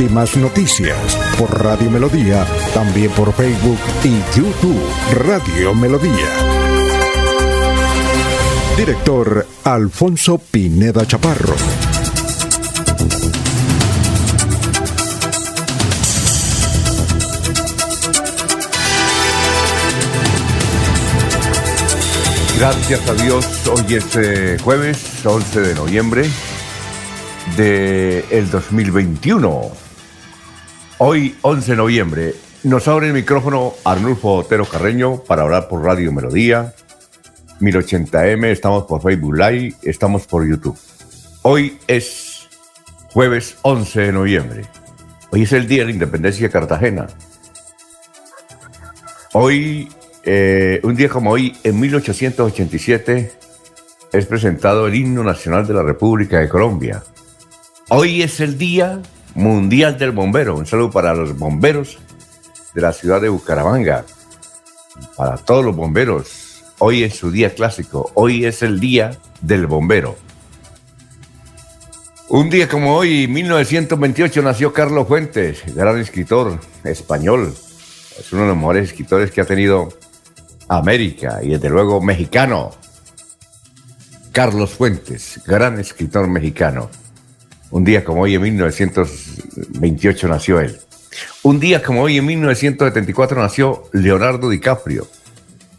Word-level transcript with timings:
Últimas 0.00 0.34
noticias 0.38 0.96
por 1.38 1.62
Radio 1.62 1.90
Melodía, 1.90 2.46
también 2.72 3.10
por 3.10 3.34
Facebook 3.34 3.78
y 4.02 4.16
YouTube 4.34 4.80
Radio 5.12 5.74
Melodía. 5.74 6.26
Director 8.78 9.46
Alfonso 9.62 10.38
Pineda 10.38 11.06
Chaparro. 11.06 11.54
Gracias 22.58 23.06
a 23.06 23.14
Dios, 23.22 23.46
hoy 23.66 23.94
es 23.96 24.16
eh, 24.16 24.56
jueves 24.64 25.26
11 25.26 25.60
de 25.60 25.74
noviembre 25.74 26.22
del 27.54 28.24
el 28.30 28.50
2021. 28.50 29.89
Hoy, 31.02 31.34
11 31.40 31.70
de 31.70 31.76
noviembre, 31.78 32.34
nos 32.62 32.86
abre 32.86 33.06
el 33.06 33.14
micrófono 33.14 33.72
Arnulfo 33.86 34.34
Otero 34.34 34.66
Carreño 34.66 35.24
para 35.24 35.40
hablar 35.40 35.66
por 35.66 35.82
Radio 35.82 36.12
Melodía, 36.12 36.74
1080M, 37.58 38.44
estamos 38.48 38.84
por 38.84 39.00
Facebook 39.00 39.34
Live, 39.34 39.76
estamos 39.80 40.26
por 40.26 40.46
YouTube. 40.46 40.78
Hoy 41.40 41.78
es 41.86 42.50
jueves 43.14 43.56
11 43.62 43.98
de 43.98 44.12
noviembre. 44.12 44.66
Hoy 45.30 45.44
es 45.44 45.52
el 45.54 45.66
Día 45.66 45.78
de 45.78 45.84
la 45.86 45.92
Independencia 45.92 46.46
de 46.46 46.52
Cartagena. 46.52 47.06
Hoy, 49.32 49.88
eh, 50.24 50.80
un 50.82 50.96
día 50.96 51.08
como 51.08 51.30
hoy, 51.30 51.56
en 51.64 51.80
1887, 51.80 53.32
es 54.12 54.26
presentado 54.26 54.86
el 54.86 54.94
himno 54.94 55.24
nacional 55.24 55.66
de 55.66 55.72
la 55.72 55.82
República 55.82 56.40
de 56.40 56.50
Colombia. 56.50 57.02
Hoy 57.88 58.20
es 58.20 58.38
el 58.40 58.58
Día 58.58 59.00
Mundial 59.34 59.98
del 59.98 60.12
Bombero. 60.12 60.56
Un 60.56 60.66
saludo 60.66 60.90
para 60.90 61.14
los 61.14 61.38
bomberos 61.38 61.98
de 62.74 62.80
la 62.80 62.92
ciudad 62.92 63.20
de 63.20 63.28
Bucaramanga. 63.28 64.04
Para 65.16 65.36
todos 65.36 65.64
los 65.64 65.76
bomberos. 65.76 66.62
Hoy 66.78 67.02
es 67.02 67.16
su 67.16 67.30
día 67.30 67.54
clásico. 67.54 68.10
Hoy 68.14 68.44
es 68.44 68.62
el 68.62 68.80
Día 68.80 69.12
del 69.40 69.66
Bombero. 69.66 70.16
Un 72.28 72.48
día 72.48 72.68
como 72.68 72.94
hoy, 72.94 73.26
1928, 73.26 74.42
nació 74.42 74.72
Carlos 74.72 75.08
Fuentes, 75.08 75.62
gran 75.74 75.98
escritor 75.98 76.60
español. 76.84 77.52
Es 78.18 78.32
uno 78.32 78.42
de 78.42 78.48
los 78.48 78.56
mejores 78.56 78.90
escritores 78.90 79.32
que 79.32 79.40
ha 79.40 79.44
tenido 79.44 79.88
América 80.68 81.40
y 81.42 81.48
desde 81.48 81.68
luego 81.68 82.00
mexicano. 82.00 82.70
Carlos 84.30 84.70
Fuentes, 84.70 85.40
gran 85.44 85.80
escritor 85.80 86.28
mexicano. 86.28 86.88
Un 87.70 87.84
día 87.84 88.04
como 88.04 88.22
hoy 88.22 88.34
en 88.34 88.42
1928 88.42 90.28
nació 90.28 90.60
él. 90.60 90.76
Un 91.42 91.60
día 91.60 91.82
como 91.82 92.02
hoy 92.02 92.18
en 92.18 92.26
1974 92.26 93.40
nació 93.40 93.84
Leonardo 93.92 94.50
DiCaprio, 94.50 95.06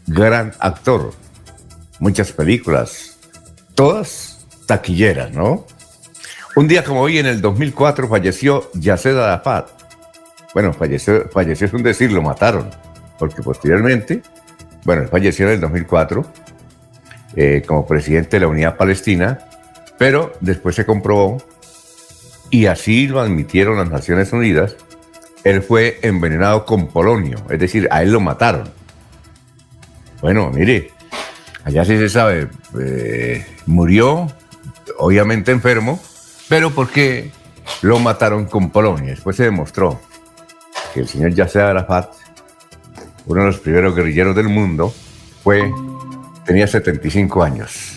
gran 0.06 0.52
actor. 0.58 1.12
Muchas 2.00 2.32
películas, 2.32 3.18
todas 3.74 4.46
taquilleras, 4.66 5.32
¿no? 5.32 5.66
Un 6.56 6.66
día 6.66 6.82
como 6.82 7.02
hoy 7.02 7.18
en 7.18 7.26
el 7.26 7.40
2004 7.40 8.08
falleció 8.08 8.70
Yaced 8.74 9.16
Arafat. 9.16 9.68
Bueno, 10.54 10.72
falleció, 10.72 11.28
falleció 11.30 11.66
es 11.66 11.72
un 11.74 11.82
decir, 11.82 12.10
lo 12.10 12.22
mataron, 12.22 12.70
porque 13.18 13.42
posteriormente, 13.42 14.22
bueno, 14.84 15.08
falleció 15.08 15.46
en 15.46 15.52
el 15.52 15.60
2004 15.60 16.26
eh, 17.36 17.62
como 17.66 17.86
presidente 17.86 18.36
de 18.36 18.40
la 18.40 18.48
Unidad 18.48 18.76
Palestina, 18.76 19.38
pero 19.98 20.32
después 20.40 20.74
se 20.74 20.84
comprobó 20.84 21.38
y 22.52 22.66
así 22.66 23.08
lo 23.08 23.18
admitieron 23.18 23.78
las 23.78 23.90
Naciones 23.90 24.30
Unidas, 24.34 24.76
él 25.42 25.62
fue 25.62 25.98
envenenado 26.02 26.66
con 26.66 26.86
polonio, 26.86 27.38
es 27.48 27.58
decir, 27.58 27.88
a 27.90 28.02
él 28.02 28.12
lo 28.12 28.20
mataron. 28.20 28.70
Bueno, 30.20 30.50
mire, 30.50 30.90
allá 31.64 31.82
sí 31.86 31.96
se 31.96 32.10
sabe, 32.10 32.48
eh, 32.78 33.46
murió, 33.64 34.30
obviamente 34.98 35.50
enfermo, 35.50 35.98
pero 36.50 36.70
porque 36.70 37.30
lo 37.80 37.98
mataron 37.98 38.44
con 38.44 38.68
polonio. 38.68 39.06
Después 39.08 39.34
se 39.34 39.44
demostró 39.44 39.98
que 40.92 41.00
el 41.00 41.08
señor 41.08 41.32
Yasser 41.32 41.62
Arafat, 41.62 42.12
uno 43.24 43.40
de 43.40 43.46
los 43.46 43.60
primeros 43.60 43.96
guerrilleros 43.96 44.36
del 44.36 44.50
mundo, 44.50 44.92
fue, 45.42 45.72
tenía 46.44 46.66
75 46.66 47.42
años 47.42 47.96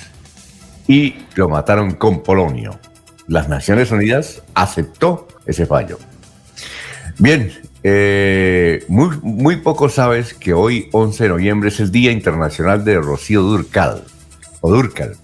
y 0.87 1.25
lo 1.35 1.49
mataron 1.49 1.95
con 1.95 2.23
polonio 2.23 2.79
las 3.27 3.49
Naciones 3.49 3.91
Unidas 3.91 4.41
aceptó 4.53 5.27
ese 5.45 5.65
fallo. 5.65 5.97
Bien, 7.17 7.51
eh, 7.83 8.83
muy, 8.87 9.17
muy 9.21 9.57
poco 9.57 9.89
sabes 9.89 10.33
que 10.33 10.53
hoy, 10.53 10.89
11 10.91 11.23
de 11.23 11.29
noviembre, 11.29 11.69
es 11.69 11.79
el 11.79 11.91
Día 11.91 12.11
Internacional 12.11 12.83
de 12.83 12.99
Rocío 12.99 13.41
Durcal, 13.41 14.03
o 14.61 14.71
Durcal. 14.71 15.15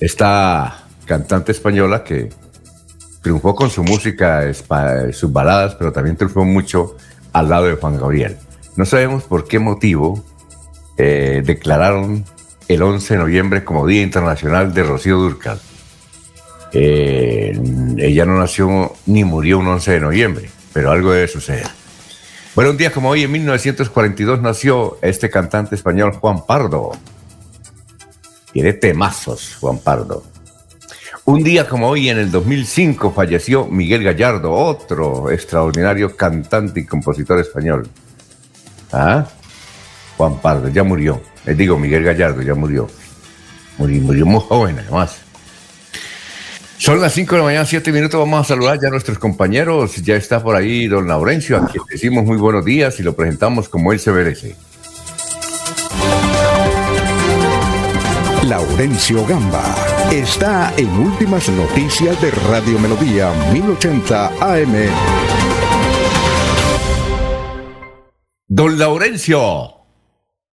Esta 0.00 0.84
cantante 1.04 1.52
española 1.52 2.02
que 2.04 2.30
triunfó 3.20 3.54
con 3.54 3.70
su 3.70 3.84
música, 3.84 4.42
sus 5.12 5.32
baladas, 5.32 5.74
pero 5.74 5.92
también 5.92 6.16
triunfó 6.16 6.44
mucho 6.44 6.96
al 7.32 7.48
lado 7.48 7.66
de 7.66 7.74
Juan 7.74 7.98
Gabriel. 7.98 8.36
No 8.76 8.86
sabemos 8.86 9.24
por 9.24 9.46
qué 9.46 9.58
motivo 9.58 10.24
eh, 10.96 11.42
declararon 11.44 12.24
el 12.68 12.82
11 12.82 13.14
de 13.14 13.20
noviembre 13.20 13.64
como 13.64 13.86
Día 13.86 14.02
Internacional 14.02 14.72
de 14.72 14.82
Rocío 14.82 15.18
Durcal. 15.18 15.60
Eh, 16.72 17.58
ella 17.98 18.24
no 18.24 18.38
nació 18.38 18.92
ni 19.06 19.24
murió 19.24 19.58
un 19.58 19.66
11 19.66 19.92
de 19.92 20.00
noviembre, 20.00 20.50
pero 20.72 20.90
algo 20.90 21.12
debe 21.12 21.28
suceder. 21.28 21.66
Bueno, 22.54 22.72
un 22.72 22.76
día 22.76 22.92
como 22.92 23.10
hoy, 23.10 23.22
en 23.22 23.32
1942, 23.32 24.40
nació 24.40 24.98
este 25.02 25.30
cantante 25.30 25.74
español 25.76 26.12
Juan 26.12 26.44
Pardo. 26.46 26.92
Tiene 28.52 28.72
temazos, 28.72 29.56
Juan 29.60 29.78
Pardo. 29.78 30.24
Un 31.24 31.44
día 31.44 31.68
como 31.68 31.88
hoy, 31.88 32.08
en 32.08 32.18
el 32.18 32.30
2005, 32.30 33.12
falleció 33.12 33.66
Miguel 33.66 34.02
Gallardo, 34.02 34.52
otro 34.52 35.30
extraordinario 35.30 36.16
cantante 36.16 36.80
y 36.80 36.86
compositor 36.86 37.38
español. 37.38 37.88
¿Ah? 38.92 39.26
Juan 40.16 40.40
Pardo, 40.40 40.68
ya 40.68 40.82
murió. 40.82 41.22
Les 41.44 41.56
digo, 41.56 41.78
Miguel 41.78 42.02
Gallardo 42.02 42.42
ya 42.42 42.54
murió. 42.54 42.88
Murió, 43.78 44.02
murió 44.02 44.26
muy 44.26 44.40
joven, 44.40 44.78
además. 44.80 45.20
Son 46.80 46.98
las 46.98 47.12
5 47.12 47.34
de 47.34 47.38
la 47.40 47.44
mañana, 47.44 47.66
7 47.66 47.92
minutos. 47.92 48.18
Vamos 48.18 48.40
a 48.40 48.44
saludar 48.44 48.78
ya 48.80 48.88
a 48.88 48.90
nuestros 48.90 49.18
compañeros. 49.18 49.96
Ya 49.96 50.16
está 50.16 50.42
por 50.42 50.56
ahí 50.56 50.88
don 50.88 51.06
Laurencio, 51.06 51.58
a 51.58 51.66
quien 51.66 51.84
decimos 51.90 52.24
muy 52.24 52.38
buenos 52.38 52.64
días 52.64 52.98
y 52.98 53.02
lo 53.02 53.14
presentamos 53.14 53.68
como 53.68 53.92
él 53.92 54.00
se 54.00 54.10
merece. 54.10 54.56
Laurencio 58.44 59.26
Gamba 59.26 59.76
está 60.10 60.72
en 60.78 60.88
Últimas 60.88 61.50
Noticias 61.50 62.18
de 62.22 62.30
Radio 62.30 62.78
Melodía 62.78 63.30
1080 63.52 64.28
AM. 64.40 64.74
Don 68.48 68.78
Laurencio, 68.78 69.74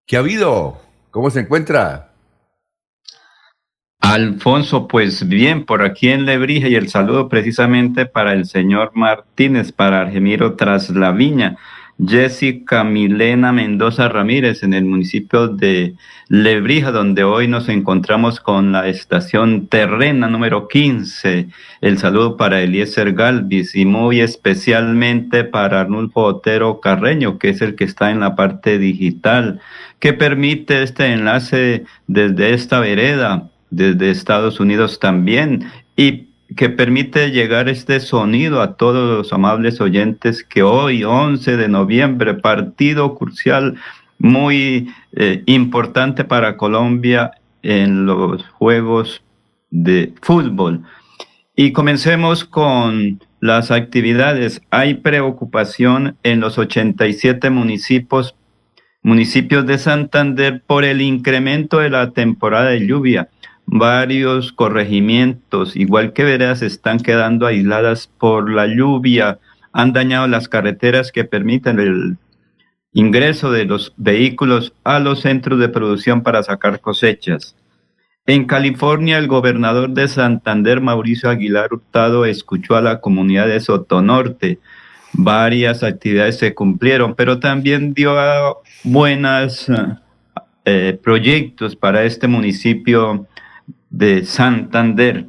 ¿qué 0.05 0.17
ha 0.17 0.19
habido? 0.19 0.77
¿Cómo 1.09 1.29
se 1.29 1.39
encuentra? 1.39 2.16
Alfonso, 4.09 4.87
pues 4.87 5.27
bien, 5.27 5.65
por 5.65 5.81
aquí 5.83 6.07
en 6.07 6.25
Lebrija 6.25 6.69
y 6.69 6.75
el 6.75 6.87
saludo 6.87 7.27
precisamente 7.27 8.05
para 8.05 8.31
el 8.31 8.45
señor 8.45 8.91
Martínez, 8.93 9.73
para 9.73 9.99
Argemiro 9.99 10.55
Traslaviña, 10.55 11.57
Jessica 11.99 12.85
Milena 12.85 13.51
Mendoza 13.51 14.07
Ramírez 14.07 14.63
en 14.63 14.73
el 14.73 14.85
municipio 14.85 15.49
de 15.49 15.95
Lebrija, 16.29 16.93
donde 16.93 17.25
hoy 17.25 17.49
nos 17.49 17.67
encontramos 17.67 18.39
con 18.39 18.71
la 18.71 18.87
estación 18.87 19.67
terrena 19.67 20.29
número 20.29 20.69
15. 20.69 21.49
El 21.81 21.97
saludo 21.97 22.37
para 22.37 22.61
Eliezer 22.61 23.11
Galvis 23.11 23.75
y 23.75 23.83
muy 23.83 24.21
especialmente 24.21 25.43
para 25.43 25.81
Arnulfo 25.81 26.21
Otero 26.21 26.79
Carreño, 26.79 27.37
que 27.37 27.49
es 27.49 27.61
el 27.61 27.75
que 27.75 27.83
está 27.83 28.09
en 28.09 28.21
la 28.21 28.37
parte 28.37 28.79
digital, 28.79 29.59
que 29.99 30.13
permite 30.13 30.81
este 30.81 31.07
enlace 31.07 31.83
desde 32.07 32.53
esta 32.53 32.79
vereda 32.79 33.49
desde 33.69 34.11
Estados 34.11 34.59
Unidos 34.59 34.99
también 34.99 35.69
y 35.95 36.27
que 36.55 36.69
permite 36.69 37.31
llegar 37.31 37.67
este 37.67 37.99
sonido 37.99 38.61
a 38.61 38.77
todos 38.77 39.17
los 39.17 39.33
amables 39.33 39.81
oyentes 39.81 40.43
que 40.43 40.63
hoy, 40.63 41.03
11 41.03 41.57
de 41.57 41.67
noviembre, 41.67 42.35
partido 42.35 43.15
crucial 43.15 43.75
muy 44.17 44.93
eh, 45.13 45.43
importante 45.45 46.23
para 46.23 46.57
Colombia 46.57 47.31
en 47.63 48.05
los 48.05 48.47
Juegos 48.47 49.21
de 49.69 50.13
Fútbol. 50.21 50.83
Y 51.55 51.71
comencemos 51.71 52.45
con 52.45 53.19
las 53.39 53.71
actividades. 53.71 54.61
Hay 54.69 54.95
preocupación 54.95 56.15
en 56.23 56.39
los 56.39 56.57
87 56.57 57.49
municipios, 57.49 58.35
municipios 59.01 59.65
de 59.65 59.77
Santander 59.77 60.61
por 60.65 60.85
el 60.85 61.01
incremento 61.01 61.79
de 61.79 61.89
la 61.89 62.11
temporada 62.11 62.69
de 62.69 62.85
lluvia. 62.87 63.29
Varios 63.69 64.53
corregimientos, 64.53 65.75
igual 65.75 66.13
que 66.13 66.23
veredas, 66.23 66.61
están 66.61 66.99
quedando 66.99 67.45
aisladas 67.45 68.09
por 68.17 68.49
la 68.49 68.65
lluvia. 68.65 69.39
Han 69.73 69.91
dañado 69.91 70.25
las 70.27 70.47
carreteras 70.47 71.11
que 71.11 71.25
permiten 71.25 71.79
el 71.79 72.17
ingreso 72.93 73.51
de 73.51 73.65
los 73.65 73.93
vehículos 73.97 74.73
a 74.85 74.99
los 74.99 75.19
centros 75.19 75.59
de 75.59 75.67
producción 75.67 76.23
para 76.23 76.43
sacar 76.43 76.79
cosechas. 76.79 77.57
En 78.25 78.45
California, 78.45 79.17
el 79.17 79.27
gobernador 79.27 79.89
de 79.89 80.07
Santander, 80.07 80.79
Mauricio 80.79 81.29
Aguilar 81.29 81.73
Hurtado, 81.73 82.25
escuchó 82.25 82.77
a 82.77 82.81
la 82.81 83.01
comunidad 83.01 83.47
de 83.47 83.59
Sotonorte. 83.59 84.59
Varias 85.11 85.83
actividades 85.83 86.37
se 86.37 86.53
cumplieron, 86.53 87.15
pero 87.15 87.39
también 87.39 87.93
dio 87.93 88.15
buenos 88.85 89.69
eh, 90.63 90.97
proyectos 91.03 91.75
para 91.75 92.05
este 92.05 92.27
municipio 92.27 93.27
de 93.97 94.25
Santander. 94.25 95.25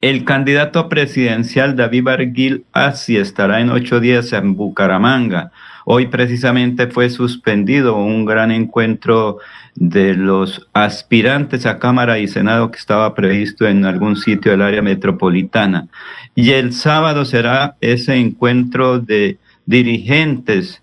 El 0.00 0.24
candidato 0.24 0.88
presidencial 0.88 1.76
David 1.76 2.04
Barguil 2.04 2.64
así 2.72 3.18
estará 3.18 3.60
en 3.60 3.68
ocho 3.68 4.00
días 4.00 4.32
en 4.32 4.56
Bucaramanga. 4.56 5.52
Hoy 5.84 6.06
precisamente 6.06 6.86
fue 6.86 7.10
suspendido 7.10 7.96
un 7.96 8.24
gran 8.24 8.50
encuentro 8.50 9.40
de 9.74 10.14
los 10.14 10.68
aspirantes 10.72 11.66
a 11.66 11.78
Cámara 11.78 12.18
y 12.18 12.28
Senado 12.28 12.70
que 12.70 12.78
estaba 12.78 13.14
previsto 13.14 13.68
en 13.68 13.84
algún 13.84 14.16
sitio 14.16 14.52
del 14.52 14.62
área 14.62 14.80
metropolitana. 14.80 15.88
Y 16.34 16.52
el 16.52 16.72
sábado 16.72 17.26
será 17.26 17.76
ese 17.82 18.16
encuentro 18.16 19.00
de 19.00 19.36
dirigentes, 19.66 20.82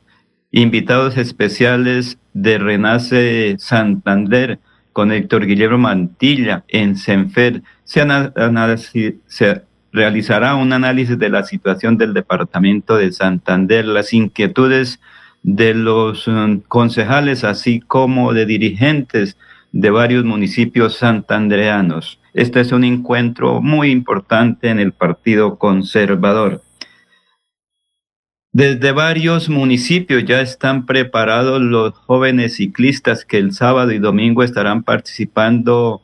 invitados 0.52 1.18
especiales 1.18 2.20
de 2.34 2.60
Renace 2.60 3.56
Santander 3.58 4.60
con 4.98 5.12
Héctor 5.12 5.46
Guillermo 5.46 5.78
Mantilla 5.78 6.64
en 6.70 6.96
Senfer. 6.96 7.62
Se, 7.84 8.02
realizará 9.94 10.56
un 10.56 10.74
análisis 10.74 11.20
de 11.20 11.30
la 11.30 11.44
situación 11.44 12.00
del 12.00 12.16
departamento 12.16 12.98
de 12.98 13.12
Santander, 13.12 13.86
las 13.86 14.12
inquietudes 14.12 15.00
de 15.44 15.76
los 15.76 16.28
um, 16.28 16.62
concejales, 16.62 17.44
así 17.44 17.80
como 17.80 18.34
de 18.34 18.48
dirigentes 18.48 19.38
de 19.72 19.92
varios 19.92 20.26
municipios 20.26 20.96
santandreanos. 20.96 22.20
Este 22.34 22.62
es 22.62 22.72
un 22.72 22.84
encuentro 22.84 23.62
muy 23.62 23.92
importante 23.92 24.70
en 24.70 24.80
el 24.80 24.94
Partido 24.94 25.60
Conservador. 25.60 26.64
Desde 28.58 28.92
varios 28.92 29.50
municipios 29.50 30.26
ya 30.26 30.42
están 30.42 30.88
preparados 30.88 31.62
los 31.62 31.94
jóvenes 31.94 32.56
ciclistas 32.56 33.24
que 33.24 33.38
el 33.38 33.54
sábado 33.54 33.92
y 33.92 34.00
domingo 34.00 34.42
estarán 34.42 34.82
participando 34.82 36.02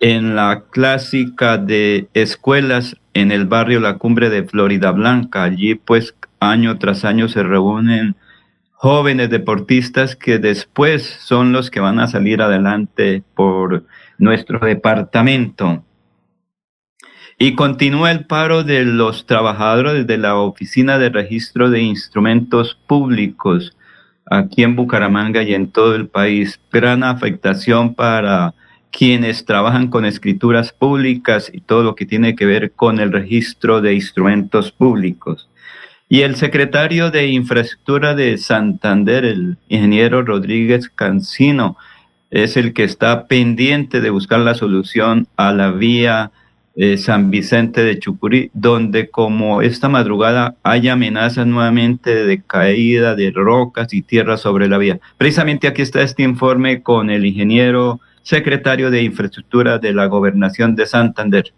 en 0.00 0.34
la 0.34 0.64
clásica 0.72 1.58
de 1.58 2.08
escuelas 2.14 2.96
en 3.14 3.30
el 3.30 3.46
barrio 3.46 3.78
La 3.78 3.98
Cumbre 3.98 4.28
de 4.28 4.42
Florida 4.42 4.90
Blanca. 4.90 5.44
Allí 5.44 5.76
pues 5.76 6.16
año 6.40 6.80
tras 6.80 7.04
año 7.04 7.28
se 7.28 7.44
reúnen 7.44 8.16
jóvenes 8.72 9.30
deportistas 9.30 10.16
que 10.16 10.40
después 10.40 11.16
son 11.20 11.52
los 11.52 11.70
que 11.70 11.78
van 11.78 12.00
a 12.00 12.08
salir 12.08 12.42
adelante 12.42 13.22
por 13.36 13.84
nuestro 14.18 14.58
departamento. 14.58 15.84
Y 17.44 17.56
continúa 17.56 18.12
el 18.12 18.24
paro 18.24 18.62
de 18.62 18.84
los 18.84 19.26
trabajadores 19.26 20.06
de 20.06 20.16
la 20.16 20.36
Oficina 20.36 20.96
de 21.00 21.08
Registro 21.08 21.70
de 21.70 21.82
Instrumentos 21.82 22.78
Públicos 22.86 23.76
aquí 24.30 24.62
en 24.62 24.76
Bucaramanga 24.76 25.42
y 25.42 25.52
en 25.52 25.66
todo 25.66 25.96
el 25.96 26.06
país. 26.06 26.60
Gran 26.70 27.02
afectación 27.02 27.96
para 27.96 28.54
quienes 28.92 29.44
trabajan 29.44 29.88
con 29.88 30.04
escrituras 30.04 30.72
públicas 30.72 31.50
y 31.52 31.62
todo 31.62 31.82
lo 31.82 31.96
que 31.96 32.06
tiene 32.06 32.36
que 32.36 32.46
ver 32.46 32.70
con 32.70 33.00
el 33.00 33.10
registro 33.10 33.80
de 33.80 33.94
instrumentos 33.94 34.70
públicos. 34.70 35.50
Y 36.08 36.20
el 36.20 36.36
secretario 36.36 37.10
de 37.10 37.26
Infraestructura 37.26 38.14
de 38.14 38.38
Santander, 38.38 39.24
el 39.24 39.58
ingeniero 39.66 40.22
Rodríguez 40.22 40.88
Cancino, 40.88 41.76
es 42.30 42.56
el 42.56 42.72
que 42.72 42.84
está 42.84 43.26
pendiente 43.26 44.00
de 44.00 44.10
buscar 44.10 44.38
la 44.38 44.54
solución 44.54 45.26
a 45.36 45.52
la 45.52 45.72
vía 45.72 46.30
eh, 46.74 46.96
San 46.96 47.30
Vicente 47.30 47.84
de 47.84 47.98
Chucurí, 47.98 48.50
donde 48.54 49.10
como 49.10 49.62
esta 49.62 49.88
madrugada 49.88 50.56
hay 50.62 50.88
amenazas 50.88 51.46
nuevamente 51.46 52.24
de 52.24 52.42
caída 52.42 53.14
de 53.14 53.30
rocas 53.30 53.92
y 53.92 54.02
tierra 54.02 54.36
sobre 54.36 54.68
la 54.68 54.78
vía. 54.78 54.98
Precisamente 55.18 55.68
aquí 55.68 55.82
está 55.82 56.02
este 56.02 56.22
informe 56.22 56.82
con 56.82 57.10
el 57.10 57.26
ingeniero 57.26 58.00
secretario 58.22 58.90
de 58.90 59.02
Infraestructura 59.02 59.78
de 59.78 59.92
la 59.92 60.06
Gobernación 60.06 60.74
de 60.74 60.86
Santander. 60.86 61.52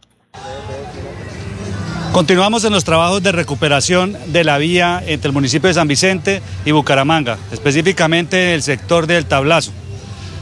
Continuamos 2.13 2.65
en 2.65 2.73
los 2.73 2.85
trabajos 2.85 3.23
de 3.23 3.33
recuperación 3.33 4.17
de 4.29 4.45
la 4.45 4.59
vía 4.59 5.03
entre 5.07 5.29
el 5.29 5.35
municipio 5.35 5.67
de 5.67 5.75
San 5.75 5.89
Vicente 5.89 6.43
y 6.65 6.71
Bucaramanga, 6.71 7.39
específicamente 7.51 8.45
en 8.45 8.51
el 8.51 8.63
sector 8.63 9.07
del 9.09 9.27
Tablazo. 9.27 9.73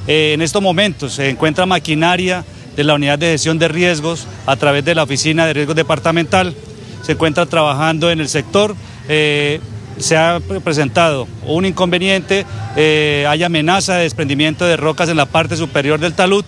Eh, 0.07 0.33
en 0.35 0.43
estos 0.43 0.61
momentos 0.61 1.15
se 1.15 1.31
encuentra 1.31 1.65
maquinaria 1.65 2.45
de 2.77 2.85
la 2.85 2.95
Unidad 2.95 3.19
de 3.19 3.33
Gestión 3.33 3.59
de 3.59 3.69
Riesgos 3.69 4.27
a 4.47 4.57
través 4.57 4.85
de 4.85 4.95
la 4.95 5.03
Oficina 5.03 5.47
de 5.47 5.53
Riesgos 5.53 5.77
Departamental. 5.77 6.55
Se 7.03 7.13
encuentra 7.13 7.47
trabajando 7.47 8.11
en 8.11 8.21
el 8.21 8.29
sector. 8.29 8.75
Eh, 9.09 9.61
se 9.99 10.17
ha 10.17 10.41
presentado 10.65 11.29
un 11.47 11.67
inconveniente, 11.67 12.47
eh, 12.77 13.27
hay 13.29 13.43
amenaza 13.43 13.97
de 13.97 14.05
desprendimiento 14.05 14.65
de 14.65 14.77
rocas 14.77 15.09
en 15.11 15.19
la 15.19 15.27
parte 15.27 15.57
superior 15.57 16.01
del 16.01 16.15
talud, 16.15 16.45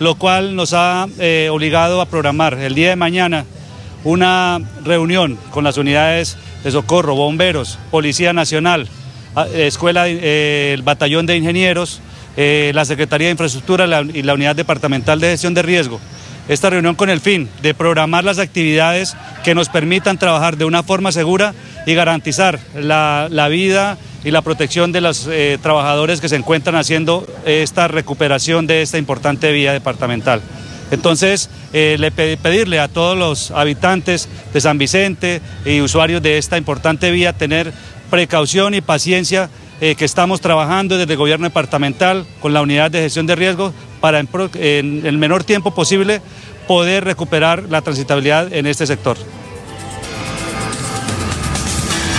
lo 0.00 0.16
cual 0.16 0.56
nos 0.56 0.72
ha 0.72 1.06
eh, 1.18 1.48
obligado 1.52 2.00
a 2.00 2.06
programar 2.06 2.54
el 2.54 2.74
día 2.74 2.90
de 2.90 2.96
mañana 2.96 3.44
una 4.02 4.60
reunión 4.84 5.38
con 5.50 5.62
las 5.62 5.78
unidades 5.78 6.36
de 6.64 6.70
socorro, 6.72 7.14
bomberos, 7.14 7.78
Policía 7.90 8.32
Nacional, 8.32 8.88
Escuela, 9.54 10.08
el 10.08 10.82
Batallón 10.82 11.26
de 11.26 11.36
Ingenieros, 11.36 12.00
la 12.36 12.84
Secretaría 12.84 13.26
de 13.28 13.32
Infraestructura 13.32 13.86
y 14.14 14.22
la 14.22 14.34
Unidad 14.34 14.56
Departamental 14.56 15.20
de 15.20 15.30
Gestión 15.30 15.54
de 15.54 15.62
Riesgo 15.62 16.00
esta 16.50 16.68
reunión 16.68 16.96
con 16.96 17.10
el 17.10 17.20
fin 17.20 17.48
de 17.62 17.74
programar 17.74 18.24
las 18.24 18.40
actividades 18.40 19.16
que 19.44 19.54
nos 19.54 19.68
permitan 19.68 20.18
trabajar 20.18 20.56
de 20.56 20.64
una 20.64 20.82
forma 20.82 21.12
segura 21.12 21.54
y 21.86 21.94
garantizar 21.94 22.58
la, 22.74 23.28
vida 23.48 23.98
y 24.24 24.32
la 24.32 24.42
protección 24.42 24.90
de 24.90 25.00
los 25.00 25.28
eh, 25.30 25.58
trabajadores 25.62 26.20
que 26.20 26.28
se 26.28 26.34
encuentran 26.34 26.74
haciendo 26.74 27.24
esta 27.46 27.86
recuperación 27.86 28.66
de 28.66 28.82
esta 28.82 28.98
importante 28.98 29.52
vía 29.52 29.72
departamental. 29.72 30.42
Entonces, 30.90 31.50
eh, 31.72 31.94
le 32.00 32.10
pedirle 32.10 32.80
a 32.80 32.88
todos 32.88 33.16
los 33.16 33.52
habitantes 33.52 34.28
de 34.52 34.60
San 34.60 34.76
Vicente 34.76 35.40
y 35.64 35.80
usuarios 35.80 36.20
de 36.20 36.36
esta 36.36 36.58
importante 36.58 37.12
vía 37.12 37.32
tener 37.32 37.72
precaución 38.10 38.74
y 38.74 38.80
paciencia 38.80 39.48
eh, 39.80 39.94
que 39.94 40.04
estamos 40.04 40.40
trabajando 40.40 40.98
desde 40.98 41.12
el 41.12 41.18
gobierno 41.18 41.46
departamental 41.46 42.26
con 42.40 42.52
la 42.52 42.60
unidad 42.60 42.90
de 42.90 43.00
gestión 43.00 43.26
de 43.26 43.34
riesgos 43.34 43.72
para 44.00 44.20
en, 44.20 45.06
el 45.06 45.18
menor 45.18 45.44
tiempo 45.44 45.74
posible 45.74 46.20
poder 46.68 47.04
recuperar 47.04 47.64
la 47.70 47.80
transitabilidad 47.80 48.52
en 48.52 48.66
este 48.66 48.86
sector. 48.86 49.16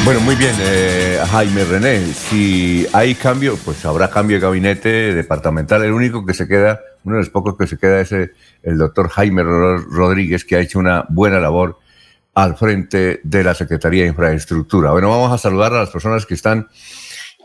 Bueno, 0.04 0.20
muy 0.22 0.36
bien, 0.36 0.56
eh, 0.60 1.20
Jaime 1.30 1.64
René. 1.64 2.04
Si 2.14 2.88
hay 2.92 3.14
cambio, 3.14 3.56
pues 3.64 3.86
habrá 3.86 4.10
cambio 4.10 4.38
de 4.38 4.42
gabinete 4.42 5.14
departamental. 5.14 5.84
El 5.84 5.92
único 5.92 6.26
que 6.26 6.34
se 6.34 6.48
queda, 6.48 6.82
uno 7.04 7.18
de 7.18 7.22
los 7.22 7.30
pocos 7.30 7.56
que 7.56 7.68
se 7.68 7.78
queda 7.78 8.02
es 8.02 8.12
el, 8.12 8.32
doctor 8.64 9.10
Jaime 9.10 9.44
Rodríguez, 9.44 10.44
que 10.44 10.56
ha 10.56 10.60
hecho 10.60 10.80
una 10.80 11.06
buena 11.10 11.40
labor 11.40 11.78
al 12.34 12.58
frente 12.58 13.22
de 13.24 13.44
la 13.44 13.54
Secretaría 13.54 14.04
de 14.04 14.10
Infraestructura. 14.10 14.90
Bueno, 14.92 15.10
vamos 15.10 15.32
a 15.32 15.38
saludar 15.38 15.74
a 15.74 15.82
las 15.82 15.92
personas 15.92 16.26
que 16.26 16.34
están 16.34 16.68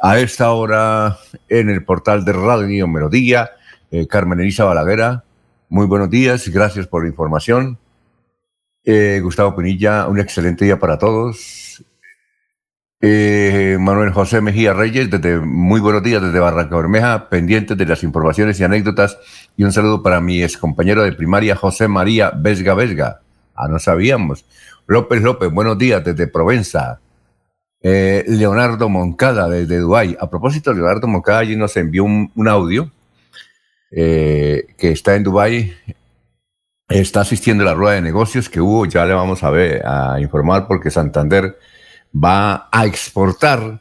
a 0.03 0.19
esta 0.19 0.51
hora 0.53 1.19
en 1.49 1.71
el 1.71 1.85
portal 1.85 2.25
de 2.25 2.33
Radio 2.33 2.87
Melodía. 2.87 3.51
Eh, 3.91 4.07
Carmen 4.07 4.41
Elisa 4.41 4.65
Balaguera, 4.65 5.25
muy 5.69 5.87
buenos 5.87 6.11
días, 6.11 6.49
gracias 6.49 6.87
por 6.87 7.03
la 7.03 7.09
información. 7.09 7.79
Eh, 8.85 9.21
Gustavo 9.23 9.57
Pinilla, 9.57 10.07
un 10.09 10.21
excelente 10.21 10.65
día 10.65 10.79
para 10.79 10.99
todos. 10.99 11.85
Eh, 13.01 13.77
Manuel 13.79 14.13
José 14.13 14.41
Mejía 14.41 14.73
Reyes, 14.73 15.11
desde 15.11 15.39
muy 15.39 15.81
buenos 15.81 16.03
días 16.03 16.23
desde 16.23 16.39
Barranca 16.39 16.77
Bermeja, 16.77 17.29
pendientes 17.29 17.77
de 17.77 17.87
las 17.87 18.03
informaciones 18.03 18.59
y 18.61 18.65
anécdotas. 18.65 19.19
Y 19.57 19.65
un 19.65 19.73
saludo 19.73 20.03
para 20.03 20.21
mi 20.21 20.43
ex 20.43 20.57
compañero 20.57 21.03
de 21.03 21.13
primaria, 21.13 21.57
José 21.57 21.89
María 21.89 22.31
Vesga 22.31 22.75
Vesga. 22.75 23.21
Ah, 23.55 23.69
no 23.69 23.79
sabíamos. 23.79 24.45
López 24.87 25.23
López, 25.23 25.51
buenos 25.51 25.79
días 25.79 26.05
desde 26.05 26.27
Provenza. 26.27 27.01
Eh, 27.89 28.25
Leonardo 28.27 28.89
Moncada 28.89 29.49
desde 29.49 29.79
Dubái. 29.79 30.17
A 30.19 30.29
propósito, 30.29 30.75
Leonardo 30.75 31.07
Moncada 31.07 31.39
allí 31.39 31.55
nos 31.55 31.77
envió 31.77 32.03
un, 32.03 32.49
audio 32.49 32.91
eh, 33.93 34.75
que 34.77 34.91
está 34.91 35.15
en 35.15 35.23
Dubái. 35.23 35.73
Está 36.89 37.21
asistiendo 37.21 37.63
a 37.63 37.67
la 37.67 37.75
rueda 37.75 37.95
de 37.95 38.03
negocios 38.03 38.49
que 38.49 38.61
hubo. 38.61 38.87
Ya 38.87 39.07
le 39.07 39.15
vamos 39.15 39.45
a 39.45 39.51
ver, 39.51 39.87
a 39.87 40.19
informar 40.19 40.67
porque 40.67 40.91
Santander 40.91 41.61
va 42.13 42.69
a 42.73 42.87
exportar 42.87 43.81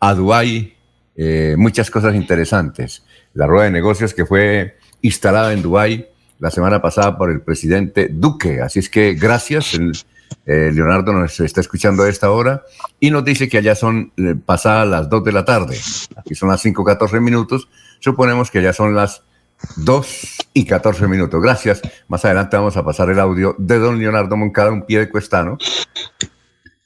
a 0.00 0.12
Dubái 0.12 0.74
eh, 1.16 1.54
muchas 1.56 1.90
cosas 1.90 2.14
interesantes. 2.14 3.04
La 3.32 3.46
rueda 3.46 3.64
de 3.64 3.70
negocios 3.70 4.12
que 4.12 4.26
fue 4.26 4.76
instalada 5.00 5.54
en 5.54 5.62
Dubái 5.62 6.06
la 6.40 6.50
semana 6.50 6.82
pasada 6.82 7.16
por 7.16 7.30
el 7.30 7.40
presidente 7.40 8.08
Duque. 8.10 8.60
Así 8.60 8.80
es 8.80 8.90
que 8.90 9.14
gracias. 9.14 9.78
Eh, 10.44 10.70
Leonardo 10.72 11.12
nos 11.12 11.40
está 11.40 11.60
escuchando 11.60 12.04
a 12.04 12.08
esta 12.08 12.30
hora 12.30 12.62
y 13.00 13.10
nos 13.10 13.24
dice 13.24 13.48
que 13.48 13.58
allá 13.58 13.74
son 13.74 14.12
eh, 14.16 14.34
pasadas 14.34 14.88
las 14.88 15.10
2 15.10 15.24
de 15.24 15.32
la 15.32 15.44
tarde. 15.44 15.78
Aquí 16.16 16.34
son 16.34 16.48
las 16.48 16.64
5.14 16.64 17.20
minutos. 17.20 17.68
Suponemos 17.98 18.50
que 18.50 18.62
ya 18.62 18.72
son 18.72 18.94
las 18.94 19.22
2 19.76 20.36
y 20.54 20.64
14 20.64 21.08
minutos. 21.08 21.42
Gracias. 21.42 21.82
Más 22.08 22.24
adelante 22.24 22.56
vamos 22.56 22.76
a 22.76 22.84
pasar 22.84 23.10
el 23.10 23.18
audio 23.18 23.56
de 23.58 23.78
don 23.78 23.98
Leonardo 23.98 24.36
Moncada, 24.36 24.70
un 24.70 24.86
pie 24.86 25.00
de 25.00 25.10
cuestano, 25.10 25.58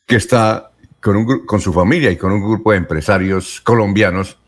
que 0.06 0.16
está 0.16 0.70
con, 1.00 1.16
un, 1.16 1.46
con 1.46 1.60
su 1.60 1.72
familia 1.72 2.10
y 2.10 2.16
con 2.16 2.32
un 2.32 2.40
grupo 2.40 2.72
de 2.72 2.78
empresarios 2.78 3.60
colombianos 3.60 4.38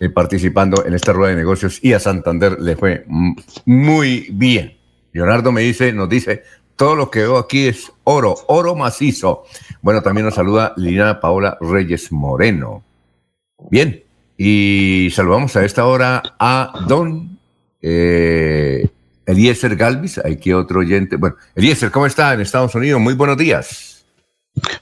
eh, 0.00 0.10
participando 0.10 0.84
en 0.86 0.94
esta 0.94 1.12
rueda 1.12 1.30
de 1.30 1.36
negocios 1.36 1.80
y 1.82 1.92
a 1.92 1.98
Santander 1.98 2.60
le 2.60 2.76
fue 2.76 3.04
muy 3.64 4.28
bien. 4.30 4.78
Leonardo 5.12 5.50
me 5.50 5.62
dice, 5.62 5.92
nos 5.92 6.08
dice, 6.08 6.44
todo 6.78 6.94
lo 6.94 7.10
que 7.10 7.18
veo 7.18 7.36
aquí 7.36 7.66
es 7.66 7.92
oro, 8.04 8.36
oro 8.46 8.76
macizo. 8.76 9.44
Bueno, 9.82 10.00
también 10.00 10.24
nos 10.24 10.36
saluda 10.36 10.72
Lina 10.76 11.20
Paola 11.20 11.58
Reyes 11.60 12.12
Moreno. 12.12 12.84
Bien, 13.68 14.04
y 14.36 15.10
saludamos 15.12 15.56
a 15.56 15.64
esta 15.64 15.84
hora 15.86 16.22
a 16.38 16.84
don 16.86 17.36
eh, 17.82 18.88
Eliezer 19.26 19.74
Galvis, 19.74 20.18
aquí 20.18 20.52
otro 20.52 20.78
oyente. 20.80 21.16
Bueno, 21.16 21.34
Eliezer, 21.56 21.90
¿cómo 21.90 22.06
está 22.06 22.32
en 22.32 22.42
Estados 22.42 22.72
Unidos? 22.76 23.00
Muy 23.00 23.14
buenos 23.14 23.36
días. 23.36 24.06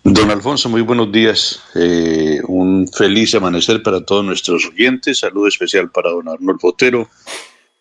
Don 0.04 0.30
Alfonso, 0.30 0.68
muy 0.68 0.82
buenos 0.82 1.10
días. 1.10 1.62
Eh, 1.74 2.40
un 2.46 2.86
feliz 2.88 3.34
amanecer 3.34 3.82
para 3.82 4.04
todos 4.04 4.22
nuestros 4.22 4.66
oyentes. 4.66 5.20
Saludo 5.20 5.48
especial 5.48 5.90
para 5.90 6.10
don 6.10 6.28
Arnold 6.28 6.60
Botero, 6.60 7.08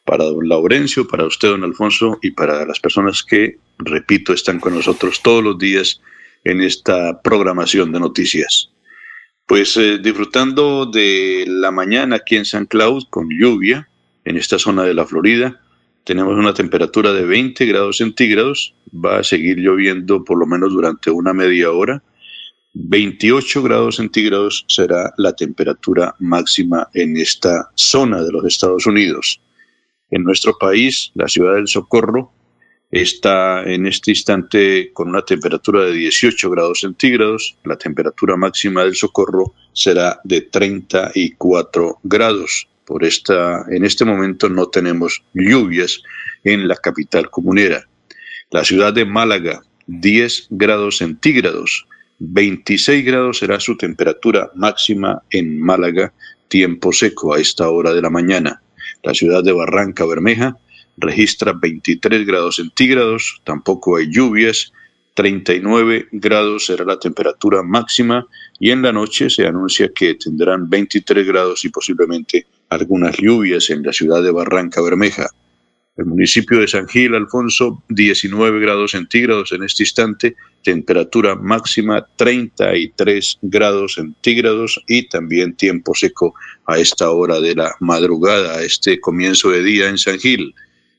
para 0.05 0.25
don 0.25 0.47
Laurencio, 0.47 1.07
para 1.07 1.25
usted, 1.25 1.49
don 1.49 1.63
Alfonso, 1.63 2.19
y 2.21 2.31
para 2.31 2.65
las 2.65 2.79
personas 2.79 3.23
que, 3.23 3.57
repito, 3.79 4.33
están 4.33 4.59
con 4.59 4.75
nosotros 4.75 5.21
todos 5.21 5.43
los 5.43 5.57
días 5.57 6.01
en 6.43 6.61
esta 6.61 7.21
programación 7.21 7.91
de 7.91 7.99
noticias. 7.99 8.71
Pues 9.47 9.75
eh, 9.77 9.99
disfrutando 9.99 10.85
de 10.85 11.45
la 11.47 11.71
mañana 11.71 12.17
aquí 12.17 12.35
en 12.35 12.45
San 12.45 12.65
Cloud 12.65 13.03
con 13.09 13.29
lluvia 13.29 13.89
en 14.23 14.37
esta 14.37 14.57
zona 14.57 14.83
de 14.83 14.93
la 14.93 15.05
Florida 15.05 15.61
tenemos 16.05 16.37
una 16.37 16.53
temperatura 16.53 17.11
de 17.13 17.25
20 17.25 17.65
grados 17.65 17.97
centígrados, 17.97 18.75
va 18.93 19.17
a 19.17 19.23
seguir 19.23 19.57
lloviendo 19.57 20.23
por 20.23 20.37
lo 20.37 20.45
menos 20.45 20.71
durante 20.71 21.09
una 21.09 21.33
media 21.33 21.71
hora. 21.71 22.03
28 22.75 23.63
grados 23.63 23.95
centígrados 23.95 24.65
será 24.67 25.11
la 25.17 25.33
temperatura 25.33 26.13
máxima 26.19 26.87
en 26.93 27.17
esta 27.17 27.71
zona 27.73 28.21
de 28.21 28.31
los 28.31 28.45
Estados 28.45 28.85
Unidos. 28.85 29.41
En 30.15 30.23
nuestro 30.23 30.57
país, 30.57 31.11
la 31.13 31.27
ciudad 31.27 31.55
del 31.55 31.67
Socorro 31.67 32.31
está 32.89 33.63
en 33.63 33.85
este 33.85 34.11
instante 34.11 34.91
con 34.93 35.09
una 35.09 35.23
temperatura 35.23 35.83
de 35.83 35.91
18 35.91 36.49
grados 36.51 36.79
centígrados. 36.79 37.57
La 37.65 37.77
temperatura 37.77 38.37
máxima 38.37 38.85
del 38.85 38.95
Socorro 38.95 39.53
será 39.73 40.21
de 40.23 40.39
34 40.39 41.99
grados. 42.03 42.65
Por 42.85 43.03
esta, 43.03 43.65
en 43.69 43.83
este 43.83 44.05
momento 44.05 44.47
no 44.47 44.67
tenemos 44.67 45.21
lluvias 45.33 46.01
en 46.45 46.69
la 46.69 46.77
capital 46.77 47.29
comunera. 47.29 47.85
La 48.51 48.63
ciudad 48.63 48.93
de 48.93 49.03
Málaga, 49.03 49.63
10 49.87 50.47
grados 50.51 50.99
centígrados. 50.99 51.85
26 52.19 53.03
grados 53.03 53.39
será 53.39 53.59
su 53.59 53.75
temperatura 53.75 54.49
máxima 54.55 55.21
en 55.31 55.59
Málaga, 55.59 56.13
tiempo 56.47 56.93
seco 56.93 57.33
a 57.33 57.41
esta 57.41 57.67
hora 57.69 57.93
de 57.93 58.01
la 58.01 58.09
mañana. 58.09 58.61
La 59.05 59.13
ciudad 59.13 59.43
de 59.43 59.53
Barranca 59.53 60.03
Bermeja 60.05 60.57
registra 60.97 61.53
23 61.53 62.25
grados 62.25 62.55
centígrados, 62.55 63.39
tampoco 63.43 63.97
hay 63.97 64.09
lluvias, 64.09 64.73
39 65.13 66.07
grados 66.11 66.65
será 66.65 66.83
la 66.83 66.99
temperatura 66.99 67.61
máxima 67.63 68.25
y 68.59 68.71
en 68.71 68.81
la 68.81 68.91
noche 68.91 69.29
se 69.29 69.45
anuncia 69.45 69.91
que 69.93 70.15
tendrán 70.15 70.69
23 70.69 71.25
grados 71.25 71.63
y 71.63 71.69
posiblemente 71.69 72.47
algunas 72.69 73.15
lluvias 73.17 73.69
en 73.69 73.83
la 73.83 73.93
ciudad 73.93 74.23
de 74.23 74.31
Barranca 74.31 74.81
Bermeja. 74.81 75.29
El 75.95 76.05
municipio 76.05 76.59
de 76.59 76.67
San 76.67 76.87
Gil, 76.87 77.15
Alfonso, 77.15 77.83
19 77.89 78.59
grados 78.59 78.91
centígrados 78.91 79.51
en 79.53 79.63
este 79.63 79.83
instante, 79.83 80.35
temperatura 80.65 81.35
máxima 81.35 82.05
33 82.17 83.37
grados 83.43 83.93
centígrados 83.93 84.83
y 84.87 85.07
también 85.07 85.55
tiempo 85.55 85.93
seco 85.93 86.33
a 86.65 86.79
esta 86.79 87.11
hora 87.11 87.39
de 87.39 87.55
la 87.55 87.71
madrugada, 87.79 88.57
a 88.57 88.63
este 88.63 88.99
comienzo 88.99 89.51
de 89.51 89.63
día 89.63 89.87
en 89.87 89.97
San 89.97 90.19
Gil. 90.19 90.53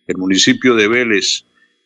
El 0.06 0.16
municipio 0.18 0.76
de 0.76 0.86
Vélez 0.86 1.44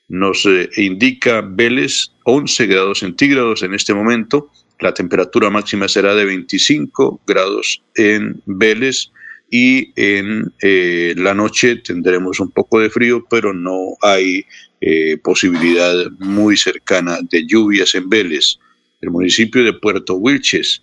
nos 0.09 0.45
eh, 0.45 0.69
indica 0.77 1.41
Vélez 1.41 2.13
11 2.25 2.67
grados 2.67 2.99
centígrados 2.99 3.63
en 3.63 3.75
este 3.75 3.95
momento, 3.95 4.51
la 4.79 4.93
temperatura 4.93 5.51
máxima 5.51 5.89
será 5.89 6.15
de 6.15 6.27
25 6.27 7.23
grados 7.27 7.83
en 7.97 8.43
Vélez, 8.47 9.11
y 9.51 9.93
en 10.01 10.53
eh, 10.63 11.13
la 11.17 11.35
noche 11.35 11.77
tendremos 11.77 12.39
un 12.39 12.53
poco 12.53 12.79
de 12.79 12.89
frío, 12.89 13.27
pero 13.29 13.53
no 13.53 13.97
hay 14.01 14.45
eh, 14.81 15.19
posibilidad 15.19 15.95
muy 16.19 16.57
cercana 16.57 17.19
de 17.31 17.47
lluvias 17.47 17.95
en 17.95 18.09
Vélez. 18.09 18.59
El 19.01 19.11
municipio 19.11 19.63
de 19.63 19.73
Puerto 19.73 20.15
Wilches 20.15 20.83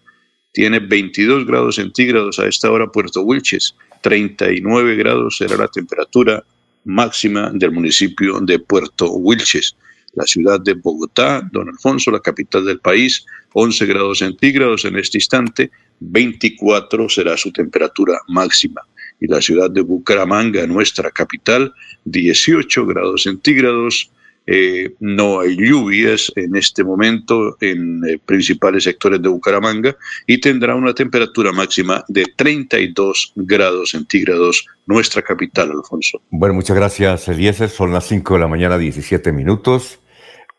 tiene 0.53 0.79
22 0.79 1.45
grados 1.45 1.75
centígrados 1.75 2.39
a 2.39 2.47
esta 2.47 2.71
hora 2.71 2.87
Puerto 2.87 3.21
Wilches, 3.21 3.75
39 4.01 4.95
grados 4.95 5.37
será 5.37 5.57
la 5.57 5.67
temperatura 5.67 6.43
máxima 6.85 7.51
del 7.53 7.71
municipio 7.71 8.39
de 8.39 8.59
Puerto 8.59 9.11
Wilches. 9.11 9.75
La 10.13 10.23
ciudad 10.23 10.59
de 10.59 10.73
Bogotá, 10.73 11.47
don 11.51 11.69
Alfonso, 11.69 12.09
la 12.09 12.19
capital 12.19 12.65
del 12.65 12.79
país, 12.79 13.25
11 13.53 13.85
grados 13.85 14.19
centígrados 14.19 14.85
en 14.85 14.97
este 14.97 15.17
instante, 15.17 15.69
24 15.99 17.09
será 17.09 17.37
su 17.37 17.51
temperatura 17.51 18.19
máxima. 18.27 18.81
Y 19.19 19.27
la 19.27 19.41
ciudad 19.41 19.69
de 19.69 19.81
Bucaramanga, 19.81 20.65
nuestra 20.67 21.11
capital, 21.11 21.73
18 22.05 22.85
grados 22.85 23.23
centígrados. 23.23 24.11
Eh, 24.49 24.93
no 25.01 25.41
hay 25.41 25.57
lluvias 25.57 26.31
en 26.37 26.55
este 26.55 26.81
momento 26.81 27.57
en 27.59 28.01
eh, 28.07 28.17
principales 28.25 28.85
sectores 28.85 29.21
de 29.21 29.27
Bucaramanga 29.27 29.97
y 30.25 30.39
tendrá 30.39 30.73
una 30.73 30.93
temperatura 30.93 31.51
máxima 31.51 32.05
de 32.07 32.25
32 32.33 33.33
grados 33.35 33.89
centígrados 33.89 34.65
nuestra 34.85 35.21
capital, 35.21 35.71
Alfonso. 35.71 36.21
Bueno, 36.29 36.55
muchas 36.55 36.77
gracias, 36.77 37.27
Eliezer. 37.27 37.67
Son 37.69 37.91
las 37.91 38.07
5 38.07 38.35
de 38.35 38.39
la 38.39 38.47
mañana, 38.47 38.77
17 38.77 39.33
minutos. 39.33 39.99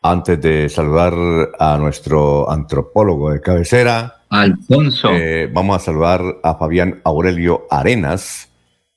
Antes 0.03 0.39
de 0.39 0.69
saludar 0.69 1.13
a 1.59 1.77
nuestro 1.79 2.49
antropólogo 2.49 3.31
de 3.31 3.41
cabecera, 3.41 4.19
Alfonso. 4.29 5.09
Eh, 5.11 5.49
vamos 5.51 5.75
a 5.77 5.85
saludar 5.85 6.21
a 6.43 6.55
Fabián 6.55 7.01
Aurelio 7.03 7.65
Arenas, 7.69 8.48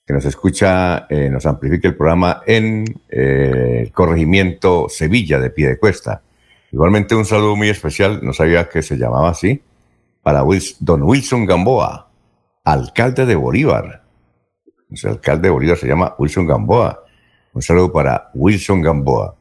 que 0.07 0.13
nos 0.13 0.25
escucha, 0.25 1.07
eh, 1.09 1.29
nos 1.31 1.47
amplifica 1.47 1.89
el 1.89 1.97
programa 1.97 2.43
en 2.47 2.85
eh, 3.09 3.83
el 3.83 3.93
corregimiento 3.93 4.89
Sevilla 4.89 5.39
de 5.39 5.51
Piedecuesta. 5.51 6.23
Igualmente 6.73 7.15
un 7.15 7.25
saludo 7.25 7.55
muy 7.55 7.69
especial, 7.69 8.21
no 8.23 8.33
sabía 8.33 8.69
que 8.69 8.83
se 8.83 8.97
llamaba 8.97 9.31
así, 9.31 9.63
para 10.23 10.45
don 10.81 11.03
Wilson 11.03 11.47
Gamboa, 11.47 12.11
alcalde 12.65 13.27
de 13.27 13.35
Bolívar. 13.35 14.03
El 14.91 15.11
alcalde 15.11 15.49
de 15.49 15.51
Bolívar 15.51 15.79
se 15.79 15.87
llama 15.87 16.15
Wilson 16.19 16.47
Gamboa. 16.47 17.05
Un 17.53 17.63
saludo 17.63 17.93
para 17.93 18.31
Wilson 18.35 18.81
Gamboa. 18.83 19.37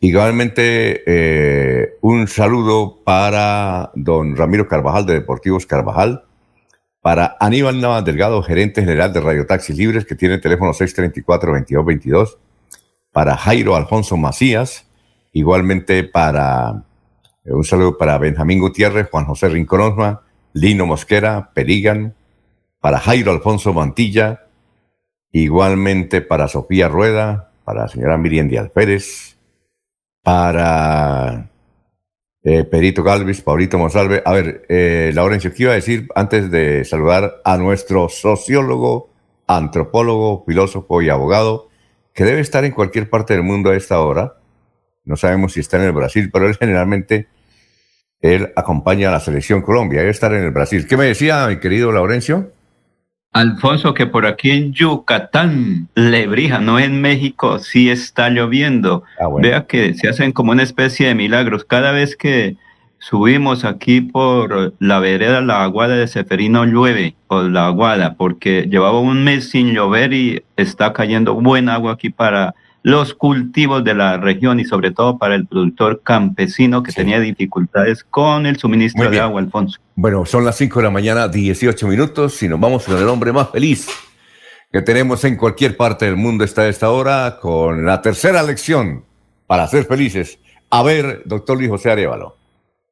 Igualmente, 0.00 1.02
eh, 1.06 1.98
un 2.00 2.26
saludo 2.26 3.02
para 3.04 3.90
don 3.94 4.34
Ramiro 4.34 4.66
Carvajal 4.66 5.04
de 5.04 5.14
Deportivos 5.14 5.66
Carvajal, 5.66 6.24
para 7.00 7.36
Aníbal 7.40 7.80
Navas 7.80 8.04
Delgado, 8.04 8.42
gerente 8.42 8.82
general 8.82 9.12
de 9.12 9.20
Radio 9.20 9.46
Taxis 9.46 9.76
Libres, 9.76 10.04
que 10.04 10.14
tiene 10.14 10.34
el 10.34 10.40
teléfono 10.40 10.72
634-2222, 10.72 12.36
para 13.12 13.36
Jairo 13.36 13.74
Alfonso 13.74 14.16
Macías, 14.16 14.86
igualmente 15.32 16.04
para 16.04 16.84
eh, 17.44 17.52
un 17.52 17.64
saludo 17.64 17.96
para 17.96 18.18
Benjamín 18.18 18.60
Gutiérrez, 18.60 19.08
Juan 19.10 19.24
José 19.24 19.48
Rinconosma, 19.48 20.22
Lino 20.52 20.86
Mosquera, 20.86 21.50
Perigan, 21.54 22.14
para 22.80 22.98
Jairo 22.98 23.32
Alfonso 23.32 23.72
Mantilla, 23.72 24.46
igualmente 25.32 26.20
para 26.20 26.48
Sofía 26.48 26.88
Rueda, 26.88 27.52
para 27.64 27.82
la 27.82 27.88
señora 27.88 28.18
Miriam 28.18 28.48
Díaz 28.48 28.70
Pérez, 28.70 29.36
para 30.22 31.49
eh, 32.42 32.64
Perito 32.64 33.02
Galvis, 33.02 33.42
Paulito 33.42 33.78
Monsalve. 33.78 34.22
A 34.24 34.32
ver, 34.32 34.64
eh, 34.68 35.10
Laurencio, 35.14 35.52
¿qué 35.52 35.64
iba 35.64 35.72
a 35.72 35.76
decir 35.76 36.08
antes 36.14 36.50
de 36.50 36.84
saludar 36.84 37.40
a 37.44 37.56
nuestro 37.56 38.08
sociólogo, 38.08 39.10
antropólogo, 39.46 40.44
filósofo 40.46 41.02
y 41.02 41.08
abogado, 41.08 41.68
que 42.14 42.24
debe 42.24 42.40
estar 42.40 42.64
en 42.64 42.72
cualquier 42.72 43.10
parte 43.10 43.34
del 43.34 43.42
mundo 43.42 43.70
a 43.70 43.76
esta 43.76 44.00
hora? 44.00 44.36
No 45.04 45.16
sabemos 45.16 45.52
si 45.52 45.60
está 45.60 45.76
en 45.76 45.84
el 45.84 45.92
Brasil, 45.92 46.30
pero 46.32 46.46
él 46.46 46.56
generalmente 46.56 47.28
él 48.20 48.52
acompaña 48.54 49.08
a 49.08 49.12
la 49.12 49.20
selección 49.20 49.62
Colombia, 49.62 50.00
debe 50.00 50.10
estar 50.10 50.32
en 50.34 50.44
el 50.44 50.50
Brasil. 50.50 50.86
¿Qué 50.86 50.96
me 50.96 51.06
decía 51.06 51.46
mi 51.46 51.58
querido 51.58 51.90
Laurencio? 51.90 52.52
Alfonso, 53.32 53.94
que 53.94 54.06
por 54.06 54.26
aquí 54.26 54.50
en 54.50 54.72
Yucatán, 54.72 55.88
Lebrija, 55.94 56.58
no 56.58 56.80
en 56.80 57.00
México, 57.00 57.60
sí 57.60 57.88
está 57.88 58.28
lloviendo. 58.28 59.04
Ah, 59.20 59.28
Vea 59.40 59.66
que 59.66 59.94
se 59.94 60.08
hacen 60.08 60.32
como 60.32 60.50
una 60.50 60.64
especie 60.64 61.06
de 61.06 61.14
milagros. 61.14 61.64
Cada 61.64 61.92
vez 61.92 62.16
que 62.16 62.56
subimos 62.98 63.64
aquí 63.64 64.00
por 64.00 64.74
la 64.80 64.98
vereda 64.98 65.40
La 65.40 65.62
Aguada 65.62 65.96
de 65.96 66.08
Seferino 66.08 66.64
llueve, 66.64 67.14
o 67.28 67.42
La 67.42 67.66
Aguada, 67.66 68.14
porque 68.14 68.66
llevaba 68.68 68.98
un 68.98 69.22
mes 69.22 69.50
sin 69.50 69.74
llover 69.74 70.12
y 70.12 70.42
está 70.56 70.92
cayendo 70.92 71.34
buen 71.34 71.68
agua 71.68 71.92
aquí 71.92 72.10
para 72.10 72.56
los 72.82 73.14
cultivos 73.14 73.84
de 73.84 73.94
la 73.94 74.16
región 74.16 74.60
y 74.60 74.64
sobre 74.64 74.90
todo 74.90 75.18
para 75.18 75.34
el 75.34 75.46
productor 75.46 76.02
campesino 76.02 76.82
que 76.82 76.92
tenía 76.92 77.20
dificultades 77.20 78.04
con 78.04 78.46
el 78.46 78.56
suministro 78.56 79.10
de 79.10 79.20
agua, 79.20 79.40
Alfonso. 79.40 79.78
Bueno, 79.96 80.24
son 80.24 80.44
las 80.44 80.56
5 80.56 80.78
de 80.78 80.84
la 80.84 80.90
mañana, 80.90 81.28
18 81.28 81.86
minutos, 81.86 82.42
y 82.42 82.48
nos 82.48 82.58
vamos 82.58 82.84
con 82.84 82.96
el 82.96 83.08
hombre 83.08 83.32
más 83.32 83.50
feliz 83.50 83.88
que 84.72 84.82
tenemos 84.82 85.24
en 85.24 85.36
cualquier 85.36 85.76
parte 85.76 86.04
del 86.04 86.16
mundo 86.16 86.44
está 86.44 86.68
esta 86.68 86.90
hora, 86.90 87.38
con 87.40 87.84
la 87.84 88.00
tercera 88.02 88.42
lección 88.42 89.04
para 89.46 89.66
ser 89.66 89.84
felices. 89.84 90.38
A 90.70 90.82
ver, 90.82 91.22
doctor 91.24 91.58
Luis 91.58 91.70
José 91.70 91.90
Arevalo. 91.90 92.36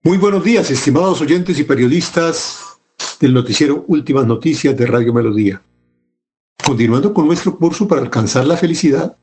Muy 0.02 0.18
buenos 0.18 0.42
días, 0.42 0.70
estimados 0.70 1.20
oyentes 1.20 1.58
y 1.58 1.64
periodistas 1.64 2.60
del 3.20 3.32
noticiero 3.32 3.84
Últimas 3.86 4.26
Noticias 4.26 4.76
de 4.76 4.86
Radio 4.86 5.14
Melodía. 5.14 5.62
Continuando 6.64 7.14
con 7.14 7.26
nuestro 7.26 7.56
curso 7.56 7.86
para 7.86 8.00
alcanzar 8.00 8.44
la 8.44 8.56
felicidad, 8.56 9.16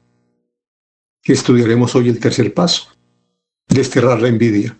que 1.26 1.34
estudiaremos 1.34 1.96
hoy 1.96 2.08
el 2.08 2.20
tercer 2.20 2.54
paso, 2.54 2.84
desterrar 3.68 4.22
la 4.22 4.28
envidia. 4.28 4.78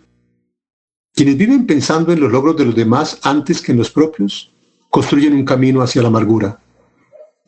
Quienes 1.12 1.36
viven 1.36 1.66
pensando 1.66 2.12
en 2.12 2.20
los 2.20 2.30
logros 2.30 2.56
de 2.56 2.64
los 2.64 2.76
demás 2.76 3.18
antes 3.24 3.60
que 3.60 3.72
en 3.72 3.78
los 3.78 3.90
propios, 3.90 4.52
construyen 4.88 5.34
un 5.34 5.44
camino 5.44 5.82
hacia 5.82 6.02
la 6.02 6.08
amargura. 6.08 6.60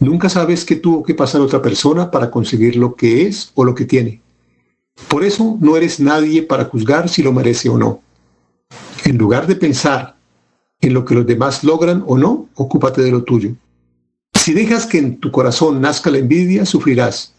Nunca 0.01 0.29
sabes 0.29 0.65
qué 0.65 0.75
tuvo 0.75 1.05
que 1.05 1.15
pasar 1.15 1.41
otra 1.41 1.63
persona 1.63 2.11
para 2.11 2.29
conseguir 2.29 2.75
lo 2.75 2.97
que 2.97 3.29
es 3.29 3.53
o 3.55 3.65
lo 3.65 3.73
que 3.73 3.85
tiene. 3.85 4.21
Por 5.07 5.23
eso 5.23 5.57
no 5.61 5.77
eres 5.77 6.01
nadie 6.01 6.43
para 6.43 6.65
juzgar 6.65 7.09
si 7.09 7.23
lo 7.23 7.33
merece 7.33 7.69
o 7.69 7.79
no. 7.79 8.03
En 9.05 9.17
lugar 9.17 9.47
de 9.47 9.55
pensar 9.55 10.17
en 10.81 10.93
lo 10.93 11.05
que 11.05 11.15
los 11.15 11.25
demás 11.25 11.63
logran 11.63 12.03
o 12.05 12.19
no, 12.19 12.49
ocúpate 12.57 13.01
de 13.03 13.13
lo 13.13 13.23
tuyo. 13.23 13.55
Si 14.35 14.53
dejas 14.55 14.87
que 14.87 14.99
en 14.99 15.21
tu 15.21 15.31
corazón 15.31 15.81
nazca 15.81 16.11
la 16.11 16.19
envidia, 16.19 16.67
sufrirás 16.67 17.38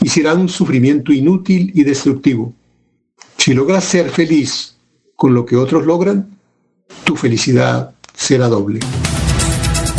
y 0.00 0.08
será 0.08 0.34
un 0.34 0.48
sufrimiento 0.48 1.12
inútil 1.12 1.72
y 1.74 1.84
destructivo. 1.84 2.52
Si 3.36 3.54
logras 3.54 3.84
ser 3.84 4.10
feliz 4.10 4.76
con 5.14 5.34
lo 5.34 5.46
que 5.46 5.56
otros 5.56 5.86
logran, 5.86 6.38
tu 7.04 7.16
felicidad 7.16 7.94
será 8.14 8.48
doble. 8.48 8.80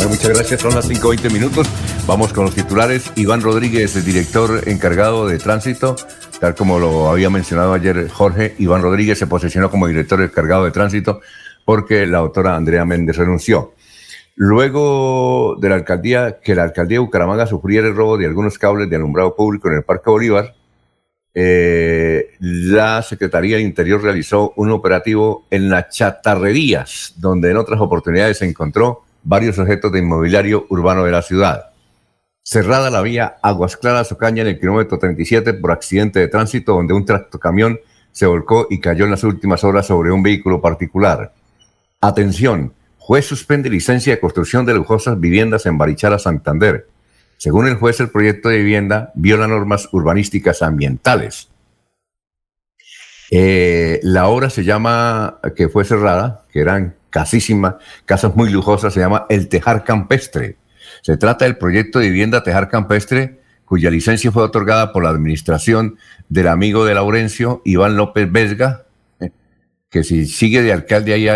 muchas 0.08 0.28
gracias, 0.28 0.60
son 0.60 0.74
las 0.74 0.88
5.20 0.88 1.32
minutos. 1.32 1.66
Vamos 2.06 2.32
con 2.32 2.44
los 2.44 2.54
titulares. 2.54 3.12
Iván 3.16 3.42
Rodríguez, 3.42 3.94
el 3.96 4.04
director 4.04 4.62
encargado 4.66 5.26
de 5.28 5.38
tránsito, 5.38 5.96
tal 6.40 6.54
como 6.54 6.78
lo 6.78 7.10
había 7.10 7.28
mencionado 7.28 7.74
ayer 7.74 8.08
Jorge, 8.08 8.54
Iván 8.58 8.82
Rodríguez 8.82 9.18
se 9.18 9.26
posicionó 9.26 9.70
como 9.70 9.86
director 9.86 10.22
encargado 10.22 10.64
de 10.64 10.70
tránsito 10.70 11.20
porque 11.64 12.06
la 12.06 12.18
autora 12.18 12.56
Andrea 12.56 12.86
Méndez 12.86 13.16
renunció. 13.16 13.74
Luego 14.40 15.56
de 15.60 15.68
la 15.68 15.74
alcaldía, 15.74 16.38
que 16.38 16.54
la 16.54 16.62
alcaldía 16.62 16.94
de 16.94 17.00
Bucaramanga 17.00 17.44
sufriera 17.44 17.88
el 17.88 17.96
robo 17.96 18.16
de 18.16 18.26
algunos 18.26 18.56
cables 18.56 18.88
de 18.88 18.94
alumbrado 18.94 19.34
público 19.34 19.66
en 19.66 19.74
el 19.74 19.82
Parque 19.82 20.10
Bolívar, 20.10 20.54
eh, 21.34 22.36
la 22.38 23.02
Secretaría 23.02 23.56
del 23.56 23.66
Interior 23.66 24.00
realizó 24.00 24.52
un 24.54 24.70
operativo 24.70 25.44
en 25.50 25.68
las 25.68 25.88
chatarrerías, 25.88 27.14
donde 27.16 27.50
en 27.50 27.56
otras 27.56 27.80
oportunidades 27.80 28.38
se 28.38 28.48
encontró 28.48 29.02
varios 29.24 29.58
objetos 29.58 29.90
de 29.90 29.98
inmobiliario 29.98 30.66
urbano 30.70 31.02
de 31.02 31.10
la 31.10 31.22
ciudad. 31.22 31.70
Cerrada 32.44 32.90
la 32.90 33.02
vía 33.02 33.38
Aguas 33.42 33.76
Claras 33.76 34.12
Ocaña 34.12 34.42
en 34.42 34.48
el 34.50 34.60
kilómetro 34.60 35.00
37 35.00 35.54
por 35.54 35.72
accidente 35.72 36.20
de 36.20 36.28
tránsito, 36.28 36.74
donde 36.74 36.94
un 36.94 37.04
tractocamión 37.04 37.80
se 38.12 38.26
volcó 38.26 38.68
y 38.70 38.78
cayó 38.78 39.04
en 39.04 39.10
las 39.10 39.24
últimas 39.24 39.64
horas 39.64 39.88
sobre 39.88 40.12
un 40.12 40.22
vehículo 40.22 40.60
particular. 40.60 41.34
Atención, 42.00 42.72
Juez 43.08 43.24
suspende 43.24 43.70
licencia 43.70 44.14
de 44.14 44.20
construcción 44.20 44.66
de 44.66 44.74
lujosas 44.74 45.18
viviendas 45.18 45.64
en 45.64 45.78
Barichara, 45.78 46.18
Santander. 46.18 46.88
Según 47.38 47.66
el 47.66 47.76
juez, 47.76 47.98
el 48.00 48.10
proyecto 48.10 48.50
de 48.50 48.58
vivienda 48.58 49.12
viola 49.14 49.48
normas 49.48 49.88
urbanísticas 49.92 50.60
ambientales. 50.60 51.48
Eh, 53.30 53.98
la 54.02 54.28
obra 54.28 54.50
se 54.50 54.62
llama, 54.62 55.40
que 55.56 55.70
fue 55.70 55.86
cerrada, 55.86 56.44
que 56.52 56.60
eran 56.60 56.96
casísimas, 57.08 57.76
casas 58.04 58.36
muy 58.36 58.50
lujosas, 58.50 58.92
se 58.92 59.00
llama 59.00 59.24
El 59.30 59.48
Tejar 59.48 59.84
Campestre. 59.84 60.58
Se 61.00 61.16
trata 61.16 61.46
del 61.46 61.56
proyecto 61.56 62.00
de 62.00 62.10
vivienda 62.10 62.42
Tejar 62.42 62.68
Campestre, 62.68 63.40
cuya 63.64 63.90
licencia 63.90 64.30
fue 64.30 64.42
otorgada 64.42 64.92
por 64.92 65.04
la 65.04 65.08
administración 65.08 65.96
del 66.28 66.48
amigo 66.48 66.84
de 66.84 66.92
Laurencio, 66.92 67.62
Iván 67.64 67.96
López 67.96 68.30
Vesga, 68.30 68.84
que 69.90 70.04
si 70.04 70.26
sigue 70.26 70.62
de 70.62 70.72
alcalde 70.72 71.14
ahí 71.14 71.28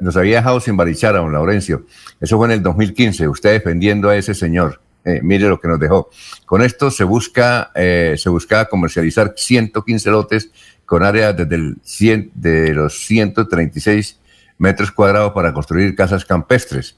nos 0.00 0.16
había 0.16 0.36
dejado 0.36 0.60
sin 0.60 0.76
barichar 0.76 1.14
a 1.14 1.18
don 1.18 1.32
Laurencio. 1.32 1.86
Eso 2.20 2.36
fue 2.36 2.46
en 2.46 2.52
el 2.52 2.62
2015, 2.62 3.28
usted 3.28 3.52
defendiendo 3.52 4.08
a 4.08 4.16
ese 4.16 4.34
señor. 4.34 4.80
Eh, 5.04 5.20
mire 5.22 5.48
lo 5.48 5.60
que 5.60 5.68
nos 5.68 5.78
dejó. 5.78 6.08
Con 6.46 6.62
esto 6.62 6.90
se 6.90 7.04
busca, 7.04 7.70
eh, 7.74 8.14
se 8.16 8.30
buscaba 8.30 8.64
comercializar 8.66 9.34
115 9.36 10.10
lotes 10.10 10.50
con 10.86 11.02
áreas 11.02 11.36
desde 11.36 11.54
el 11.54 11.76
100, 11.82 12.32
de 12.34 12.72
los 12.72 12.98
136 13.06 14.18
metros 14.58 14.90
cuadrados 14.90 15.32
para 15.32 15.52
construir 15.52 15.94
casas 15.94 16.24
campestres. 16.24 16.96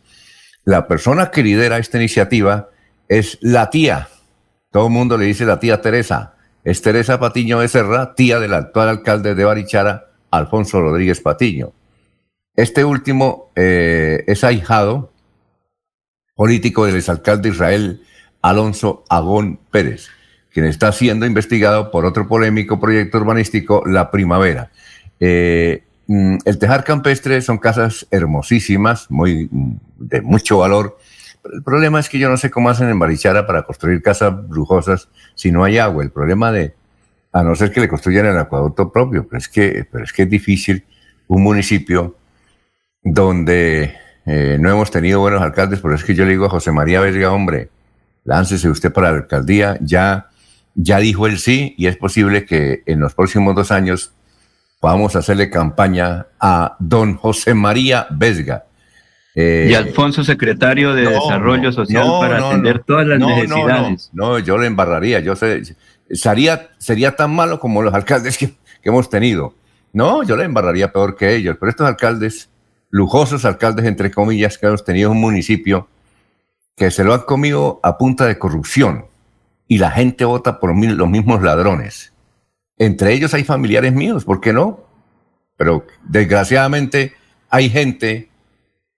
La 0.64 0.86
persona 0.86 1.30
que 1.30 1.42
lidera 1.42 1.78
esta 1.78 1.98
iniciativa 1.98 2.70
es 3.08 3.38
la 3.40 3.70
tía. 3.70 4.08
Todo 4.70 4.86
el 4.86 4.92
mundo 4.92 5.18
le 5.18 5.26
dice 5.26 5.44
la 5.44 5.58
tía 5.58 5.80
Teresa. 5.80 6.34
Es 6.64 6.82
Teresa 6.82 7.20
Patiño 7.20 7.60
de 7.60 7.68
Serra, 7.68 8.14
tía 8.14 8.40
del 8.40 8.54
actual 8.54 8.88
alcalde 8.88 9.34
de 9.34 9.44
Barichara, 9.44 10.06
Alfonso 10.30 10.80
Rodríguez 10.80 11.20
Patiño. 11.20 11.72
Este 12.54 12.84
último 12.84 13.50
eh, 13.54 14.24
es 14.26 14.42
ahijado 14.42 15.12
político 16.34 16.86
del 16.86 16.96
exalcalde 16.96 17.48
de 17.48 17.54
Israel 17.54 18.02
Alonso 18.42 19.04
Agón 19.08 19.58
Pérez, 19.70 20.08
quien 20.52 20.66
está 20.66 20.92
siendo 20.92 21.26
investigado 21.26 21.90
por 21.90 22.04
otro 22.04 22.28
polémico 22.28 22.80
proyecto 22.80 23.18
urbanístico, 23.18 23.82
La 23.86 24.10
Primavera. 24.10 24.70
Eh, 25.20 25.82
mm, 26.06 26.36
el 26.44 26.58
tejar 26.58 26.84
campestre 26.84 27.40
son 27.42 27.58
casas 27.58 28.06
hermosísimas, 28.10 29.10
muy, 29.10 29.48
de 29.98 30.22
mucho 30.22 30.58
valor. 30.58 30.98
el 31.52 31.62
problema 31.62 32.00
es 32.00 32.08
que 32.08 32.18
yo 32.18 32.28
no 32.28 32.36
sé 32.36 32.50
cómo 32.50 32.70
hacen 32.70 32.88
en 32.88 32.98
Barichara 32.98 33.46
para 33.46 33.62
construir 33.62 34.02
casas 34.02 34.34
lujosas 34.50 35.08
si 35.34 35.50
no 35.50 35.64
hay 35.64 35.78
agua. 35.78 36.02
El 36.02 36.10
problema 36.10 36.52
de, 36.52 36.74
a 37.36 37.42
no 37.42 37.54
ser 37.54 37.70
que 37.70 37.80
le 37.80 37.88
construyan 37.88 38.24
el 38.24 38.38
acueducto 38.38 38.90
propio, 38.90 39.26
pero 39.28 39.36
es 39.36 39.48
que, 39.48 39.86
pero 39.92 40.04
es, 40.04 40.12
que 40.12 40.22
es 40.22 40.30
difícil 40.30 40.84
un 41.28 41.42
municipio 41.42 42.16
donde 43.02 43.94
eh, 44.24 44.56
no 44.58 44.70
hemos 44.70 44.90
tenido 44.90 45.20
buenos 45.20 45.42
alcaldes, 45.42 45.80
por 45.80 45.92
eso 45.92 46.00
es 46.00 46.06
que 46.06 46.14
yo 46.14 46.24
le 46.24 46.30
digo 46.30 46.46
a 46.46 46.48
José 46.48 46.72
María 46.72 47.00
Vesga, 47.00 47.30
hombre, 47.30 47.68
láncese 48.24 48.70
usted 48.70 48.90
para 48.90 49.10
la 49.10 49.18
alcaldía, 49.18 49.76
ya, 49.82 50.30
ya 50.74 50.98
dijo 50.98 51.26
el 51.26 51.38
sí 51.38 51.74
y 51.76 51.88
es 51.88 51.98
posible 51.98 52.46
que 52.46 52.82
en 52.86 53.00
los 53.00 53.12
próximos 53.12 53.54
dos 53.54 53.70
años 53.70 54.14
podamos 54.80 55.14
hacerle 55.14 55.50
campaña 55.50 56.28
a 56.40 56.76
don 56.78 57.16
José 57.16 57.52
María 57.52 58.06
Vesga. 58.10 58.64
y 59.34 59.40
eh, 59.42 59.76
Alfonso, 59.76 60.24
secretario 60.24 60.94
de 60.94 61.10
Desarrollo 61.10 61.70
Social, 61.70 62.06
para 62.18 62.48
atender 62.48 62.78
todas 62.78 63.06
las 63.06 63.18
necesidades. 63.18 64.08
No, 64.14 64.38
yo 64.38 64.56
le 64.56 64.66
embarraría. 64.68 65.20
Yo 65.20 65.36
sé, 65.36 65.62
sería, 66.10 66.70
sería 66.78 67.16
tan 67.16 67.34
malo 67.34 67.60
como 67.60 67.82
los 67.82 67.94
alcaldes 67.94 68.38
que, 68.38 68.54
hemos 68.82 69.10
tenido. 69.10 69.54
No, 69.92 70.22
yo 70.22 70.36
le 70.36 70.44
embarraría 70.44 70.92
peor 70.92 71.16
que 71.16 71.34
ellos, 71.34 71.56
pero 71.58 71.70
estos 71.70 71.88
alcaldes, 71.88 72.50
lujosos 72.90 73.44
alcaldes, 73.44 73.86
entre 73.86 74.10
comillas, 74.10 74.58
que 74.58 74.66
hemos 74.66 74.84
tenido 74.84 75.10
en 75.10 75.16
un 75.16 75.22
municipio 75.22 75.88
que 76.76 76.90
se 76.90 77.02
lo 77.02 77.14
han 77.14 77.22
comido 77.22 77.80
a 77.82 77.98
punta 77.98 78.26
de 78.26 78.38
corrupción 78.38 79.06
y 79.66 79.78
la 79.78 79.90
gente 79.90 80.24
vota 80.24 80.60
por 80.60 80.76
los 80.76 81.08
mismos 81.08 81.42
ladrones. 81.42 82.12
Entre 82.78 83.12
ellos 83.12 83.34
hay 83.34 83.42
familiares 83.42 83.92
míos, 83.92 84.24
¿por 84.24 84.40
qué 84.40 84.52
no? 84.52 84.84
Pero 85.56 85.86
desgraciadamente 86.04 87.14
hay 87.48 87.70
gente 87.70 88.28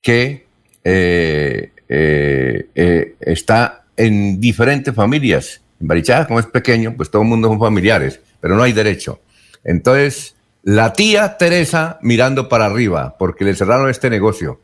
que 0.02 0.46
eh, 0.84 1.72
eh, 1.88 2.68
eh, 2.74 3.16
está 3.20 3.84
en 3.96 4.40
diferentes 4.40 4.94
familias 4.94 5.62
en 5.80 5.86
Barichara, 5.86 6.26
como 6.26 6.40
es 6.40 6.46
pequeño, 6.46 6.94
pues 6.96 7.10
todo 7.10 7.22
el 7.22 7.28
mundo 7.28 7.48
son 7.48 7.58
familiares, 7.58 8.20
pero 8.40 8.56
no 8.56 8.62
hay 8.62 8.72
derecho. 8.72 9.20
Entonces, 9.64 10.36
la 10.62 10.92
tía 10.92 11.36
Teresa 11.36 11.98
mirando 12.02 12.48
para 12.48 12.66
arriba, 12.66 13.16
porque 13.18 13.44
le 13.44 13.54
cerraron 13.54 13.88
este 13.88 14.10
negocio. 14.10 14.60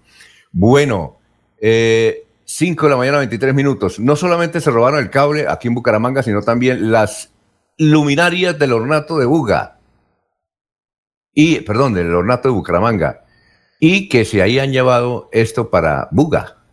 Bueno, 0.52 1.18
eh, 1.60 2.26
5 2.44 2.86
de 2.86 2.90
la 2.90 2.96
mañana, 2.96 3.18
23 3.18 3.54
minutos. 3.54 3.98
No 3.98 4.16
solamente 4.16 4.60
se 4.60 4.70
robaron 4.70 5.00
el 5.00 5.10
cable 5.10 5.46
aquí 5.48 5.68
en 5.68 5.74
Bucaramanga, 5.74 6.22
sino 6.22 6.42
también 6.42 6.92
las 6.92 7.30
luminarias 7.78 8.58
del 8.58 8.72
ornato 8.72 9.18
de 9.18 9.26
Buga. 9.26 9.78
Y, 11.32 11.60
perdón, 11.60 11.94
del 11.94 12.14
ornato 12.14 12.48
de 12.48 12.54
Bucaramanga. 12.54 13.24
Y 13.80 14.08
que 14.08 14.24
se 14.24 14.42
hayan 14.42 14.72
llevado 14.72 15.28
esto 15.32 15.70
para 15.70 16.08
Buga. 16.10 16.63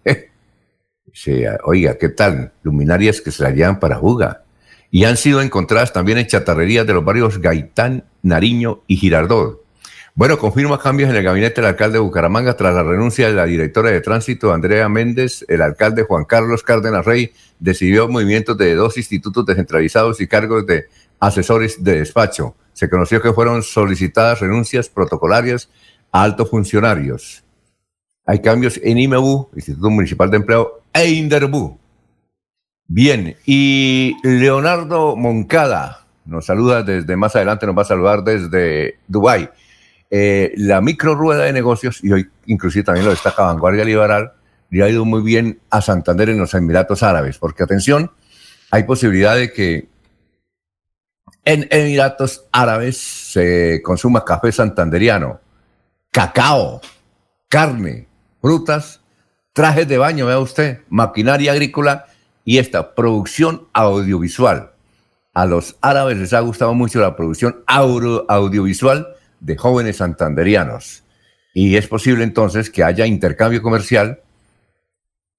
Oiga, 1.63 1.97
¿qué 1.97 2.09
tal? 2.09 2.53
Luminarias 2.63 3.21
que 3.21 3.31
se 3.31 3.43
la 3.43 3.51
llevan 3.51 3.79
para 3.79 3.97
Buga. 3.97 4.43
Y 4.89 5.05
han 5.05 5.17
sido 5.17 5.41
encontradas 5.41 5.93
también 5.93 6.17
en 6.17 6.27
chatarrerías 6.27 6.85
de 6.85 6.93
los 6.93 7.05
barrios 7.05 7.39
Gaitán, 7.39 8.05
Nariño 8.21 8.81
y 8.87 8.97
Girardot. 8.97 9.61
Bueno, 10.13 10.37
confirma 10.37 10.77
cambios 10.77 11.09
en 11.09 11.15
el 11.15 11.23
gabinete 11.23 11.61
del 11.61 11.69
alcalde 11.69 11.93
de 11.93 12.03
Bucaramanga 12.03 12.57
tras 12.57 12.75
la 12.75 12.83
renuncia 12.83 13.27
de 13.27 13.33
la 13.33 13.45
directora 13.45 13.91
de 13.91 14.01
tránsito, 14.01 14.51
Andrea 14.51 14.89
Méndez. 14.89 15.45
El 15.47 15.61
alcalde 15.61 16.03
Juan 16.03 16.25
Carlos 16.25 16.63
Cárdenas 16.63 17.05
Rey 17.05 17.31
decidió 17.59 18.09
movimientos 18.09 18.57
de 18.57 18.75
dos 18.75 18.97
institutos 18.97 19.45
descentralizados 19.45 20.19
y 20.19 20.27
cargos 20.27 20.65
de 20.65 20.87
asesores 21.21 21.81
de 21.81 21.99
despacho. 21.99 22.55
Se 22.73 22.89
conoció 22.89 23.21
que 23.21 23.31
fueron 23.31 23.63
solicitadas 23.63 24.41
renuncias 24.41 24.89
protocolarias 24.89 25.69
a 26.11 26.23
altos 26.23 26.49
funcionarios. 26.49 27.40
Hay 28.31 28.39
cambios 28.39 28.79
en 28.81 28.97
IMEBU, 28.97 29.49
Instituto 29.57 29.89
Municipal 29.89 30.31
de 30.31 30.37
Empleo, 30.37 30.83
e 30.93 31.09
INDERBU. 31.09 31.77
Bien, 32.87 33.35
y 33.45 34.15
Leonardo 34.23 35.17
Moncada 35.17 36.07
nos 36.23 36.45
saluda 36.45 36.81
desde 36.81 37.17
más 37.17 37.35
adelante, 37.35 37.65
nos 37.65 37.77
va 37.77 37.81
a 37.81 37.85
saludar 37.85 38.23
desde 38.23 38.99
Dubái. 39.05 39.49
Eh, 40.09 40.53
la 40.55 40.79
micro 40.79 41.13
rueda 41.13 41.43
de 41.43 41.51
negocios, 41.51 42.01
y 42.05 42.13
hoy 42.13 42.29
inclusive 42.45 42.85
también 42.85 43.03
lo 43.03 43.11
destaca 43.11 43.43
Vanguardia 43.43 43.83
Liberal, 43.83 44.31
le 44.69 44.81
ha 44.81 44.87
ido 44.87 45.03
muy 45.03 45.23
bien 45.23 45.59
a 45.69 45.81
Santander 45.81 46.29
en 46.29 46.37
los 46.37 46.53
Emiratos 46.53 47.03
Árabes, 47.03 47.37
porque 47.37 47.63
atención, 47.63 48.11
hay 48.71 48.83
posibilidad 48.85 49.35
de 49.35 49.51
que 49.51 49.89
en 51.43 51.67
Emiratos 51.69 52.45
Árabes 52.53 52.97
se 52.97 53.81
consuma 53.83 54.23
café 54.23 54.53
santanderiano, 54.53 55.41
cacao, 56.11 56.79
carne, 57.49 58.07
frutas, 58.41 59.01
trajes 59.53 59.87
de 59.87 59.97
baño, 59.97 60.25
vea 60.25 60.39
usted, 60.39 60.79
maquinaria 60.89 61.51
agrícola 61.51 62.05
y 62.43 62.57
esta 62.57 62.95
producción 62.95 63.67
audiovisual. 63.73 64.71
A 65.33 65.45
los 65.45 65.77
árabes 65.81 66.17
les 66.17 66.33
ha 66.33 66.41
gustado 66.41 66.73
mucho 66.73 66.99
la 66.99 67.15
producción 67.15 67.63
audiovisual 67.67 69.07
de 69.39 69.57
jóvenes 69.57 69.97
santanderianos. 69.97 71.03
Y 71.53 71.75
es 71.75 71.87
posible 71.87 72.23
entonces 72.23 72.69
que 72.69 72.83
haya 72.83 73.05
intercambio 73.05 73.61
comercial 73.61 74.21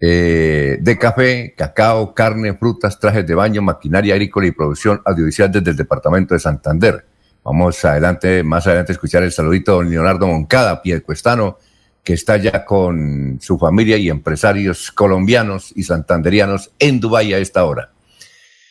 eh, 0.01 0.79
de 0.81 0.99
café, 0.99 1.55
cacao, 1.57 2.15
carne, 2.15 2.55
frutas, 2.55 2.99
trajes 2.99 3.27
de 3.27 3.35
baño, 3.35 3.63
maquinaria 3.63 4.15
agrícola 4.15 4.47
y 4.47 4.53
producción 4.53 5.01
audiovisual 5.05 5.51
desde 5.51 5.71
el 5.71 5.77
departamento 5.77 6.35
de 6.35 6.41
Santander. 6.41 7.07
Vamos 7.45 7.85
adelante, 7.85 8.43
más 8.43 8.67
adelante 8.67 8.93
a 8.93 8.95
escuchar 8.95 9.23
el 9.23 9.33
saludito 9.33 9.81
de 9.81 9.91
Leonardo 9.91 10.27
Moncada, 10.27 10.83
Cuestano, 11.05 11.59
que 12.03 12.15
está 12.15 12.37
ya 12.37 12.65
con 12.65 13.39
su 13.41 13.59
familia 13.59 13.97
y 13.97 14.09
empresarios 14.09 14.91
colombianos 14.91 15.73
y 15.77 15.85
santanderianos 15.85 16.73
en 16.79 17.01
Dubái 17.01 17.33
a 17.33 17.39
esta 17.39 17.65
hora. 17.65 17.93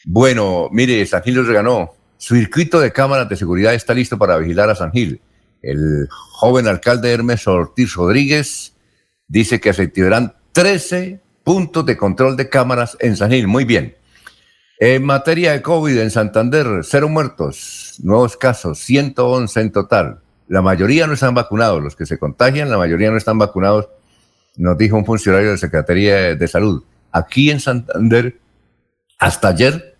Bueno, 0.03 0.69
mire, 0.71 1.05
San 1.05 1.23
Gil 1.23 1.35
nos 1.35 1.49
ganó 1.49 1.93
Circuito 2.21 2.79
de 2.79 2.91
cámaras 2.91 3.27
de 3.29 3.35
seguridad 3.35 3.73
está 3.73 3.95
listo 3.95 4.15
para 4.15 4.37
vigilar 4.37 4.69
a 4.69 4.75
San 4.75 4.91
Gil. 4.91 5.19
El 5.63 6.07
joven 6.09 6.67
alcalde 6.67 7.11
Hermes 7.11 7.47
Ortiz 7.47 7.95
Rodríguez 7.95 8.73
dice 9.27 9.59
que 9.59 9.73
se 9.73 9.81
activarán 9.81 10.35
13 10.51 11.19
puntos 11.43 11.83
de 11.83 11.97
control 11.97 12.37
de 12.37 12.47
cámaras 12.47 12.95
en 12.99 13.17
San 13.17 13.31
Gil. 13.31 13.47
Muy 13.47 13.65
bien. 13.65 13.95
En 14.79 15.03
materia 15.03 15.53
de 15.53 15.63
COVID 15.63 15.97
en 15.97 16.11
Santander, 16.11 16.67
cero 16.83 17.09
muertos, 17.09 17.95
nuevos 18.03 18.37
casos, 18.37 18.77
111 18.77 19.59
en 19.59 19.71
total. 19.71 20.19
La 20.51 20.61
mayoría 20.61 21.07
no 21.07 21.13
están 21.13 21.33
vacunados. 21.33 21.81
Los 21.81 21.95
que 21.95 22.05
se 22.05 22.19
contagian, 22.19 22.69
la 22.69 22.77
mayoría 22.77 23.09
no 23.09 23.15
están 23.15 23.37
vacunados, 23.37 23.87
nos 24.57 24.77
dijo 24.77 24.97
un 24.97 25.05
funcionario 25.05 25.51
de 25.51 25.57
Secretaría 25.57 26.35
de 26.35 26.47
Salud. 26.49 26.83
Aquí 27.13 27.49
en 27.49 27.61
Santander, 27.61 28.37
hasta 29.17 29.47
ayer, 29.47 29.95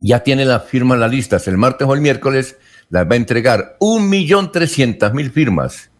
ya 0.00 0.22
tiene 0.22 0.44
la 0.44 0.60
firma 0.60 0.96
en 0.96 1.00
la 1.00 1.08
lista. 1.08 1.38
El 1.46 1.56
martes 1.56 1.88
o 1.88 1.94
el 1.94 2.02
miércoles 2.02 2.58
las 2.92 3.06
va 3.08 3.14
a 3.14 3.16
entregar 3.16 3.76
1.300.000 3.80 5.32
firmas 5.32 5.90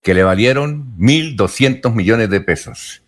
que 0.00 0.14
le 0.14 0.22
valieron 0.22 0.96
1.200 0.96 1.92
millones 1.92 2.30
de 2.30 2.40
pesos 2.40 3.02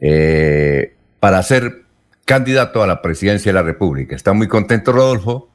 eh, 0.00 0.96
para 1.20 1.42
ser 1.42 1.84
candidato 2.24 2.82
a 2.82 2.86
la 2.86 3.02
presidencia 3.02 3.50
de 3.50 3.54
la 3.54 3.62
República. 3.62 4.16
Está 4.16 4.32
muy 4.32 4.48
contento 4.48 4.92
Rodolfo 4.92 5.50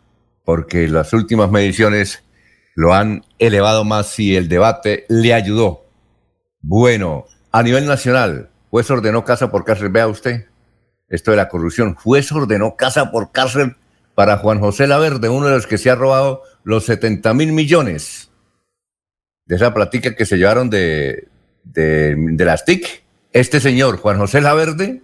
porque 0.45 0.87
las 0.87 1.13
últimas 1.13 1.49
mediciones 1.49 2.23
lo 2.75 2.93
han 2.93 3.25
elevado 3.39 3.83
más 3.83 4.19
y 4.19 4.35
el 4.35 4.47
debate 4.47 5.05
le 5.09 5.33
ayudó. 5.33 5.87
Bueno, 6.61 7.25
a 7.51 7.63
nivel 7.63 7.87
nacional, 7.87 8.51
juez 8.69 8.91
ordenó 8.91 9.25
casa 9.25 9.49
por 9.49 9.65
cárcel. 9.65 9.89
Vea 9.89 10.07
usted 10.07 10.45
esto 11.09 11.31
de 11.31 11.37
la 11.37 11.49
corrupción. 11.49 11.95
Juez 11.95 12.31
ordenó 12.31 12.75
casa 12.75 13.09
por 13.09 13.31
cárcel 13.31 13.77
para 14.13 14.37
Juan 14.37 14.59
José 14.59 14.85
Laverde, 14.85 15.29
uno 15.29 15.47
de 15.47 15.55
los 15.55 15.65
que 15.65 15.79
se 15.79 15.89
ha 15.89 15.95
robado 15.95 16.43
los 16.63 16.85
70 16.85 17.33
mil 17.33 17.51
millones 17.51 18.31
de 19.45 19.55
esa 19.55 19.73
platica 19.73 20.15
que 20.15 20.25
se 20.25 20.37
llevaron 20.37 20.69
de, 20.69 21.27
de, 21.63 22.15
de 22.17 22.45
las 22.45 22.65
TIC. 22.65 23.03
Este 23.31 23.59
señor, 23.59 23.97
Juan 23.97 24.17
José 24.17 24.41
Laverde, 24.41 25.01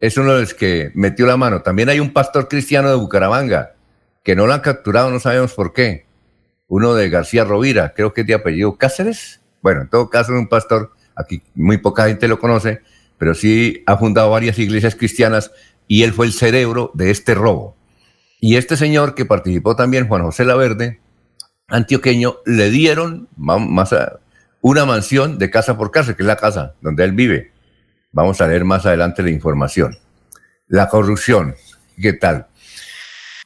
es 0.00 0.16
uno 0.16 0.34
de 0.34 0.42
los 0.42 0.54
que 0.54 0.90
metió 0.94 1.26
la 1.26 1.36
mano. 1.36 1.62
También 1.62 1.88
hay 1.88 2.00
un 2.00 2.12
pastor 2.12 2.48
cristiano 2.48 2.88
de 2.90 2.96
Bucaramanga 2.96 3.74
que 4.22 4.34
no 4.34 4.46
lo 4.46 4.54
han 4.54 4.60
capturado, 4.60 5.10
no 5.10 5.20
sabemos 5.20 5.52
por 5.52 5.72
qué. 5.72 6.06
Uno 6.66 6.94
de 6.94 7.10
García 7.10 7.44
Rovira, 7.44 7.92
creo 7.94 8.12
que 8.12 8.22
es 8.22 8.26
de 8.26 8.34
apellido 8.34 8.76
Cáceres. 8.76 9.40
Bueno, 9.62 9.82
en 9.82 9.88
todo 9.88 10.10
caso 10.10 10.32
es 10.32 10.38
un 10.38 10.48
pastor, 10.48 10.92
aquí 11.14 11.42
muy 11.54 11.78
poca 11.78 12.06
gente 12.06 12.26
lo 12.26 12.38
conoce, 12.38 12.80
pero 13.18 13.34
sí 13.34 13.82
ha 13.86 13.96
fundado 13.96 14.30
varias 14.30 14.58
iglesias 14.58 14.94
cristianas 14.94 15.52
y 15.86 16.02
él 16.02 16.12
fue 16.12 16.26
el 16.26 16.32
cerebro 16.32 16.90
de 16.94 17.10
este 17.10 17.34
robo. 17.34 17.76
Y 18.46 18.58
este 18.58 18.76
señor 18.76 19.14
que 19.14 19.24
participó 19.24 19.74
también, 19.74 20.06
Juan 20.06 20.22
José 20.22 20.44
Laverde, 20.44 21.00
antioqueño, 21.66 22.40
le 22.44 22.68
dieron 22.68 23.26
más 23.38 23.94
una 24.60 24.84
mansión 24.84 25.38
de 25.38 25.48
casa 25.48 25.78
por 25.78 25.90
casa, 25.90 26.14
que 26.14 26.24
es 26.24 26.26
la 26.26 26.36
casa 26.36 26.74
donde 26.82 27.04
él 27.04 27.12
vive. 27.12 27.52
Vamos 28.12 28.42
a 28.42 28.46
leer 28.46 28.66
más 28.66 28.84
adelante 28.84 29.22
la 29.22 29.30
información. 29.30 29.96
La 30.66 30.90
corrupción, 30.90 31.54
¿qué 31.98 32.12
tal? 32.12 32.48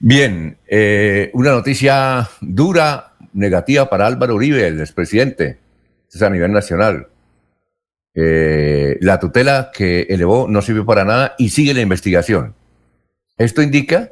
Bien, 0.00 0.58
eh, 0.66 1.30
una 1.32 1.52
noticia 1.52 2.28
dura, 2.40 3.12
negativa 3.32 3.88
para 3.88 4.04
Álvaro 4.04 4.34
Uribe, 4.34 4.66
el 4.66 4.80
expresidente. 4.80 5.61
es 6.12 6.22
a 6.22 6.28
nivel 6.28 6.50
nacional. 6.50 7.06
Eh, 8.16 8.98
la 9.00 9.20
tutela 9.20 9.70
que 9.72 10.08
elevó 10.11 10.48
no 10.48 10.61
sirvió 10.61 10.84
para 10.84 11.04
nada 11.04 11.37
y 11.38 11.50
sigue 11.50 11.72
la 11.72 11.82
investigación. 11.82 12.56
Esto 13.37 13.62
indica, 13.62 14.11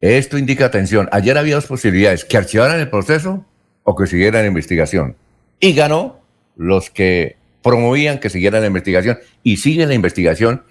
esto 0.00 0.38
indica 0.38 0.66
atención. 0.66 1.08
Ayer 1.12 1.36
había 1.36 1.56
dos 1.56 1.66
posibilidades, 1.66 2.24
que 2.24 2.36
archivaran 2.36 2.80
el 2.80 2.88
proceso 2.88 3.44
o 3.82 3.94
que 3.94 4.06
siguieran 4.06 4.42
la 4.42 4.48
investigación. 4.48 5.16
Y 5.58 5.74
ganó 5.74 6.20
los 6.56 6.90
que 6.90 7.36
promovían 7.62 8.18
que 8.18 8.30
siguiera 8.30 8.60
la 8.60 8.66
investigación 8.66 9.18
y 9.42 9.58
sigue 9.58 9.86
la 9.86 9.94
investigación. 9.94 10.64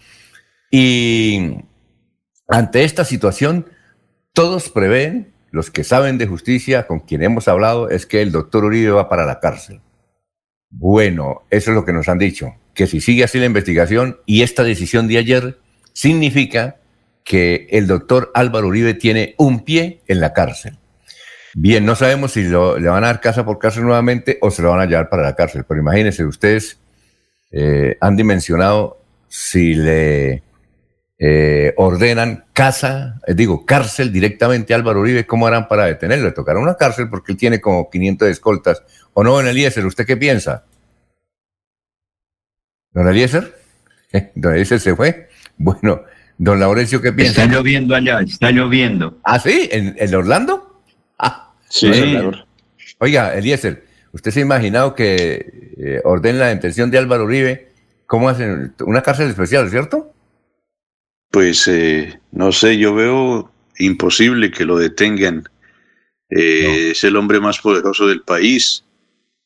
Y 0.72 1.58
ante 2.48 2.84
esta 2.84 3.06
situación, 3.06 3.68
todos 4.34 4.70
prevén, 4.70 5.32
los 5.52 5.70
que 5.72 5.84
saben 5.84 6.18
de 6.18 6.28
justicia, 6.28 6.88
con 6.88 7.00
quien 7.00 7.24
hemos 7.24 7.48
hablado, 7.48 7.90
es 7.90 8.06
que 8.06 8.22
el 8.22 8.32
doctor 8.32 8.66
Uribe 8.66 8.92
va 8.92 9.10
para 9.10 9.26
la 9.26 9.40
cárcel. 9.40 9.82
Bueno, 10.72 11.44
eso 11.50 11.72
es 11.72 11.76
lo 11.76 11.86
que 11.86 11.94
nos 11.94 12.08
han 12.10 12.20
dicho, 12.20 12.56
que 12.76 12.86
si 12.86 13.02
sigue 13.02 13.24
así 13.24 13.40
la 13.40 13.46
investigación 13.46 14.20
y 14.26 14.44
esta 14.44 14.64
decisión 14.64 15.08
de 15.08 15.18
ayer 15.18 15.60
significa 15.94 16.79
que 17.30 17.68
el 17.70 17.86
doctor 17.86 18.32
Álvaro 18.34 18.70
Uribe 18.70 18.96
tiene 18.96 19.36
un 19.38 19.64
pie 19.64 20.02
en 20.08 20.20
la 20.20 20.34
cárcel. 20.34 20.80
Bien, 21.54 21.86
no 21.86 21.96
sabemos 21.96 22.32
si 22.32 22.42
le 22.42 22.58
van 22.58 23.04
a 23.04 23.08
dar 23.08 23.22
casa 23.22 23.46
por 23.46 23.60
cárcel 23.60 23.84
nuevamente 23.84 24.40
o 24.42 24.50
se 24.50 24.64
lo 24.64 24.72
van 24.72 24.80
a 24.80 24.88
llevar 24.88 25.10
para 25.10 25.22
la 25.22 25.36
cárcel, 25.36 25.64
pero 25.68 25.80
imagínense, 25.80 26.26
ustedes 26.26 26.80
eh, 27.52 27.98
han 28.02 28.16
dimensionado 28.16 29.04
si 29.28 29.76
le 29.76 30.42
eh, 31.20 31.76
ordenan 31.78 32.46
casa, 32.52 33.22
eh, 33.28 33.36
digo, 33.36 33.64
cárcel 33.64 34.12
directamente 34.12 34.74
a 34.74 34.78
Álvaro 34.78 35.02
Uribe, 35.02 35.28
¿cómo 35.28 35.46
harán 35.46 35.68
para 35.68 35.86
detenerlo? 35.86 36.26
Le 36.26 36.32
tocará 36.32 36.58
una 36.58 36.78
cárcel 36.78 37.12
porque 37.12 37.34
él 37.34 37.38
tiene 37.38 37.62
como 37.62 37.92
500 37.92 38.28
escoltas. 38.28 38.82
¿O 39.14 39.24
no, 39.24 39.34
don 39.34 39.48
Eliezer? 39.48 39.86
¿Usted 39.86 40.08
qué 40.08 40.18
piensa? 40.18 40.66
¿Don 42.92 43.08
Eliezer? 43.08 43.56
¿Don 44.34 44.54
Eliezer 44.54 44.80
se 44.80 44.96
fue? 44.96 45.30
Bueno, 45.60 46.02
don 46.40 46.60
Laurencio, 46.60 47.00
¿qué 47.02 47.14
piensa? 47.14 47.44
Está 47.44 47.56
lloviendo 47.56 47.94
allá, 47.94 48.22
está 48.22 48.50
lloviendo. 48.50 49.20
¿Ah, 49.24 49.40
sí? 49.40 49.70
¿En, 49.72 50.16
Orlando? 50.16 50.82
Ah, 51.20 51.54
sí. 51.70 51.92
Oiga, 52.98 53.36
Eliezer, 53.36 53.86
¿usted 54.12 54.32
se 54.32 54.40
ha 54.40 54.44
imaginado 54.44 54.96
que 54.96 55.74
eh, 55.78 56.02
ordena 56.04 56.40
la 56.40 56.48
detención 56.48 56.90
de 56.90 56.98
Álvaro 56.98 57.26
Uribe? 57.26 57.72
¿Cómo 58.08 58.28
hacen? 58.28 58.74
Una 58.80 59.04
cárcel 59.04 59.30
especial, 59.30 59.70
¿cierto? 59.70 60.16
pues 61.32 61.68
eh, 61.68 62.20
no 62.32 62.52
sé, 62.52 62.78
yo 62.78 62.94
veo 62.94 63.52
imposible 63.78 64.52
que 64.52 64.66
lo 64.66 64.78
detengan. 64.78 65.44
Eh, 66.30 66.92
es 66.92 67.04
el 67.04 67.16
hombre 67.16 67.40
más 67.40 67.60
poderoso 67.60 68.08
del 68.08 68.22
país. 68.22 68.84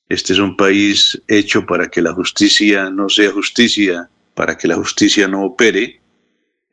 Este 0.10 0.34
es 0.34 0.40
un 0.40 0.58
país 0.58 1.22
hecho 1.28 1.66
para 1.66 1.90
que 1.90 2.02
la 2.02 2.14
justicia 2.14 2.90
no 2.90 3.10
sea 3.10 3.32
justicia, 3.32 4.10
para 4.34 4.58
que 4.58 4.68
la 4.68 4.76
justicia 4.76 5.28
no 5.28 5.44
opere. 5.44 6.02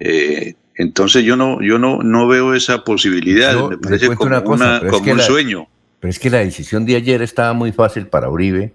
Eh, 0.00 0.54
entonces 0.74 1.24
yo 1.24 1.36
no, 1.36 1.60
yo 1.62 1.78
no, 1.78 2.02
no 2.02 2.26
veo 2.26 2.54
esa 2.54 2.84
posibilidad. 2.84 3.54
Me 3.68 3.76
parece 3.76 4.14
como, 4.14 4.36
un 4.36 5.20
sueño. 5.20 5.68
Pero 6.00 6.10
es 6.10 6.18
que 6.18 6.30
la 6.30 6.38
decisión 6.38 6.86
de 6.86 6.96
ayer 6.96 7.20
estaba 7.20 7.52
muy 7.52 7.72
fácil 7.72 8.06
para 8.06 8.30
Uribe, 8.30 8.72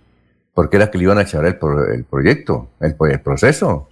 porque 0.54 0.78
era 0.78 0.92
que 0.92 1.00
le 1.00 1.06
iban 1.06 1.18
a 1.18 1.24
echar 1.24 1.46
el, 1.46 1.58
el 1.94 2.04
proyecto, 2.04 2.70
el, 2.80 2.96
el 3.12 3.20
proceso. 3.20 3.90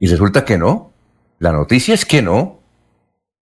Y 0.00 0.08
resulta 0.08 0.44
que 0.44 0.58
no. 0.58 0.92
La 1.38 1.52
noticia 1.52 1.94
es 1.94 2.04
que 2.04 2.22
no, 2.22 2.60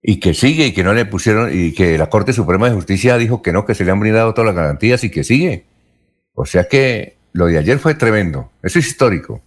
y 0.03 0.21
que 0.21 0.35
sigue, 0.35 0.67
y 0.67 0.73
que 0.73 0.85
no 0.85 0.93
le 0.93 1.07
pusieron, 1.07 1.51
y 1.53 1.73
que 1.73 1.97
la 1.97 2.11
Corte 2.11 2.33
Suprema 2.33 2.69
de 2.69 2.75
Justicia 2.75 3.17
dijo 3.17 3.41
que 3.41 3.53
no, 3.53 3.65
que 3.65 3.75
se 3.75 3.85
le 3.85 3.93
han 3.93 4.01
brindado 4.01 4.35
todas 4.35 4.47
las 4.47 4.57
garantías 4.57 5.05
y 5.05 5.11
que 5.11 5.25
sigue. 5.25 5.65
O 6.35 6.45
sea 6.45 6.69
que 6.69 7.17
lo 7.33 7.47
de 7.47 7.59
ayer 7.59 7.79
fue 7.79 7.95
tremendo. 7.95 8.51
Eso 8.63 8.79
es 8.79 8.87
histórico. 8.89 9.41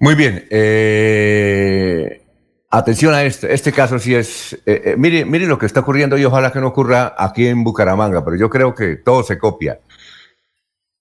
Muy 0.00 0.14
bien. 0.14 0.46
Eh, 0.50 2.22
atención 2.70 3.14
a 3.14 3.24
este. 3.24 3.52
Este 3.52 3.72
caso 3.72 3.98
sí 3.98 4.14
es. 4.14 4.54
Eh, 4.66 4.82
eh, 4.84 4.94
mire, 4.96 5.24
mire 5.24 5.46
lo 5.46 5.58
que 5.58 5.66
está 5.66 5.80
ocurriendo 5.80 6.16
y 6.18 6.24
ojalá 6.24 6.52
que 6.52 6.60
no 6.60 6.68
ocurra 6.68 7.14
aquí 7.16 7.46
en 7.46 7.64
Bucaramanga, 7.64 8.24
pero 8.24 8.36
yo 8.36 8.50
creo 8.50 8.74
que 8.74 8.96
todo 8.96 9.22
se 9.22 9.38
copia. 9.38 9.80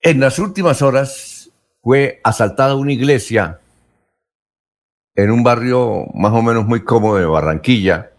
En 0.02 0.20
las 0.20 0.40
últimas 0.40 0.82
horas 0.82 1.50
fue 1.82 2.22
asaltada 2.24 2.76
una 2.76 2.94
iglesia 2.94 3.60
en 5.16 5.32
un 5.32 5.44
barrio 5.44 6.06
más 6.14 6.32
o 6.32 6.42
menos 6.42 6.66
muy 6.66 6.84
cómodo 6.84 7.18
de 7.18 7.26
Barranquilla 7.26 8.12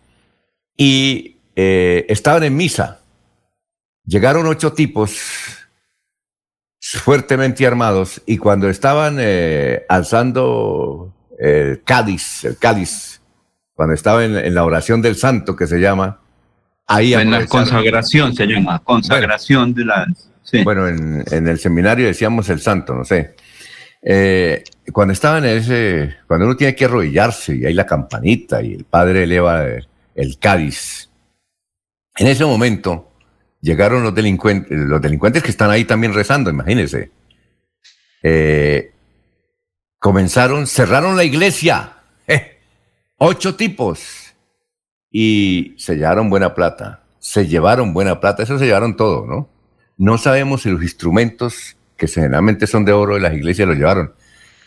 y 0.76 1.36
eh, 1.54 2.04
estaban 2.08 2.42
en 2.42 2.56
misa. 2.56 3.00
Llegaron 4.04 4.46
ocho 4.46 4.72
tipos 4.72 5.20
fuertemente 6.80 7.66
armados 7.66 8.20
y 8.26 8.38
cuando 8.38 8.68
estaban 8.68 9.18
eh, 9.20 9.84
alzando 9.88 11.14
el 11.38 11.82
cáliz, 11.84 12.44
el 12.44 12.56
cáliz, 12.58 13.17
cuando 13.78 13.94
estaban 13.94 14.36
en, 14.36 14.54
la 14.56 14.64
oración 14.64 15.00
del 15.00 15.14
santo 15.14 15.54
que 15.54 15.68
se 15.68 15.78
llama, 15.78 16.18
ahí... 16.88 17.14
En 17.14 17.30
la 17.30 17.46
consagración 17.46 18.34
se 18.34 18.44
llama, 18.44 18.80
consagración 18.80 19.72
de 19.72 19.84
la... 19.84 20.04
Bueno, 20.64 20.88
en, 20.88 21.22
en 21.30 21.46
el 21.46 21.60
seminario 21.60 22.08
decíamos 22.08 22.48
el 22.48 22.60
santo, 22.60 22.92
no 22.92 23.04
sé. 23.04 23.36
Eh, 24.02 24.64
cuando 24.92 25.12
estaban 25.12 25.44
en 25.44 25.58
ese, 25.58 26.16
cuando 26.26 26.46
uno 26.46 26.56
tiene 26.56 26.74
que 26.74 26.86
arrodillarse 26.86 27.54
y 27.54 27.66
hay 27.66 27.72
la 27.72 27.86
campanita 27.86 28.60
y 28.60 28.74
el 28.74 28.82
padre 28.82 29.22
eleva 29.22 29.64
el, 29.64 30.38
cádiz, 30.40 31.08
en 32.16 32.26
ese 32.26 32.44
momento 32.44 33.12
llegaron 33.60 34.02
los 34.02 34.12
delincuentes, 34.12 34.76
los 34.76 35.00
delincuentes 35.00 35.40
que 35.40 35.52
están 35.52 35.70
ahí 35.70 35.84
también 35.84 36.14
rezando, 36.14 36.50
imagínense. 36.50 37.12
Eh, 38.24 38.90
comenzaron, 40.00 40.66
cerraron 40.66 41.16
la 41.16 41.22
iglesia, 41.22 41.92
eh, 42.26 42.57
ocho 43.18 43.54
tipos, 43.56 44.34
y 45.10 45.74
se 45.78 45.96
llevaron 45.96 46.30
buena 46.30 46.54
plata, 46.54 47.02
se 47.18 47.46
llevaron 47.46 47.92
buena 47.92 48.20
plata, 48.20 48.42
eso 48.42 48.58
se 48.58 48.66
llevaron 48.66 48.96
todo, 48.96 49.26
¿no? 49.26 49.48
No 49.96 50.18
sabemos 50.18 50.62
si 50.62 50.70
los 50.70 50.82
instrumentos 50.82 51.76
que 51.96 52.06
generalmente 52.06 52.66
son 52.66 52.84
de 52.84 52.92
oro 52.92 53.14
de 53.14 53.20
las 53.20 53.34
iglesias, 53.34 53.66
lo 53.66 53.74
llevaron. 53.74 54.14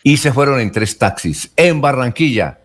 Y 0.04 0.18
se 0.18 0.34
fueron 0.34 0.60
en 0.60 0.72
tres 0.72 0.98
taxis 0.98 1.54
en 1.56 1.80
Barranquilla. 1.80 2.60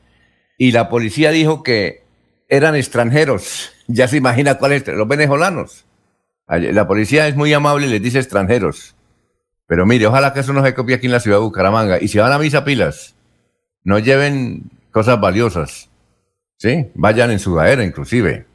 Y 0.59 0.73
la 0.73 0.89
policía 0.89 1.31
dijo 1.31 1.63
que 1.63 2.03
eran 2.49 2.75
extranjeros. 2.75 3.71
Ya 3.87 4.09
se 4.09 4.17
imagina 4.17 4.57
cuáles, 4.57 4.87
los 4.89 5.07
venezolanos. 5.07 5.85
La 6.49 6.89
policía 6.89 7.29
es 7.29 7.37
muy 7.37 7.53
amable 7.53 7.87
y 7.87 7.91
les 7.91 8.03
dice 8.03 8.19
extranjeros. 8.19 8.97
Pero 9.67 9.87
mire, 9.87 10.07
ojalá 10.07 10.33
que 10.33 10.41
eso 10.41 10.53
no 10.53 10.65
se 10.65 10.75
copie 10.75 10.97
aquí 10.97 11.07
en 11.07 11.13
la 11.13 11.21
ciudad 11.21 11.37
de 11.39 11.45
Bucaramanga. 11.45 11.99
Y 12.01 12.09
si 12.09 12.19
van 12.19 12.33
a 12.33 12.39
misa 12.39 12.65
pilas, 12.65 13.15
no 13.85 13.99
lleven 14.01 14.71
cosas 14.97 15.21
valiosas. 15.21 15.91
¿Sí? 16.57 16.91
Vayan 16.95 17.31
en 17.31 17.39
sudadera 17.39 17.85
inclusive. 17.85 18.47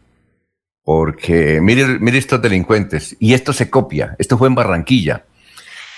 Porque 0.84 1.62
mire, 1.62 2.00
mire 2.00 2.18
estos 2.18 2.42
delincuentes. 2.42 3.16
Y 3.20 3.36
esto 3.36 3.54
se 3.54 3.70
copia. 3.70 4.16
Esto 4.18 4.40
fue 4.40 4.48
en 4.48 4.56
Barranquilla. 4.56 5.24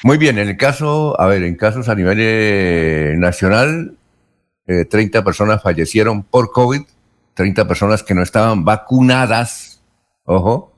Muy 0.04 0.18
bien, 0.18 0.38
en 0.38 0.50
el 0.50 0.58
caso, 0.58 1.18
a 1.18 1.28
ver, 1.28 1.44
en 1.44 1.56
casos 1.56 1.88
a 1.88 1.96
nivel 1.96 2.18
eh, 2.20 3.16
nacional, 3.18 3.96
30 4.66 5.18
eh, 5.18 5.22
personas 5.22 5.64
fallecieron 5.64 6.24
por 6.24 6.52
COVID, 6.52 6.82
30 7.36 7.66
personas 7.66 8.04
que 8.04 8.14
no 8.14 8.22
estaban 8.22 8.66
vacunadas, 8.66 9.82
ojo, 10.26 10.74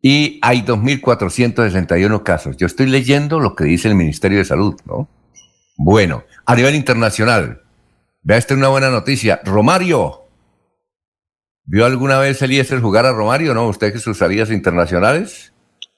y 0.00 0.38
hay 0.40 0.62
2.461 0.62 2.22
casos. 2.22 2.56
Yo 2.56 2.66
estoy 2.66 2.86
leyendo 2.86 3.38
lo 3.38 3.54
que 3.54 3.64
dice 3.64 3.88
el 3.88 3.96
Ministerio 3.96 4.38
de 4.38 4.46
Salud, 4.46 4.80
¿no? 4.86 5.10
Bueno, 5.76 6.24
a 6.46 6.54
nivel 6.54 6.74
internacional, 6.74 7.61
vea 8.22 8.38
esta 8.38 8.54
una 8.54 8.68
buena 8.68 8.90
noticia. 8.90 9.40
Romario, 9.44 10.22
¿vio 11.64 11.84
alguna 11.84 12.18
vez 12.18 12.40
Eliezer 12.42 12.80
jugar 12.80 13.06
a 13.06 13.12
Romario, 13.12 13.54
no? 13.54 13.68
¿Usted 13.68 13.92
que 13.92 13.98
sus 13.98 14.18
salidas 14.18 14.50
internacionales? 14.50 15.52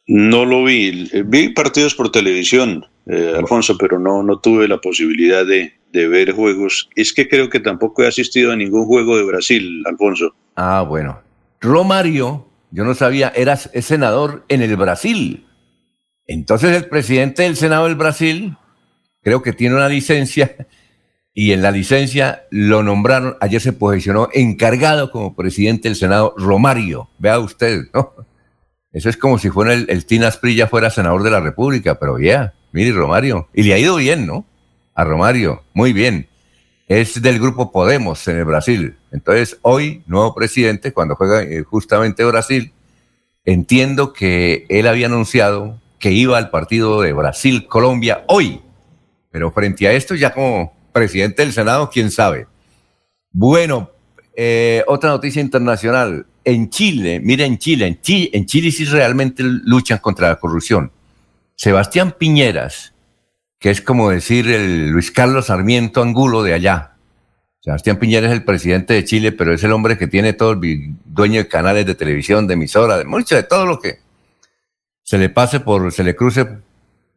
No 0.06 0.44
lo 0.44 0.64
vi. 0.64 1.10
Vi 1.24 1.50
partidos 1.50 1.94
por 1.94 2.10
televisión, 2.12 2.84
eh, 3.06 3.34
Alfonso, 3.36 3.78
pero 3.78 3.98
no, 3.98 4.22
no 4.22 4.38
tuve 4.38 4.68
la 4.68 4.78
posibilidad 4.78 5.46
de, 5.46 5.72
ver 5.92 6.32
juegos. 6.32 6.90
Es 6.96 7.12
que 7.12 7.28
creo 7.28 7.48
que 7.48 7.60
tampoco 7.60 8.02
he 8.02 8.08
asistido 8.08 8.50
a 8.50 8.56
ningún 8.56 8.84
juego 8.84 9.16
de 9.16 9.24
Brasil, 9.24 9.82
Alfonso. 9.86 10.34
Ah, 10.56 10.84
bueno. 10.86 11.22
Romario, 11.60 12.48
yo 12.72 12.84
no 12.84 12.94
sabía, 12.94 13.32
era 13.34 13.56
senador 13.56 14.44
en 14.48 14.60
el 14.60 14.76
Brasil. 14.76 15.46
Entonces 16.26 16.76
el 16.76 16.88
presidente 16.88 17.44
del 17.44 17.56
Senado 17.56 17.84
del 17.84 17.94
Brasil, 17.94 18.56
creo 19.22 19.40
que 19.42 19.52
tiene 19.52 19.76
una 19.76 19.88
licencia, 19.88 20.56
y 21.34 21.50
en 21.50 21.62
la 21.62 21.72
licencia 21.72 22.44
lo 22.50 22.84
nombraron, 22.84 23.36
ayer 23.40 23.60
se 23.60 23.72
posicionó 23.72 24.28
encargado 24.32 25.10
como 25.10 25.34
presidente 25.34 25.88
del 25.88 25.96
Senado 25.96 26.32
Romario. 26.38 27.10
Vea 27.18 27.40
usted, 27.40 27.88
¿no? 27.92 28.14
Eso 28.92 29.08
es 29.08 29.16
como 29.16 29.38
si 29.38 29.50
fuera 29.50 29.74
el, 29.74 29.86
el 29.88 30.06
Tina 30.06 30.28
Asprilla 30.28 30.68
fuera 30.68 30.88
senador 30.88 31.24
de 31.24 31.32
la 31.32 31.40
República, 31.40 31.98
pero 31.98 32.20
ya, 32.20 32.54
mire 32.70 32.92
Romario. 32.92 33.48
Y 33.52 33.64
le 33.64 33.74
ha 33.74 33.78
ido 33.78 33.96
bien, 33.96 34.24
¿no? 34.24 34.46
A 34.94 35.02
Romario, 35.02 35.64
muy 35.72 35.92
bien. 35.92 36.28
Es 36.86 37.20
del 37.20 37.40
grupo 37.40 37.72
Podemos 37.72 38.28
en 38.28 38.36
el 38.36 38.44
Brasil. 38.44 38.96
Entonces, 39.10 39.58
hoy, 39.62 40.04
nuevo 40.06 40.32
presidente, 40.34 40.92
cuando 40.92 41.16
juega 41.16 41.42
eh, 41.42 41.64
justamente 41.64 42.24
Brasil, 42.24 42.72
entiendo 43.44 44.12
que 44.12 44.66
él 44.68 44.86
había 44.86 45.06
anunciado 45.06 45.80
que 45.98 46.12
iba 46.12 46.38
al 46.38 46.50
partido 46.50 47.00
de 47.00 47.12
Brasil-Colombia 47.12 48.22
hoy. 48.28 48.60
Pero 49.32 49.50
frente 49.50 49.88
a 49.88 49.92
esto, 49.92 50.14
ya 50.14 50.32
como 50.32 50.73
presidente 50.94 51.42
del 51.42 51.52
Senado, 51.52 51.90
quién 51.90 52.10
sabe. 52.10 52.46
Bueno, 53.32 53.90
eh, 54.36 54.84
otra 54.86 55.10
noticia 55.10 55.42
internacional 55.42 56.24
en 56.44 56.70
Chile, 56.70 57.20
mira 57.20 57.44
en 57.44 57.58
Chile, 57.58 57.86
en 57.86 58.00
Chile, 58.00 58.30
en 58.32 58.46
Chile 58.46 58.70
sí 58.70 58.84
realmente 58.84 59.42
luchan 59.42 59.98
contra 59.98 60.28
la 60.28 60.36
corrupción. 60.36 60.92
Sebastián 61.56 62.14
Piñeras, 62.16 62.94
que 63.58 63.70
es 63.70 63.82
como 63.82 64.10
decir 64.10 64.48
el 64.48 64.90
Luis 64.90 65.10
Carlos 65.10 65.46
Sarmiento 65.46 66.00
Angulo 66.00 66.44
de 66.44 66.54
allá. 66.54 66.92
Sebastián 67.60 67.98
Piñeras 67.98 68.30
es 68.30 68.36
el 68.36 68.44
presidente 68.44 68.94
de 68.94 69.04
Chile, 69.04 69.32
pero 69.32 69.52
es 69.52 69.64
el 69.64 69.72
hombre 69.72 69.98
que 69.98 70.06
tiene 70.06 70.32
todo 70.32 70.52
el 70.52 70.94
dueño 71.04 71.40
de 71.40 71.48
canales 71.48 71.86
de 71.86 71.96
televisión, 71.96 72.46
de 72.46 72.54
emisora, 72.54 72.98
de 72.98 73.04
mucho, 73.04 73.34
de 73.34 73.42
todo 73.42 73.66
lo 73.66 73.80
que 73.80 73.98
se 75.02 75.18
le 75.18 75.28
pase 75.28 75.58
por, 75.58 75.90
se 75.92 76.04
le 76.04 76.14
cruce 76.14 76.46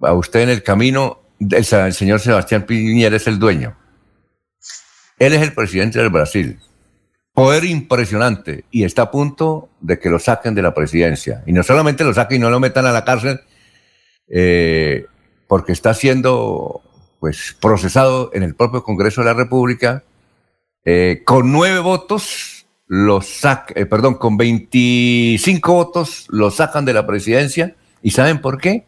a 0.01 0.13
usted 0.13 0.41
en 0.41 0.49
el 0.49 0.63
camino, 0.63 1.19
el 1.39 1.93
señor 1.93 2.19
Sebastián 2.19 2.65
Piñera 2.65 3.15
es 3.15 3.27
el 3.27 3.39
dueño. 3.39 3.77
Él 5.19 5.33
es 5.33 5.41
el 5.41 5.53
presidente 5.53 5.99
del 5.99 6.09
Brasil 6.09 6.59
poder 7.37 7.65
impresionante 7.65 8.65
y 8.71 8.83
está 8.83 9.03
a 9.03 9.11
punto 9.11 9.69
de 9.79 9.99
que 9.99 10.09
lo 10.09 10.17
saquen 10.17 10.55
de 10.55 10.63
la 10.63 10.73
presidencia. 10.73 11.43
Y 11.45 11.53
no 11.53 11.61
solamente 11.61 12.03
lo 12.03 12.11
saquen 12.11 12.37
y 12.37 12.39
no 12.39 12.49
lo 12.49 12.59
metan 12.59 12.87
a 12.87 12.91
la 12.91 13.05
cárcel, 13.05 13.41
eh, 14.27 15.05
porque 15.47 15.71
está 15.71 15.93
siendo 15.93 16.81
pues 17.19 17.55
procesado 17.61 18.31
en 18.33 18.41
el 18.41 18.55
propio 18.55 18.81
Congreso 18.81 19.21
de 19.21 19.25
la 19.25 19.33
República 19.35 20.03
Eh, 20.89 21.21
con 21.25 21.51
nueve 21.51 21.79
votos, 21.79 22.65
lo 22.87 23.19
eh, 23.19 23.85
perdón, 23.85 24.15
con 24.15 24.37
25 24.37 25.73
votos 25.73 26.25
lo 26.29 26.49
sacan 26.49 26.85
de 26.85 26.93
la 26.93 27.05
presidencia. 27.05 27.75
¿Y 28.01 28.11
saben 28.11 28.39
por 28.39 28.57
qué? 28.57 28.85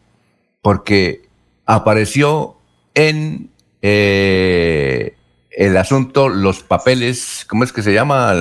Porque 0.62 1.28
apareció 1.74 2.56
en 2.94 3.50
eh, 3.82 5.14
el 5.50 5.76
asunto, 5.76 6.28
los 6.28 6.62
papeles, 6.62 7.46
¿cómo 7.48 7.64
es 7.64 7.72
que 7.72 7.82
se 7.82 7.92
llama? 7.92 8.34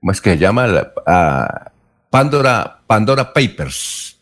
¿Cómo 0.00 0.12
es 0.12 0.20
que 0.20 0.32
se 0.32 0.38
llama? 0.38 0.92
Ah, 1.06 1.72
Pandora, 2.10 2.82
Pandora 2.86 3.32
Papers, 3.32 4.18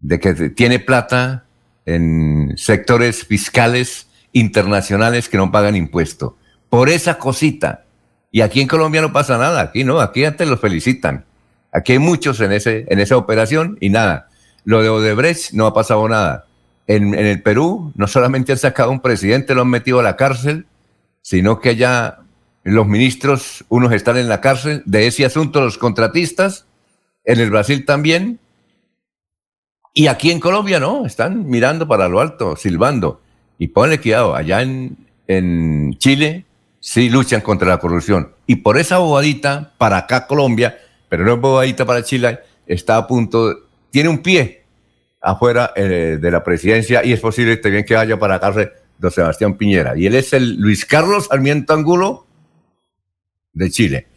de 0.00 0.18
que 0.18 0.34
tiene 0.50 0.78
plata 0.80 1.44
en 1.86 2.54
sectores 2.56 3.24
fiscales 3.24 4.08
internacionales 4.32 5.28
que 5.28 5.36
no 5.36 5.52
pagan 5.52 5.76
impuesto. 5.76 6.36
Por 6.68 6.88
esa 6.88 7.18
cosita. 7.18 7.84
Y 8.32 8.40
aquí 8.40 8.60
en 8.60 8.66
Colombia 8.66 9.00
no 9.00 9.12
pasa 9.12 9.38
nada, 9.38 9.60
aquí 9.60 9.84
no, 9.84 10.00
aquí 10.00 10.24
antes 10.24 10.48
los 10.48 10.60
felicitan. 10.60 11.24
Aquí 11.70 11.92
hay 11.92 12.00
muchos 12.00 12.40
en, 12.40 12.50
ese, 12.50 12.84
en 12.88 12.98
esa 12.98 13.16
operación 13.16 13.78
y 13.80 13.90
nada. 13.90 14.28
Lo 14.64 14.82
de 14.82 14.88
Odebrecht 14.88 15.52
no 15.52 15.66
ha 15.66 15.74
pasado 15.74 16.08
nada. 16.08 16.46
En, 16.86 17.14
el 17.14 17.42
Perú 17.42 17.92
no 17.94 18.06
solamente 18.06 18.52
han 18.52 18.58
sacado 18.58 18.90
un 18.90 19.00
presidente, 19.00 19.54
lo 19.54 19.62
han 19.62 19.68
metido 19.68 20.00
a 20.00 20.02
la 20.02 20.16
cárcel, 20.16 20.66
sino 21.22 21.60
que 21.60 21.76
ya 21.76 22.20
los 22.62 22.86
ministros, 22.86 23.64
unos 23.68 23.92
están 23.92 24.16
en 24.16 24.28
la 24.28 24.40
cárcel 24.40 24.82
de 24.84 25.06
ese 25.06 25.24
asunto, 25.24 25.60
los 25.60 25.78
contratistas, 25.78 26.66
en 27.24 27.40
el 27.40 27.50
Brasil 27.50 27.84
también, 27.84 28.38
y 29.94 30.08
aquí 30.08 30.30
en 30.30 30.40
Colombia 30.40 30.80
no, 30.80 31.06
están 31.06 31.48
mirando 31.48 31.86
para 31.86 32.08
lo 32.08 32.20
alto, 32.20 32.56
silbando. 32.56 33.20
Y 33.58 33.68
ponle 33.68 34.00
cuidado, 34.00 34.34
allá 34.34 34.60
en, 34.60 34.96
en 35.28 35.96
Chile 35.98 36.44
sí 36.80 37.08
luchan 37.08 37.40
contra 37.40 37.68
la 37.68 37.78
corrupción. 37.78 38.32
Y 38.46 38.56
por 38.56 38.76
esa 38.76 38.98
bobadita, 38.98 39.72
para 39.78 39.98
acá 39.98 40.26
Colombia, 40.26 40.76
pero 41.08 41.24
no 41.24 41.34
es 41.34 41.40
bobadita 41.40 41.86
para 41.86 42.02
Chile, 42.02 42.40
está 42.66 42.96
a 42.96 43.06
punto, 43.06 43.68
tiene 43.90 44.08
un 44.08 44.18
pie 44.18 44.63
afuera 45.24 45.72
eh, 45.74 46.18
de 46.20 46.30
la 46.30 46.44
presidencia 46.44 47.02
y 47.04 47.12
es 47.12 47.20
posible 47.20 47.56
también 47.56 47.84
que 47.84 47.94
vaya 47.94 48.18
para 48.18 48.34
acá 48.36 48.52
don 48.98 49.10
Sebastián 49.10 49.56
Piñera. 49.56 49.96
Y 49.96 50.06
él 50.06 50.14
es 50.14 50.32
el 50.34 50.56
Luis 50.56 50.84
Carlos 50.84 51.26
Sarmiento 51.30 51.72
Angulo 51.72 52.26
de 53.54 53.70
Chile. 53.70 54.08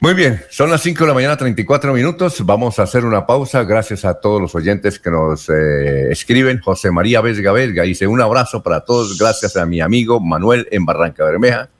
Muy 0.00 0.14
bien, 0.14 0.42
son 0.50 0.68
las 0.68 0.82
5 0.82 1.04
de 1.04 1.08
la 1.08 1.14
mañana, 1.14 1.36
34 1.36 1.94
minutos. 1.94 2.44
Vamos 2.44 2.80
a 2.80 2.82
hacer 2.82 3.04
una 3.04 3.24
pausa. 3.24 3.62
Gracias 3.62 4.04
a 4.04 4.14
todos 4.14 4.40
los 4.40 4.52
oyentes 4.56 4.98
que 4.98 5.12
nos 5.12 5.48
eh, 5.48 6.10
escriben. 6.10 6.60
José 6.60 6.90
María 6.90 7.20
Vesga 7.20 7.52
Vesga 7.52 7.84
dice 7.84 8.08
un 8.08 8.20
abrazo 8.20 8.64
para 8.64 8.84
todos. 8.84 9.16
Gracias 9.16 9.56
a 9.56 9.64
mi 9.64 9.80
amigo 9.80 10.18
Manuel 10.18 10.66
en 10.72 10.84
Barranca 10.84 11.24
Bermeja 11.24 11.70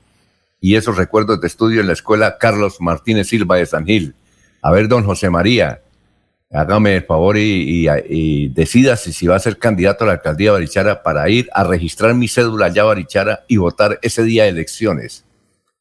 y 0.61 0.77
esos 0.77 0.95
recuerdos 0.95 1.41
de 1.41 1.47
estudio 1.47 1.81
en 1.81 1.87
la 1.87 1.93
escuela 1.93 2.37
Carlos 2.39 2.77
Martínez 2.79 3.27
Silva 3.27 3.57
de 3.57 3.65
San 3.65 3.85
Gil. 3.85 4.15
A 4.61 4.71
ver, 4.71 4.87
don 4.87 5.03
José 5.03 5.29
María, 5.29 5.82
hágame 6.53 6.97
el 6.97 7.03
favor 7.03 7.35
y, 7.37 8.47
decida 8.49 8.95
si, 8.95 9.11
si 9.11 9.27
va 9.27 9.35
a 9.35 9.39
ser 9.39 9.57
candidato 9.57 10.03
a 10.03 10.07
la 10.07 10.13
alcaldía 10.13 10.51
de 10.51 10.59
Barichara 10.59 11.03
para 11.03 11.27
ir 11.29 11.49
a 11.53 11.63
registrar 11.63 12.13
mi 12.13 12.27
cédula 12.27 12.67
allá 12.67 12.83
a 12.83 12.85
Barichara 12.85 13.43
y 13.47 13.57
votar 13.57 13.99
ese 14.01 14.23
día 14.23 14.43
de 14.43 14.49
elecciones. 14.49 15.25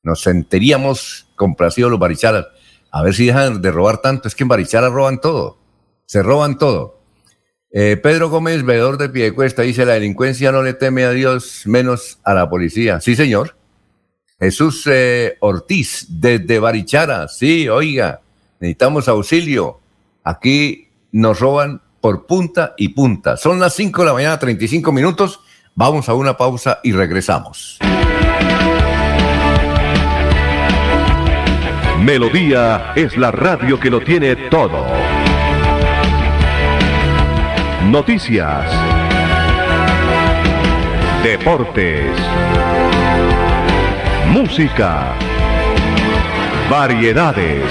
Nos 0.03 0.23
sentiríamos 0.23 1.29
complacidos 1.37 1.91
los 1.91 2.01
baricharas. 2.01 2.47
A 2.91 3.03
ver 3.03 3.15
si 3.15 3.27
dejan 3.27 3.63
de 3.63 3.71
robar 3.71 3.99
tanto. 3.99 4.29
Es 4.29 4.35
que 4.35 4.43
en 4.43 4.49
Barichara 4.49 4.89
roban 4.89 5.21
todo. 5.21 5.59
Se 6.07 6.23
roban 6.23 6.59
todo. 6.59 7.01
Eh, 7.71 7.97
Pedro 7.97 8.29
Gómez, 8.29 8.65
veedor 8.65 8.99
de 8.99 9.09
Piedecuesta, 9.09 9.63
dice: 9.63 9.87
La 9.87 9.95
delincuencia 9.95 10.53
no 10.53 10.63
le 10.63 10.75
teme 10.75 11.05
a 11.05 11.11
Dios, 11.11 11.63
menos 11.67 12.19
a 12.25 12.35
la 12.35 12.51
policía. 12.51 13.01
Sí, 13.01 13.15
señor. 13.17 13.57
Jesús 14.39 14.85
eh, 14.91 15.37
Ortiz, 15.39 16.07
desde 16.09 16.59
Barichara. 16.59 17.29
Sí, 17.29 17.69
oiga, 17.69 18.21
necesitamos 18.59 19.07
auxilio. 19.09 19.82
Aquí 20.25 20.89
nos 21.13 21.41
roban 21.41 21.83
por 22.01 22.27
punta 22.27 22.75
y 22.77 22.89
punta. 22.89 23.37
Son 23.37 23.61
las 23.61 23.75
5 23.75 24.03
de 24.03 24.07
la 24.07 24.15
mañana, 24.15 24.39
35 24.39 24.93
minutos. 24.93 25.41
Vamos 25.75 26.09
a 26.09 26.15
una 26.15 26.37
pausa 26.37 26.81
y 26.83 26.93
regresamos. 26.93 27.79
Melodía 32.01 32.93
es 32.97 33.17
la 33.17 33.31
radio 33.31 33.79
que 33.79 33.89
lo 33.89 34.01
tiene 34.01 34.35
todo. 34.35 34.85
Noticias. 37.85 38.69
Deportes. 41.23 42.11
Música. 44.33 45.15
Variedades. 46.69 47.71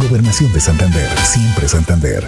Gobernación 0.00 0.52
de 0.52 0.60
Santander, 0.60 1.10
siempre 1.24 1.68
Santander. 1.68 2.24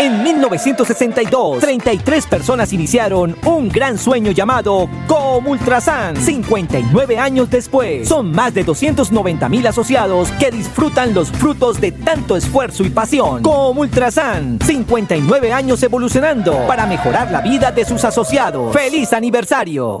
En 0.00 0.22
1962, 0.22 1.60
33 1.60 2.26
personas 2.26 2.72
iniciaron 2.72 3.36
un 3.44 3.68
gran 3.68 3.98
sueño 3.98 4.32
llamado 4.32 4.88
Comultrasan. 5.06 6.16
59 6.16 7.18
años 7.18 7.50
después, 7.50 8.08
son 8.08 8.32
más 8.32 8.54
de 8.54 8.64
290 8.64 9.48
mil 9.50 9.66
asociados 9.66 10.30
que 10.32 10.50
disfrutan 10.50 11.12
los 11.12 11.30
frutos 11.30 11.80
de 11.80 11.92
tanto 11.92 12.36
esfuerzo 12.36 12.84
y 12.84 12.90
pasión. 12.90 13.42
Comultrasan, 13.42 14.58
59 14.64 15.52
años 15.52 15.82
evolucionando 15.82 16.66
para 16.66 16.86
mejorar 16.86 17.30
la 17.30 17.42
vida 17.42 17.70
de 17.70 17.84
sus 17.84 18.02
asociados. 18.04 18.72
¡Feliz 18.72 19.12
aniversario! 19.12 20.00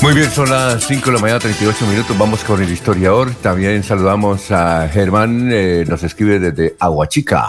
Muy 0.00 0.14
bien, 0.14 0.30
son 0.30 0.48
las 0.48 0.86
5 0.86 1.06
de 1.06 1.12
la 1.12 1.18
mañana, 1.18 1.40
38 1.40 1.86
minutos. 1.86 2.16
Vamos 2.16 2.44
con 2.44 2.62
el 2.62 2.70
historiador. 2.70 3.34
También 3.42 3.82
saludamos 3.82 4.50
a 4.52 4.88
Germán, 4.88 5.50
eh, 5.52 5.84
nos 5.88 6.04
escribe 6.04 6.38
desde 6.38 6.76
Aguachica. 6.78 7.48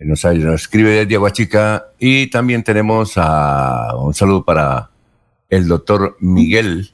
Nos, 0.00 0.24
escribe 0.24 0.90
desde 0.90 1.14
Aguachica. 1.14 1.86
Y 1.98 2.26
también 2.26 2.64
tenemos 2.64 3.12
a, 3.16 3.94
un 3.96 4.12
saludo 4.14 4.44
para 4.44 4.90
el 5.48 5.68
doctor 5.68 6.16
Miguel, 6.18 6.90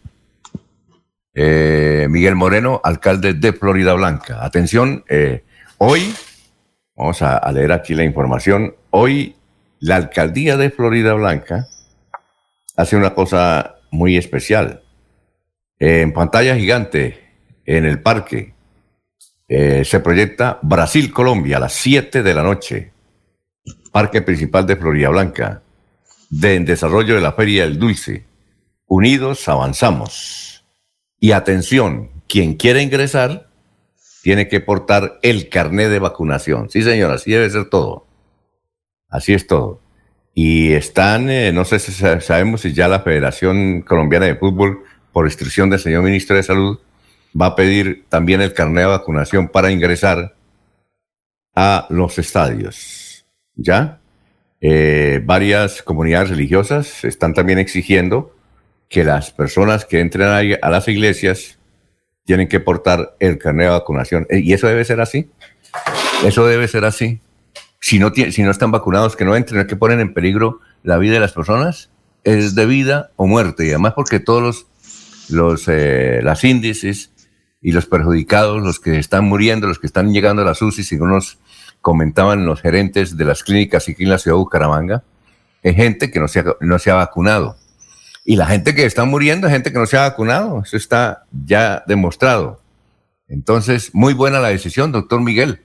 eh, 1.32 2.06
Miguel 2.10 2.34
Moreno, 2.34 2.82
alcalde 2.84 3.32
de 3.32 3.54
Florida 3.54 3.94
Blanca. 3.94 4.44
Atención, 4.44 5.04
eh, 5.08 5.42
hoy, 5.78 6.14
vamos 6.94 7.22
a, 7.22 7.38
a 7.38 7.50
leer 7.50 7.72
aquí 7.72 7.94
la 7.94 8.04
información. 8.04 8.74
Hoy, 8.90 9.36
la 9.80 9.96
alcaldía 9.96 10.58
de 10.58 10.70
Florida 10.70 11.14
Blanca 11.14 11.66
hace 12.76 12.94
una 12.94 13.14
cosa 13.14 13.77
muy 13.90 14.16
especial. 14.16 14.82
En 15.78 16.12
pantalla 16.12 16.56
gigante, 16.56 17.18
en 17.64 17.84
el 17.84 18.02
parque, 18.02 18.54
eh, 19.48 19.84
se 19.84 20.00
proyecta 20.00 20.58
Brasil-Colombia 20.62 21.56
a 21.56 21.60
las 21.60 21.72
7 21.74 22.22
de 22.22 22.34
la 22.34 22.42
noche. 22.42 22.92
Parque 23.92 24.22
principal 24.22 24.66
de 24.66 24.76
Florida 24.76 25.08
Blanca. 25.08 25.62
De, 26.30 26.54
en 26.54 26.64
desarrollo 26.64 27.14
de 27.14 27.20
la 27.20 27.32
Feria 27.32 27.64
del 27.64 27.78
Dulce. 27.78 28.24
Unidos 28.86 29.48
avanzamos. 29.48 30.64
Y 31.18 31.32
atención, 31.32 32.10
quien 32.28 32.54
quiera 32.54 32.82
ingresar 32.82 33.48
tiene 34.22 34.48
que 34.48 34.60
portar 34.60 35.18
el 35.22 35.48
carnet 35.48 35.88
de 35.88 35.98
vacunación. 35.98 36.68
Sí, 36.68 36.82
señora, 36.82 37.14
así 37.14 37.30
debe 37.30 37.48
ser 37.48 37.70
todo. 37.70 38.06
Así 39.08 39.32
es 39.32 39.46
todo. 39.46 39.80
Y 40.40 40.72
están, 40.72 41.30
eh, 41.30 41.50
no 41.52 41.64
sé 41.64 41.80
si 41.80 41.90
sabemos 41.90 42.60
si 42.60 42.72
ya 42.72 42.86
la 42.86 43.00
Federación 43.00 43.82
Colombiana 43.82 44.26
de 44.26 44.36
Fútbol, 44.36 44.84
por 45.10 45.26
instrucción 45.26 45.68
del 45.68 45.80
señor 45.80 46.04
ministro 46.04 46.36
de 46.36 46.44
Salud, 46.44 46.78
va 47.34 47.46
a 47.46 47.56
pedir 47.56 48.04
también 48.08 48.40
el 48.40 48.54
carnet 48.54 48.84
de 48.84 48.90
vacunación 48.90 49.48
para 49.48 49.72
ingresar 49.72 50.36
a 51.56 51.88
los 51.90 52.20
estadios. 52.20 53.26
¿Ya? 53.56 53.98
Eh, 54.60 55.20
varias 55.24 55.82
comunidades 55.82 56.30
religiosas 56.30 57.04
están 57.04 57.34
también 57.34 57.58
exigiendo 57.58 58.32
que 58.88 59.02
las 59.02 59.32
personas 59.32 59.86
que 59.86 59.98
entren 59.98 60.28
a, 60.28 60.38
a 60.38 60.70
las 60.70 60.86
iglesias 60.86 61.58
tienen 62.24 62.46
que 62.46 62.60
portar 62.60 63.16
el 63.18 63.38
carnet 63.38 63.66
de 63.66 63.72
vacunación. 63.72 64.24
Eh, 64.30 64.38
¿Y 64.38 64.52
eso 64.52 64.68
debe 64.68 64.84
ser 64.84 65.00
así? 65.00 65.28
Eso 66.24 66.46
debe 66.46 66.68
ser 66.68 66.84
así 66.84 67.20
si 67.80 67.98
no, 67.98 68.12
están 68.50 68.70
vacunados, 68.70 69.16
que 69.16 69.24
no 69.24 69.36
entren, 69.36 69.66
que 69.66 69.76
ponen 69.76 70.00
en 70.00 70.14
peligro 70.14 70.60
la 70.82 70.98
vida 70.98 71.14
de 71.14 71.20
las 71.20 71.32
personas, 71.32 71.90
es 72.24 72.54
de 72.54 72.66
vida 72.66 73.10
o 73.16 73.26
muerte. 73.26 73.66
Y 73.66 73.70
además 73.70 73.94
porque 73.94 74.20
todos 74.20 74.42
los, 74.42 74.66
los 75.28 75.68
eh, 75.68 76.20
las 76.22 76.44
índices 76.44 77.12
y 77.60 77.72
los 77.72 77.86
perjudicados, 77.86 78.62
los 78.62 78.80
que 78.80 78.98
están 78.98 79.24
muriendo, 79.24 79.66
los 79.66 79.78
que 79.78 79.86
están 79.86 80.12
llegando 80.12 80.42
a 80.42 80.44
las 80.44 80.60
UCI, 80.62 80.84
según 80.84 81.10
nos 81.10 81.38
comentaban 81.80 82.46
los 82.46 82.60
gerentes 82.60 83.16
de 83.16 83.24
las 83.24 83.42
clínicas 83.42 83.88
aquí 83.88 84.04
en 84.04 84.10
la 84.10 84.18
ciudad 84.18 84.36
de 84.36 84.40
Bucaramanga, 84.40 85.04
es 85.62 85.76
gente 85.76 86.10
que 86.10 86.20
no 86.20 86.28
se 86.28 86.40
ha, 86.40 86.44
no 86.60 86.78
se 86.78 86.90
ha 86.90 86.94
vacunado. 86.94 87.56
Y 88.24 88.36
la 88.36 88.46
gente 88.46 88.74
que 88.74 88.84
está 88.84 89.04
muriendo 89.04 89.46
es 89.46 89.52
gente 89.54 89.72
que 89.72 89.78
no 89.78 89.86
se 89.86 89.96
ha 89.96 90.02
vacunado. 90.02 90.62
Eso 90.62 90.76
está 90.76 91.24
ya 91.32 91.82
demostrado. 91.86 92.60
Entonces, 93.26 93.94
muy 93.94 94.12
buena 94.12 94.38
la 94.38 94.48
decisión, 94.48 94.92
doctor 94.92 95.22
Miguel. 95.22 95.64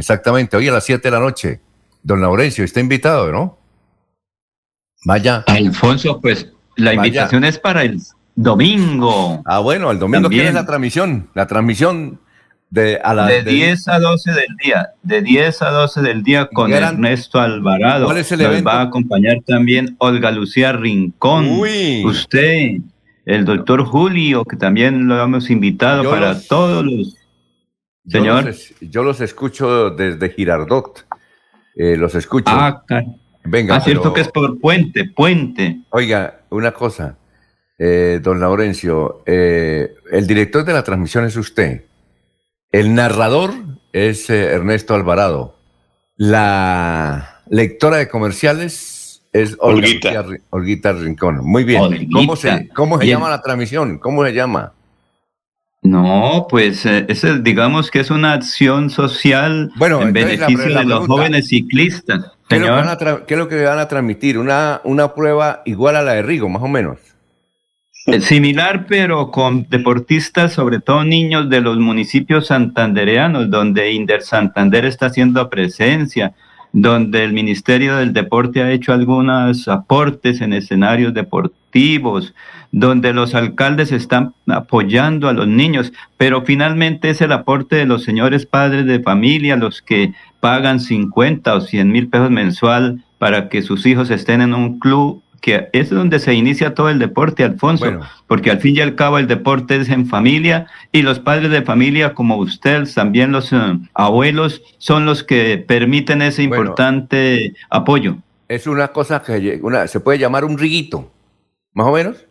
Exactamente, 0.00 0.56
hoy 0.56 0.66
a 0.66 0.72
las 0.72 0.84
7 0.84 1.02
de 1.02 1.10
la 1.10 1.20
noche. 1.20 1.60
Don 2.02 2.22
Laurencio, 2.22 2.64
está 2.64 2.80
invitado, 2.80 3.30
¿no? 3.30 3.58
Vaya. 5.04 5.44
Alfonso, 5.46 6.18
pues 6.20 6.50
la 6.76 6.94
invitación 6.94 7.44
es 7.44 7.58
para 7.58 7.82
el 7.82 8.00
domingo. 8.34 9.42
Ah, 9.44 9.58
bueno, 9.58 9.90
el 9.90 9.98
domingo 9.98 10.30
tiene 10.30 10.52
la 10.52 10.64
transmisión. 10.64 11.28
La 11.34 11.46
transmisión 11.46 12.18
de 12.70 12.98
a 13.04 13.12
las 13.12 13.28
de 13.28 13.42
10 13.42 13.88
a 13.88 13.98
12 13.98 14.32
del 14.32 14.56
día. 14.64 14.88
De 15.02 15.20
10 15.20 15.60
a 15.60 15.70
12 15.70 16.00
del 16.00 16.22
día 16.22 16.46
con 16.46 16.72
Ernesto 16.72 17.38
Alvarado. 17.38 18.06
¿Cuál 18.06 18.16
es 18.16 18.32
el 18.32 18.42
Nos 18.42 18.66
va 18.66 18.80
a 18.80 18.82
acompañar 18.84 19.36
también 19.46 19.96
Olga 19.98 20.30
Lucía 20.30 20.72
Rincón. 20.72 21.46
Uy. 21.60 22.02
Usted, 22.06 22.78
el 23.26 23.44
doctor 23.44 23.84
Julio, 23.84 24.46
que 24.46 24.56
también 24.56 25.08
lo 25.08 25.22
hemos 25.22 25.50
invitado 25.50 26.08
para 26.08 26.40
todos 26.40 26.82
los 26.86 27.19
Señor. 28.08 28.54
Yo 28.80 29.02
los, 29.02 29.20
escucho 29.20 29.90
desde 29.90 30.30
Girardot. 30.30 31.06
Eh, 31.76 31.96
los 31.96 32.14
escucho. 32.14 32.50
Ah, 32.50 32.82
Venga. 33.44 33.76
Ah, 33.76 33.80
cierto 33.80 34.12
que 34.12 34.20
es 34.22 34.28
por 34.28 34.60
puente, 34.60 35.04
puente. 35.04 35.80
Oiga, 35.90 36.42
una 36.50 36.72
cosa, 36.72 37.16
eh, 37.78 38.20
don 38.22 38.38
Laurencio, 38.38 39.22
eh, 39.24 39.94
el 40.10 40.26
director 40.26 40.64
de 40.64 40.72
la 40.72 40.84
transmisión 40.84 41.24
es 41.24 41.36
usted. 41.36 41.84
El 42.70 42.94
narrador 42.94 43.54
es 43.92 44.28
Ernesto 44.28 44.94
Alvarado. 44.94 45.56
La 46.16 47.40
lectora 47.48 47.96
de 47.96 48.08
comerciales 48.08 49.22
es 49.32 49.56
Olguita, 49.58 50.26
Olguita 50.50 50.92
Rincón. 50.92 51.40
Muy 51.42 51.64
bien. 51.64 52.10
¿Cómo 52.12 52.36
se, 52.36 52.68
cómo 52.68 52.98
se 52.98 53.06
llama 53.06 53.30
la 53.30 53.40
transmisión? 53.40 53.98
¿Cómo 53.98 54.24
se 54.24 54.34
llama? 54.34 54.74
No, 55.82 56.46
pues 56.50 56.84
eh, 56.84 57.06
digamos 57.40 57.90
que 57.90 58.00
es 58.00 58.10
una 58.10 58.34
acción 58.34 58.90
social 58.90 59.70
en 59.80 60.12
beneficio 60.12 60.78
de 60.78 60.84
los 60.84 61.06
jóvenes 61.06 61.48
ciclistas. 61.48 62.32
¿Qué 62.48 62.56
es, 62.56 62.62
lo 62.62 63.48
que 63.48 63.64
van 63.64 63.78
a 63.78 63.88
transmitir? 63.88 64.36
¿Una, 64.36 64.80
¿Una 64.84 65.14
prueba 65.14 65.62
igual 65.64 65.96
a 65.96 66.02
la 66.02 66.14
de 66.14 66.22
Rigo, 66.22 66.48
más 66.48 66.62
o 66.62 66.68
menos? 66.68 66.98
Eh, 68.06 68.20
similar, 68.20 68.86
pero 68.88 69.30
con 69.30 69.68
deportistas, 69.68 70.52
sobre 70.52 70.80
todo 70.80 71.04
niños 71.04 71.48
de 71.48 71.60
los 71.60 71.78
municipios 71.78 72.48
santandereanos, 72.48 73.50
donde 73.50 73.92
Inder 73.92 74.22
Santander 74.22 74.84
está 74.84 75.06
haciendo 75.06 75.48
presencia, 75.48 76.34
donde 76.72 77.24
el 77.24 77.32
Ministerio 77.32 77.96
del 77.96 78.12
Deporte 78.12 78.62
ha 78.62 78.72
hecho 78.72 78.92
algunos 78.92 79.68
aportes 79.68 80.40
en 80.40 80.52
escenarios 80.52 81.14
deportivos, 81.14 82.34
donde 82.72 83.12
los 83.12 83.34
alcaldes 83.34 83.92
están 83.92 84.34
apoyando 84.46 85.28
a 85.28 85.32
los 85.32 85.48
niños, 85.48 85.92
pero 86.16 86.42
finalmente 86.42 87.10
es 87.10 87.20
el 87.20 87.32
aporte 87.32 87.76
de 87.76 87.86
los 87.86 88.04
señores 88.04 88.46
padres 88.46 88.86
de 88.86 89.00
familia 89.00 89.56
los 89.56 89.82
que 89.82 90.12
pagan 90.40 90.80
50 90.80 91.54
o 91.54 91.60
100 91.60 91.90
mil 91.90 92.08
pesos 92.08 92.30
mensual 92.30 93.04
para 93.18 93.48
que 93.48 93.62
sus 93.62 93.86
hijos 93.86 94.10
estén 94.10 94.40
en 94.40 94.54
un 94.54 94.78
club 94.78 95.22
que 95.40 95.68
es 95.72 95.90
donde 95.90 96.18
se 96.18 96.34
inicia 96.34 96.74
todo 96.74 96.90
el 96.90 96.98
deporte, 96.98 97.44
Alfonso, 97.44 98.00
porque 98.26 98.50
al 98.50 98.60
fin 98.60 98.76
y 98.76 98.80
al 98.80 98.94
cabo 98.94 99.18
el 99.18 99.26
deporte 99.26 99.76
es 99.76 99.88
en 99.88 100.06
familia 100.06 100.66
y 100.92 101.02
los 101.02 101.18
padres 101.18 101.50
de 101.50 101.62
familia 101.62 102.14
como 102.14 102.36
usted, 102.36 102.86
también 102.94 103.32
los 103.32 103.52
eh, 103.52 103.56
abuelos, 103.94 104.62
son 104.78 105.06
los 105.06 105.24
que 105.24 105.56
permiten 105.56 106.22
ese 106.22 106.42
importante 106.42 107.54
apoyo. 107.70 108.18
Es 108.48 108.66
una 108.66 108.88
cosa 108.88 109.22
que 109.22 109.60
una, 109.62 109.86
se 109.86 110.00
puede 110.00 110.18
llamar 110.18 110.44
un 110.44 110.58
riguito, 110.58 111.10
más 111.72 111.86
o 111.86 111.92
menos. 111.92 112.26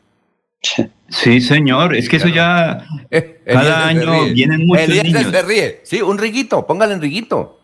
Sí, 0.62 1.42
señor, 1.42 1.96
es 1.96 2.10
que 2.10 2.18
eso 2.18 2.28
ya 2.28 2.86
cada 3.46 3.88
año 3.88 4.26
vienen 4.34 4.66
muchos 4.66 4.90
niños. 4.90 5.28
se 5.32 5.42
ríe. 5.42 5.82
Sí, 5.84 6.02
un 6.02 6.18
riguito, 6.18 6.68
póngale 6.68 6.96
un 6.96 7.02
riguito. 7.02 7.60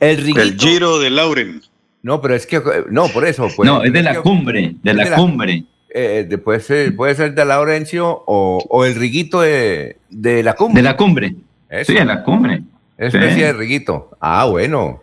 El 0.00 0.18
riguito. 0.18 0.40
El 0.40 0.56
giro 0.58 0.98
de 0.98 1.10
Lauren. 1.10 1.62
No, 2.02 2.20
pero 2.20 2.34
es 2.34 2.46
que, 2.46 2.62
no, 2.90 3.08
por 3.08 3.26
eso. 3.26 3.48
Pues, 3.54 3.66
no, 3.68 3.82
es 3.82 3.92
de 3.92 4.02
la 4.02 4.22
cumbre, 4.22 4.74
de 4.82 4.94
la, 4.94 5.14
cumbre. 5.16 5.64
Eh, 5.92 6.38
puede, 6.42 6.60
ser, 6.60 6.94
puede 6.94 7.14
ser 7.14 7.34
de 7.34 7.44
Laurencio 7.44 8.22
o, 8.26 8.64
o 8.68 8.84
el 8.84 8.94
riguito 8.94 9.40
de, 9.40 9.96
de, 10.08 10.42
la 10.42 10.54
cumbre. 10.54 10.82
De 10.82 10.88
la 10.88 10.96
cumbre. 10.96 11.34
Sí, 11.84 11.94
de 11.94 12.04
la 12.04 12.22
cumbre. 12.22 12.62
Es 12.96 13.14
especie 13.14 13.46
de 13.46 13.52
riguito. 13.52 14.10
Ah, 14.20 14.44
bueno. 14.44 15.02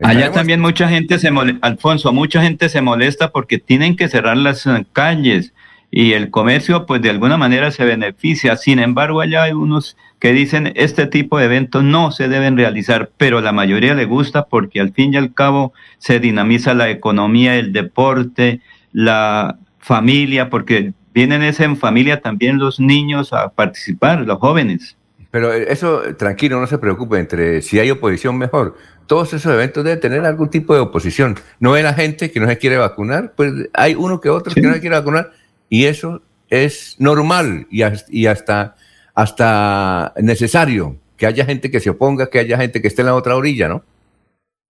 Allá 0.00 0.30
también 0.30 0.60
mucha 0.60 0.88
gente 0.88 1.18
se 1.18 1.30
molesta, 1.30 1.66
Alfonso, 1.66 2.12
mucha 2.12 2.40
gente 2.40 2.68
se 2.68 2.80
molesta 2.80 3.32
porque 3.32 3.58
tienen 3.58 3.96
que 3.96 4.08
cerrar 4.08 4.36
las 4.36 4.64
eh, 4.66 4.86
calles 4.92 5.52
y 5.90 6.12
el 6.12 6.30
comercio 6.30 6.86
pues 6.86 7.00
de 7.02 7.10
alguna 7.10 7.36
manera 7.36 7.70
se 7.70 7.84
beneficia. 7.84 8.56
Sin 8.56 8.78
embargo, 8.78 9.20
allá 9.20 9.44
hay 9.44 9.52
unos 9.52 9.96
que 10.18 10.32
dicen 10.32 10.72
este 10.76 11.06
tipo 11.06 11.38
de 11.38 11.46
eventos 11.46 11.82
no 11.82 12.10
se 12.10 12.28
deben 12.28 12.56
realizar, 12.56 13.10
pero 13.16 13.40
la 13.40 13.52
mayoría 13.52 13.94
le 13.94 14.04
gusta 14.04 14.46
porque 14.46 14.80
al 14.80 14.92
fin 14.92 15.14
y 15.14 15.16
al 15.16 15.32
cabo 15.32 15.72
se 15.98 16.20
dinamiza 16.20 16.74
la 16.74 16.90
economía, 16.90 17.56
el 17.56 17.72
deporte, 17.72 18.60
la 18.92 19.58
familia, 19.78 20.50
porque 20.50 20.92
vienen 21.14 21.42
ese 21.42 21.64
en 21.64 21.76
familia 21.76 22.20
también 22.20 22.58
los 22.58 22.80
niños 22.80 23.32
a 23.32 23.48
participar, 23.50 24.20
los 24.22 24.38
jóvenes. 24.38 24.96
Pero 25.30 25.52
eso, 25.52 26.02
tranquilo, 26.16 26.58
no 26.58 26.66
se 26.66 26.78
preocupe, 26.78 27.18
entre 27.18 27.60
si 27.62 27.78
hay 27.78 27.90
oposición 27.90 28.38
mejor. 28.38 28.76
Todos 29.06 29.32
esos 29.34 29.52
eventos 29.52 29.84
deben 29.84 30.00
tener 30.00 30.24
algún 30.24 30.50
tipo 30.50 30.74
de 30.74 30.80
oposición. 30.80 31.36
No 31.60 31.72
ve 31.72 31.82
la 31.82 31.94
gente 31.94 32.30
que 32.30 32.40
no 32.40 32.46
se 32.46 32.58
quiere 32.58 32.76
vacunar, 32.76 33.32
pues 33.36 33.52
hay 33.74 33.94
uno 33.94 34.20
que 34.20 34.30
otro 34.30 34.54
que 34.54 34.60
no 34.60 34.72
se 34.72 34.80
quiere 34.80 34.96
vacunar 34.96 35.32
y 35.68 35.84
eso 35.84 36.22
es 36.48 36.96
normal 36.98 37.66
y, 37.70 38.26
hasta, 38.26 38.76
hasta 39.14 40.12
necesario 40.16 40.96
que 41.16 41.26
haya 41.26 41.44
gente 41.44 41.70
que 41.70 41.80
se 41.80 41.90
oponga, 41.90 42.30
que 42.30 42.38
haya 42.38 42.56
gente 42.56 42.80
que 42.80 42.88
esté 42.88 43.02
en 43.02 43.06
la 43.06 43.14
otra 43.14 43.36
orilla, 43.36 43.68
¿no? 43.68 43.84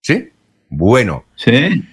¿Sí? 0.00 0.30
Bueno. 0.68 1.24
Sí. 1.36 1.84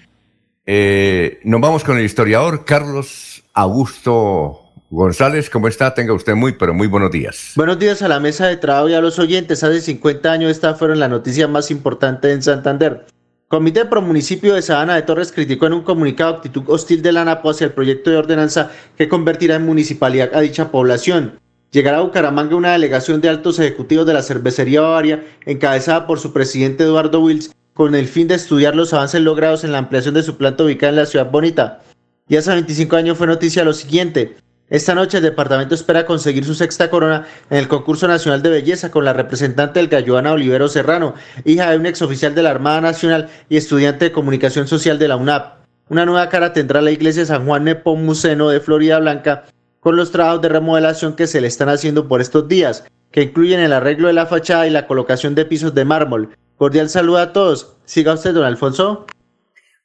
Eh, 0.65 1.39
nos 1.43 1.61
vamos 1.61 1.83
con 1.83 1.97
el 1.97 2.05
historiador 2.05 2.65
Carlos 2.65 3.43
Augusto 3.53 4.65
González, 4.89 5.49
¿cómo 5.49 5.67
está? 5.67 5.93
Tenga 5.93 6.13
usted 6.13 6.35
muy, 6.35 6.53
pero 6.53 6.73
muy 6.73 6.87
buenos 6.87 7.11
días. 7.11 7.53
Buenos 7.55 7.77
días 7.79 8.01
a 8.01 8.07
la 8.07 8.19
mesa 8.19 8.47
de 8.47 8.57
trabajo 8.57 8.89
y 8.89 8.93
a 8.93 9.01
los 9.01 9.19
oyentes. 9.19 9.63
Hace 9.63 9.81
50 9.81 10.31
años 10.31 10.51
esta 10.51 10.75
fueron 10.75 10.99
la 10.99 11.07
noticia 11.07 11.47
más 11.47 11.69
importante 11.69 12.31
en 12.31 12.41
Santander. 12.41 13.05
Comité 13.47 13.85
Pro 13.85 14.01
Municipio 14.01 14.55
de 14.55 14.63
Sabana 14.63 14.95
de 14.95 15.03
Torres 15.03 15.31
criticó 15.31 15.67
en 15.67 15.73
un 15.73 15.83
comunicado 15.83 16.33
actitud 16.33 16.63
hostil 16.65 17.03
de 17.03 17.11
la 17.11 17.21
ANAPO 17.21 17.51
hacia 17.51 17.65
el 17.65 17.73
proyecto 17.73 18.09
de 18.09 18.17
ordenanza 18.17 18.71
que 18.97 19.07
convertirá 19.07 19.55
en 19.55 19.67
municipalidad 19.67 20.31
a 20.33 20.41
dicha 20.41 20.71
población. 20.71 21.39
Llegará 21.69 21.99
a 21.99 22.01
Bucaramanga 22.01 22.55
una 22.55 22.71
delegación 22.71 23.21
de 23.21 23.29
altos 23.29 23.59
ejecutivos 23.59 24.07
de 24.07 24.15
la 24.15 24.23
cervecería 24.23 24.81
Bavaria, 24.81 25.23
encabezada 25.45 26.07
por 26.07 26.19
su 26.19 26.33
presidente 26.33 26.85
Eduardo 26.85 27.21
Wills, 27.21 27.51
con 27.75 27.93
el 27.93 28.07
fin 28.07 28.27
de 28.27 28.33
estudiar 28.33 28.75
los 28.75 28.93
avances 28.95 29.21
logrados 29.21 29.63
en 29.63 29.73
la 29.73 29.77
ampliación 29.77 30.15
de 30.15 30.23
su 30.23 30.37
planta 30.37 30.63
ubicada 30.63 30.89
en 30.89 30.95
la 30.95 31.05
ciudad 31.05 31.29
bonita. 31.29 31.83
Y 32.27 32.37
hace 32.37 32.49
25 32.49 32.95
años 32.95 33.15
fue 33.15 33.27
noticia 33.27 33.63
lo 33.63 33.73
siguiente. 33.73 34.37
Esta 34.67 34.95
noche 34.95 35.17
el 35.17 35.23
departamento 35.23 35.75
espera 35.75 36.07
conseguir 36.07 36.43
su 36.43 36.55
sexta 36.55 36.89
corona 36.89 37.27
en 37.51 37.59
el 37.59 37.67
concurso 37.67 38.07
nacional 38.07 38.41
de 38.41 38.49
belleza 38.49 38.89
con 38.89 39.05
la 39.05 39.13
representante 39.13 39.79
del 39.79 39.89
gallo 39.89 40.17
Ana 40.17 40.33
Olivero 40.33 40.67
Serrano, 40.67 41.13
hija 41.43 41.69
de 41.69 41.77
un 41.77 41.85
exoficial 41.85 42.33
de 42.33 42.41
la 42.41 42.49
Armada 42.49 42.81
Nacional 42.81 43.29
y 43.47 43.57
estudiante 43.57 44.05
de 44.05 44.11
comunicación 44.11 44.67
social 44.67 44.97
de 44.97 45.07
la 45.07 45.17
UNAP. 45.17 45.65
Una 45.89 46.07
nueva 46.07 46.29
cara 46.29 46.51
tendrá 46.51 46.81
la 46.81 46.89
iglesia 46.89 47.27
San 47.27 47.45
Juan 47.45 47.63
Nepomuceno 47.63 48.49
de 48.49 48.59
Florida 48.59 48.97
Blanca 48.97 49.43
con 49.79 49.95
los 49.95 50.11
trabajos 50.11 50.41
de 50.41 50.49
remodelación 50.49 51.15
que 51.15 51.27
se 51.27 51.41
le 51.41 51.47
están 51.47 51.69
haciendo 51.69 52.07
por 52.07 52.19
estos 52.19 52.47
días, 52.47 52.85
que 53.11 53.21
incluyen 53.21 53.59
el 53.59 53.71
arreglo 53.71 54.07
de 54.07 54.13
la 54.13 54.25
fachada 54.25 54.65
y 54.65 54.71
la 54.71 54.87
colocación 54.87 55.35
de 55.35 55.45
pisos 55.45 55.75
de 55.75 55.85
mármol. 55.85 56.35
Cordial 56.57 56.89
saludo 56.89 57.19
a 57.19 57.33
todos. 57.33 57.77
Siga 57.85 58.13
usted, 58.13 58.33
don 58.33 58.45
Alfonso. 58.45 59.05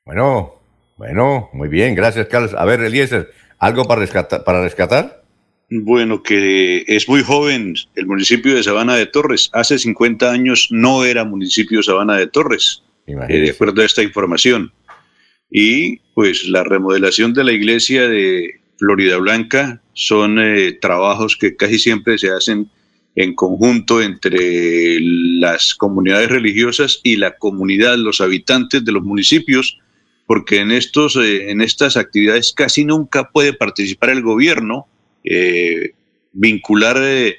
Bueno, 0.07 0.55
bueno, 0.97 1.51
muy 1.53 1.69
bien, 1.69 1.95
gracias, 1.95 2.29
Carlos. 2.29 2.55
A 2.57 2.65
ver, 2.65 2.81
Eliezer, 2.81 3.31
¿Algo 3.61 3.85
para 3.85 4.01
rescatar? 4.01 4.43
Para 4.43 4.63
rescatar? 4.63 5.23
Bueno, 5.71 6.23
que 6.23 6.83
es 6.89 7.09
muy 7.09 7.23
joven 7.23 7.75
el 7.95 8.07
municipio 8.07 8.57
de 8.57 8.63
Sabana 8.63 8.97
de 8.97 9.07
Torres. 9.07 9.51
Hace 9.53 9.79
50 9.79 10.31
años 10.31 10.69
no 10.71 11.05
era 11.05 11.25
municipio 11.25 11.83
Sabana 11.83 12.17
de 12.17 12.27
Torres, 12.27 12.83
eh, 13.07 13.15
de 13.15 13.51
acuerdo 13.51 13.83
a 13.83 13.85
esta 13.85 14.03
información. 14.03 14.73
Y 15.51 15.99
pues 16.15 16.49
la 16.49 16.65
remodelación 16.65 17.35
de 17.35 17.45
la 17.45 17.53
iglesia 17.53 18.09
de 18.09 18.61
Florida 18.79 19.19
Blanca 19.19 19.83
son 19.93 20.39
eh, 20.41 20.73
trabajos 20.73 21.37
que 21.37 21.55
casi 21.55 21.79
siempre 21.79 22.19
se 22.19 22.31
hacen 22.31 22.71
en 23.15 23.35
conjunto 23.35 24.01
entre 24.01 24.99
las 25.01 25.75
comunidades 25.75 26.31
religiosas 26.31 27.01
y 27.03 27.17
la 27.17 27.37
comunidad, 27.37 27.97
los 27.97 28.21
habitantes 28.21 28.85
de 28.85 28.93
los 28.93 29.03
municipios, 29.03 29.79
porque 30.31 30.61
en, 30.61 30.71
estos, 30.71 31.17
eh, 31.17 31.51
en 31.51 31.61
estas 31.61 31.97
actividades 31.97 32.53
casi 32.53 32.85
nunca 32.85 33.31
puede 33.31 33.53
participar 33.53 34.11
el 34.11 34.23
gobierno, 34.23 34.87
eh, 35.25 35.95
vincular 36.33 36.99
eh, 37.01 37.37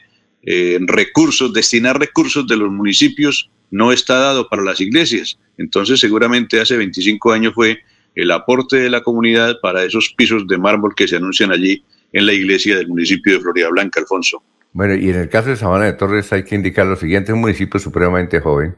recursos, 0.81 1.53
destinar 1.53 1.97
recursos 1.97 2.45
de 2.47 2.57
los 2.57 2.69
municipios 2.69 3.49
no 3.69 3.93
está 3.93 4.15
dado 4.15 4.49
para 4.49 4.63
las 4.63 4.81
iglesias. 4.81 5.39
Entonces 5.57 6.01
seguramente 6.01 6.59
hace 6.59 6.75
25 6.75 7.31
años 7.31 7.53
fue 7.55 7.79
el 8.13 8.29
aporte 8.29 8.75
de 8.75 8.89
la 8.89 8.99
comunidad 8.99 9.61
para 9.61 9.85
esos 9.85 10.13
pisos 10.17 10.45
de 10.45 10.57
mármol 10.57 10.93
que 10.93 11.07
se 11.07 11.15
anuncian 11.15 11.53
allí 11.53 11.85
en 12.11 12.25
la 12.25 12.33
iglesia 12.33 12.75
del 12.75 12.89
municipio 12.89 13.35
de 13.35 13.39
Florida 13.39 13.69
Blanca, 13.69 14.01
Alfonso. 14.01 14.43
Bueno, 14.73 14.95
y 14.95 15.11
en 15.11 15.15
el 15.15 15.29
caso 15.29 15.47
de 15.47 15.55
Sabana 15.55 15.85
de 15.85 15.93
Torres 15.93 16.33
hay 16.33 16.43
que 16.43 16.55
indicar 16.55 16.87
lo 16.87 16.97
siguiente, 16.97 17.31
es 17.31 17.35
un 17.35 17.39
municipio 17.39 17.79
supremamente 17.79 18.41
joven 18.41 18.75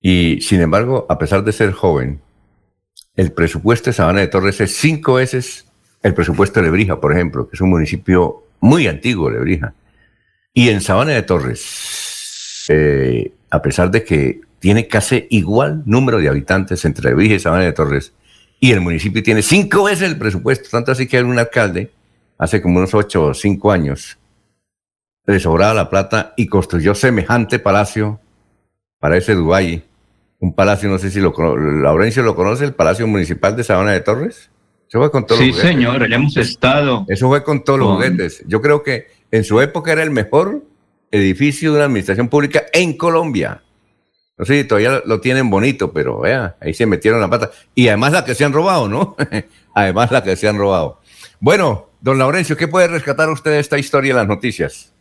y 0.00 0.40
sin 0.42 0.60
embargo, 0.60 1.06
a 1.08 1.18
pesar 1.18 1.42
de 1.42 1.52
ser 1.52 1.72
joven, 1.72 2.20
el 3.16 3.32
presupuesto 3.32 3.90
de 3.90 3.94
Sabana 3.94 4.20
de 4.20 4.28
Torres 4.28 4.60
es 4.60 4.76
cinco 4.76 5.14
veces 5.14 5.66
el 6.02 6.14
presupuesto 6.14 6.60
de 6.60 6.66
Lebrija, 6.66 7.00
por 7.00 7.12
ejemplo, 7.12 7.48
que 7.48 7.56
es 7.56 7.60
un 7.60 7.70
municipio 7.70 8.44
muy 8.60 8.86
antiguo, 8.86 9.30
Lebrija. 9.30 9.74
Y 10.54 10.68
en 10.68 10.80
Sabana 10.80 11.12
de 11.12 11.22
Torres, 11.22 12.64
eh, 12.68 13.32
a 13.50 13.60
pesar 13.60 13.90
de 13.90 14.04
que 14.04 14.40
tiene 14.60 14.86
casi 14.86 15.26
igual 15.30 15.82
número 15.86 16.18
de 16.18 16.28
habitantes 16.28 16.84
entre 16.84 17.10
Lebrija 17.10 17.34
y 17.34 17.40
Sabana 17.40 17.64
de 17.64 17.72
Torres, 17.72 18.12
y 18.60 18.72
el 18.72 18.80
municipio 18.80 19.22
tiene 19.22 19.42
cinco 19.42 19.84
veces 19.84 20.10
el 20.10 20.18
presupuesto, 20.18 20.68
tanto 20.70 20.92
así 20.92 21.06
que 21.06 21.22
un 21.22 21.38
alcalde, 21.38 21.92
hace 22.38 22.62
como 22.62 22.78
unos 22.78 22.94
ocho 22.94 23.26
o 23.26 23.34
cinco 23.34 23.72
años, 23.72 24.18
le 25.26 25.40
sobraba 25.40 25.74
la 25.74 25.90
plata 25.90 26.34
y 26.36 26.46
construyó 26.46 26.94
semejante 26.94 27.58
palacio 27.58 28.20
para 28.98 29.16
ese 29.16 29.34
Dubái 29.34 29.87
un 30.40 30.54
palacio, 30.54 30.88
no 30.88 30.98
sé 30.98 31.10
si 31.10 31.20
lo 31.20 31.34
Laurencio 31.56 32.22
lo 32.22 32.36
conoce, 32.36 32.64
el 32.64 32.74
Palacio 32.74 33.06
Municipal 33.06 33.56
de 33.56 33.64
Sabana 33.64 33.92
de 33.92 34.00
Torres. 34.00 34.50
Eso 34.88 34.98
fue 34.98 35.10
con 35.10 35.26
todos 35.26 35.40
sí, 35.40 35.52
señor, 35.52 36.08
ya 36.08 36.16
hemos 36.16 36.36
estado. 36.36 37.04
Eso 37.08 37.28
fue 37.28 37.44
con 37.44 37.62
todos 37.62 37.78
los 37.78 37.88
juguetes. 37.96 38.42
Yo 38.46 38.62
creo 38.62 38.82
que 38.82 39.08
en 39.30 39.44
su 39.44 39.60
época 39.60 39.92
era 39.92 40.02
el 40.02 40.10
mejor 40.10 40.62
edificio 41.10 41.72
de 41.72 41.76
una 41.76 41.86
administración 41.86 42.28
pública 42.28 42.64
en 42.72 42.96
Colombia. 42.96 43.62
No 44.38 44.44
sé 44.44 44.62
si 44.62 44.68
todavía 44.68 45.02
lo 45.04 45.20
tienen 45.20 45.50
bonito, 45.50 45.92
pero 45.92 46.20
vea, 46.20 46.56
ahí 46.60 46.72
se 46.72 46.86
metieron 46.86 47.20
la 47.20 47.28
pata. 47.28 47.50
Y 47.74 47.88
además 47.88 48.12
la 48.12 48.24
que 48.24 48.34
se 48.34 48.44
han 48.44 48.52
robado, 48.52 48.88
¿no? 48.88 49.16
además 49.74 50.10
la 50.12 50.22
que 50.22 50.36
se 50.36 50.48
han 50.48 50.56
robado. 50.56 51.00
Bueno, 51.40 51.90
don 52.00 52.18
Laurencio, 52.18 52.56
¿qué 52.56 52.68
puede 52.68 52.88
rescatar 52.88 53.28
usted 53.28 53.50
de 53.50 53.58
esta 53.58 53.78
historia 53.78 54.10
en 54.10 54.16
las 54.16 54.28
noticias? 54.28 54.94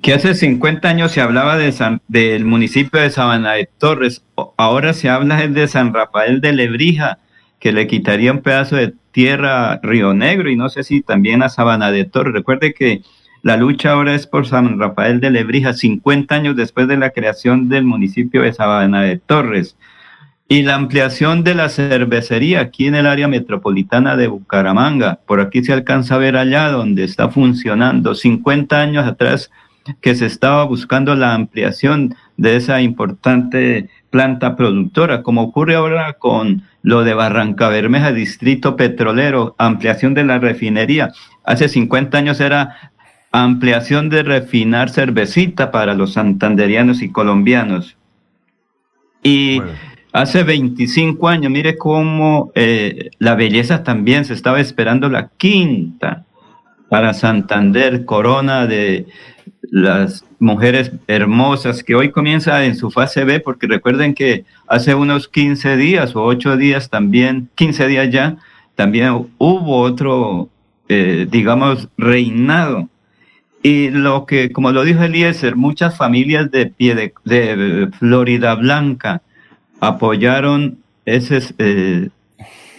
Que 0.00 0.14
hace 0.14 0.34
50 0.34 0.88
años 0.88 1.12
se 1.12 1.20
hablaba 1.20 1.58
de 1.58 1.72
del 2.08 2.44
municipio 2.44 3.00
de 3.00 3.10
Sabana 3.10 3.52
de 3.52 3.68
Torres, 3.78 4.24
ahora 4.56 4.94
se 4.94 5.10
habla 5.10 5.46
de 5.46 5.68
San 5.68 5.92
Rafael 5.92 6.40
de 6.40 6.52
Lebrija, 6.52 7.18
que 7.58 7.72
le 7.72 7.86
quitaría 7.86 8.32
un 8.32 8.40
pedazo 8.40 8.76
de 8.76 8.94
tierra 9.12 9.72
a 9.72 9.80
Río 9.82 10.14
Negro 10.14 10.50
y 10.50 10.56
no 10.56 10.68
sé 10.68 10.82
si 10.82 11.02
también 11.02 11.42
a 11.42 11.48
Sabana 11.48 11.90
de 11.90 12.04
Torres. 12.04 12.32
Recuerde 12.32 12.72
que 12.72 13.02
la 13.42 13.56
lucha 13.56 13.92
ahora 13.92 14.14
es 14.14 14.26
por 14.26 14.46
San 14.46 14.78
Rafael 14.78 15.20
de 15.20 15.30
Lebrija, 15.30 15.74
50 15.74 16.34
años 16.34 16.56
después 16.56 16.88
de 16.88 16.96
la 16.96 17.10
creación 17.10 17.68
del 17.68 17.84
municipio 17.84 18.42
de 18.42 18.52
Sabana 18.52 19.02
de 19.02 19.18
Torres. 19.18 19.76
Y 20.48 20.62
la 20.62 20.74
ampliación 20.74 21.44
de 21.44 21.54
la 21.54 21.68
cervecería 21.68 22.60
aquí 22.60 22.86
en 22.86 22.94
el 22.94 23.06
área 23.06 23.26
metropolitana 23.26 24.16
de 24.16 24.28
Bucaramanga. 24.28 25.20
Por 25.26 25.40
aquí 25.40 25.64
se 25.64 25.72
alcanza 25.72 26.16
a 26.16 26.18
ver 26.18 26.36
allá 26.36 26.68
donde 26.68 27.04
está 27.04 27.30
funcionando. 27.30 28.14
50 28.14 28.80
años 28.80 29.06
atrás 29.06 29.50
que 30.00 30.14
se 30.14 30.26
estaba 30.26 30.64
buscando 30.64 31.14
la 31.14 31.34
ampliación 31.34 32.14
de 32.36 32.56
esa 32.56 32.80
importante 32.80 33.88
planta 34.10 34.56
productora, 34.56 35.22
como 35.22 35.42
ocurre 35.42 35.74
ahora 35.74 36.14
con 36.14 36.62
lo 36.82 37.04
de 37.04 37.14
Barranca 37.14 37.68
Bermeja, 37.68 38.12
distrito 38.12 38.76
petrolero, 38.76 39.54
ampliación 39.58 40.14
de 40.14 40.24
la 40.24 40.38
refinería. 40.38 41.12
Hace 41.44 41.68
50 41.68 42.18
años 42.18 42.40
era 42.40 42.92
ampliación 43.32 44.10
de 44.10 44.22
refinar 44.22 44.90
cervecita 44.90 45.70
para 45.70 45.94
los 45.94 46.12
santanderianos 46.12 47.02
y 47.02 47.10
colombianos. 47.10 47.96
Y 49.22 49.62
hace 50.12 50.42
25 50.42 51.28
años, 51.28 51.50
mire 51.50 51.78
cómo 51.78 52.52
eh, 52.54 53.10
la 53.18 53.34
belleza 53.34 53.82
también 53.82 54.24
se 54.24 54.34
estaba 54.34 54.60
esperando 54.60 55.08
la 55.08 55.28
quinta 55.28 56.24
para 56.88 57.14
Santander, 57.14 58.04
corona 58.04 58.66
de 58.66 59.06
las 59.70 60.24
mujeres 60.38 60.92
hermosas, 61.06 61.82
que 61.82 61.94
hoy 61.94 62.10
comienza 62.10 62.64
en 62.64 62.76
su 62.76 62.90
fase 62.90 63.24
B, 63.24 63.40
porque 63.40 63.66
recuerden 63.66 64.14
que 64.14 64.44
hace 64.66 64.94
unos 64.94 65.28
15 65.28 65.76
días 65.76 66.16
o 66.16 66.24
8 66.24 66.56
días 66.56 66.90
también, 66.90 67.48
15 67.54 67.86
días 67.86 68.10
ya, 68.10 68.36
también 68.74 69.28
hubo 69.38 69.80
otro, 69.80 70.48
eh, 70.88 71.26
digamos, 71.30 71.88
reinado. 71.96 72.88
Y 73.62 73.90
lo 73.90 74.26
que, 74.26 74.50
como 74.50 74.72
lo 74.72 74.82
dijo 74.82 75.02
Eliezer, 75.02 75.54
muchas 75.54 75.96
familias 75.96 76.50
de 76.50 76.66
pie 76.66 77.12
de, 77.24 77.88
Florida 77.98 78.54
Blanca 78.56 79.22
apoyaron 79.80 80.78
ese 81.04 81.40
eh, 81.58 82.08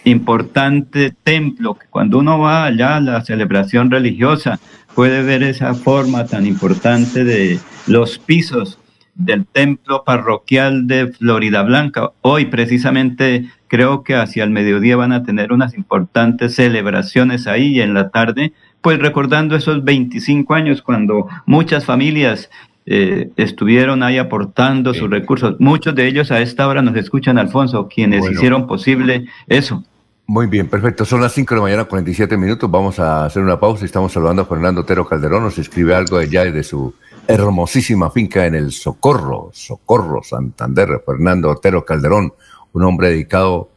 importante 0.03 1.13
templo, 1.23 1.75
que 1.75 1.87
cuando 1.89 2.17
uno 2.19 2.39
va 2.39 2.65
allá 2.65 2.97
a 2.97 3.01
la 3.01 3.21
celebración 3.21 3.89
religiosa, 3.89 4.59
puede 4.95 5.23
ver 5.23 5.43
esa 5.43 5.73
forma 5.73 6.25
tan 6.25 6.45
importante 6.45 7.23
de 7.23 7.59
los 7.87 8.19
pisos 8.19 8.79
del 9.15 9.45
templo 9.45 10.03
parroquial 10.03 10.87
de 10.87 11.07
Florida 11.07 11.61
Blanca. 11.63 12.11
Hoy 12.21 12.45
precisamente 12.45 13.45
creo 13.67 14.03
que 14.03 14.15
hacia 14.15 14.43
el 14.43 14.49
mediodía 14.49 14.95
van 14.95 15.11
a 15.11 15.23
tener 15.23 15.51
unas 15.51 15.75
importantes 15.75 16.55
celebraciones 16.55 17.47
ahí 17.47 17.77
y 17.77 17.81
en 17.81 17.93
la 17.93 18.09
tarde, 18.09 18.53
pues 18.81 18.99
recordando 18.99 19.55
esos 19.55 19.83
25 19.83 20.53
años 20.53 20.81
cuando 20.81 21.27
muchas 21.45 21.85
familias 21.85 22.49
eh, 22.85 23.29
estuvieron 23.37 24.03
ahí 24.03 24.17
aportando 24.17 24.93
sus 24.93 25.09
recursos. 25.09 25.55
Muchos 25.59 25.95
de 25.95 26.07
ellos 26.07 26.31
a 26.31 26.41
esta 26.41 26.67
hora 26.67 26.81
nos 26.81 26.95
escuchan, 26.95 27.37
Alfonso, 27.37 27.87
quienes 27.87 28.29
hicieron 28.29 28.67
posible 28.67 29.25
eso. 29.47 29.83
Muy 30.25 30.47
bien, 30.47 30.69
perfecto. 30.69 31.03
Son 31.03 31.19
las 31.21 31.33
5 31.33 31.53
de 31.53 31.59
la 31.59 31.63
mañana, 31.63 31.85
47 31.85 32.37
minutos. 32.37 32.71
Vamos 32.71 32.97
a 32.99 33.25
hacer 33.25 33.43
una 33.43 33.59
pausa 33.59 33.85
estamos 33.85 34.13
saludando 34.13 34.43
a 34.43 34.45
Fernando 34.45 34.81
Otero 34.81 35.05
Calderón. 35.05 35.43
Nos 35.43 35.57
escribe 35.57 35.93
algo 35.93 36.17
allá 36.17 36.45
de 36.45 36.63
su 36.63 36.93
hermosísima 37.27 38.09
finca 38.09 38.45
en 38.45 38.55
el 38.55 38.71
Socorro, 38.71 39.49
Socorro, 39.53 40.23
Santander. 40.23 41.03
Fernando 41.05 41.49
Otero 41.49 41.83
Calderón, 41.83 42.33
un 42.71 42.83
hombre 42.83 43.09
dedicado 43.09 43.69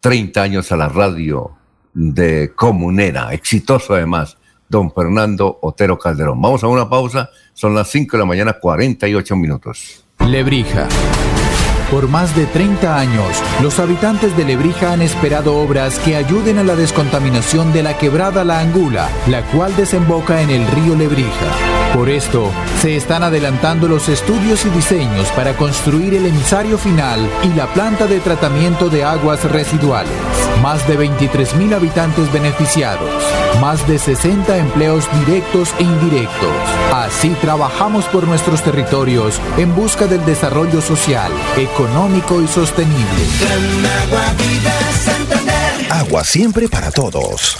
30 0.00 0.42
años 0.42 0.72
a 0.72 0.76
la 0.76 0.88
radio 0.88 1.52
de 1.94 2.52
Comunera, 2.54 3.32
exitoso 3.32 3.94
además. 3.94 4.36
don 4.68 4.92
Fernando 4.92 5.58
Otero 5.62 5.98
Calderón. 5.98 6.40
Vamos 6.40 6.64
a 6.64 6.68
una 6.68 6.88
pausa, 6.88 7.30
son 7.54 7.74
las 7.74 7.88
5 7.88 8.16
de 8.16 8.18
la 8.18 8.26
mañana, 8.26 8.52
48 8.54 9.36
minutos. 9.36 10.04
Lebrija. 10.18 10.88
Por 11.90 12.08
más 12.08 12.34
de 12.34 12.46
30 12.46 12.98
años, 12.98 13.26
los 13.62 13.78
habitantes 13.78 14.36
de 14.36 14.44
Lebrija 14.44 14.92
han 14.92 15.02
esperado 15.02 15.56
obras 15.56 15.98
que 15.98 16.16
ayuden 16.16 16.58
a 16.58 16.64
la 16.64 16.76
descontaminación 16.76 17.72
de 17.72 17.82
la 17.82 17.96
quebrada 17.98 18.44
La 18.44 18.60
Angula, 18.60 19.08
la 19.28 19.42
cual 19.42 19.76
desemboca 19.76 20.40
en 20.40 20.50
el 20.50 20.66
río 20.68 20.96
Lebrija. 20.96 21.46
Por 21.94 22.08
esto, 22.08 22.50
se 22.80 22.96
están 22.96 23.22
adelantando 23.22 23.86
los 23.86 24.08
estudios 24.08 24.64
y 24.66 24.70
diseños 24.70 25.28
para 25.32 25.56
construir 25.56 26.14
el 26.14 26.26
emisario 26.26 26.78
final 26.78 27.20
y 27.44 27.56
la 27.56 27.66
planta 27.72 28.06
de 28.06 28.18
tratamiento 28.18 28.88
de 28.88 29.04
aguas 29.04 29.44
residuales. 29.44 30.10
Más 30.64 30.88
de 30.88 30.98
23.000 30.98 31.74
habitantes 31.74 32.32
beneficiados, 32.32 33.22
más 33.60 33.86
de 33.86 33.98
60 33.98 34.56
empleos 34.56 35.04
directos 35.20 35.68
e 35.78 35.82
indirectos. 35.82 36.56
Así 36.90 37.36
trabajamos 37.42 38.06
por 38.06 38.26
nuestros 38.26 38.62
territorios 38.62 39.38
en 39.58 39.74
busca 39.76 40.06
del 40.06 40.24
desarrollo 40.24 40.80
social, 40.80 41.30
económico 41.58 42.40
y 42.40 42.48
sostenible. 42.48 43.26
Agua 45.90 46.24
siempre 46.24 46.66
para 46.66 46.90
todos. 46.90 47.58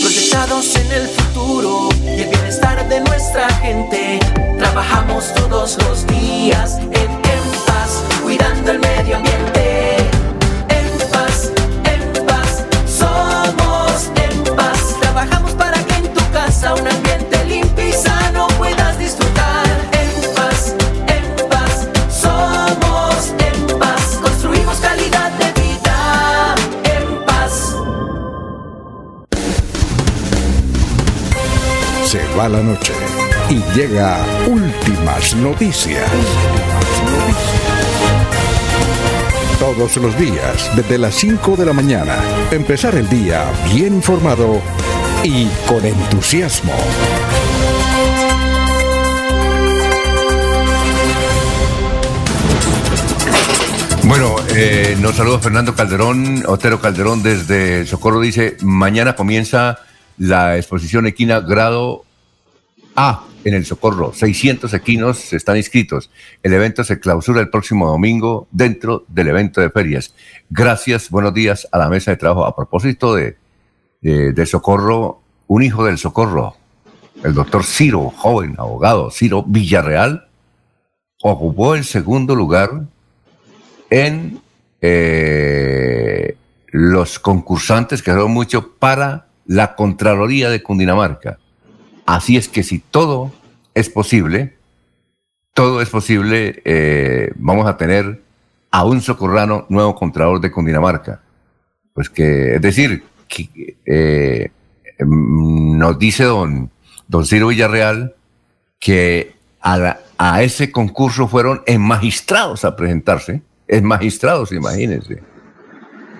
Proyectados 0.00 0.76
en 0.76 0.92
el 0.92 1.08
futuro 1.08 1.88
y 2.04 2.20
el 2.20 2.28
bienestar 2.28 2.88
de 2.88 3.00
nuestra 3.00 3.52
gente. 3.54 4.20
Trabajamos 4.60 5.34
todos 5.34 5.76
los 5.82 6.06
días 6.06 6.76
en, 6.78 7.10
en 7.10 7.64
paz, 7.66 8.04
cuidando 8.22 8.70
el 8.70 8.78
medio 8.78 9.16
ambiente. 9.16 9.53
Casa 16.64 16.74
un 16.74 16.88
ambiente 16.88 17.44
limpio 17.44 17.88
y 17.88 17.92
sano 17.92 18.46
puedas 18.58 18.98
disfrutar. 18.98 19.66
En 19.92 20.34
paz, 20.34 20.74
en 21.08 21.48
paz, 21.48 21.88
somos 22.08 23.34
en 23.38 23.78
paz. 23.78 24.18
Construimos 24.22 24.76
calidad 24.78 25.30
de 25.32 25.62
vida. 25.62 26.54
En 26.84 27.24
paz. 27.26 27.76
Se 32.06 32.20
va 32.36 32.48
la 32.48 32.62
noche 32.62 32.92
y 33.50 33.62
llega 33.76 34.18
últimas 34.46 35.34
noticias. 35.36 36.10
Todos 39.58 39.96
los 39.96 40.18
días, 40.18 40.70
desde 40.76 40.98
las 40.98 41.14
5 41.14 41.56
de 41.56 41.66
la 41.66 41.72
mañana, 41.72 42.16
empezar 42.50 42.94
el 42.96 43.08
día 43.08 43.44
bien 43.72 43.94
informado 43.94 44.60
y 45.24 45.48
con 45.66 45.84
entusiasmo. 45.84 46.74
Bueno, 54.06 54.36
eh, 54.54 54.96
nos 55.00 55.16
saluda 55.16 55.38
Fernando 55.38 55.74
Calderón, 55.74 56.44
Otero 56.46 56.78
Calderón 56.78 57.22
desde 57.22 57.86
Socorro. 57.86 58.20
Dice, 58.20 58.58
mañana 58.60 59.16
comienza 59.16 59.78
la 60.18 60.58
exposición 60.58 61.06
equina 61.06 61.40
grado 61.40 62.04
A 62.94 63.24
en 63.44 63.54
el 63.54 63.64
Socorro. 63.64 64.12
600 64.12 64.74
equinos 64.74 65.32
están 65.32 65.56
inscritos. 65.56 66.10
El 66.42 66.52
evento 66.52 66.84
se 66.84 67.00
clausura 67.00 67.40
el 67.40 67.48
próximo 67.48 67.86
domingo 67.86 68.46
dentro 68.50 69.06
del 69.08 69.28
evento 69.28 69.62
de 69.62 69.70
ferias. 69.70 70.14
Gracias, 70.50 71.08
buenos 71.08 71.32
días 71.32 71.66
a 71.72 71.78
la 71.78 71.88
mesa 71.88 72.10
de 72.10 72.18
trabajo. 72.18 72.44
A 72.44 72.54
propósito 72.54 73.14
de, 73.14 73.36
de, 74.04 74.32
de 74.32 74.46
Socorro, 74.46 75.22
un 75.48 75.62
hijo 75.62 75.84
del 75.84 75.98
Socorro, 75.98 76.54
el 77.24 77.32
doctor 77.32 77.64
Ciro, 77.64 78.10
joven 78.10 78.54
abogado, 78.58 79.10
Ciro 79.10 79.42
Villarreal, 79.42 80.28
ocupó 81.22 81.74
el 81.74 81.84
segundo 81.84 82.34
lugar 82.34 82.82
en 83.88 84.40
eh, 84.82 86.36
los 86.66 87.18
concursantes 87.18 88.02
que 88.02 88.12
son 88.12 88.30
mucho 88.30 88.72
para 88.72 89.28
la 89.46 89.74
Contraloría 89.74 90.50
de 90.50 90.62
Cundinamarca. 90.62 91.38
Así 92.04 92.36
es 92.36 92.48
que 92.48 92.62
si 92.62 92.80
todo 92.80 93.32
es 93.72 93.88
posible, 93.88 94.58
todo 95.54 95.80
es 95.80 95.88
posible, 95.88 96.60
eh, 96.66 97.32
vamos 97.36 97.66
a 97.66 97.78
tener 97.78 98.20
a 98.70 98.84
un 98.84 99.00
socorrano 99.00 99.64
nuevo 99.70 99.94
Contralor 99.94 100.40
de 100.42 100.50
Cundinamarca. 100.50 101.22
Pues 101.94 102.10
que, 102.10 102.56
es 102.56 102.60
decir, 102.60 103.04
eh, 103.86 104.50
mm, 104.98 105.78
nos 105.78 105.98
dice 105.98 106.24
don, 106.24 106.70
don 107.08 107.26
Ciro 107.26 107.48
Villarreal 107.48 108.14
que 108.78 109.34
a, 109.60 109.98
a 110.18 110.42
ese 110.42 110.70
concurso 110.70 111.28
fueron 111.28 111.62
magistrados 111.78 112.64
a 112.64 112.76
presentarse, 112.76 113.42
en 113.68 113.84
magistrados, 113.84 114.52
imagínense. 114.52 115.22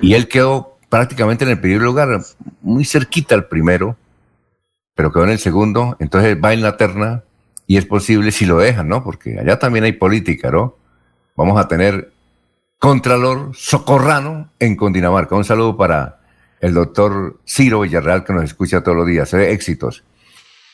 Y 0.01 0.15
él 0.15 0.29
quedó 0.29 0.79
prácticamente 0.89 1.45
en 1.45 1.51
el 1.51 1.61
primer 1.61 1.83
lugar, 1.83 2.21
muy 2.63 2.85
cerquita 2.85 3.35
al 3.35 3.47
primero, 3.47 3.97
pero 4.95 5.13
quedó 5.13 5.25
en 5.25 5.31
el 5.31 5.39
segundo, 5.39 5.97
entonces 5.99 6.37
va 6.43 6.53
en 6.53 6.63
la 6.63 6.77
terna 6.77 7.25
y 7.67 7.77
es 7.77 7.87
posible 7.87 8.31
si 8.31 8.47
lo 8.47 8.59
dejan, 8.59 8.89
¿no? 8.89 9.03
Porque 9.03 9.39
allá 9.39 9.59
también 9.59 9.85
hay 9.85 9.93
política, 9.93 10.51
¿no? 10.51 10.77
Vamos 11.37 11.59
a 11.59 11.67
tener 11.67 12.13
Contralor 12.79 13.51
Socorrano 13.55 14.51
en 14.59 14.77
Cundinamarca. 14.77 15.35
Un 15.35 15.45
saludo 15.45 15.77
para 15.77 16.21
el 16.65 16.73
doctor 16.73 17.41
Ciro 17.47 17.81
Villarreal 17.81 18.25
que 18.25 18.33
nos 18.33 18.45
escucha 18.45 18.83
todos 18.83 18.97
los 18.97 19.07
días. 19.07 19.35
Eh, 19.35 19.53
éxitos. 19.53 20.03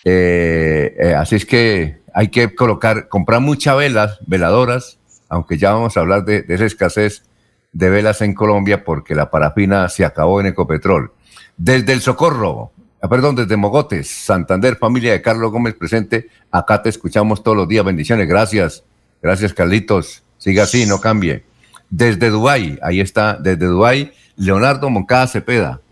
Eh, 0.04 0.94
eh, 0.96 1.14
así 1.14 1.34
es 1.34 1.44
que 1.44 1.98
hay 2.14 2.28
que 2.28 2.54
colocar, 2.54 3.08
comprar 3.08 3.40
muchas 3.40 3.76
velas, 3.76 4.20
veladoras, 4.24 5.00
aunque 5.28 5.58
ya 5.58 5.72
vamos 5.72 5.96
a 5.96 6.00
hablar 6.00 6.24
de, 6.24 6.42
de 6.42 6.54
esa 6.54 6.64
escasez 6.64 7.24
de 7.72 7.90
velas 7.90 8.22
en 8.22 8.34
Colombia 8.34 8.84
porque 8.84 9.16
la 9.16 9.30
parafina 9.30 9.88
se 9.88 10.04
acabó 10.04 10.40
en 10.40 10.46
Ecopetrol. 10.46 11.10
Desde 11.56 11.92
el 11.92 12.00
Socorro, 12.00 12.70
ah, 13.02 13.08
perdón, 13.08 13.34
desde 13.34 13.56
Mogotes, 13.56 14.08
Santander, 14.08 14.76
familia 14.76 15.10
de 15.10 15.22
Carlos 15.22 15.50
Gómez 15.50 15.74
presente, 15.74 16.28
acá 16.52 16.82
te 16.82 16.88
escuchamos 16.88 17.42
todos 17.42 17.56
los 17.56 17.66
días. 17.66 17.84
Bendiciones, 17.84 18.28
gracias. 18.28 18.84
Gracias, 19.20 19.52
Carlitos. 19.52 20.22
Siga 20.38 20.62
así, 20.62 20.86
no 20.86 21.00
cambie. 21.00 21.42
Desde 21.90 22.30
Dubái, 22.30 22.78
ahí 22.80 23.00
está, 23.00 23.34
desde 23.34 23.66
Dubái, 23.66 24.12
Leonardo 24.40 24.88
Moncada 24.88 25.26
Cepeda. 25.26 25.82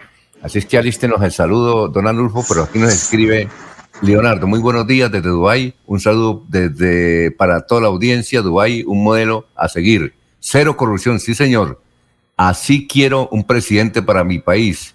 Así 0.40 0.58
es 0.58 0.64
que 0.64 0.78
alístenos 0.78 1.22
el 1.22 1.32
saludo, 1.32 1.88
don 1.88 2.06
Anulfo, 2.06 2.42
pero 2.48 2.62
aquí 2.62 2.78
nos 2.78 2.94
escribe 2.94 3.46
Leonardo. 4.00 4.46
Muy 4.46 4.58
buenos 4.58 4.86
días 4.86 5.12
desde 5.12 5.28
Dubái. 5.28 5.74
Un 5.86 6.00
saludo 6.00 6.44
desde 6.48 7.30
para 7.32 7.66
toda 7.66 7.82
la 7.82 7.88
audiencia. 7.88 8.40
Dubái, 8.40 8.84
un 8.86 9.04
modelo 9.04 9.46
a 9.54 9.68
seguir. 9.68 10.14
Cero 10.40 10.78
corrupción, 10.78 11.20
sí 11.20 11.34
señor. 11.34 11.82
Así 12.38 12.88
quiero 12.88 13.28
un 13.28 13.44
presidente 13.44 14.00
para 14.00 14.24
mi 14.24 14.38
país. 14.38 14.94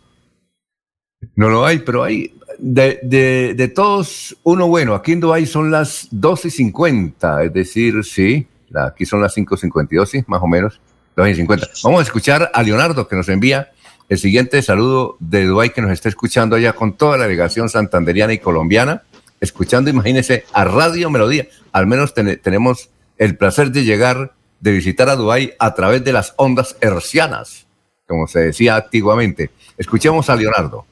No 1.35 1.49
lo 1.49 1.63
hay, 1.63 1.79
pero 1.79 2.03
hay 2.03 2.33
de, 2.57 2.99
de, 3.03 3.53
de 3.55 3.67
todos 3.67 4.35
uno 4.41 4.67
bueno. 4.67 4.95
Aquí 4.95 5.11
en 5.11 5.19
Dubái 5.19 5.45
son 5.45 5.69
las 5.69 6.07
12 6.09 6.47
y 6.47 6.51
50, 6.51 7.43
es 7.43 7.53
decir, 7.53 8.03
sí, 8.03 8.47
aquí 8.73 9.05
son 9.05 9.21
las 9.21 9.35
5 9.35 9.53
y 9.53 9.57
52, 9.59 10.09
sí, 10.09 10.23
más 10.25 10.41
o 10.41 10.47
menos, 10.47 10.81
12 11.15 11.31
y 11.31 11.35
50. 11.35 11.67
Vamos 11.83 11.99
a 11.99 12.03
escuchar 12.03 12.51
a 12.53 12.63
Leonardo 12.63 13.07
que 13.07 13.15
nos 13.15 13.29
envía 13.29 13.71
el 14.09 14.17
siguiente 14.17 14.61
saludo 14.61 15.15
de 15.19 15.45
Dubái 15.45 15.69
que 15.71 15.81
nos 15.81 15.91
está 15.91 16.09
escuchando 16.09 16.55
allá 16.55 16.73
con 16.73 16.93
toda 16.93 17.17
la 17.17 17.23
delegación 17.23 17.69
santanderiana 17.69 18.33
y 18.33 18.39
colombiana, 18.39 19.03
escuchando, 19.39 19.89
imagínense, 19.89 20.45
a 20.53 20.65
Radio 20.65 21.09
Melodía. 21.09 21.47
Al 21.71 21.87
menos 21.87 22.13
ten- 22.13 22.39
tenemos 22.43 22.89
el 23.17 23.37
placer 23.37 23.71
de 23.71 23.83
llegar, 23.83 24.33
de 24.59 24.71
visitar 24.71 25.09
a 25.09 25.15
Dubái 25.15 25.53
a 25.59 25.73
través 25.73 26.03
de 26.03 26.13
las 26.13 26.33
ondas 26.37 26.75
hercianas, 26.81 27.65
como 28.07 28.27
se 28.27 28.39
decía 28.39 28.75
antiguamente. 28.75 29.49
Escuchemos 29.77 30.29
a 30.29 30.35
Leonardo. 30.35 30.85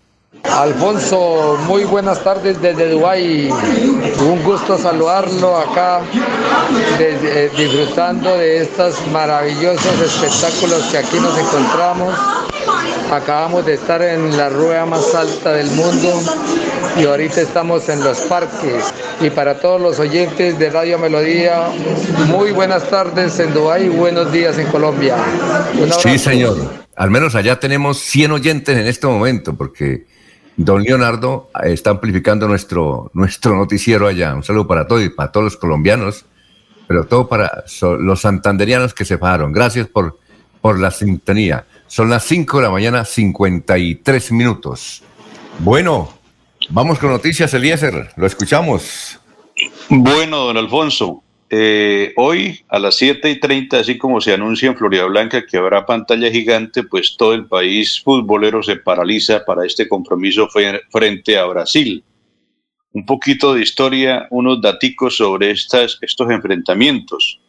Alfonso, 0.44 1.58
muy 1.68 1.84
buenas 1.86 2.24
tardes 2.24 2.62
desde 2.62 2.90
Dubái. 2.90 3.50
Un 4.20 4.44
gusto 4.44 4.78
saludarlo 4.78 5.56
acá, 5.58 6.02
desde- 6.98 7.46
eh, 7.46 7.52
disfrutando 7.56 8.38
de 8.38 8.62
estos 8.64 8.96
maravillosos 9.12 10.00
espectáculos 10.02 10.84
que 10.92 10.98
aquí 10.98 11.18
nos 11.20 11.38
encontramos. 11.38 12.14
Acabamos 13.12 13.66
de 13.66 13.74
estar 13.76 14.02
en 14.02 14.36
la 14.38 14.50
rueda 14.50 14.86
más 14.86 15.14
alta 15.16 15.54
del 15.54 15.70
mundo 15.72 16.20
y 16.98 17.06
ahorita 17.06 17.42
estamos 17.42 17.88
en 17.90 18.04
los 18.04 18.18
parques. 18.22 18.86
Y 19.22 19.30
para 19.30 19.60
todos 19.60 19.80
los 19.80 20.00
oyentes 20.00 20.58
de 20.58 20.70
Radio 20.70 20.98
Melodía, 20.98 21.68
muy 22.28 22.52
buenas 22.52 22.84
tardes 22.90 23.40
en 23.40 23.54
Dubái 23.54 23.86
y 23.86 23.90
buenos 23.90 24.32
días 24.32 24.58
en 24.58 24.68
Colombia. 24.68 25.16
Sí, 26.02 26.18
señor. 26.18 26.58
Al 26.96 27.10
menos 27.12 27.36
allá 27.36 27.60
tenemos 27.60 28.00
100 28.00 28.32
oyentes 28.32 28.78
en 28.78 28.88
este 28.88 29.08
momento, 29.08 29.56
porque 29.56 30.06
don 30.66 30.84
Leonardo 30.84 31.50
eh, 31.64 31.74
está 31.74 31.92
amplificando 31.92 32.48
nuestro, 32.48 33.12
nuestro 33.14 33.56
noticiero 33.56 34.08
allá. 34.08 34.34
Un 34.36 34.44
saludo 34.44 34.68
para 34.68 34.88
todos 34.88 35.04
y 35.04 35.10
para 35.10 35.32
todos 35.32 35.44
los 35.46 35.58
colombianos, 35.58 36.26
pero 36.88 37.06
todo 37.06 37.28
para 37.28 37.64
los 38.00 38.22
santanderianos 38.22 38.94
que 38.94 39.06
se 39.06 39.18
pasaron. 39.18 39.52
Gracias 39.52 39.88
por, 39.88 40.20
por 40.62 40.80
la 40.80 40.92
sintonía. 40.92 41.66
Son 41.88 42.10
las 42.10 42.24
5 42.26 42.58
de 42.58 42.64
la 42.64 42.72
mañana, 42.72 43.06
53 43.06 44.32
minutos. 44.32 45.04
Bueno, 45.60 46.22
Vamos 46.70 47.00
con 47.00 47.10
noticias, 47.10 47.54
Eliezer. 47.54 48.12
Lo 48.16 48.26
escuchamos. 48.26 49.20
Bueno, 49.90 50.38
don 50.38 50.58
Alfonso. 50.58 51.22
Eh, 51.54 52.14
hoy 52.16 52.62
a 52.70 52.80
las 52.80 52.96
7 52.96 53.30
y 53.30 53.38
30, 53.38 53.80
así 53.80 53.98
como 53.98 54.22
se 54.22 54.34
anuncia 54.34 54.70
en 54.70 54.78
Florida 54.78 55.04
Blanca 55.04 55.46
que 55.46 55.58
habrá 55.58 55.86
pantalla 55.86 56.32
gigante, 56.32 56.84
pues 56.84 57.18
todo 57.18 57.34
el 57.34 57.46
país 57.46 58.02
futbolero 58.02 58.64
se 58.64 58.78
paraliza 58.78 59.44
para 59.44 59.66
este 59.66 59.90
compromiso 59.90 60.48
frente 60.90 61.38
a 61.38 61.44
Brasil. 61.44 62.06
Un 62.94 63.06
poquito 63.06 63.54
de 63.54 63.64
historia, 63.64 64.28
unos 64.32 64.62
daticos 64.62 65.18
sobre 65.18 65.52
estas, 65.52 65.98
estos 66.00 66.32
enfrentamientos. 66.32 67.42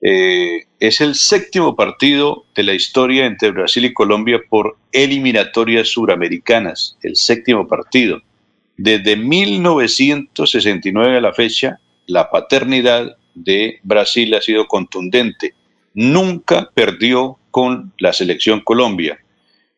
Eh, 0.00 0.66
es 0.78 1.00
el 1.00 1.16
séptimo 1.16 1.74
partido 1.74 2.44
de 2.54 2.62
la 2.62 2.74
historia 2.74 3.26
entre 3.26 3.50
Brasil 3.50 3.86
y 3.86 3.92
Colombia 3.92 4.40
por 4.48 4.76
eliminatorias 4.92 5.88
suramericanas, 5.88 6.96
el 7.02 7.16
séptimo 7.16 7.66
partido. 7.66 8.22
Desde 8.76 9.16
1969 9.16 11.16
a 11.16 11.20
la 11.20 11.32
fecha, 11.32 11.80
la 12.06 12.30
paternidad 12.30 13.17
de 13.44 13.80
Brasil 13.82 14.34
ha 14.34 14.40
sido 14.40 14.66
contundente. 14.66 15.54
Nunca 15.94 16.70
perdió 16.74 17.38
con 17.50 17.92
la 17.98 18.12
selección 18.12 18.60
Colombia. 18.60 19.18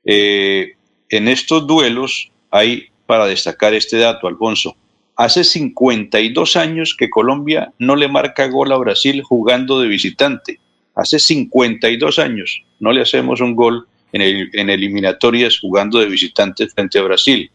Eh, 0.05 0.75
en 1.09 1.29
estos 1.29 1.67
duelos 1.67 2.31
hay 2.51 2.89
para 3.07 3.27
destacar 3.27 3.75
este 3.75 3.99
dato, 3.99 4.29
Alfonso. 4.29 4.77
Hace 5.17 5.45
52 5.45 6.57
años 6.57 6.95
que 6.99 7.11
Colombia 7.11 7.73
no 7.79 7.97
le 7.97 8.09
marca 8.09 8.47
gol 8.47 8.73
a 8.73 8.77
Brasil 8.77 9.23
jugando 9.23 9.81
de 9.81 9.89
visitante. 9.89 10.61
Hace 10.95 11.19
52 11.19 12.19
años 12.19 12.63
no 12.79 12.93
le 12.93 13.03
hacemos 13.03 13.41
un 13.41 13.55
gol 13.55 13.87
en, 14.13 14.49
en 14.53 14.71
eliminatorias 14.71 15.59
jugando 15.59 15.99
de 15.99 16.07
visitante 16.07 16.69
frente 16.69 16.99
a 16.99 17.03
Brasil. 17.03 17.51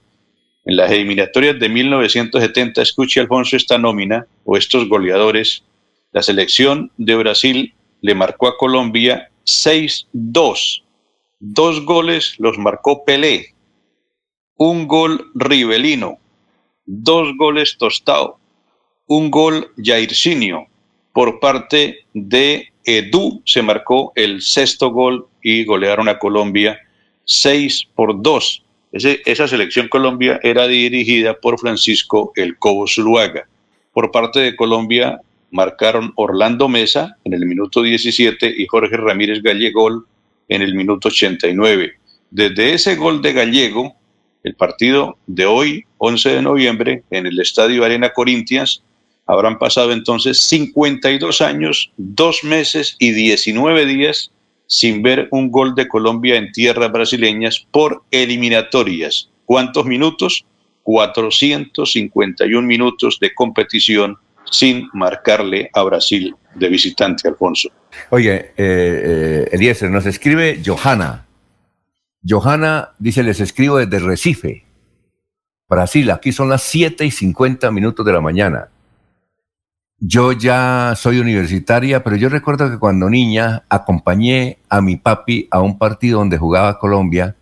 En 0.65 0.77
las 0.77 0.91
eliminatorias 0.91 1.59
de 1.59 1.69
1970, 1.69 2.81
escuche 2.81 3.19
Alfonso 3.19 3.55
esta 3.55 3.77
nómina 3.77 4.25
o 4.43 4.57
estos 4.57 4.89
goleadores 4.89 5.63
la 6.15 6.23
selección 6.23 6.93
de 6.95 7.13
Brasil 7.17 7.73
le 7.99 8.15
marcó 8.15 8.47
a 8.47 8.57
Colombia 8.57 9.29
6-2. 9.43 10.81
Dos 11.41 11.83
goles 11.83 12.35
los 12.37 12.57
marcó 12.57 13.03
Pelé, 13.03 13.53
un 14.55 14.87
gol 14.87 15.29
Rivelino, 15.35 16.17
dos 16.85 17.35
goles 17.35 17.75
Tostao, 17.77 18.39
un 19.07 19.29
gol 19.29 19.73
Jairzinho. 19.75 20.67
Por 21.11 21.41
parte 21.41 22.05
de 22.13 22.69
Edu 22.85 23.41
se 23.45 23.61
marcó 23.61 24.13
el 24.15 24.41
sexto 24.41 24.91
gol 24.91 25.27
y 25.43 25.65
golearon 25.65 26.07
a 26.07 26.17
Colombia 26.17 26.79
6 27.25 27.89
por 27.93 28.21
2. 28.21 28.63
esa 28.93 29.49
selección 29.49 29.89
Colombia 29.89 30.39
era 30.43 30.65
dirigida 30.65 31.33
por 31.33 31.59
Francisco 31.59 32.31
El 32.37 32.57
Cobo 32.57 32.87
Zuluaga. 32.87 33.49
Por 33.91 34.11
parte 34.11 34.39
de 34.39 34.55
Colombia, 34.55 35.19
marcaron 35.55 36.11
Orlando 36.15 36.67
Mesa 36.67 37.17
en 37.23 37.33
el 37.33 37.45
minuto 37.45 37.81
17 37.81 38.53
y 38.57 38.67
Jorge 38.67 38.97
Ramírez 38.97 39.41
Gallego 39.41 40.05
en 40.49 40.61
el 40.61 40.75
minuto 40.75 41.07
89. 41.07 41.93
Desde 42.29 42.73
ese 42.73 42.95
gol 42.97 43.21
de 43.21 43.31
Gallego, 43.31 43.95
el 44.43 44.55
partido 44.55 45.17
de 45.25 45.45
hoy, 45.45 45.85
11 45.97 46.29
de 46.29 46.41
noviembre, 46.41 47.03
en 47.09 47.25
el 47.25 47.39
Estadio 47.39 47.85
Arena 47.85 48.09
Corintias, 48.09 48.83
habrán 49.25 49.57
pasado 49.57 49.93
entonces 49.93 50.39
52 50.39 51.39
años, 51.39 51.91
dos 51.95 52.43
meses 52.43 52.97
y 52.99 53.11
19 53.11 53.85
días 53.85 54.31
sin 54.67 55.01
ver 55.01 55.29
un 55.31 55.49
gol 55.51 55.73
de 55.73 55.87
Colombia 55.87 56.35
en 56.35 56.51
tierras 56.51 56.91
brasileñas 56.91 57.65
por 57.71 58.03
eliminatorias. 58.11 59.29
¿Cuántos 59.45 59.85
minutos? 59.85 60.45
451 60.83 62.67
minutos 62.67 63.19
de 63.19 63.33
competición 63.33 64.17
sin 64.51 64.87
marcarle 64.93 65.69
a 65.73 65.83
Brasil 65.83 66.35
de 66.55 66.69
visitante, 66.69 67.27
Alfonso. 67.27 67.69
Oye, 68.09 68.35
eh, 68.35 68.53
eh, 68.57 69.49
Eliezer, 69.51 69.89
nos 69.89 70.05
escribe 70.05 70.61
Johanna. 70.65 71.25
Johanna 72.27 72.91
dice, 72.97 73.23
les 73.23 73.39
escribo 73.39 73.77
desde 73.77 73.99
Recife, 73.99 74.65
Brasil. 75.69 76.09
Aquí 76.11 76.31
son 76.31 76.49
las 76.49 76.63
7 76.63 77.05
y 77.05 77.11
50 77.11 77.71
minutos 77.71 78.05
de 78.05 78.13
la 78.13 78.21
mañana. 78.21 78.69
Yo 79.99 80.33
ya 80.33 80.93
soy 80.95 81.19
universitaria, 81.19 82.03
pero 82.03 82.15
yo 82.15 82.29
recuerdo 82.29 82.69
que 82.69 82.79
cuando 82.79 83.09
niña 83.09 83.63
acompañé 83.69 84.59
a 84.69 84.81
mi 84.81 84.97
papi 84.97 85.47
a 85.51 85.61
un 85.61 85.77
partido 85.77 86.19
donde 86.19 86.37
jugaba 86.37 86.79
Colombia 86.79 87.35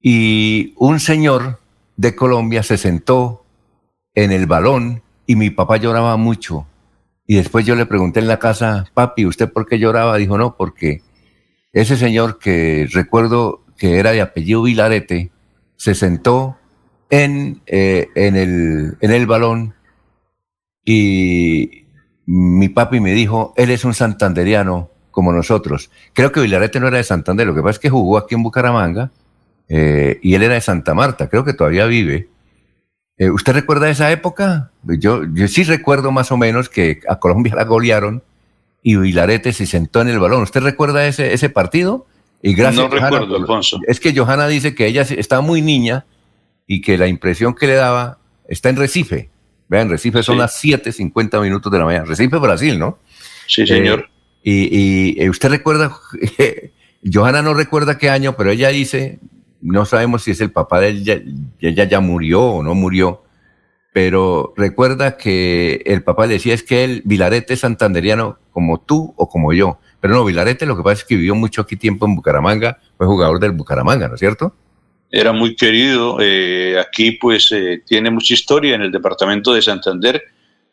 y 0.00 0.74
un 0.76 1.00
señor 1.00 1.58
de 1.96 2.14
Colombia 2.14 2.62
se 2.62 2.76
sentó 2.76 3.44
en 4.14 4.32
el 4.32 4.46
balón 4.46 5.02
y 5.30 5.36
mi 5.36 5.50
papá 5.50 5.76
lloraba 5.76 6.16
mucho. 6.16 6.66
Y 7.24 7.36
después 7.36 7.64
yo 7.64 7.76
le 7.76 7.86
pregunté 7.86 8.18
en 8.18 8.26
la 8.26 8.40
casa, 8.40 8.86
papi, 8.94 9.26
¿usted 9.26 9.48
por 9.48 9.64
qué 9.64 9.78
lloraba? 9.78 10.16
Dijo, 10.16 10.36
no, 10.36 10.56
porque 10.56 11.02
ese 11.72 11.96
señor 11.96 12.40
que 12.40 12.88
recuerdo 12.90 13.62
que 13.78 14.00
era 14.00 14.10
de 14.10 14.22
apellido 14.22 14.64
Vilarete, 14.64 15.30
se 15.76 15.94
sentó 15.94 16.58
en, 17.10 17.62
eh, 17.66 18.08
en, 18.16 18.34
el, 18.34 18.96
en 19.00 19.10
el 19.12 19.28
balón 19.28 19.74
y 20.84 21.84
mi 22.26 22.68
papi 22.68 22.98
me 22.98 23.12
dijo, 23.12 23.54
él 23.56 23.70
es 23.70 23.84
un 23.84 23.94
santanderiano 23.94 24.90
como 25.12 25.32
nosotros. 25.32 25.92
Creo 26.12 26.32
que 26.32 26.40
Vilarete 26.40 26.80
no 26.80 26.88
era 26.88 26.96
de 26.96 27.04
Santander, 27.04 27.46
lo 27.46 27.54
que 27.54 27.62
pasa 27.62 27.76
es 27.76 27.78
que 27.78 27.88
jugó 27.88 28.18
aquí 28.18 28.34
en 28.34 28.42
Bucaramanga 28.42 29.12
eh, 29.68 30.18
y 30.24 30.34
él 30.34 30.42
era 30.42 30.54
de 30.54 30.60
Santa 30.60 30.92
Marta, 30.92 31.28
creo 31.28 31.44
que 31.44 31.54
todavía 31.54 31.86
vive. 31.86 32.30
Eh, 33.20 33.28
¿Usted 33.28 33.52
recuerda 33.52 33.90
esa 33.90 34.10
época? 34.10 34.70
Yo, 34.82 35.24
yo 35.34 35.46
sí 35.46 35.62
recuerdo 35.62 36.10
más 36.10 36.32
o 36.32 36.38
menos 36.38 36.70
que 36.70 37.00
a 37.06 37.18
Colombia 37.18 37.54
la 37.54 37.64
golearon 37.64 38.22
y 38.82 38.96
Vilarete 38.96 39.52
se 39.52 39.66
sentó 39.66 40.00
en 40.00 40.08
el 40.08 40.18
balón. 40.18 40.42
¿Usted 40.42 40.62
recuerda 40.62 41.06
ese, 41.06 41.34
ese 41.34 41.50
partido? 41.50 42.06
Y 42.42 42.54
gracias, 42.54 42.82
no 42.82 42.88
recuerdo, 42.88 43.36
Alfonso. 43.36 43.78
Es 43.86 44.00
que 44.00 44.16
Johanna 44.16 44.48
dice 44.48 44.74
que 44.74 44.86
ella 44.86 45.02
estaba 45.02 45.42
muy 45.42 45.60
niña 45.60 46.06
y 46.66 46.80
que 46.80 46.96
la 46.96 47.08
impresión 47.08 47.54
que 47.54 47.66
le 47.66 47.74
daba 47.74 48.16
está 48.48 48.70
en 48.70 48.76
Recife. 48.76 49.28
Vean, 49.68 49.90
Recife 49.90 50.22
son 50.22 50.38
las 50.38 50.64
7.50 50.64 51.42
minutos 51.42 51.70
de 51.70 51.78
la 51.78 51.84
mañana. 51.84 52.06
Recife, 52.06 52.38
Brasil, 52.38 52.78
¿no? 52.78 53.00
Sí, 53.46 53.66
señor. 53.66 54.08
Eh, 54.42 54.50
y, 54.72 55.22
y, 55.22 55.28
usted 55.28 55.50
recuerda, 55.50 55.94
Johanna 57.12 57.42
no 57.42 57.52
recuerda 57.52 57.98
qué 57.98 58.08
año, 58.08 58.34
pero 58.34 58.50
ella 58.50 58.70
dice, 58.70 59.18
no 59.60 59.84
sabemos 59.84 60.22
si 60.22 60.32
es 60.32 60.40
el 60.40 60.52
papá 60.52 60.80
de 60.80 60.88
ella, 60.88 61.20
ella 61.60 61.84
ya 61.84 62.00
murió 62.00 62.42
o 62.42 62.62
no 62.62 62.74
murió, 62.74 63.22
pero 63.92 64.54
recuerda 64.56 65.16
que 65.16 65.82
el 65.84 66.02
papá 66.02 66.26
le 66.26 66.34
decía 66.34 66.54
es 66.54 66.62
que 66.62 66.84
el 66.84 67.02
Vilarete 67.04 67.54
es 67.54 67.60
santanderiano 67.60 68.38
como 68.52 68.80
tú 68.80 69.14
o 69.16 69.28
como 69.28 69.52
yo. 69.52 69.78
Pero 70.00 70.14
no, 70.14 70.24
Vilarete 70.24 70.64
lo 70.64 70.76
que 70.76 70.82
pasa 70.82 71.02
es 71.02 71.04
que 71.04 71.16
vivió 71.16 71.34
mucho 71.34 71.62
aquí 71.62 71.76
tiempo 71.76 72.06
en 72.06 72.14
Bucaramanga, 72.14 72.78
fue 72.96 73.06
jugador 73.06 73.40
del 73.40 73.52
Bucaramanga, 73.52 74.08
¿no 74.08 74.14
es 74.14 74.20
cierto? 74.20 74.54
Era 75.10 75.32
muy 75.32 75.56
querido, 75.56 76.18
eh, 76.20 76.78
aquí 76.78 77.12
pues 77.12 77.50
eh, 77.50 77.82
tiene 77.84 78.10
mucha 78.10 78.32
historia 78.32 78.76
en 78.76 78.82
el 78.82 78.92
departamento 78.92 79.52
de 79.52 79.60
Santander, 79.60 80.22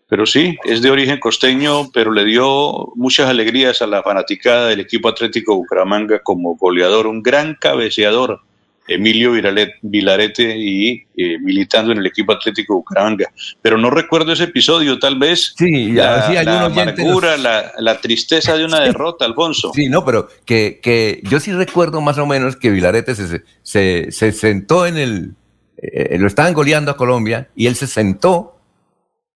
pero 0.08 0.28
sí, 0.28 0.56
es 0.64 0.82
de 0.82 0.92
origen 0.92 1.20
costeño, 1.20 1.92
pero 1.92 2.12
le 2.12 2.24
dio 2.24 2.94
muchas 2.96 3.28
alegrías 3.28 3.82
a 3.82 3.88
la 3.88 4.04
fanaticada 4.04 4.68
del 4.68 4.80
equipo 4.80 5.10
Atlético 5.10 5.56
Bucaramanga 5.56 6.20
como 6.20 6.56
goleador, 6.56 7.08
un 7.08 7.24
gran 7.24 7.56
cabeceador 7.56 8.42
Emilio 8.88 9.34
Vilarete 9.82 10.56
y 10.58 11.06
eh, 11.16 11.38
militando 11.40 11.92
en 11.92 12.00
el 12.00 12.06
equipo 12.06 12.32
Atlético 12.32 12.76
Bucaramanga. 12.76 13.32
Pero 13.62 13.78
no 13.78 13.90
recuerdo 13.90 14.32
ese 14.32 14.46
episodio, 14.46 14.98
tal 15.00 15.18
vez 15.18 15.54
sí, 15.58 15.92
la, 15.92 16.32
la 16.44 16.66
amargura, 16.66 17.38
la, 17.38 18.02
tristeza 18.02 18.56
de 18.56 18.66
una 18.66 18.80
derrota, 18.84 19.26
Alfonso. 19.26 19.72
Sí, 19.74 19.90
no, 19.90 20.06
pero 20.06 20.28
que, 20.46 20.80
que, 20.82 21.22
yo 21.24 21.40
sí 21.40 21.52
recuerdo 21.52 22.02
más 22.02 22.18
o 22.18 22.26
menos 22.26 22.56
que 22.56 22.70
Vilarete 22.70 23.16
se, 23.16 23.44
se, 23.62 24.12
se 24.12 24.32
sentó 24.32 24.86
en 24.86 24.98
el... 24.98 25.36
Eh, 25.78 26.18
lo 26.18 26.28
estaban 26.28 26.54
goleando 26.54 26.92
a 26.92 26.98
Colombia 26.98 27.50
y 27.56 27.68
él 27.68 27.76
se 27.76 27.88
sentó 27.88 28.58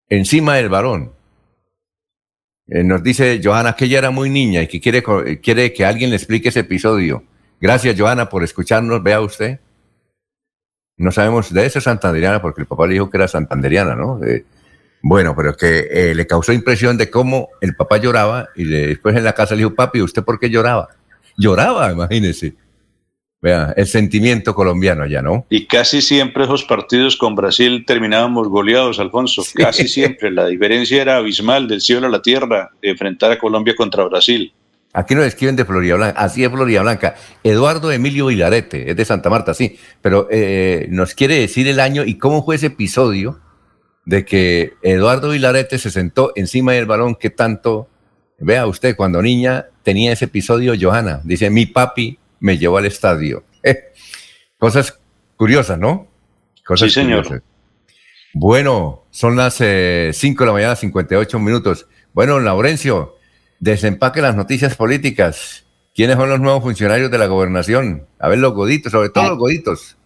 encima 0.10 0.56
del 0.56 0.70
varón. 0.70 1.12
Eh, 2.68 2.84
nos 2.84 3.04
dice 3.04 3.42
Johanna 3.44 3.74
que 3.74 3.86
ella 3.86 4.00
era 4.00 4.12
muy 4.12 4.30
niña 4.30 4.62
y 4.62 4.68
que 4.68 4.80
quiere, 4.80 5.04
quiere 5.42 5.74
que 5.74 5.86
alguien 5.86 6.10
le 6.10 6.16
explique 6.16 6.50
ese 6.50 6.62
episodio. 6.62 7.24
Gracias, 7.62 7.96
Joana, 7.98 8.28
por 8.28 8.44
escucharnos. 8.44 9.04
Vea 9.04 9.22
usted. 9.22 9.60
No 10.98 11.12
sabemos 11.12 11.54
de 11.54 11.66
esa 11.66 11.80
santanderiana 11.80 12.42
porque 12.42 12.62
el 12.62 12.68
papá 12.68 12.88
le 12.88 12.94
dijo 12.94 13.10
que 13.10 13.18
era 13.18 13.28
santanderiana, 13.28 13.96
¿no? 13.96 14.20
Eh, 14.24 14.46
bueno, 15.04 15.36
pero 15.36 15.56
que 15.56 15.88
eh, 15.92 16.16
le 16.16 16.28
causó 16.28 16.54
impresión 16.54 16.98
de 16.98 17.10
cómo 17.10 17.50
el 17.62 17.76
papá 17.76 17.98
lloraba 17.98 18.50
y 18.56 18.66
después 18.66 19.16
en 19.16 19.24
la 19.24 19.34
casa 19.34 19.56
le 19.56 19.60
dijo, 19.60 19.76
papi, 19.76 20.02
¿usted 20.02 20.24
por 20.24 20.40
qué 20.40 20.50
lloraba? 20.50 20.90
Lloraba, 21.38 21.92
imagínese. 21.92 22.56
Vea, 23.42 23.74
el 23.76 23.88
sentimiento 23.88 24.54
colombiano 24.54 25.04
allá, 25.04 25.24
¿no? 25.24 25.46
Y 25.50 25.66
casi 25.66 26.02
siempre 26.04 26.44
esos 26.44 26.64
partidos 26.64 27.16
con 27.16 27.36
Brasil 27.36 27.84
terminábamos 27.88 28.48
goleados, 28.48 29.00
Alfonso. 29.00 29.44
Casi 29.56 29.88
siempre. 29.88 30.30
La 30.30 30.46
diferencia 30.46 31.02
era 31.02 31.18
abismal 31.18 31.68
del 31.68 31.82
cielo 31.82 32.06
a 32.06 32.12
la 32.12 32.22
tierra 32.22 32.70
de 32.82 32.90
enfrentar 32.90 33.32
a 33.32 33.40
Colombia 33.40 33.76
contra 33.76 34.04
Brasil. 34.04 34.54
Aquí 34.94 35.16
nos 35.16 35.26
escriben 35.26 35.56
de 35.56 35.64
Florida 35.64 35.96
Blanca, 35.96 36.20
así 36.20 36.44
es 36.44 36.52
Florida 36.52 36.82
Blanca. 36.82 37.16
Eduardo 37.44 37.92
Emilio 37.92 38.26
Vilarete, 38.28 38.92
es 38.92 38.96
de 38.96 39.06
Santa 39.06 39.30
Marta, 39.30 39.54
sí, 39.54 39.80
pero 40.02 40.28
eh, 40.30 40.88
nos 40.90 41.14
quiere 41.14 41.40
decir 41.40 41.68
el 41.68 41.80
año 41.80 42.04
y 42.04 42.18
cómo 42.18 42.44
fue 42.44 42.56
ese 42.56 42.68
episodio 42.68 43.40
de 44.06 44.26
que 44.26 44.74
Eduardo 44.82 45.30
Vilarete 45.30 45.78
se 45.78 45.92
sentó 45.92 46.34
encima 46.36 46.74
del 46.74 46.88
balón 46.88 47.16
que 47.16 47.30
tanto, 47.30 47.88
vea 48.38 48.66
usted, 48.66 48.96
cuando 48.96 49.22
niña 49.22 49.68
tenía 49.84 50.12
ese 50.12 50.26
episodio, 50.26 50.74
Johanna, 50.80 51.22
dice, 51.24 51.50
mi 51.50 51.66
papi 51.66 52.20
me 52.40 52.58
llevó 52.58 52.78
al 52.78 52.86
estadio. 52.86 53.44
cosas 54.58 55.00
curiosas, 55.38 55.80
¿no? 55.80 56.08
Cosas 56.66 56.90
sí, 56.90 57.02
señor. 57.02 57.44
Bueno, 58.34 59.06
son 59.12 59.36
las 59.36 59.56
5 59.56 59.64
eh, 59.66 60.12
de 60.14 60.46
la 60.46 60.52
mañana, 60.52 60.76
58 60.76 61.40
minutos. 61.40 61.88
Bueno, 62.14 62.40
Laurencio, 62.40 63.16
desempaque 63.62 64.22
las 64.22 64.36
noticias 64.36 64.76
políticas. 64.76 65.66
¿Quiénes 65.96 66.18
son 66.18 66.30
los 66.30 66.40
nuevos 66.40 66.64
funcionarios 66.64 67.12
de 67.12 67.18
la 67.18 67.28
gobernación? 67.28 68.08
A 68.20 68.28
ver, 68.28 68.40
los 68.40 68.54
goditos, 68.54 68.92
sobre 68.92 69.10
todo 69.10 69.30
los 69.30 69.38
goditos. 69.38 69.98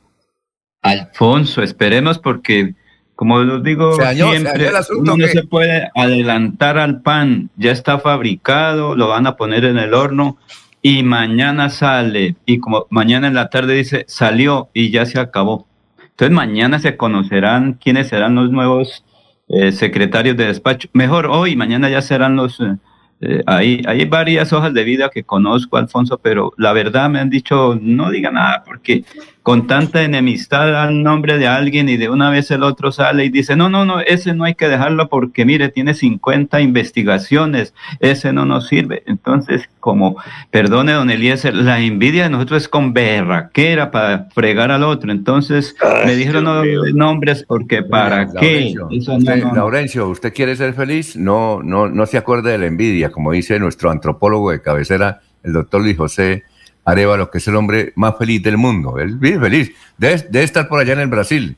Alfonso, 0.82 1.64
esperemos 1.64 2.20
porque, 2.20 2.76
como 3.16 3.39
los 3.39 3.64
digo 3.64 3.95
siempre, 4.14 4.70
uno 4.97 5.18
no 5.18 5.28
se 5.28 5.43
puede 5.43 5.89
adelantar 5.95 6.78
al 6.78 7.01
pan. 7.01 7.49
Ya 7.56 7.72
está 7.72 7.97
fabricado, 7.99 8.95
lo 8.95 9.08
van 9.08 9.26
a 9.26 9.36
poner 9.36 9.66
en 9.66 9.78
el 9.78 9.93
horno 9.93 10.38
y 10.82 11.03
mañana 11.03 11.70
sale. 11.70 12.36
Y 12.45 12.60
como 12.60 12.88
mañana 12.89 13.28
en 13.28 13.36
la 13.36 13.49
tarde 13.49 13.76
dice, 13.76 14.06
salió 14.08 14.70
y 14.74 14.91
ya 14.91 15.06
se 15.06 15.20
acabó. 15.20 15.68
Entonces 16.01 16.36
mañana 16.36 16.80
se 16.80 16.97
conocerán 16.97 17.74
quiénes 17.74 18.10
serán 18.10 18.36
los 18.36 18.51
nuevos 18.51 19.06
eh, 19.47 19.72
secretarios 19.72 20.36
de 20.36 20.47
despacho. 20.47 20.89
Mejor 20.93 21.28
hoy, 21.28 21.56
mañana 21.56 21.89
ya 21.89 22.01
serán 22.01 22.36
los... 22.36 22.60
Eh, 22.60 22.76
eh, 23.22 23.43
hay, 23.45 23.82
hay 23.88 24.05
varias 24.05 24.51
hojas 24.53 24.74
de 24.74 24.84
vida 24.84 25.09
que 25.09 25.24
conozco, 25.24 25.78
Alfonso, 25.78 26.18
pero 26.18 26.53
la 26.57 26.74
verdad 26.74 27.09
me 27.09 27.20
han 27.20 27.30
dicho, 27.30 27.78
no 27.82 28.09
diga 28.09 28.32
nada, 28.32 28.63
porque 28.66 29.03
con 29.46 29.68
tanta 29.68 30.02
enemistad 30.02 30.76
al 30.76 31.04
nombre 31.04 31.38
de 31.38 31.46
alguien 31.46 31.88
y 31.88 31.98
de 31.98 32.10
una 32.10 32.32
vez 32.32 32.50
el 32.50 32.64
otro 32.64 32.91
sale 32.91 33.26
y 33.26 33.30
dice, 33.30 33.56
no, 33.56 33.70
no, 33.70 33.86
no, 33.86 34.00
ese 34.00 34.34
no 34.34 34.43
hay 34.43 34.56
que 34.56 34.68
dejarlo 34.68 35.08
porque 35.08 35.46
mire, 35.46 35.70
tiene 35.70 35.93
50 35.93 36.62
investigaciones, 36.62 37.76
ese 38.00 38.34
no 38.34 38.46
nos 38.46 38.68
sirve. 38.68 39.04
Entonces, 39.06 39.70
como, 39.80 40.18
perdone, 40.50 40.93
don 40.93 41.12
Eliezer, 41.12 41.54
la 41.54 41.80
envidia 41.80 42.24
de 42.24 42.32
nosotros 42.32 42.64
es 42.64 42.70
con 42.70 42.91
berraquera 42.93 43.91
para 43.91 44.30
fregar 44.34 44.72
al 44.72 44.82
otro. 44.82 45.12
Entonces, 45.12 45.76
me 46.08 46.16
dijeron 46.16 46.46
no, 46.46 46.64
nombres 46.96 47.46
porque 47.48 47.84
para 47.84 48.32
qué. 48.32 48.74
Laurencio, 49.54 50.10
usted, 50.10 50.34
quiere 50.34 50.56
ser 50.56 50.74
feliz? 50.74 51.16
No, 51.16 51.62
no, 51.62 51.88
no 51.88 52.08
se 52.08 52.18
acuerde 52.18 52.50
de 52.50 52.58
la 52.58 52.66
envidia, 52.66 53.12
como 53.12 53.32
dice 53.32 53.60
nuestro 53.60 53.91
antropólogo 53.91 54.50
de 54.50 54.64
cabecera, 54.64 55.22
el 55.43 55.54
doctor 55.54 55.84
Luis 55.84 55.98
José 55.98 56.46
Arevalo, 56.86 57.32
que 57.32 57.40
es 57.40 57.48
el 57.48 57.56
hombre 57.56 57.92
más 57.96 58.16
feliz 58.18 58.42
del 58.44 58.58
mundo. 58.58 59.00
Él 59.00 59.18
vive 59.18 59.40
feliz. 59.40 59.72
Debe, 59.98 60.44
estar 60.44 60.68
por 60.68 60.80
allá 60.80 60.94
en 60.94 61.00
el 61.00 61.08
Brasil. 61.08 61.58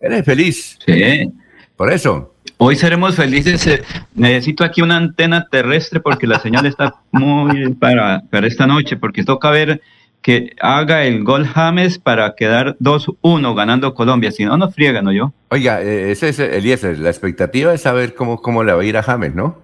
Él 0.00 0.12
es 0.12 0.24
feliz. 0.24 0.78
Sí. 0.84 1.32
Por 1.76 1.90
eso. 1.90 2.34
Hoy 2.58 2.76
seremos 2.76 3.16
felices. 3.16 3.66
Eh, 3.66 3.82
necesito 4.14 4.64
aquí 4.64 4.82
una 4.82 4.98
antena 4.98 5.46
terrestre 5.50 6.00
porque 6.00 6.26
la 6.26 6.38
señal 6.38 6.66
está 6.66 6.94
muy 7.10 7.74
para, 7.74 8.22
para 8.30 8.46
esta 8.46 8.66
noche, 8.66 8.96
porque 8.96 9.24
toca 9.24 9.50
ver 9.50 9.80
que 10.20 10.54
haga 10.60 11.04
el 11.04 11.24
gol 11.24 11.46
James 11.46 11.98
para 11.98 12.34
quedar 12.34 12.76
2-1 12.78 13.54
ganando 13.54 13.94
Colombia. 13.94 14.30
Si 14.30 14.44
no, 14.44 14.58
nos 14.58 14.74
friegan, 14.74 15.04
¿no 15.04 15.12
yo? 15.12 15.32
Oiga, 15.48 15.80
eh, 15.82 16.10
ese 16.10 16.30
es 16.30 16.38
Eliezer. 16.38 16.98
La 16.98 17.10
expectativa 17.10 17.72
es 17.72 17.82
saber 17.82 18.14
cómo, 18.14 18.42
cómo 18.42 18.62
le 18.62 18.72
va 18.74 18.82
a 18.82 18.84
ir 18.84 18.96
a 18.98 19.02
James, 19.02 19.34
¿no? 19.34 19.58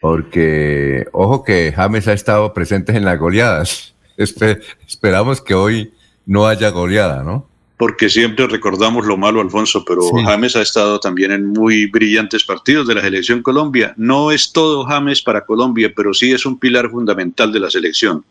Porque, 0.00 1.06
ojo 1.12 1.42
que 1.42 1.72
James 1.74 2.06
ha 2.06 2.12
estado 2.12 2.52
presente 2.52 2.96
en 2.96 3.04
las 3.04 3.18
goleadas 3.18 3.95
esperamos 4.16 5.40
que 5.40 5.54
hoy 5.54 5.92
no 6.24 6.46
haya 6.46 6.70
goleada, 6.70 7.22
¿no? 7.22 7.46
Porque 7.78 8.08
siempre 8.08 8.46
recordamos 8.46 9.04
lo 9.04 9.18
malo, 9.18 9.42
Alfonso, 9.42 9.84
pero 9.86 10.00
James 10.24 10.56
ha 10.56 10.62
estado 10.62 10.98
también 10.98 11.30
en 11.30 11.48
muy 11.48 11.86
brillantes 11.86 12.42
partidos 12.42 12.88
de 12.88 12.94
la 12.94 13.02
selección 13.02 13.42
Colombia. 13.42 13.92
No 13.98 14.30
es 14.30 14.52
todo 14.52 14.84
James 14.86 15.20
para 15.20 15.44
Colombia, 15.44 15.92
pero 15.94 16.14
sí 16.14 16.32
es 16.32 16.46
un 16.46 16.58
pilar 16.58 16.90
fundamental 16.90 17.52
de 17.52 17.60
la 17.60 17.70
selección. 17.70 18.24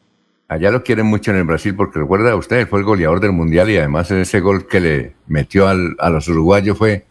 Allá 0.48 0.72
lo 0.72 0.84
quieren 0.84 1.06
mucho 1.06 1.30
en 1.30 1.38
el 1.38 1.44
Brasil 1.44 1.76
porque 1.76 2.00
recuerda 2.00 2.36
usted, 2.36 2.68
fue 2.68 2.80
el 2.80 2.86
goleador 2.86 3.20
del 3.20 3.34
Mundial 3.34 3.70
y 3.70 3.78
además 3.78 4.10
ese 4.10 4.40
gol 4.40 4.68
que 4.68 4.80
le 4.80 5.16
metió 5.28 5.68
a 5.68 6.10
los 6.10 6.28
uruguayos 6.28 6.78
fue 6.78 7.06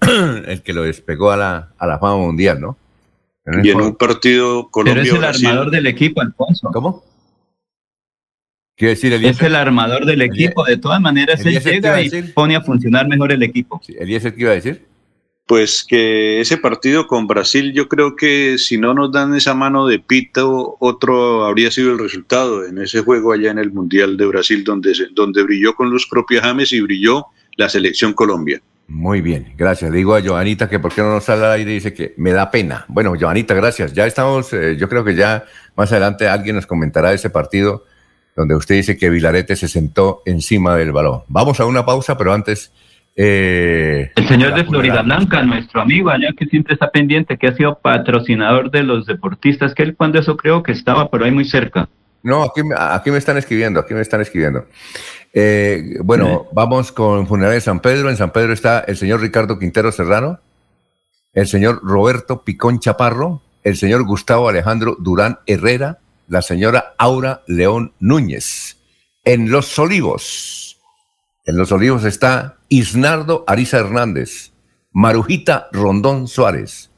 el 0.46 0.62
que 0.62 0.72
lo 0.72 0.82
despegó 0.82 1.32
a 1.32 1.36
la, 1.36 1.72
a 1.76 1.86
la 1.86 1.98
fama 1.98 2.18
mundial, 2.18 2.60
¿no? 2.60 2.76
y 3.62 3.70
en 3.70 3.80
un 3.80 3.96
partido 3.96 4.68
Colombia. 4.70 5.02
Pero 5.02 5.16
es 5.16 5.18
el 5.18 5.48
armador 5.48 5.70
del 5.70 5.86
equipo, 5.86 6.20
Alfonso. 6.20 6.70
¿Cómo? 6.72 7.04
Decir, 8.88 9.12
es 9.12 9.42
el 9.42 9.54
armador 9.54 10.06
del 10.06 10.22
equipo. 10.22 10.64
De 10.64 10.76
todas 10.76 11.00
maneras, 11.00 11.44
él 11.44 11.60
llega 11.60 12.00
y 12.02 12.10
pone 12.34 12.56
a 12.56 12.60
funcionar 12.60 13.06
mejor 13.08 13.32
el 13.32 13.42
equipo. 13.42 13.80
Sí, 13.84 13.94
¿Eliezer 13.98 14.34
qué 14.34 14.40
iba 14.42 14.50
a 14.52 14.54
decir? 14.54 14.86
Pues 15.46 15.84
que 15.86 16.40
ese 16.40 16.58
partido 16.58 17.08
con 17.08 17.26
Brasil, 17.26 17.72
yo 17.72 17.88
creo 17.88 18.14
que 18.14 18.56
si 18.56 18.78
no 18.78 18.94
nos 18.94 19.10
dan 19.10 19.34
esa 19.34 19.52
mano 19.52 19.86
de 19.86 19.98
pito, 19.98 20.76
otro 20.78 21.44
habría 21.44 21.72
sido 21.72 21.92
el 21.92 21.98
resultado 21.98 22.64
en 22.64 22.78
ese 22.78 23.00
juego 23.00 23.32
allá 23.32 23.50
en 23.50 23.58
el 23.58 23.72
Mundial 23.72 24.16
de 24.16 24.26
Brasil, 24.26 24.62
donde, 24.62 24.92
donde 25.12 25.42
brilló 25.42 25.74
con 25.74 25.90
los 25.90 26.06
propios 26.06 26.42
James 26.42 26.72
y 26.72 26.80
brilló 26.80 27.26
la 27.56 27.68
selección 27.68 28.12
Colombia. 28.12 28.62
Muy 28.86 29.20
bien, 29.20 29.52
gracias. 29.56 29.92
digo 29.92 30.16
a 30.16 30.20
Joanita 30.20 30.68
que 30.68 30.80
por 30.80 30.92
qué 30.92 31.00
no 31.02 31.12
nos 31.12 31.24
sale 31.24 31.44
al 31.44 31.52
aire 31.52 31.70
y 31.70 31.74
dice 31.74 31.94
que 31.94 32.14
me 32.16 32.32
da 32.32 32.50
pena. 32.50 32.84
Bueno, 32.88 33.14
Joanita, 33.18 33.54
gracias. 33.54 33.92
Ya 33.92 34.06
estamos, 34.06 34.52
eh, 34.52 34.76
yo 34.76 34.88
creo 34.88 35.04
que 35.04 35.14
ya 35.14 35.44
más 35.76 35.92
adelante 35.92 36.28
alguien 36.28 36.56
nos 36.56 36.66
comentará 36.66 37.12
ese 37.12 37.30
partido 37.30 37.84
donde 38.36 38.54
usted 38.54 38.76
dice 38.76 38.96
que 38.96 39.10
Vilarete 39.10 39.56
se 39.56 39.68
sentó 39.68 40.22
encima 40.24 40.76
del 40.76 40.92
balón. 40.92 41.22
Vamos 41.28 41.60
a 41.60 41.66
una 41.66 41.84
pausa, 41.84 42.16
pero 42.16 42.32
antes... 42.32 42.72
Eh, 43.16 44.12
el 44.14 44.28
señor 44.28 44.54
de 44.54 44.64
Florida 44.64 45.02
Blanca, 45.02 45.42
nuestro 45.42 45.80
amigo 45.80 46.10
allá 46.10 46.28
que 46.36 46.46
siempre 46.46 46.74
está 46.74 46.90
pendiente, 46.90 47.36
que 47.36 47.48
ha 47.48 47.56
sido 47.56 47.78
patrocinador 47.78 48.70
de 48.70 48.82
los 48.82 49.04
deportistas, 49.04 49.74
que 49.74 49.82
él 49.82 49.96
cuando 49.96 50.20
eso 50.20 50.36
creo 50.36 50.62
que 50.62 50.72
estaba 50.72 51.10
por 51.10 51.22
ahí 51.22 51.30
muy 51.30 51.44
cerca. 51.44 51.88
No, 52.22 52.44
aquí, 52.44 52.60
aquí 52.78 53.10
me 53.10 53.18
están 53.18 53.36
escribiendo, 53.36 53.80
aquí 53.80 53.94
me 53.94 54.00
están 54.00 54.20
escribiendo. 54.20 54.66
Eh, 55.32 55.96
bueno, 56.02 56.46
vamos 56.52 56.92
con 56.92 57.26
Funeral 57.26 57.52
de 57.52 57.60
San 57.60 57.80
Pedro. 57.80 58.10
En 58.10 58.16
San 58.16 58.32
Pedro 58.32 58.52
está 58.52 58.80
el 58.80 58.96
señor 58.96 59.20
Ricardo 59.20 59.58
Quintero 59.58 59.92
Serrano, 59.92 60.40
el 61.32 61.46
señor 61.46 61.80
Roberto 61.82 62.42
Picón 62.42 62.80
Chaparro, 62.80 63.42
el 63.62 63.76
señor 63.76 64.04
Gustavo 64.04 64.48
Alejandro 64.48 64.96
Durán 64.98 65.38
Herrera, 65.46 65.98
la 66.30 66.42
señora 66.42 66.94
Aura 66.96 67.42
León 67.48 67.92
Núñez. 67.98 68.76
En 69.24 69.50
Los 69.50 69.78
Olivos, 69.78 70.78
en 71.44 71.58
Los 71.58 71.72
Olivos 71.72 72.04
está 72.04 72.58
Isnardo 72.68 73.44
Ariza 73.48 73.78
Hernández, 73.78 74.52
Marujita 74.92 75.68
Rondón 75.72 76.28
Suárez 76.28 76.90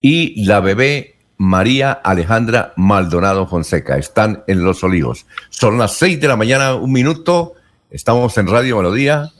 y 0.00 0.46
la 0.46 0.60
bebé 0.60 1.16
María 1.36 1.92
Alejandra 1.92 2.72
Maldonado 2.76 3.46
Fonseca. 3.46 3.98
Están 3.98 4.42
en 4.46 4.64
Los 4.64 4.82
Olivos. 4.82 5.26
Son 5.50 5.76
las 5.76 5.98
seis 5.98 6.18
de 6.18 6.28
la 6.28 6.36
mañana, 6.36 6.74
un 6.74 6.90
minuto. 6.90 7.54
Estamos 7.90 8.36
en 8.38 8.46
Radio 8.46 8.78
Melodía. 8.78 9.30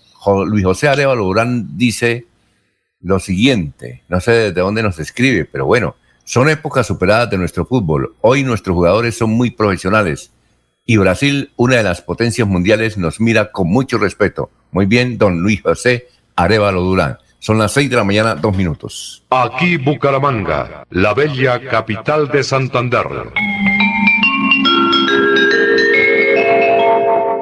Luis 0.47 0.64
José 0.64 0.89
Arevalo 0.89 1.25
Durán 1.25 1.79
dice 1.79 2.27
lo 3.01 3.18
siguiente. 3.18 4.03
No 4.09 4.20
sé 4.20 4.53
de 4.53 4.53
dónde 4.53 4.83
nos 4.83 4.99
escribe, 4.99 5.47
pero 5.47 5.64
bueno. 5.64 5.97
Son 6.25 6.49
épocas 6.49 6.87
superadas 6.87 7.31
de 7.31 7.39
nuestro 7.39 7.66
fútbol. 7.66 8.14
Hoy 8.20 8.43
nuestros 8.43 8.75
jugadores 8.75 9.16
son 9.16 9.31
muy 9.31 9.51
profesionales 9.51 10.33
y 10.87 10.99
Brasil, 10.99 11.51
una 11.57 11.77
de 11.77 11.83
las 11.83 12.03
potencias 12.03 12.47
mundiales, 12.47 12.99
nos 12.99 13.18
mira 13.18 13.51
con 13.53 13.68
mucho 13.68 13.97
respeto. 13.97 14.51
Muy 14.70 14.85
bien, 14.85 15.16
don 15.16 15.41
Luis 15.41 15.62
José 15.62 16.09
Arevalo 16.37 16.83
Durán. 16.83 17.16
Son 17.39 17.59
las 17.59 17.72
seis 17.72 17.89
de 17.89 17.97
la 17.97 18.05
mañana, 18.05 18.35
dos 18.35 18.55
minutos. 18.57 19.25
Aquí 19.31 19.77
Bucaramanga, 19.79 20.85
la 20.91 21.14
bella 21.14 21.61
capital 21.68 22.29
de 22.29 22.43
Santander. 22.43 23.07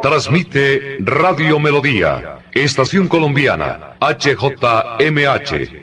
Transmite 0.02 0.98
Radio 1.00 1.58
Melodía, 1.58 2.38
Estación 2.52 3.08
Colombiana, 3.08 3.96
HJMH. 4.00 5.82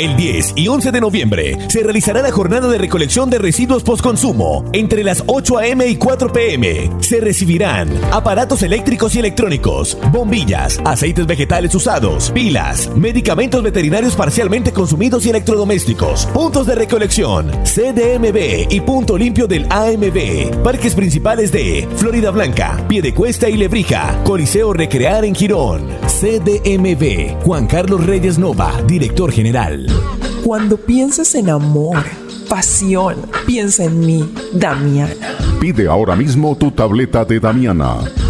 El 0.00 0.16
10 0.16 0.54
y 0.56 0.66
11 0.66 0.92
de 0.92 1.00
noviembre 1.02 1.58
se 1.68 1.82
realizará 1.82 2.22
la 2.22 2.32
jornada 2.32 2.68
de 2.68 2.78
recolección 2.78 3.28
de 3.28 3.36
residuos 3.36 3.82
postconsumo 3.82 4.64
entre 4.72 5.04
las 5.04 5.22
8 5.26 5.58
a.m. 5.58 5.86
y 5.86 5.96
4 5.96 6.32
p.m. 6.32 6.90
Se 7.00 7.20
recibirán 7.20 7.90
aparatos 8.10 8.62
eléctricos 8.62 9.14
y 9.14 9.18
electrónicos, 9.18 9.98
bombillas, 10.10 10.80
aceites 10.86 11.26
vegetales 11.26 11.74
usados, 11.74 12.30
pilas, 12.30 12.88
medicamentos 12.96 13.62
veterinarios 13.62 14.16
parcialmente 14.16 14.72
consumidos 14.72 15.26
y 15.26 15.30
electrodomésticos, 15.30 16.24
puntos 16.32 16.66
de 16.66 16.76
recolección, 16.76 17.50
CDMB 17.64 18.72
y 18.72 18.80
punto 18.80 19.18
limpio 19.18 19.46
del 19.46 19.70
AMB, 19.70 20.62
parques 20.62 20.94
principales 20.94 21.52
de 21.52 21.86
Florida 21.96 22.30
Blanca, 22.30 22.82
Piedecuesta 22.88 23.50
y 23.50 23.58
Lebrija, 23.58 24.18
Coliseo 24.24 24.72
Recrear 24.72 25.26
en 25.26 25.34
Girón, 25.34 25.90
CDMB, 26.06 27.42
Juan 27.44 27.66
Carlos 27.66 28.06
Reyes 28.06 28.38
Nova, 28.38 28.80
director 28.86 29.30
general. 29.30 29.89
Cuando 30.44 30.76
pienses 30.76 31.34
en 31.34 31.50
amor, 31.50 31.96
pasión, 32.48 33.16
piensa 33.46 33.84
en 33.84 34.00
mí, 34.00 34.32
Damiana. 34.52 35.14
Pide 35.60 35.86
ahora 35.88 36.16
mismo 36.16 36.56
tu 36.56 36.70
tableta 36.70 37.24
de 37.24 37.38
Damiana 37.38 37.98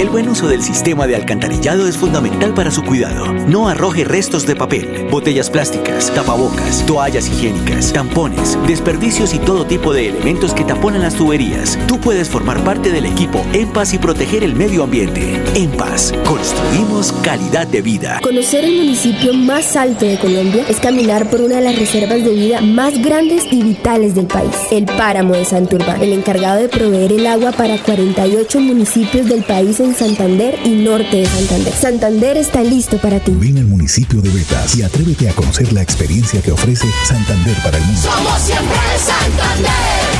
El 0.00 0.08
buen 0.08 0.30
uso 0.30 0.48
del 0.48 0.62
sistema 0.62 1.06
de 1.06 1.14
alcantarillado 1.14 1.86
es 1.86 1.98
fundamental 1.98 2.54
para 2.54 2.70
su 2.70 2.82
cuidado. 2.82 3.34
No 3.34 3.68
arroje 3.68 4.02
restos 4.02 4.46
de 4.46 4.56
papel, 4.56 5.06
botellas 5.10 5.50
plásticas, 5.50 6.10
tapabocas, 6.14 6.86
toallas 6.86 7.28
higiénicas, 7.28 7.92
tampones, 7.92 8.56
desperdicios 8.66 9.34
y 9.34 9.38
todo 9.38 9.66
tipo 9.66 9.92
de 9.92 10.08
elementos 10.08 10.54
que 10.54 10.64
taponan 10.64 11.02
las 11.02 11.16
tuberías. 11.16 11.78
Tú 11.86 12.00
puedes 12.00 12.30
formar 12.30 12.64
parte 12.64 12.90
del 12.90 13.04
equipo 13.04 13.44
En 13.52 13.68
Paz 13.74 13.92
y 13.92 13.98
proteger 13.98 14.42
el 14.42 14.54
medio 14.54 14.84
ambiente. 14.84 15.38
En 15.54 15.70
Paz, 15.72 16.14
construimos 16.24 17.12
calidad 17.22 17.66
de 17.66 17.82
vida. 17.82 18.20
Conocer 18.22 18.64
el 18.64 18.76
municipio 18.76 19.34
más 19.34 19.76
alto 19.76 20.06
de 20.06 20.16
Colombia 20.16 20.64
es 20.66 20.80
caminar 20.80 21.28
por 21.28 21.42
una 21.42 21.56
de 21.56 21.64
las 21.64 21.78
reservas 21.78 22.24
de 22.24 22.30
vida 22.30 22.62
más 22.62 23.02
grandes 23.02 23.44
y 23.52 23.62
vitales 23.62 24.14
del 24.14 24.28
país, 24.28 24.56
el 24.70 24.86
Páramo 24.86 25.34
de 25.34 25.44
Santurbán, 25.44 26.00
el 26.00 26.14
encargado 26.14 26.58
de 26.62 26.70
proveer 26.70 27.12
el 27.12 27.26
agua 27.26 27.52
para 27.52 27.76
48 27.76 28.60
municipios 28.60 29.28
del 29.28 29.42
país 29.42 29.78
en 29.78 29.89
Santander 29.94 30.58
y 30.64 30.70
norte 30.70 31.16
de 31.16 31.26
Santander. 31.26 31.74
Santander 31.74 32.36
está 32.36 32.62
listo 32.62 32.98
para 32.98 33.20
ti. 33.20 33.32
Ven 33.32 33.58
al 33.58 33.66
municipio 33.66 34.20
de 34.20 34.30
Betas 34.30 34.76
y 34.76 34.82
atrévete 34.82 35.28
a 35.28 35.32
conocer 35.32 35.72
la 35.72 35.82
experiencia 35.82 36.40
que 36.42 36.52
ofrece 36.52 36.86
Santander 37.04 37.56
para 37.62 37.78
el 37.78 37.84
mundo. 37.84 38.00
Somos 38.02 38.40
siempre 38.40 38.76
Santander. 38.98 40.19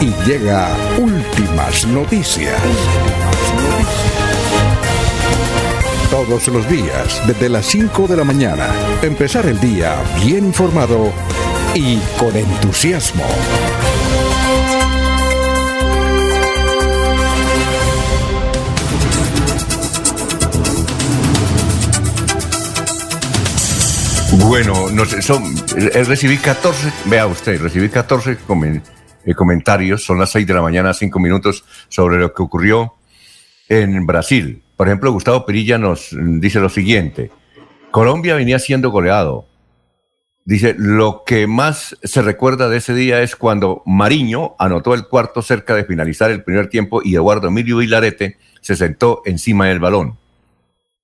y 0.00 0.12
llega 0.26 0.68
últimas 0.98 1.86
noticias. 1.86 2.54
Todos 6.10 6.48
los 6.48 6.68
días, 6.68 7.20
desde 7.26 7.48
las 7.48 7.66
5 7.66 8.06
de 8.06 8.16
la 8.16 8.24
mañana, 8.24 8.66
empezar 9.02 9.46
el 9.46 9.60
día 9.60 9.96
bien 10.24 10.46
informado 10.46 11.12
y 11.74 11.98
con 12.18 12.34
entusiasmo. 12.34 13.24
Bueno, 24.46 24.90
no 24.90 25.04
sé, 25.06 25.22
son, 25.22 25.42
eh, 25.76 26.04
recibí 26.04 26.36
14, 26.36 26.92
vea 27.06 27.26
usted, 27.26 27.60
recibí 27.60 27.88
14 27.88 28.36
comen- 28.46 28.82
comentarios, 29.34 30.04
son 30.04 30.18
las 30.18 30.30
6 30.30 30.46
de 30.46 30.54
la 30.54 30.62
mañana, 30.62 30.94
5 30.94 31.18
minutos, 31.18 31.64
sobre 31.88 32.18
lo 32.18 32.32
que 32.32 32.42
ocurrió 32.42 32.94
en 33.68 34.06
Brasil. 34.06 34.62
Por 34.76 34.88
ejemplo, 34.88 35.12
Gustavo 35.12 35.44
Perilla 35.44 35.78
nos 35.78 36.10
dice 36.12 36.60
lo 36.60 36.68
siguiente, 36.68 37.30
Colombia 37.90 38.34
venía 38.34 38.58
siendo 38.58 38.90
goleado. 38.90 39.46
Dice, 40.44 40.74
lo 40.78 41.24
que 41.26 41.46
más 41.46 41.96
se 42.02 42.22
recuerda 42.22 42.70
de 42.70 42.78
ese 42.78 42.94
día 42.94 43.20
es 43.20 43.36
cuando 43.36 43.82
Mariño 43.84 44.54
anotó 44.58 44.94
el 44.94 45.06
cuarto 45.06 45.42
cerca 45.42 45.74
de 45.74 45.84
finalizar 45.84 46.30
el 46.30 46.42
primer 46.42 46.70
tiempo 46.70 47.02
y 47.04 47.14
Eduardo 47.16 47.48
Emilio 47.48 47.76
Vilarete 47.76 48.38
se 48.62 48.76
sentó 48.76 49.20
encima 49.26 49.66
del 49.66 49.78
balón. 49.78 50.16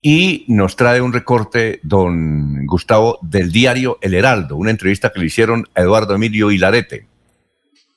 Y 0.00 0.44
nos 0.48 0.76
trae 0.76 1.00
un 1.00 1.12
recorte, 1.12 1.80
don 1.82 2.64
Gustavo, 2.66 3.18
del 3.22 3.52
diario 3.52 3.98
El 4.00 4.14
Heraldo, 4.14 4.56
una 4.56 4.70
entrevista 4.70 5.10
que 5.10 5.20
le 5.20 5.26
hicieron 5.26 5.66
a 5.74 5.82
Eduardo 5.82 6.14
Emilio 6.14 6.50
Hilarete. 6.50 7.06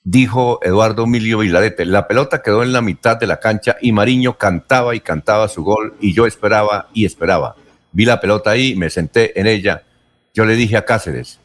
Dijo 0.10 0.60
Eduardo 0.64 1.04
Emilio 1.04 1.44
Hilarete, 1.44 1.84
la 1.84 2.08
pelota 2.08 2.42
quedó 2.42 2.64
en 2.64 2.72
la 2.72 2.82
mitad 2.82 3.18
de 3.18 3.28
la 3.28 3.42
cancha 3.42 3.76
y 3.82 3.92
Mariño 3.92 4.38
cantaba 4.38 4.96
y 4.96 5.02
cantaba 5.02 5.50
su 5.50 5.66
gol 5.66 5.98
y 6.00 6.14
yo 6.14 6.26
esperaba 6.26 6.88
y 6.94 7.04
esperaba. 7.04 7.58
Vi 7.92 8.06
la 8.06 8.22
pelota 8.22 8.52
ahí, 8.52 8.74
me 8.74 8.90
senté 8.90 9.38
en 9.38 9.48
ella. 9.48 9.84
Yo 10.34 10.46
le 10.46 10.56
dije 10.56 10.78
a 10.78 10.86
Cáceres 10.86 11.42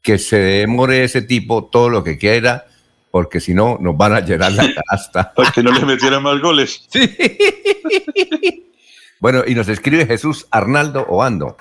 que 0.00 0.16
se 0.16 0.38
demore 0.38 1.04
ese 1.04 1.20
tipo 1.20 1.66
todo 1.66 1.90
lo 1.90 2.02
que 2.02 2.16
quiera, 2.16 2.64
porque 3.10 3.38
si 3.38 3.52
no 3.52 3.76
nos 3.82 3.94
van 3.98 4.14
a 4.14 4.20
llenar 4.20 4.52
la 4.52 4.64
canasta. 4.74 5.34
Para 5.34 5.50
que 5.50 5.62
no 5.62 5.72
le 5.72 5.84
metieran 5.84 6.22
más 6.22 6.40
goles. 6.40 6.88
Bueno, 9.18 9.44
y 9.46 9.54
nos 9.54 9.66
escribe 9.68 10.06
Jesús 10.06 10.46
Arnaldo 10.50 11.06
Obando. 11.08 11.56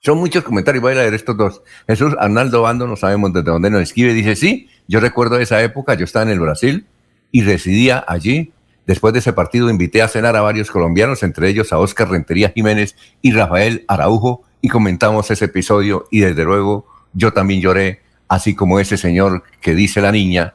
Son 0.00 0.18
muchos 0.18 0.44
comentarios, 0.44 0.82
voy 0.82 0.92
a 0.92 0.96
leer 0.96 1.14
estos 1.14 1.34
dos. 1.34 1.62
Jesús 1.86 2.14
Arnaldo 2.18 2.60
Obando, 2.60 2.86
no 2.86 2.96
sabemos 2.96 3.32
desde 3.32 3.50
dónde 3.50 3.70
nos 3.70 3.80
escribe, 3.80 4.12
dice, 4.12 4.36
sí, 4.36 4.68
yo 4.88 5.00
recuerdo 5.00 5.38
esa 5.38 5.62
época, 5.62 5.94
yo 5.94 6.04
estaba 6.04 6.24
en 6.24 6.30
el 6.30 6.40
Brasil 6.40 6.86
y 7.32 7.42
residía 7.42 8.04
allí. 8.06 8.52
Después 8.86 9.12
de 9.12 9.18
ese 9.18 9.32
partido 9.32 9.68
invité 9.68 10.02
a 10.02 10.08
cenar 10.08 10.36
a 10.36 10.42
varios 10.42 10.70
colombianos, 10.70 11.22
entre 11.22 11.48
ellos 11.48 11.72
a 11.72 11.78
Óscar 11.78 12.08
Rentería 12.08 12.52
Jiménez 12.54 12.94
y 13.20 13.32
Rafael 13.32 13.84
Araujo, 13.88 14.44
y 14.60 14.68
comentamos 14.68 15.30
ese 15.30 15.46
episodio 15.46 16.06
y 16.10 16.20
desde 16.20 16.44
luego 16.44 16.86
yo 17.12 17.32
también 17.32 17.60
lloré, 17.60 18.00
así 18.28 18.54
como 18.54 18.80
ese 18.80 18.96
señor 18.96 19.42
que 19.60 19.74
dice 19.74 20.00
la 20.00 20.12
niña 20.12 20.54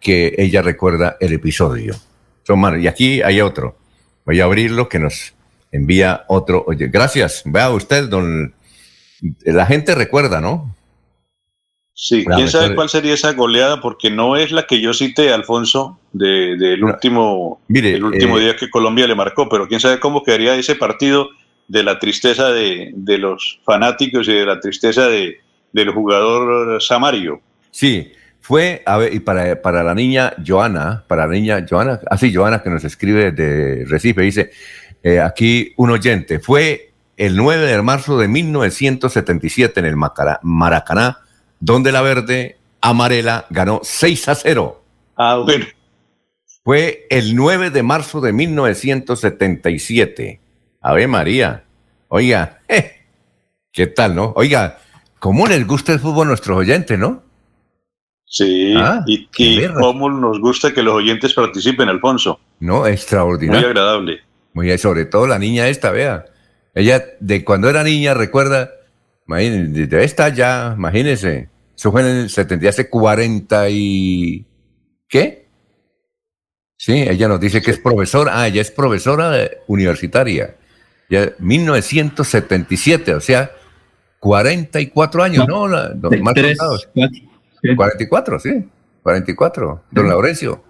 que 0.00 0.34
ella 0.38 0.62
recuerda 0.62 1.16
el 1.20 1.32
episodio. 1.32 1.94
Y 2.80 2.86
aquí 2.86 3.22
hay 3.22 3.40
otro. 3.40 3.76
Voy 4.26 4.40
a 4.40 4.44
abrirlo 4.44 4.88
que 4.88 4.98
nos 4.98 5.34
envía 5.70 6.24
otro. 6.28 6.64
Oye, 6.66 6.88
gracias. 6.88 7.42
Vea 7.44 7.70
usted, 7.70 8.08
don. 8.08 8.54
La 9.44 9.66
gente 9.66 9.94
recuerda, 9.94 10.40
¿no? 10.40 10.71
Sí, 12.04 12.24
quién 12.24 12.48
sabe 12.48 12.64
cuál 12.74 12.88
sería 12.88 13.14
esa 13.14 13.32
goleada, 13.32 13.80
porque 13.80 14.10
no 14.10 14.34
es 14.36 14.50
la 14.50 14.64
que 14.66 14.80
yo 14.80 14.92
cité, 14.92 15.32
Alfonso, 15.32 16.00
de- 16.12 16.56
del 16.56 16.82
último, 16.82 17.60
el 17.94 18.02
último 18.02 18.38
eh, 18.38 18.40
día 18.40 18.56
que 18.56 18.68
Colombia 18.68 19.06
le 19.06 19.14
marcó, 19.14 19.48
pero 19.48 19.68
quién 19.68 19.78
sabe 19.78 20.00
cómo 20.00 20.24
quedaría 20.24 20.56
ese 20.56 20.74
partido 20.74 21.28
de 21.68 21.84
la 21.84 22.00
tristeza 22.00 22.48
de, 22.50 22.90
de 22.92 23.18
los 23.18 23.60
fanáticos 23.64 24.26
y 24.26 24.32
de 24.32 24.44
la 24.44 24.58
tristeza 24.58 25.06
de, 25.06 25.38
del 25.72 25.90
jugador 25.90 26.82
Samario. 26.82 27.40
Sí, 27.70 28.10
fue, 28.40 28.82
a 28.84 28.98
ver, 28.98 29.14
y 29.14 29.20
para, 29.20 29.62
para 29.62 29.84
la 29.84 29.94
niña 29.94 30.32
Joana, 30.44 31.04
para 31.06 31.28
la 31.28 31.32
niña 31.34 31.64
Joana, 31.70 32.00
así 32.10 32.34
Joana 32.34 32.64
que 32.64 32.70
nos 32.70 32.82
escribe 32.82 33.30
de 33.30 33.84
Recife, 33.86 34.22
dice, 34.22 34.50
eh, 35.04 35.20
aquí 35.20 35.72
un 35.76 35.90
oyente, 35.90 36.40
fue 36.40 36.90
el 37.16 37.36
9 37.36 37.64
de 37.64 37.80
marzo 37.80 38.18
de 38.18 38.26
1977 38.26 39.78
en 39.78 39.86
el 39.86 39.96
Macara- 39.96 40.40
Maracaná, 40.42 41.18
donde 41.62 41.92
la 41.92 42.02
verde 42.02 42.58
amarela 42.80 43.46
ganó 43.50 43.80
6 43.84 44.28
a 44.28 44.34
0 44.34 44.82
Ah, 45.16 45.40
bueno. 45.44 45.64
Fue 46.64 47.06
el 47.08 47.36
9 47.36 47.70
de 47.70 47.82
marzo 47.84 48.20
de 48.20 48.32
1977. 48.32 50.40
Ave 50.80 51.06
María. 51.06 51.62
Oiga, 52.08 52.60
¿qué 53.72 53.86
tal, 53.86 54.16
no? 54.16 54.32
Oiga, 54.36 54.78
¿cómo 55.20 55.46
les 55.46 55.64
gusta 55.66 55.92
el 55.92 56.00
fútbol 56.00 56.26
a 56.26 56.30
nuestros 56.30 56.58
oyentes, 56.58 56.98
no? 56.98 57.22
Sí, 58.24 58.74
Ah, 58.76 59.02
y, 59.06 59.28
y 59.36 59.68
cómo 59.68 60.10
nos 60.10 60.40
gusta 60.40 60.72
que 60.74 60.82
los 60.82 60.94
oyentes 60.94 61.32
participen, 61.34 61.88
Alfonso. 61.88 62.40
No, 62.58 62.86
extraordinario. 62.86 63.60
Muy 63.60 63.68
agradable. 63.68 64.20
Muy 64.54 64.76
sobre 64.78 65.04
todo 65.04 65.26
la 65.28 65.38
niña 65.38 65.68
esta, 65.68 65.90
vea. 65.90 66.24
Ella, 66.74 67.04
de 67.20 67.44
cuando 67.44 67.68
era 67.68 67.84
niña, 67.84 68.14
recuerda, 68.14 68.70
imagínense, 69.28 69.86
debe 69.86 70.04
estar 70.04 70.32
ya, 70.34 70.74
imagínense, 70.76 71.51
eso 71.76 71.90
fue 71.92 72.00
en 72.02 72.06
el 72.08 72.30
70, 72.30 72.68
hace 72.68 72.88
40 72.88 73.68
y... 73.70 74.46
¿Qué? 75.08 75.46
Sí, 76.76 76.94
ella 77.08 77.28
nos 77.28 77.38
dice 77.40 77.60
que 77.62 77.70
es 77.70 77.78
profesora, 77.78 78.32
ah, 78.40 78.48
ella 78.48 78.60
es 78.60 78.70
profesora 78.70 79.48
universitaria. 79.68 80.56
Ya, 81.08 81.30
1977, 81.38 83.14
o 83.14 83.20
sea, 83.20 83.50
44 84.20 85.22
años, 85.22 85.46
¿no? 85.46 85.68
La- 85.68 85.88
don- 85.90 86.20
mal 86.22 86.34
Tres, 86.34 86.58
contados. 86.58 86.88
cuatro. 86.94 87.18
44, 87.76 88.40
sí, 88.40 88.68
44. 89.02 89.82
Don 89.90 90.04
Sí. 90.04 90.08
Laurencio, 90.10 90.64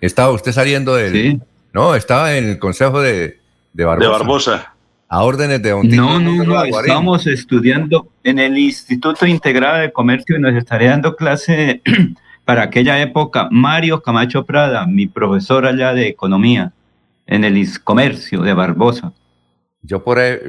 estaba 0.00 0.30
usted 0.32 0.52
saliendo 0.52 0.94
del... 0.96 1.40
No, 1.72 1.94
estaba 1.94 2.36
en 2.36 2.44
el 2.50 2.58
consejo 2.58 3.00
de, 3.00 3.38
de 3.72 3.84
Barbosa. 3.84 4.08
De 4.08 4.12
Barbosa. 4.18 4.73
A 5.14 5.22
órdenes 5.22 5.62
de 5.62 5.72
Tito 5.82 5.94
No, 5.94 6.18
no, 6.18 6.42
no, 6.42 6.64
estamos 6.64 7.28
estudiando 7.28 8.08
en 8.24 8.40
el 8.40 8.58
Instituto 8.58 9.24
Integrado 9.24 9.78
de 9.78 9.92
Comercio 9.92 10.36
y 10.36 10.40
nos 10.40 10.56
estaría 10.56 10.90
dando 10.90 11.14
clase 11.14 11.82
para 12.44 12.64
aquella 12.64 13.00
época 13.00 13.46
Mario 13.48 14.02
Camacho 14.02 14.44
Prada, 14.44 14.86
mi 14.88 15.06
profesor 15.06 15.66
allá 15.66 15.94
de 15.94 16.08
economía 16.08 16.72
en 17.28 17.44
el 17.44 17.64
Comercio 17.84 18.42
de 18.42 18.54
Barbosa. 18.54 19.12
Yo 19.82 20.02
por 20.02 20.18
ahí- 20.18 20.40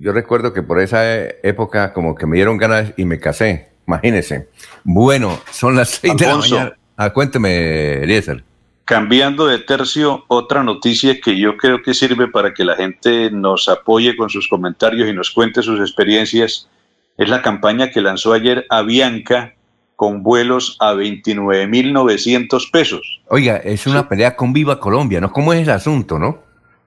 yo 0.00 0.10
recuerdo 0.12 0.52
que 0.52 0.64
por 0.64 0.80
esa 0.80 1.06
e- 1.08 1.36
época 1.44 1.92
como 1.92 2.16
que 2.16 2.26
me 2.26 2.34
dieron 2.34 2.56
ganas 2.56 2.92
y 2.96 3.04
me 3.04 3.20
casé, 3.20 3.68
imagínese. 3.86 4.48
Bueno, 4.82 5.38
son 5.52 5.76
las 5.76 5.88
seis 5.90 6.16
de 6.16 6.26
la 6.26 6.36
mañana. 6.36 6.72
Ah, 6.96 7.10
cuénteme, 7.10 8.02
Eliezer. 8.02 8.42
Cambiando 8.84 9.46
de 9.46 9.58
tercio, 9.60 10.24
otra 10.28 10.64
noticia 10.64 11.20
que 11.20 11.38
yo 11.38 11.56
creo 11.56 11.80
que 11.82 11.94
sirve 11.94 12.26
para 12.28 12.52
que 12.54 12.64
la 12.64 12.74
gente 12.76 13.30
nos 13.30 13.68
apoye 13.68 14.16
con 14.16 14.30
sus 14.30 14.48
comentarios 14.48 15.08
y 15.08 15.12
nos 15.12 15.30
cuente 15.30 15.62
sus 15.62 15.78
experiencias 15.80 16.68
es 17.16 17.28
la 17.28 17.40
campaña 17.42 17.90
que 17.90 18.00
lanzó 18.00 18.32
ayer 18.32 18.66
Avianca 18.68 19.54
con 19.94 20.22
vuelos 20.22 20.76
a 20.80 20.94
29.900 20.94 22.70
pesos. 22.70 23.20
Oiga, 23.28 23.56
es 23.58 23.86
una 23.86 24.08
pelea 24.08 24.34
con 24.36 24.52
Viva 24.52 24.80
Colombia, 24.80 25.20
¿no? 25.20 25.32
¿Cómo 25.32 25.52
es 25.52 25.60
el 25.62 25.70
asunto, 25.70 26.18
no? 26.18 26.38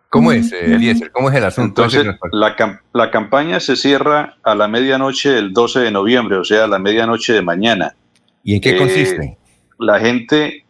¿Cómo 0.09 0.31
es, 0.31 0.51
eh, 0.51 0.75
Eliezer? 0.75 1.11
¿Cómo 1.11 1.29
es 1.29 1.35
el 1.35 1.43
asunto? 1.45 1.83
Entonces, 1.85 2.15
la, 2.31 2.55
cam- 2.55 2.79
la 2.93 3.09
campaña 3.09 3.59
se 3.59 3.75
cierra 3.75 4.35
a 4.43 4.53
la 4.55 4.67
medianoche 4.67 5.29
del 5.31 5.53
12 5.53 5.79
de 5.79 5.91
noviembre, 5.91 6.37
o 6.37 6.43
sea, 6.43 6.65
a 6.65 6.67
la 6.67 6.77
medianoche 6.79 7.33
de 7.33 7.41
mañana. 7.41 7.95
¿Y 8.43 8.55
en 8.55 8.61
qué 8.61 8.71
Eh, 8.75 8.77
consiste? 8.77 9.37
La 9.79 9.99
gente 9.99 10.65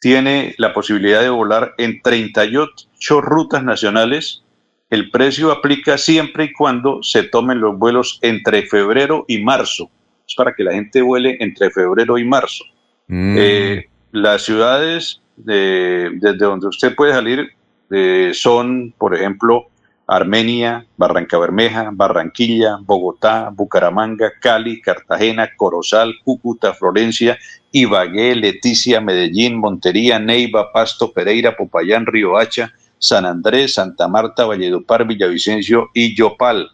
tiene 0.00 0.54
la 0.58 0.72
posibilidad 0.72 1.20
de 1.20 1.28
volar 1.28 1.74
en 1.78 2.00
38 2.02 3.20
rutas 3.20 3.62
nacionales. 3.62 4.42
El 4.88 5.10
precio 5.10 5.52
aplica 5.52 5.98
siempre 5.98 6.44
y 6.44 6.52
cuando 6.52 7.02
se 7.02 7.22
tomen 7.22 7.60
los 7.60 7.78
vuelos 7.78 8.18
entre 8.22 8.62
febrero 8.66 9.24
y 9.28 9.42
marzo. 9.42 9.90
Es 10.26 10.34
para 10.34 10.54
que 10.54 10.64
la 10.64 10.72
gente 10.72 11.02
vuele 11.02 11.36
entre 11.40 11.70
febrero 11.70 12.18
y 12.18 12.24
marzo. 12.24 12.64
Mm. 13.08 13.36
Eh, 13.38 13.84
las 14.12 14.42
ciudades 14.42 15.20
de- 15.36 16.10
desde 16.14 16.38
donde 16.38 16.66
usted 16.68 16.94
puede 16.94 17.12
salir 17.12 17.50
eh, 17.90 18.30
son, 18.34 18.92
por 18.98 19.14
ejemplo, 19.14 19.69
Armenia, 20.10 20.84
Barranca 20.96 21.38
Bermeja, 21.38 21.90
Barranquilla, 21.92 22.78
Bogotá, 22.82 23.50
Bucaramanga, 23.54 24.32
Cali, 24.40 24.80
Cartagena, 24.80 25.48
Corozal, 25.56 26.14
Cúcuta, 26.24 26.74
Florencia, 26.74 27.38
Ibagué, 27.70 28.34
Leticia, 28.34 29.00
Medellín, 29.00 29.56
Montería, 29.56 30.18
Neiva, 30.18 30.72
Pasto, 30.72 31.12
Pereira, 31.12 31.56
Popayán, 31.56 32.06
Riohacha, 32.06 32.72
San 32.98 33.24
Andrés, 33.24 33.74
Santa 33.74 34.08
Marta, 34.08 34.46
Valledupar, 34.46 35.06
Villavicencio 35.06 35.90
y 35.94 36.16
Yopal. 36.16 36.72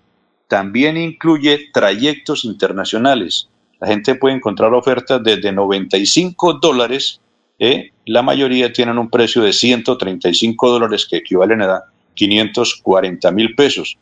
También 0.48 0.96
incluye 0.96 1.68
trayectos 1.74 2.46
internacionales. 2.46 3.50
La 3.80 3.88
gente 3.88 4.14
puede 4.14 4.36
encontrar 4.36 4.72
ofertas 4.72 5.22
desde 5.22 5.52
95 5.52 6.54
dólares. 6.54 7.20
¿eh? 7.58 7.90
La 8.06 8.22
mayoría 8.22 8.72
tienen 8.72 8.96
un 8.96 9.10
precio 9.10 9.42
de 9.42 9.52
135 9.52 10.70
dólares 10.70 11.06
que 11.06 11.18
equivalen 11.18 11.60
a 11.60 11.84
540 12.16 13.30
mil 13.30 13.54
pesos. 13.54 13.96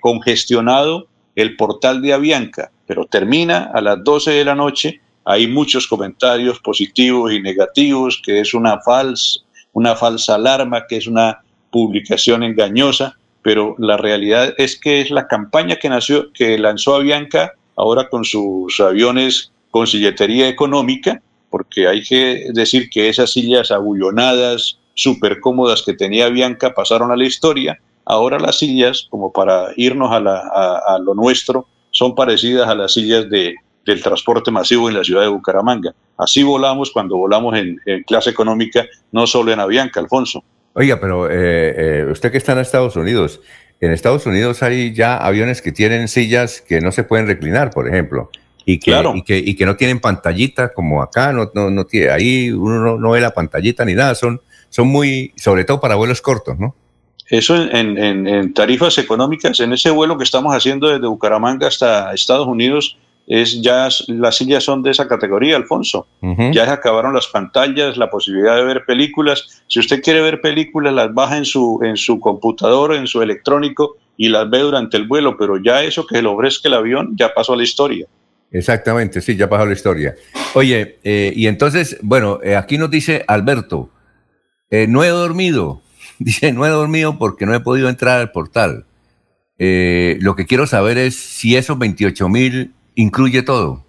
congestionado 0.00 1.08
el 1.36 1.54
portal 1.56 2.02
de 2.02 2.12
Avianca, 2.12 2.72
pero 2.86 3.04
termina 3.04 3.70
a 3.72 3.80
las 3.80 4.02
12 4.02 4.32
de 4.32 4.44
la 4.44 4.54
noche. 4.54 5.00
Hay 5.24 5.46
muchos 5.46 5.86
comentarios 5.86 6.58
positivos 6.60 7.32
y 7.32 7.40
negativos, 7.40 8.20
que 8.24 8.40
es 8.40 8.54
una 8.54 8.80
falsa, 8.80 9.40
una 9.72 9.94
falsa 9.94 10.34
alarma, 10.34 10.86
que 10.88 10.96
es 10.96 11.06
una 11.06 11.42
publicación 11.70 12.42
engañosa, 12.42 13.16
pero 13.42 13.76
la 13.78 13.96
realidad 13.96 14.54
es 14.56 14.80
que 14.80 15.02
es 15.02 15.10
la 15.10 15.28
campaña 15.28 15.76
que 15.76 15.88
nació, 15.88 16.32
que 16.32 16.58
lanzó 16.58 16.96
Avianca 16.96 17.52
ahora 17.76 18.08
con 18.08 18.24
sus 18.24 18.80
aviones 18.80 19.52
con 19.70 19.86
silletería 19.86 20.48
económica, 20.48 21.20
porque 21.50 21.86
hay 21.86 22.02
que 22.02 22.48
decir 22.54 22.88
que 22.88 23.08
esas 23.08 23.32
sillas 23.32 23.70
abullonadas, 23.70 24.78
súper 24.94 25.40
cómodas 25.40 25.82
que 25.82 25.92
tenía 25.92 26.30
Bianca 26.30 26.72
pasaron 26.74 27.12
a 27.12 27.16
la 27.16 27.26
historia. 27.26 27.78
Ahora 28.06 28.38
las 28.38 28.58
sillas, 28.58 29.06
como 29.10 29.32
para 29.32 29.68
irnos 29.76 30.12
a, 30.12 30.20
la- 30.20 30.38
a- 30.54 30.94
a 30.94 30.98
lo 30.98 31.14
nuestro, 31.14 31.66
son 31.90 32.14
parecidas 32.14 32.68
a 32.68 32.74
las 32.74 32.94
sillas 32.94 33.28
de, 33.28 33.54
del 33.84 34.02
transporte 34.02 34.50
masivo 34.50 34.88
en 34.88 34.96
la 34.96 35.04
ciudad 35.04 35.22
de 35.22 35.28
Bucaramanga. 35.28 35.92
Así 36.16 36.42
volamos 36.42 36.90
cuando 36.92 37.16
volamos 37.16 37.56
en, 37.58 37.78
en 37.84 38.02
clase 38.04 38.30
económica, 38.30 38.86
no 39.12 39.26
solo 39.26 39.52
en 39.52 39.60
Avianca, 39.60 40.00
Alfonso. 40.00 40.42
Oiga, 40.74 40.98
pero 41.00 41.28
eh, 41.30 41.34
eh, 42.02 42.06
usted 42.10 42.30
que 42.30 42.38
está 42.38 42.52
en 42.52 42.58
Estados 42.58 42.96
Unidos, 42.96 43.40
en 43.80 43.92
Estados 43.92 44.24
Unidos 44.26 44.62
hay 44.62 44.94
ya 44.94 45.16
aviones 45.16 45.60
que 45.60 45.72
tienen 45.72 46.08
sillas 46.08 46.60
que 46.60 46.80
no 46.80 46.92
se 46.92 47.02
pueden 47.04 47.26
reclinar, 47.26 47.70
por 47.70 47.88
ejemplo, 47.88 48.30
y 48.64 48.78
que, 48.78 48.90
Claro. 48.92 49.14
y 49.16 49.22
que, 49.22 49.38
y 49.38 49.54
que 49.54 49.66
no 49.66 49.76
tienen 49.76 50.00
pantallita 50.00 50.72
como 50.72 51.02
acá, 51.02 51.32
no, 51.32 51.50
no, 51.54 51.70
no 51.70 51.84
tiene, 51.86 52.10
ahí 52.10 52.50
uno 52.50 52.78
no, 52.80 52.98
no 52.98 53.10
ve 53.10 53.20
la 53.20 53.30
pantallita 53.32 53.84
ni 53.84 53.94
nada, 53.94 54.14
son, 54.14 54.40
son 54.68 54.88
muy, 54.88 55.32
sobre 55.36 55.64
todo 55.64 55.80
para 55.80 55.94
vuelos 55.94 56.20
cortos, 56.20 56.58
¿no? 56.58 56.74
Eso 57.28 57.56
en, 57.56 57.98
en- 57.98 58.26
en 58.26 58.54
tarifas 58.54 58.98
económicas, 58.98 59.58
en 59.60 59.72
ese 59.72 59.90
vuelo 59.90 60.16
que 60.16 60.24
estamos 60.24 60.54
haciendo 60.54 60.88
desde 60.88 61.06
Bucaramanga 61.06 61.66
hasta 61.66 62.12
Estados 62.14 62.46
Unidos, 62.46 62.96
es 63.26 63.60
ya 63.60 63.88
las 64.06 64.36
sillas 64.36 64.62
son 64.62 64.84
de 64.84 64.92
esa 64.92 65.08
categoría, 65.08 65.56
Alfonso. 65.56 66.06
Ya 66.52 66.64
se 66.64 66.70
acabaron 66.70 67.12
las 67.12 67.26
pantallas, 67.26 67.96
la 67.96 68.08
posibilidad 68.08 68.54
de 68.54 68.62
ver 68.64 68.84
películas. 68.86 69.64
Si 69.66 69.80
usted 69.80 70.00
quiere 70.00 70.20
ver 70.20 70.40
películas, 70.40 70.94
las 70.94 71.12
baja 71.12 71.36
en 71.36 71.44
su, 71.44 71.80
en 71.82 71.96
su 71.96 72.20
computador, 72.20 72.94
en 72.94 73.08
su 73.08 73.20
electrónico 73.22 73.96
y 74.16 74.28
las 74.28 74.48
ve 74.48 74.60
durante 74.60 74.96
el 74.96 75.08
vuelo, 75.08 75.36
pero 75.36 75.56
ya 75.60 75.82
eso 75.82 76.06
que 76.06 76.22
le 76.22 76.28
ofrezca 76.28 76.68
el 76.68 76.74
avión 76.74 77.16
ya 77.18 77.34
pasó 77.34 77.54
a 77.54 77.56
la 77.56 77.64
historia. 77.64 78.06
Exactamente, 78.52 79.20
sí, 79.20 79.34
ya 79.36 79.48
pasó 79.48 79.66
la 79.66 79.72
historia. 79.72 80.14
Oye, 80.54 80.98
eh, 81.02 81.32
y 81.34 81.48
entonces, 81.48 81.98
bueno, 82.02 82.38
eh, 82.44 82.54
aquí 82.54 82.78
nos 82.78 82.90
dice 82.92 83.24
Alberto, 83.26 83.90
eh, 84.70 84.86
no 84.88 85.02
he 85.02 85.08
dormido, 85.08 85.82
dice, 86.18 86.52
no 86.52 86.64
he 86.66 86.70
dormido 86.70 87.18
porque 87.18 87.46
no 87.46 87.54
he 87.54 87.60
podido 87.60 87.88
entrar 87.88 88.20
al 88.20 88.32
portal. 88.32 88.84
Eh, 89.58 90.18
lo 90.20 90.36
que 90.36 90.46
quiero 90.46 90.66
saber 90.66 90.98
es 90.98 91.16
si 91.16 91.56
esos 91.56 91.78
28 91.78 92.28
mil 92.28 92.74
incluye 92.94 93.42
todo. 93.42 93.84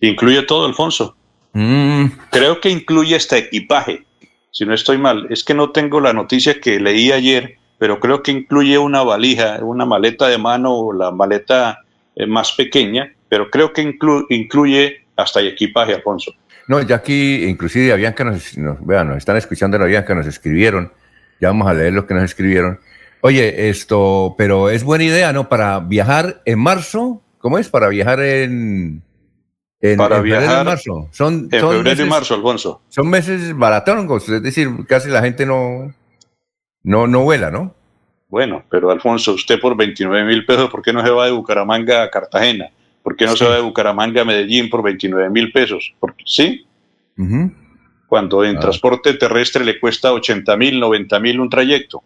Incluye 0.00 0.42
todo, 0.42 0.66
Alfonso. 0.66 1.16
Mm, 1.54 2.06
Creo 2.30 2.60
que 2.60 2.68
incluye 2.70 3.16
hasta 3.16 3.38
equipaje, 3.38 4.04
si 4.50 4.66
no 4.66 4.74
estoy 4.74 4.98
mal. 4.98 5.26
Es 5.30 5.42
que 5.44 5.54
no 5.54 5.70
tengo 5.70 6.00
la 6.00 6.12
noticia 6.12 6.60
que 6.60 6.78
leí 6.78 7.12
ayer, 7.12 7.56
pero 7.78 7.98
creo 8.00 8.22
que 8.22 8.32
incluye 8.32 8.76
una 8.78 9.02
valija, 9.02 9.58
una 9.62 9.86
maleta 9.86 10.28
de 10.28 10.36
mano 10.38 10.74
o 10.74 10.92
la 10.92 11.10
maleta 11.10 11.78
eh, 12.14 12.26
más 12.26 12.52
pequeña, 12.52 13.10
pero 13.30 13.50
creo 13.50 13.72
que 13.72 13.82
inclu- 13.82 14.26
incluye 14.28 15.06
hasta 15.16 15.40
equipaje, 15.40 15.94
Alfonso. 15.94 16.34
No, 16.68 16.82
ya 16.82 16.96
aquí, 16.96 17.44
inclusive 17.44 17.92
Avianca 17.92 18.24
nos, 18.24 18.58
nos, 18.58 18.84
vean, 18.84 19.08
nos 19.08 19.18
están 19.18 19.36
escuchando 19.38 19.76
en 19.78 19.84
Avianca, 19.84 20.14
nos 20.14 20.26
escribieron 20.26 20.92
Ya 21.40 21.48
vamos 21.48 21.68
a 21.68 21.74
leer 21.74 21.92
lo 21.92 22.06
que 22.06 22.14
nos 22.14 22.24
escribieron. 22.24 22.78
Oye, 23.20 23.68
esto, 23.68 24.34
pero 24.38 24.70
es 24.70 24.84
buena 24.84 25.04
idea, 25.04 25.32
¿no? 25.32 25.48
Para 25.48 25.80
viajar 25.80 26.42
en 26.44 26.58
marzo, 26.58 27.22
¿cómo 27.38 27.58
es? 27.58 27.68
Para 27.68 27.88
viajar 27.88 28.20
en... 28.20 29.02
en 29.80 29.96
Para 29.98 30.16
en 30.16 30.22
febrero 30.22 30.42
y 30.42 30.46
viajar 30.46 30.66
marzo. 30.66 31.08
Son, 31.12 31.48
En 31.50 31.60
son 31.60 31.70
febrero 31.72 31.80
y 31.80 31.90
meses- 31.90 32.06
marzo, 32.08 32.34
Alfonso. 32.34 32.82
Son 32.88 33.08
meses 33.10 33.56
baratongos, 33.56 34.28
es 34.28 34.42
decir, 34.42 34.68
casi 34.88 35.08
la 35.10 35.22
gente 35.22 35.44
no, 35.44 35.92
no, 36.82 37.06
no 37.06 37.22
vuela, 37.22 37.50
¿no? 37.50 37.74
Bueno, 38.28 38.64
pero 38.70 38.90
Alfonso, 38.90 39.34
usted 39.34 39.60
por 39.60 39.76
29 39.76 40.24
mil 40.24 40.44
pesos, 40.44 40.68
¿por 40.70 40.82
qué 40.82 40.92
no 40.92 41.02
se 41.04 41.10
va 41.10 41.26
de 41.26 41.32
Bucaramanga 41.32 42.02
a 42.02 42.10
Cartagena? 42.10 42.70
¿Por 43.02 43.14
qué 43.16 43.24
no 43.24 43.36
se 43.36 43.44
va 43.44 43.54
de 43.54 43.60
Bucaramanga 43.60 44.22
a 44.22 44.24
Medellín 44.24 44.68
por 44.68 44.82
29 44.82 45.30
mil 45.30 45.52
pesos? 45.52 45.94
¿Sí? 46.24 46.66
Cuando 48.06 48.44
en 48.44 48.56
Ah. 48.56 48.60
transporte 48.60 49.14
terrestre 49.14 49.64
le 49.64 49.80
cuesta 49.80 50.12
80 50.12 50.56
mil, 50.56 50.78
90 50.78 51.18
mil 51.20 51.40
un 51.40 51.50
trayecto. 51.50 52.02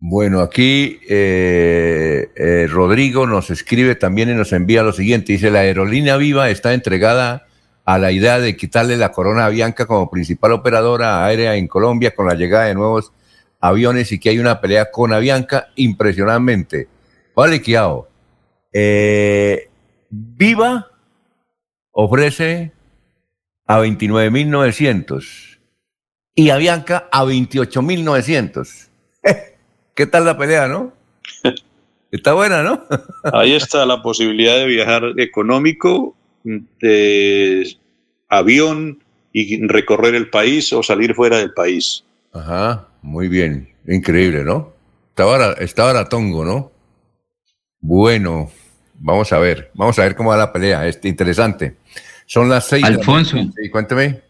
Bueno, 0.00 0.40
aquí 0.40 1.00
eh, 1.08 2.28
eh, 2.36 2.66
Rodrigo 2.70 3.26
nos 3.26 3.50
escribe 3.50 3.96
también 3.96 4.30
y 4.30 4.34
nos 4.34 4.52
envía 4.52 4.82
lo 4.82 4.92
siguiente. 4.92 5.32
Dice, 5.32 5.50
la 5.50 5.60
aerolínea 5.60 6.16
Viva 6.16 6.50
está 6.50 6.72
entregada 6.72 7.46
a 7.84 7.98
la 7.98 8.12
idea 8.12 8.38
de 8.38 8.56
quitarle 8.56 8.96
la 8.96 9.10
corona 9.12 9.46
a 9.46 9.48
Bianca 9.48 9.86
como 9.86 10.10
principal 10.10 10.52
operadora 10.52 11.24
aérea 11.24 11.56
en 11.56 11.66
Colombia 11.66 12.14
con 12.14 12.26
la 12.26 12.34
llegada 12.34 12.66
de 12.66 12.74
nuevos 12.74 13.12
aviones 13.60 14.12
y 14.12 14.20
que 14.20 14.28
hay 14.28 14.38
una 14.38 14.60
pelea 14.60 14.90
con 14.90 15.12
Avianca 15.12 15.68
impresionantemente. 15.74 16.86
Vale, 17.34 17.60
Kiao. 17.60 18.06
Eh, 18.72 19.68
Viva 20.10 20.86
ofrece 21.90 22.72
a 23.68 23.80
29.900 23.80 25.58
y 26.34 26.50
Avianca 26.50 27.08
a 27.12 27.24
28.900. 27.24 28.88
¿Qué 29.94 30.06
tal 30.06 30.24
la 30.24 30.36
pelea, 30.36 30.66
no? 30.66 30.92
Está 32.10 32.32
buena, 32.32 32.62
¿no? 32.62 32.84
Ahí 33.32 33.52
está 33.52 33.84
la 33.84 34.02
posibilidad 34.02 34.56
de 34.56 34.64
viajar 34.64 35.02
económico, 35.18 36.16
de 36.42 37.76
avión 38.28 39.02
y 39.32 39.66
recorrer 39.66 40.14
el 40.14 40.30
país 40.30 40.72
o 40.72 40.82
salir 40.82 41.14
fuera 41.14 41.36
del 41.36 41.52
país. 41.52 42.02
Ajá, 42.32 42.88
muy 43.02 43.28
bien. 43.28 43.68
Increíble, 43.86 44.42
¿no? 44.42 44.72
Está, 45.10 45.52
está 45.62 45.84
baratongo, 45.84 46.46
¿no? 46.46 46.72
Bueno, 47.80 48.50
vamos 48.94 49.30
a 49.34 49.38
ver. 49.38 49.70
Vamos 49.74 49.98
a 49.98 50.04
ver 50.04 50.16
cómo 50.16 50.30
va 50.30 50.38
la 50.38 50.52
pelea. 50.52 50.86
Es 50.86 51.00
interesante. 51.02 51.76
Son 52.28 52.48
las 52.48 52.68
seis. 52.68 52.82
la 52.82 52.88
Alfonso. 52.88 53.38
Sí, 53.56 53.70
cuénteme. 53.70 54.20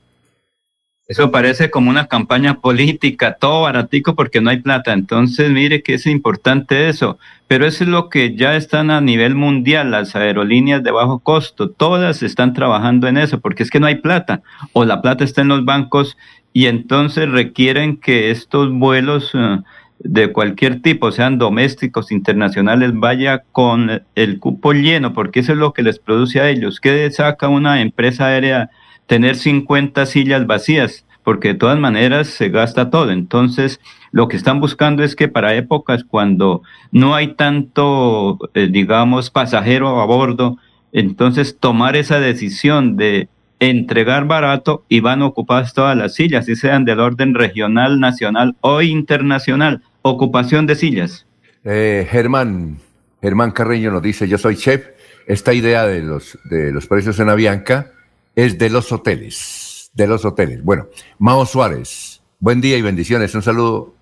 Eso 1.09 1.31
parece 1.31 1.71
como 1.71 1.91
una 1.91 2.07
campaña 2.07 2.61
política, 2.61 3.39
todo 3.41 3.63
baratico 3.63 4.15
porque 4.15 4.41
no 4.41 4.51
hay 4.51 4.59
plata. 4.59 4.93
Entonces, 4.93 5.51
mire 5.51 5.83
que 5.83 5.95
es 5.95 6.07
importante 6.07 6.89
eso. 6.89 7.19
Pero 7.49 7.67
eso 7.67 7.85
es 7.85 7.91
lo 7.91 8.09
que 8.09 8.37
ya 8.37 8.55
están 8.55 8.91
a 8.91 9.01
nivel 9.01 9.35
mundial, 9.35 9.91
las 9.91 10.15
aerolíneas 10.15 10.85
de 10.85 10.91
bajo 10.91 11.19
costo. 11.19 11.71
Todas 11.71 12.23
están 12.23 12.53
trabajando 12.53 13.09
en 13.09 13.17
eso 13.17 13.41
porque 13.41 13.63
es 13.63 13.71
que 13.71 13.81
no 13.81 13.87
hay 13.87 13.97
plata. 13.97 14.43
O 14.75 14.85
la 14.85 15.03
plata 15.03 15.25
está 15.25 15.41
en 15.41 15.49
los 15.49 15.65
bancos 15.65 16.17
y 16.53 16.67
entonces 16.67 17.29
requieren 17.29 17.97
que 17.97 18.31
estos 18.31 18.71
vuelos 18.71 19.33
eh, 19.35 19.59
de 20.01 20.33
cualquier 20.33 20.81
tipo, 20.81 21.11
sean 21.11 21.39
domésticos, 21.39 22.13
internacionales, 22.13 22.93
vaya 22.95 23.43
con 23.53 24.03
el 24.15 24.39
cupo 24.39 24.73
lleno 24.73 25.13
porque 25.13 25.41
eso 25.41 25.53
es 25.53 25.59
lo 25.59 25.73
que 25.73 25.83
les 25.83 25.99
produce 25.99 26.41
a 26.41 26.49
ellos. 26.49 26.81
¿Qué 26.81 27.11
saca 27.11 27.49
una 27.49 27.81
empresa 27.81 28.27
aérea? 28.27 28.71
tener 29.09 29.37
50 29.37 30.07
sillas 30.07 30.47
vacías, 30.47 31.05
porque 31.25 31.49
de 31.49 31.55
todas 31.55 31.79
maneras 31.79 32.29
se 32.29 32.51
gasta 32.51 32.91
todo. 32.91 33.11
Entonces, 33.11 33.81
lo 34.13 34.29
que 34.29 34.37
están 34.37 34.61
buscando 34.61 35.03
es 35.03 35.17
que 35.17 35.29
para 35.29 35.57
épocas 35.57 36.05
cuando 36.05 36.63
no 36.93 37.15
hay 37.15 37.35
tanto, 37.35 38.39
eh, 38.55 38.69
digamos, 38.71 39.31
pasajero 39.31 40.01
a 40.01 40.07
bordo, 40.07 40.59
entonces 40.93 41.59
tomar 41.59 41.97
esa 41.97 42.21
decisión 42.21 42.97
de 42.97 43.29
entregar 43.61 44.27
barato 44.27 44.85
y 44.89 45.01
van 45.01 45.23
ocupadas 45.23 45.75
todas 45.75 45.97
las 45.97 46.15
sillas, 46.15 46.45
si 46.45 46.55
sean 46.55 46.85
del 46.85 47.01
orden 47.01 47.35
regional, 47.35 47.99
nacional 47.99 48.57
o 48.61 48.83
internacional. 48.83 49.83
Ocupación 50.09 50.67
de 50.67 50.75
sillas. 50.77 51.27
Eh, 51.65 52.07
Germán, 52.11 52.79
Germán 53.23 53.51
Carreño 53.51 53.91
nos 53.91 54.03
dice, 54.03 54.29
yo 54.29 54.39
soy 54.39 54.57
chef. 54.57 54.87
Esta 55.27 55.53
idea 55.53 55.87
de 55.87 56.01
los, 56.03 56.39
de 56.45 56.73
los 56.73 56.87
precios 56.87 57.19
en 57.21 57.29
Avianca 57.29 57.93
es 58.35 58.57
de 58.59 58.71
los 58.71 58.91
hoteles, 58.93 59.91
de 59.93 60.07
los 60.07 60.25
hoteles. 60.25 60.63
Bueno, 60.65 60.87
Mao 61.19 61.45
Suárez, 61.45 62.23
buen 62.39 62.61
día 62.61 62.77
y 62.79 62.83
bendiciones. 62.83 63.35
Un 63.35 63.43
saludo 63.43 63.95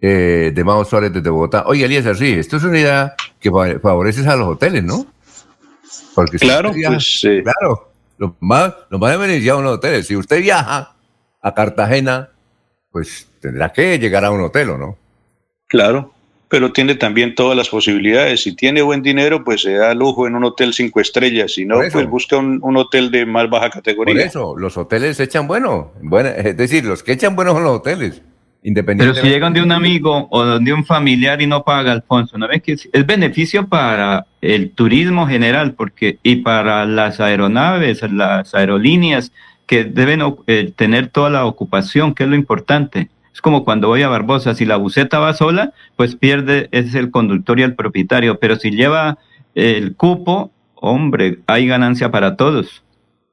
eh, 0.00 0.52
de 0.54 0.64
Mao 0.64 0.84
Suárez 0.84 1.12
desde 1.12 1.28
Bogotá. 1.30 1.64
Oye, 1.66 1.84
Eliezer, 1.86 2.16
sí, 2.16 2.32
esto 2.34 2.58
es 2.58 2.62
una 2.64 2.78
idea 2.78 3.14
que 3.40 3.50
fa- 3.50 3.80
favorece 3.80 4.26
a 4.28 4.36
los 4.36 4.48
hoteles, 4.48 4.84
¿no? 4.84 5.06
Porque 6.14 6.38
si 6.38 6.46
Claro, 6.46 6.68
usted 6.68 6.78
viaja- 6.78 6.94
pues, 6.94 7.24
eh, 7.24 7.42
claro, 7.42 7.90
los 8.18 8.32
más, 8.40 8.72
los 8.90 9.00
más 9.00 9.18
beneficiados 9.18 9.62
los 9.64 9.74
hoteles. 9.74 10.06
Si 10.06 10.14
usted 10.14 10.40
viaja 10.40 10.94
a 11.42 11.54
Cartagena, 11.54 12.28
pues 12.92 13.26
tendrá 13.40 13.72
que 13.72 13.98
llegar 13.98 14.24
a 14.24 14.30
un 14.30 14.40
hotel, 14.42 14.70
¿o 14.70 14.78
no? 14.78 14.98
Claro, 15.70 16.12
pero 16.48 16.72
tiene 16.72 16.96
también 16.96 17.36
todas 17.36 17.56
las 17.56 17.68
posibilidades. 17.68 18.42
Si 18.42 18.56
tiene 18.56 18.82
buen 18.82 19.02
dinero, 19.02 19.44
pues 19.44 19.62
se 19.62 19.74
da 19.74 19.94
lujo 19.94 20.26
en 20.26 20.34
un 20.34 20.42
hotel 20.42 20.74
cinco 20.74 21.00
estrellas. 21.00 21.52
Si 21.52 21.64
no, 21.64 21.76
Por 21.76 21.84
eso. 21.84 21.92
pues 21.98 22.08
busca 22.10 22.38
un, 22.38 22.58
un 22.62 22.76
hotel 22.76 23.12
de 23.12 23.24
más 23.24 23.48
baja 23.48 23.66
Por 23.66 23.74
categoría. 23.74 24.24
eso, 24.26 24.56
los 24.58 24.76
hoteles 24.76 25.20
echan 25.20 25.46
bueno. 25.46 25.92
Buena- 26.02 26.30
es 26.36 26.56
decir, 26.56 26.84
los 26.84 27.04
que 27.04 27.12
echan 27.12 27.36
bueno 27.36 27.52
son 27.52 27.62
los 27.62 27.76
hoteles. 27.76 28.16
Pero 28.16 28.68
Independientemente. 28.68 29.22
si 29.22 29.28
llegan 29.32 29.52
de 29.54 29.62
un 29.62 29.70
amigo 29.72 30.26
o 30.30 30.58
de 30.58 30.72
un 30.72 30.84
familiar 30.84 31.40
y 31.40 31.46
no 31.46 31.62
paga, 31.64 31.92
Alfonso, 31.92 32.36
¿no 32.36 32.46
ves 32.48 32.60
que 32.62 32.72
es, 32.72 32.88
es 32.92 33.06
beneficio 33.06 33.66
para 33.68 34.26
el 34.42 34.72
turismo 34.72 35.26
general 35.26 35.72
porque 35.74 36.18
y 36.22 36.36
para 36.36 36.84
las 36.84 37.20
aeronaves, 37.20 38.02
las 38.12 38.54
aerolíneas 38.54 39.32
que 39.66 39.84
deben 39.84 40.20
eh, 40.48 40.72
tener 40.76 41.06
toda 41.08 41.30
la 41.30 41.46
ocupación, 41.46 42.12
que 42.12 42.24
es 42.24 42.28
lo 42.28 42.34
importante? 42.36 43.08
Es 43.32 43.40
como 43.40 43.64
cuando 43.64 43.88
voy 43.88 44.02
a 44.02 44.08
Barbosa, 44.08 44.54
si 44.54 44.64
la 44.64 44.76
buseta 44.76 45.18
va 45.18 45.34
sola, 45.34 45.72
pues 45.96 46.16
pierde, 46.16 46.68
es 46.72 46.94
el 46.94 47.10
conductor 47.10 47.58
y 47.58 47.62
el 47.62 47.74
propietario, 47.74 48.38
pero 48.38 48.56
si 48.56 48.70
lleva 48.70 49.18
el 49.54 49.96
cupo, 49.96 50.50
hombre, 50.74 51.38
hay 51.46 51.66
ganancia 51.66 52.10
para 52.10 52.36
todos. 52.36 52.82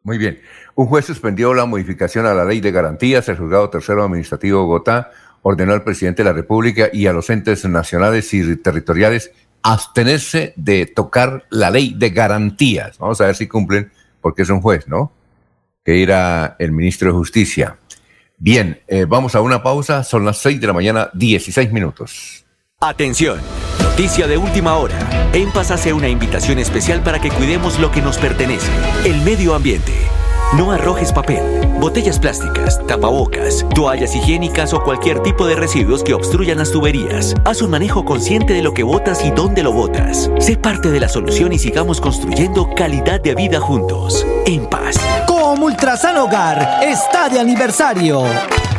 Muy 0.03 0.17
bien. 0.17 0.39
Un 0.75 0.85
juez 0.85 1.05
suspendió 1.05 1.53
la 1.53 1.65
modificación 1.65 2.25
a 2.25 2.33
la 2.33 2.45
ley 2.45 2.61
de 2.61 2.71
garantías. 2.71 3.27
El 3.29 3.37
juzgado 3.37 3.69
tercero 3.69 4.03
administrativo 4.03 4.59
de 4.59 4.65
Bogotá 4.65 5.11
ordenó 5.41 5.73
al 5.73 5.83
presidente 5.83 6.23
de 6.23 6.29
la 6.29 6.33
República 6.33 6.89
y 6.93 7.07
a 7.07 7.13
los 7.13 7.29
entes 7.29 7.65
nacionales 7.65 8.33
y 8.33 8.55
territoriales 8.57 9.31
abstenerse 9.63 10.53
de 10.55 10.85
tocar 10.85 11.45
la 11.49 11.71
ley 11.71 11.93
de 11.97 12.11
garantías. 12.11 12.97
Vamos 12.99 13.19
a 13.21 13.25
ver 13.25 13.35
si 13.35 13.47
cumplen, 13.47 13.91
porque 14.21 14.43
es 14.43 14.49
un 14.49 14.61
juez, 14.61 14.87
¿no? 14.87 15.11
Que 15.83 15.97
irá 15.97 16.55
el 16.59 16.71
ministro 16.71 17.09
de 17.09 17.17
Justicia. 17.17 17.77
Bien, 18.37 18.79
eh, 18.87 19.05
vamos 19.07 19.35
a 19.35 19.41
una 19.41 19.63
pausa. 19.63 20.03
Son 20.03 20.23
las 20.23 20.37
6 20.37 20.61
de 20.61 20.67
la 20.67 20.73
mañana, 20.73 21.09
16 21.13 21.71
minutos. 21.71 22.45
Atención, 22.79 23.39
noticia 23.81 24.27
de 24.27 24.37
última 24.37 24.75
hora. 24.75 24.95
En 25.33 25.51
Paz 25.51 25.71
hace 25.71 25.91
una 25.91 26.07
invitación 26.07 26.59
especial 26.59 27.01
para 27.01 27.19
que 27.19 27.31
cuidemos 27.31 27.79
lo 27.79 27.91
que 27.91 28.03
nos 28.03 28.19
pertenece, 28.19 28.71
el 29.03 29.19
medio 29.21 29.55
ambiente. 29.55 29.93
No 30.55 30.71
arrojes 30.71 31.11
papel, 31.11 31.43
botellas 31.79 32.19
plásticas, 32.19 32.79
tapabocas, 32.85 33.65
toallas 33.73 34.15
higiénicas 34.15 34.73
o 34.73 34.83
cualquier 34.83 35.21
tipo 35.21 35.47
de 35.47 35.55
residuos 35.55 36.03
que 36.03 36.13
obstruyan 36.13 36.59
las 36.59 36.71
tuberías. 36.71 37.33
Haz 37.43 37.63
un 37.63 37.71
manejo 37.71 38.05
consciente 38.05 38.53
de 38.53 38.61
lo 38.61 38.73
que 38.73 38.83
botas 38.83 39.25
y 39.25 39.31
dónde 39.31 39.63
lo 39.63 39.73
botas. 39.73 40.29
Sé 40.39 40.55
parte 40.55 40.91
de 40.91 40.99
la 40.99 41.09
solución 41.09 41.51
y 41.51 41.59
sigamos 41.59 41.99
construyendo 41.99 42.69
calidad 42.75 43.19
de 43.19 43.33
vida 43.33 43.59
juntos. 43.59 44.25
En 44.45 44.69
paz. 44.69 44.95
Como 45.47 45.67
Ultrasan 45.67 46.17
Hogar 46.17 46.81
está 46.83 47.29
de 47.29 47.39
aniversario. 47.39 48.25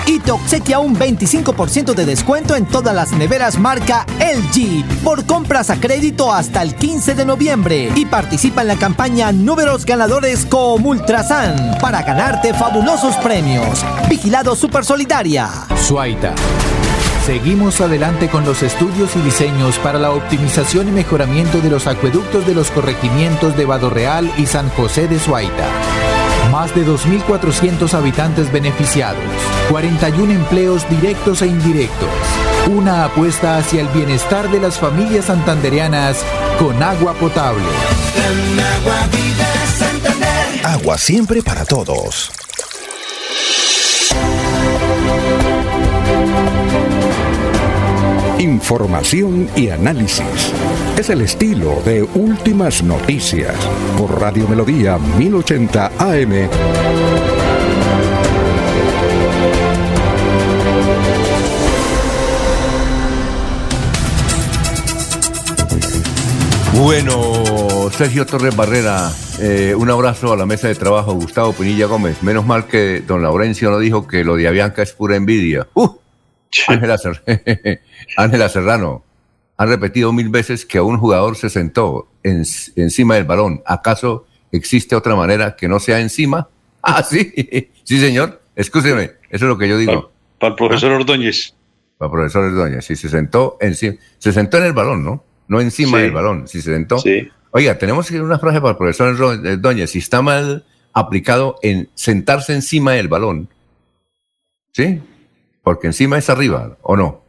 Y 0.05 0.19
te 0.19 0.33
obsequia 0.33 0.81
un 0.81 0.95
25% 0.95 1.95
de 1.95 2.05
descuento 2.05 2.57
en 2.57 2.67
todas 2.67 2.95
las 2.95 3.11
neveras 3.13 3.59
marca 3.59 4.05
LG 4.19 4.85
por 5.03 5.25
compras 5.25 5.71
a 5.71 5.81
crédito 5.81 6.31
hasta 6.31 6.61
el 6.61 6.75
15 6.75 7.15
de 7.15 7.25
noviembre. 7.25 7.91
Y 7.97 8.05
participa 8.05 8.61
en 8.61 8.69
la 8.69 8.77
campaña 8.77 9.33
Números 9.33 9.87
Ganadores 9.87 10.45
con 10.45 10.85
Ultrasan 10.85 11.79
para 11.81 12.03
ganarte 12.03 12.53
fabulosos 12.53 13.17
premios. 13.17 13.83
Vigilado 14.11 14.55
Super 14.55 14.85
Solidaria. 14.85 15.49
Suaita. 15.75 16.35
Seguimos 17.25 17.81
adelante 17.81 18.29
con 18.29 18.45
los 18.45 18.63
estudios 18.63 19.17
y 19.17 19.21
diseños 19.21 19.79
para 19.79 19.99
la 19.99 20.11
optimización 20.11 20.89
y 20.89 20.91
mejoramiento 20.91 21.63
de 21.63 21.71
los 21.71 21.87
acueductos 21.87 22.47
de 22.47 22.55
los 22.55 22.71
corregimientos 22.71 23.57
de 23.57 23.65
Vado 23.65 23.89
Real 23.89 24.31
y 24.37 24.45
San 24.45 24.69
José 24.69 25.09
de 25.09 25.19
Suaita. 25.19 25.67
Más 26.51 26.75
de 26.75 26.87
2.400 26.87 27.93
habitantes 27.95 28.51
beneficiados, 28.51 29.23
41 29.71 30.33
empleos 30.33 30.89
directos 30.89 31.43
e 31.43 31.47
indirectos. 31.47 32.09
Una 32.71 33.05
apuesta 33.05 33.59
hacia 33.59 33.83
el 33.83 33.89
bienestar 33.89 34.51
de 34.51 34.61
las 34.61 34.79
familias 34.79 35.27
santandereanas 35.27 36.25
con 36.59 36.83
agua 36.83 37.15
potable. 37.15 37.65
Agua 40.65 40.99
siempre 40.99 41.43
para 41.43 41.65
todos. 41.65 42.31
Información 48.39 49.49
y 49.57 49.71
análisis. 49.71 50.53
Es 50.97 51.11
el 51.11 51.23
estilo 51.23 51.83
de 51.85 52.05
Últimas 52.05 52.85
Noticias 52.85 53.57
por 53.97 54.21
Radio 54.21 54.47
Melodía 54.47 54.97
1080 54.97 55.91
AM. 55.99 56.49
Bueno, 66.75 67.91
Sergio 67.91 68.25
Torres 68.25 68.55
Barrera, 68.55 69.11
eh, 69.41 69.75
un 69.77 69.91
abrazo 69.91 70.33
a 70.33 70.37
la 70.37 70.47
mesa 70.47 70.69
de 70.69 70.77
trabajo, 70.77 71.13
Gustavo 71.15 71.53
Pinilla 71.53 71.87
Gómez. 71.87 72.23
Menos 72.23 72.47
mal 72.47 72.69
que 72.69 73.01
don 73.01 73.21
Laurencio 73.21 73.73
no 73.73 73.81
dijo 73.81 74.07
que 74.07 74.23
lo 74.23 74.37
de 74.37 74.47
Avianca 74.47 74.83
es 74.83 74.93
pura 74.93 75.17
envidia. 75.17 75.67
¡Uh! 75.75 76.08
Ángela, 76.67 76.99
Ser- 76.99 77.23
Ángela 78.17 78.49
Serrano, 78.49 79.05
han 79.57 79.69
repetido 79.69 80.13
mil 80.13 80.29
veces 80.29 80.65
que 80.65 80.81
un 80.81 80.99
jugador 80.99 81.37
se 81.37 81.51
sentó 81.51 82.09
en- 82.23 82.45
encima 82.77 83.17
del 83.17 83.25
balón. 83.25 83.63
¿Acaso 83.67 84.27
existe 84.53 84.95
otra 84.97 85.15
manera 85.17 85.57
que 85.57 85.69
no 85.69 85.79
sea 85.81 86.01
encima? 86.01 86.49
Ah, 86.81 87.03
sí, 87.03 87.33
sí, 87.83 87.99
señor. 87.99 88.41
Escúcheme, 88.55 89.03
eso 89.31 89.45
es 89.45 89.49
lo 89.49 89.59
que 89.59 89.69
yo 89.69 89.77
digo. 89.77 90.13
Para 90.39 90.51
el 90.53 90.57
profesor 90.57 90.93
Ordóñez. 90.93 91.53
Para 91.99 92.07
el 92.09 92.13
profesor 92.13 92.45
Ordóñez, 92.45 92.85
si 92.87 92.95
se 92.95 93.09
sentó 93.09 93.59
encima, 93.61 93.97
se 94.19 94.33
sentó 94.33 94.59
en 94.59 94.65
el 94.65 94.73
balón, 94.73 95.05
¿no? 95.05 95.25
No 95.49 95.61
encima 95.61 95.99
Sí. 95.99 96.05
del 96.05 96.13
balón, 96.13 96.47
si 96.47 96.63
se 96.63 96.73
sentó. 96.73 96.99
Sí. 97.01 97.29
Oiga, 97.51 97.77
tenemos 97.79 98.09
una 98.13 98.39
frase 98.39 98.61
para 98.61 98.71
el 98.71 98.77
profesor 98.77 99.21
Ordóñez. 99.21 99.91
Si 99.91 99.99
está 99.99 100.23
mal 100.23 100.65
aplicado 100.93 101.57
en 101.63 101.91
sentarse 101.95 102.55
encima 102.55 102.93
del 102.93 103.09
balón, 103.09 103.49
¿sí? 104.73 105.01
Porque 105.69 105.89
encima 105.89 106.17
es 106.17 106.31
arriba, 106.31 106.79
¿o 106.81 106.97
no? 106.97 107.21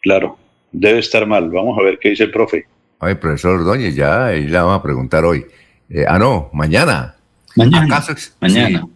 Claro, 0.00 0.38
debe 0.72 1.00
estar 1.00 1.26
mal. 1.26 1.50
Vamos 1.50 1.78
a 1.78 1.82
ver 1.82 1.98
qué 2.00 2.08
dice 2.08 2.24
el 2.24 2.30
profe. 2.30 2.64
Ay, 2.98 3.16
profesor 3.16 3.56
Ordóñez, 3.60 3.94
ya 3.94 4.24
ahí 4.24 4.46
la 4.46 4.62
vamos 4.62 4.78
a 4.78 4.82
preguntar 4.82 5.22
hoy. 5.26 5.44
Eh, 5.90 6.06
ah, 6.08 6.18
no, 6.18 6.48
mañana. 6.54 7.16
Mañana. 7.54 7.84
¿Acaso 7.84 8.14
Mañana. 8.40 8.80
sí. 8.86 8.90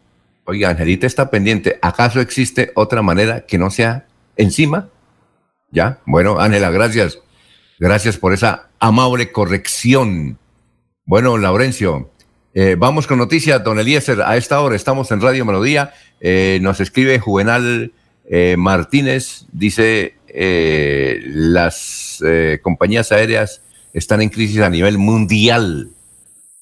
Oiga, 0.46 0.70
Angelita 0.70 1.06
está 1.06 1.28
pendiente. 1.28 1.78
¿Acaso 1.82 2.18
existe 2.22 2.72
otra 2.76 3.02
manera 3.02 3.44
que 3.44 3.58
no 3.58 3.68
sea 3.70 4.06
encima? 4.38 4.88
¿Ya? 5.70 5.98
Bueno, 6.06 6.40
Ángela, 6.40 6.70
gracias. 6.70 7.18
Gracias 7.78 8.16
por 8.16 8.32
esa 8.32 8.70
amable 8.78 9.30
corrección. 9.32 10.38
Bueno, 11.04 11.36
Laurencio, 11.36 12.10
eh, 12.54 12.74
vamos 12.78 13.06
con 13.06 13.18
noticias, 13.18 13.62
don 13.62 13.78
Eliezer. 13.78 14.22
A 14.22 14.38
esta 14.38 14.62
hora 14.62 14.76
estamos 14.76 15.10
en 15.10 15.20
Radio 15.20 15.44
Melodía. 15.44 15.92
Eh, 16.22 16.58
nos 16.62 16.80
escribe 16.80 17.18
Juvenal 17.18 17.92
eh, 18.30 18.56
Martínez. 18.58 19.46
Dice, 19.52 20.14
eh, 20.28 21.20
las 21.24 22.22
eh, 22.26 22.58
compañías 22.62 23.12
aéreas 23.12 23.62
están 23.92 24.20
en 24.22 24.28
crisis 24.28 24.60
a 24.60 24.70
nivel 24.70 24.98
mundial 24.98 25.90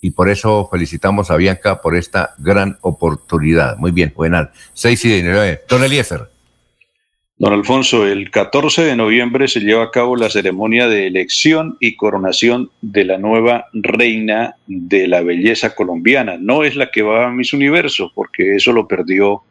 y 0.00 0.12
por 0.12 0.28
eso 0.28 0.68
felicitamos 0.70 1.30
a 1.30 1.36
Bianca 1.36 1.80
por 1.80 1.96
esta 1.96 2.34
gran 2.38 2.78
oportunidad. 2.82 3.76
Muy 3.78 3.90
bien, 3.90 4.12
Juvenal. 4.14 4.50
6 4.74 5.04
y 5.04 5.08
19. 5.08 5.62
Don 5.68 5.82
Eliezer. 5.82 6.28
Don 7.38 7.52
Alfonso, 7.52 8.06
el 8.06 8.30
14 8.30 8.82
de 8.82 8.96
noviembre 8.96 9.46
se 9.46 9.60
lleva 9.60 9.84
a 9.84 9.90
cabo 9.90 10.16
la 10.16 10.30
ceremonia 10.30 10.88
de 10.88 11.06
elección 11.06 11.76
y 11.80 11.96
coronación 11.96 12.70
de 12.80 13.04
la 13.04 13.18
nueva 13.18 13.66
reina 13.74 14.54
de 14.66 15.06
la 15.06 15.20
belleza 15.20 15.74
colombiana. 15.74 16.38
No 16.38 16.64
es 16.64 16.76
la 16.76 16.90
que 16.90 17.02
va 17.02 17.26
a 17.26 17.30
Miss 17.30 17.52
Universo, 17.52 18.10
porque 18.14 18.56
eso 18.56 18.72
lo 18.72 18.88
perdió 18.88 19.42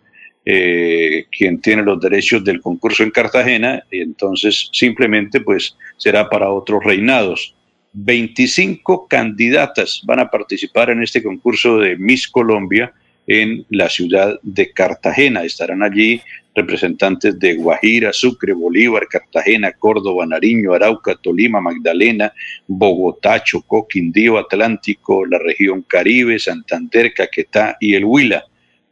eh, 0.45 1.25
quien 1.35 1.59
tiene 1.59 1.83
los 1.83 1.99
derechos 1.99 2.43
del 2.43 2.61
concurso 2.61 3.03
en 3.03 3.11
Cartagena, 3.11 3.83
y 3.91 4.01
entonces 4.01 4.69
simplemente 4.71 5.41
pues 5.41 5.75
será 5.97 6.29
para 6.29 6.51
otros 6.51 6.83
reinados. 6.83 7.55
25 7.93 9.07
candidatas 9.07 10.01
van 10.05 10.19
a 10.19 10.29
participar 10.29 10.89
en 10.89 11.01
este 11.01 11.23
concurso 11.23 11.79
de 11.79 11.97
Miss 11.97 12.27
Colombia 12.27 12.93
en 13.25 13.65
la 13.69 13.89
ciudad 13.89 14.39
de 14.43 14.71
Cartagena. 14.71 15.43
Estarán 15.43 15.81
allí 15.81 16.21
representantes 16.53 17.37
de 17.39 17.55
Guajira, 17.55 18.13
Sucre, 18.13 18.53
Bolívar, 18.53 19.07
Cartagena, 19.07 19.71
Córdoba, 19.73 20.25
Nariño, 20.25 20.73
Arauca, 20.73 21.15
Tolima, 21.15 21.59
Magdalena, 21.59 22.33
Bogotá, 22.67 23.43
Chocó, 23.43 23.87
Quindío, 23.87 24.37
Atlántico, 24.37 25.25
la 25.25 25.37
región 25.39 25.81
Caribe, 25.83 26.39
Santander, 26.39 27.13
Caquetá 27.13 27.77
y 27.79 27.95
el 27.95 28.05
Huila. 28.05 28.45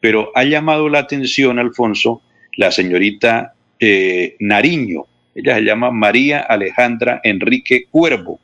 Pero 0.03 0.33
ha 0.35 0.43
llamado 0.43 0.89
la 0.89 0.99
atención, 0.99 1.59
Alfonso, 1.59 2.21
la 2.57 2.73
señorita 2.73 3.53
eh, 3.79 4.35
Nariño. 4.37 5.05
Ella 5.33 5.55
se 5.55 5.61
llama 5.61 5.91
María 5.91 6.41
Alejandra 6.41 7.21
Enrique 7.23 7.85
Cuervo. 7.89 8.41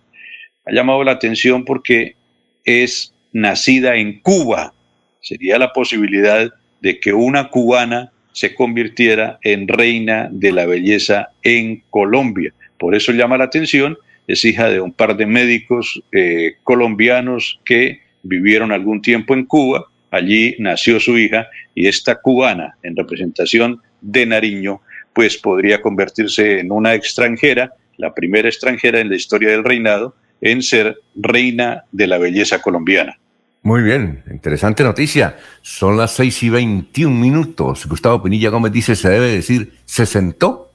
Ha 0.65 0.71
llamado 0.71 1.03
la 1.03 1.11
atención 1.11 1.65
porque 1.65 2.15
es 2.63 3.13
nacida 3.33 3.97
en 3.97 4.21
Cuba. 4.21 4.73
Sería 5.19 5.59
la 5.59 5.73
posibilidad 5.73 6.49
de 6.79 6.99
que 7.01 7.11
una 7.11 7.49
cubana 7.49 8.13
se 8.31 8.55
convirtiera 8.55 9.37
en 9.41 9.67
reina 9.67 10.29
de 10.31 10.53
la 10.53 10.65
belleza 10.65 11.31
en 11.43 11.83
Colombia. 11.89 12.53
Por 12.77 12.95
eso 12.95 13.11
llama 13.11 13.37
la 13.37 13.43
atención, 13.43 13.97
es 14.27 14.45
hija 14.45 14.69
de 14.69 14.79
un 14.79 14.93
par 14.93 15.17
de 15.17 15.25
médicos 15.25 16.01
eh, 16.13 16.53
colombianos 16.63 17.59
que 17.65 17.99
vivieron 18.23 18.71
algún 18.71 19.01
tiempo 19.01 19.33
en 19.33 19.43
Cuba, 19.43 19.89
allí 20.11 20.55
nació 20.59 20.99
su 20.99 21.17
hija 21.17 21.47
y 21.75 21.87
esta 21.87 22.15
cubana 22.21 22.75
en 22.83 22.95
representación 22.95 23.81
de 24.01 24.25
Nariño, 24.25 24.81
pues 25.13 25.37
podría 25.37 25.81
convertirse 25.81 26.59
en 26.59 26.71
una 26.71 26.93
extranjera, 26.93 27.73
la 27.97 28.13
primera 28.13 28.47
extranjera 28.47 28.99
en 28.99 29.09
la 29.09 29.15
historia 29.15 29.49
del 29.49 29.63
reinado, 29.63 30.15
en 30.41 30.61
ser 30.61 30.97
reina 31.15 31.83
de 31.91 32.07
la 32.07 32.17
belleza 32.17 32.61
colombiana. 32.61 33.19
Muy 33.61 33.81
bien, 33.81 34.23
interesante 34.31 34.83
noticia. 34.83 35.37
Son 35.61 35.97
las 35.97 36.11
6 36.13 36.43
y 36.43 36.49
21 36.49 37.13
minutos. 37.13 37.85
Gustavo 37.87 38.23
Pinilla 38.23 38.49
Gómez 38.49 38.71
dice, 38.71 38.95
se 38.95 39.09
debe 39.09 39.27
decir, 39.27 39.73
se 39.83 40.05
sentó 40.05 40.71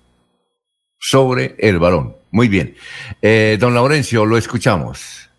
sobre 0.99 1.55
el 1.59 1.79
balón. 1.79 2.17
Muy 2.31 2.49
bien. 2.49 2.75
Eh, 3.23 3.57
don 3.59 3.75
Laurencio, 3.75 4.27
lo 4.27 4.37
escuchamos. 4.37 5.31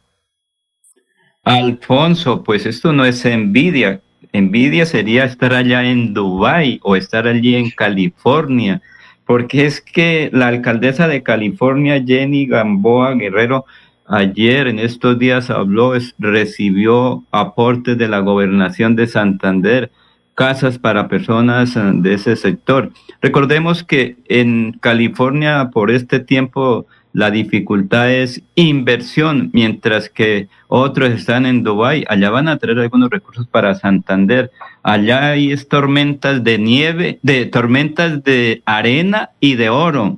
Alfonso, 1.45 2.43
pues 2.43 2.65
esto 2.65 2.91
no 2.91 3.05
es 3.05 3.23
envidia. 3.25 4.01
Envidia 4.33 4.85
sería 4.85 5.25
estar 5.25 5.53
allá 5.53 5.83
en 5.89 6.13
Dubái 6.13 6.79
o 6.83 6.95
estar 6.95 7.27
allí 7.27 7.55
en 7.55 7.69
California, 7.69 8.81
porque 9.25 9.65
es 9.65 9.79
que 9.79 10.29
la 10.33 10.47
alcaldesa 10.47 11.07
de 11.07 11.23
California, 11.23 12.03
Jenny 12.05 12.47
Gamboa 12.47 13.13
Guerrero, 13.13 13.65
ayer 14.07 14.67
en 14.67 14.79
estos 14.79 15.17
días 15.17 15.49
habló, 15.49 15.95
es- 15.95 16.15
recibió 16.19 17.23
aportes 17.31 17.97
de 17.97 18.07
la 18.07 18.19
gobernación 18.19 18.95
de 18.95 19.07
Santander, 19.07 19.91
casas 20.33 20.77
para 20.79 21.07
personas 21.07 21.75
eh, 21.77 21.81
de 21.93 22.15
ese 22.15 22.35
sector. 22.35 22.91
Recordemos 23.21 23.83
que 23.83 24.17
en 24.27 24.73
California 24.81 25.69
por 25.71 25.91
este 25.91 26.19
tiempo 26.19 26.85
la 27.15 27.31
dificultad 27.31 28.11
es 28.11 28.43
inversión, 28.55 29.49
mientras 29.53 30.09
que 30.09 30.49
otros 30.67 31.11
están 31.11 31.45
en 31.45 31.63
Dubái, 31.63 32.03
allá 32.09 32.29
van 32.29 32.49
a 32.49 32.57
traer 32.57 32.77
algunos 32.77 33.09
recursos 33.09 33.47
para 33.47 33.73
Santander. 33.73 34.51
Allá 34.83 35.29
hay 35.29 35.55
tormentas 35.55 36.43
de 36.43 36.57
nieve, 36.57 37.19
de 37.21 37.45
tormentas 37.45 38.21
de 38.25 38.63
arena 38.65 39.29
y 39.39 39.55
de 39.55 39.69
oro. 39.69 40.17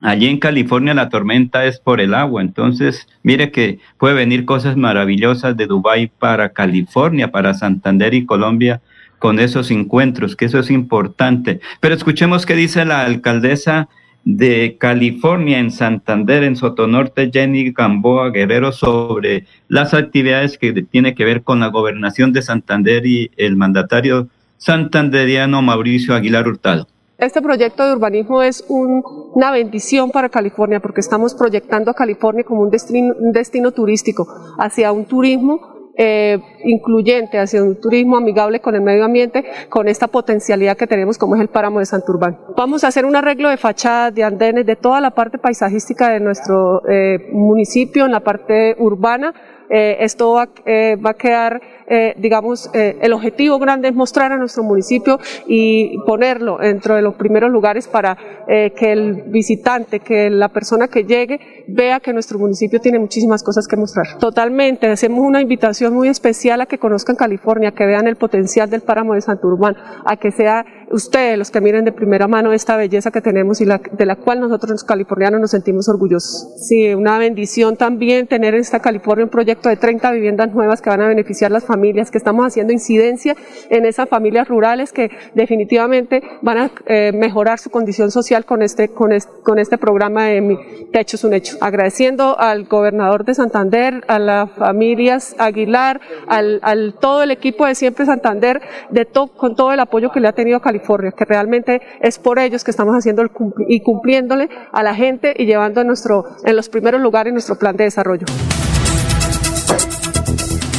Allí 0.00 0.28
en 0.28 0.38
California 0.38 0.94
la 0.94 1.10
tormenta 1.10 1.66
es 1.66 1.78
por 1.78 2.00
el 2.00 2.14
agua, 2.14 2.40
entonces 2.40 3.06
mire 3.22 3.50
que 3.50 3.78
puede 3.98 4.14
venir 4.14 4.46
cosas 4.46 4.78
maravillosas 4.78 5.58
de 5.58 5.66
Dubái 5.66 6.06
para 6.06 6.54
California, 6.54 7.30
para 7.30 7.52
Santander 7.52 8.14
y 8.14 8.24
Colombia 8.24 8.80
con 9.18 9.38
esos 9.40 9.70
encuentros, 9.70 10.36
que 10.36 10.46
eso 10.46 10.58
es 10.58 10.70
importante. 10.70 11.60
Pero 11.80 11.94
escuchemos 11.94 12.46
qué 12.46 12.54
dice 12.54 12.86
la 12.86 13.04
alcaldesa 13.04 13.90
de 14.38 14.76
California 14.78 15.58
en 15.58 15.70
Santander, 15.70 16.42
en 16.44 16.54
Sotonorte, 16.54 17.30
Jenny 17.32 17.72
Gamboa 17.72 18.28
Guerrero, 18.28 18.72
sobre 18.72 19.46
las 19.68 19.94
actividades 19.94 20.58
que 20.58 20.74
tiene 20.82 21.14
que 21.14 21.24
ver 21.24 21.42
con 21.42 21.60
la 21.60 21.68
gobernación 21.68 22.34
de 22.34 22.42
Santander 22.42 23.06
y 23.06 23.30
el 23.38 23.56
mandatario 23.56 24.28
santanderiano 24.58 25.62
Mauricio 25.62 26.14
Aguilar 26.14 26.46
Hurtado. 26.46 26.86
Este 27.16 27.40
proyecto 27.40 27.86
de 27.86 27.94
urbanismo 27.94 28.42
es 28.42 28.62
un- 28.68 29.02
una 29.32 29.50
bendición 29.50 30.10
para 30.10 30.28
California 30.28 30.78
porque 30.80 31.00
estamos 31.00 31.34
proyectando 31.34 31.90
a 31.90 31.94
California 31.94 32.44
como 32.44 32.60
un 32.60 32.70
destino, 32.70 33.14
un 33.18 33.32
destino 33.32 33.72
turístico, 33.72 34.28
hacia 34.58 34.92
un 34.92 35.06
turismo 35.06 35.77
eh, 35.98 36.38
incluyente, 36.64 37.38
hacia 37.38 37.62
un 37.62 37.80
turismo 37.80 38.16
amigable 38.16 38.60
con 38.60 38.76
el 38.76 38.82
medio 38.82 39.04
ambiente, 39.04 39.44
con 39.68 39.88
esta 39.88 40.06
potencialidad 40.06 40.76
que 40.76 40.86
tenemos 40.86 41.18
como 41.18 41.34
es 41.34 41.40
el 41.40 41.48
páramo 41.48 41.80
de 41.80 41.86
Santurbán. 41.86 42.38
Vamos 42.56 42.84
a 42.84 42.88
hacer 42.88 43.04
un 43.04 43.16
arreglo 43.16 43.48
de 43.48 43.56
fachadas, 43.56 44.14
de 44.14 44.22
andenes, 44.22 44.64
de 44.64 44.76
toda 44.76 45.00
la 45.00 45.10
parte 45.10 45.38
paisajística 45.38 46.08
de 46.10 46.20
nuestro 46.20 46.82
eh, 46.88 47.28
municipio, 47.32 48.06
en 48.06 48.12
la 48.12 48.20
parte 48.20 48.76
urbana, 48.78 49.34
eh, 49.70 49.98
esto 50.00 50.32
va, 50.32 50.48
eh, 50.64 50.96
va, 50.96 51.10
a 51.10 51.14
quedar, 51.14 51.60
eh, 51.88 52.14
digamos, 52.18 52.70
eh, 52.74 52.98
el 53.00 53.12
objetivo 53.12 53.58
grande 53.58 53.88
es 53.88 53.94
mostrar 53.94 54.30
a 54.32 54.36
nuestro 54.36 54.62
municipio 54.62 55.18
y 55.46 55.98
ponerlo 56.06 56.58
dentro 56.58 56.94
de 56.94 57.02
los 57.02 57.14
primeros 57.14 57.50
lugares 57.50 57.88
para 57.88 58.16
eh, 58.46 58.72
que 58.76 58.92
el 58.92 59.22
visitante, 59.26 60.00
que 60.00 60.28
la 60.28 60.48
persona 60.48 60.88
que 60.88 61.04
llegue, 61.04 61.64
vea 61.68 62.00
que 62.00 62.12
nuestro 62.12 62.38
municipio 62.38 62.80
tiene 62.80 62.98
muchísimas 62.98 63.42
cosas 63.42 63.66
que 63.66 63.76
mostrar. 63.76 64.18
Totalmente, 64.18 64.86
hacemos 64.86 65.20
una 65.20 65.40
invitación 65.40 65.94
muy 65.94 66.08
especial 66.08 66.60
a 66.60 66.66
que 66.66 66.78
conozcan 66.78 67.16
California, 67.16 67.72
que 67.72 67.86
vean 67.86 68.06
el 68.06 68.16
potencial 68.16 68.68
del 68.68 68.82
páramo 68.82 69.14
de 69.14 69.22
Santurbán, 69.22 69.76
a 70.04 70.16
que 70.16 70.30
sea 70.30 70.64
ustedes 70.90 71.38
los 71.38 71.50
que 71.50 71.60
miren 71.60 71.84
de 71.84 71.92
primera 71.92 72.28
mano 72.28 72.52
esta 72.52 72.76
belleza 72.76 73.10
que 73.10 73.20
tenemos 73.20 73.60
y 73.60 73.64
la, 73.64 73.80
de 73.92 74.06
la 74.06 74.16
cual 74.16 74.40
nosotros 74.40 74.70
los 74.70 74.84
californianos 74.84 75.40
nos 75.40 75.50
sentimos 75.50 75.88
orgullosos. 75.88 76.66
Sí, 76.66 76.94
una 76.94 77.18
bendición 77.18 77.76
también 77.76 78.26
tener 78.26 78.54
en 78.54 78.60
esta 78.60 78.80
California 78.80 79.24
un 79.24 79.30
proyecto 79.30 79.68
de 79.68 79.76
30 79.76 80.10
viviendas 80.12 80.52
nuevas 80.54 80.82
que 80.82 80.90
van 80.90 81.02
a 81.02 81.08
beneficiar 81.08 81.50
las 81.50 81.64
familias, 81.64 81.77
que 82.10 82.18
estamos 82.18 82.46
haciendo 82.46 82.72
incidencia 82.72 83.34
en 83.70 83.86
esas 83.86 84.08
familias 84.08 84.48
rurales 84.48 84.92
que 84.92 85.10
definitivamente 85.34 86.22
van 86.42 86.58
a 86.58 86.70
eh, 86.86 87.12
mejorar 87.12 87.58
su 87.58 87.70
condición 87.70 88.10
social 88.10 88.44
con 88.44 88.62
este, 88.62 88.88
con 88.88 89.12
este, 89.12 89.30
con 89.42 89.58
este 89.58 89.78
programa 89.78 90.24
de 90.24 90.40
Mi 90.40 90.58
Techo 90.92 91.16
un 91.26 91.34
Hecho. 91.34 91.56
Agradeciendo 91.60 92.38
al 92.38 92.64
gobernador 92.64 93.24
de 93.24 93.34
Santander, 93.34 94.04
a 94.08 94.18
las 94.18 94.50
familias 94.52 95.34
Aguilar, 95.38 96.00
al, 96.26 96.94
todo 97.00 97.22
el 97.22 97.30
equipo 97.30 97.66
de 97.66 97.74
Siempre 97.74 98.04
Santander, 98.06 98.60
de 98.90 99.04
to, 99.04 99.28
con 99.28 99.56
todo 99.56 99.72
el 99.72 99.80
apoyo 99.80 100.10
que 100.10 100.20
le 100.20 100.28
ha 100.28 100.32
tenido 100.32 100.60
California, 100.60 101.12
que 101.12 101.24
realmente 101.24 101.80
es 102.00 102.18
por 102.18 102.38
ellos 102.38 102.64
que 102.64 102.70
estamos 102.70 102.94
haciendo 102.94 103.22
el 103.22 103.30
cumpli 103.30 103.64
y 103.68 103.80
cumpliéndole 103.80 104.48
a 104.72 104.82
la 104.82 104.94
gente 104.94 105.34
y 105.36 105.46
llevando 105.46 105.80
en, 105.80 105.86
nuestro, 105.86 106.24
en 106.44 106.56
los 106.56 106.68
primeros 106.68 107.00
lugares 107.00 107.32
nuestro 107.32 107.56
plan 107.56 107.76
de 107.76 107.84
desarrollo. 107.84 108.26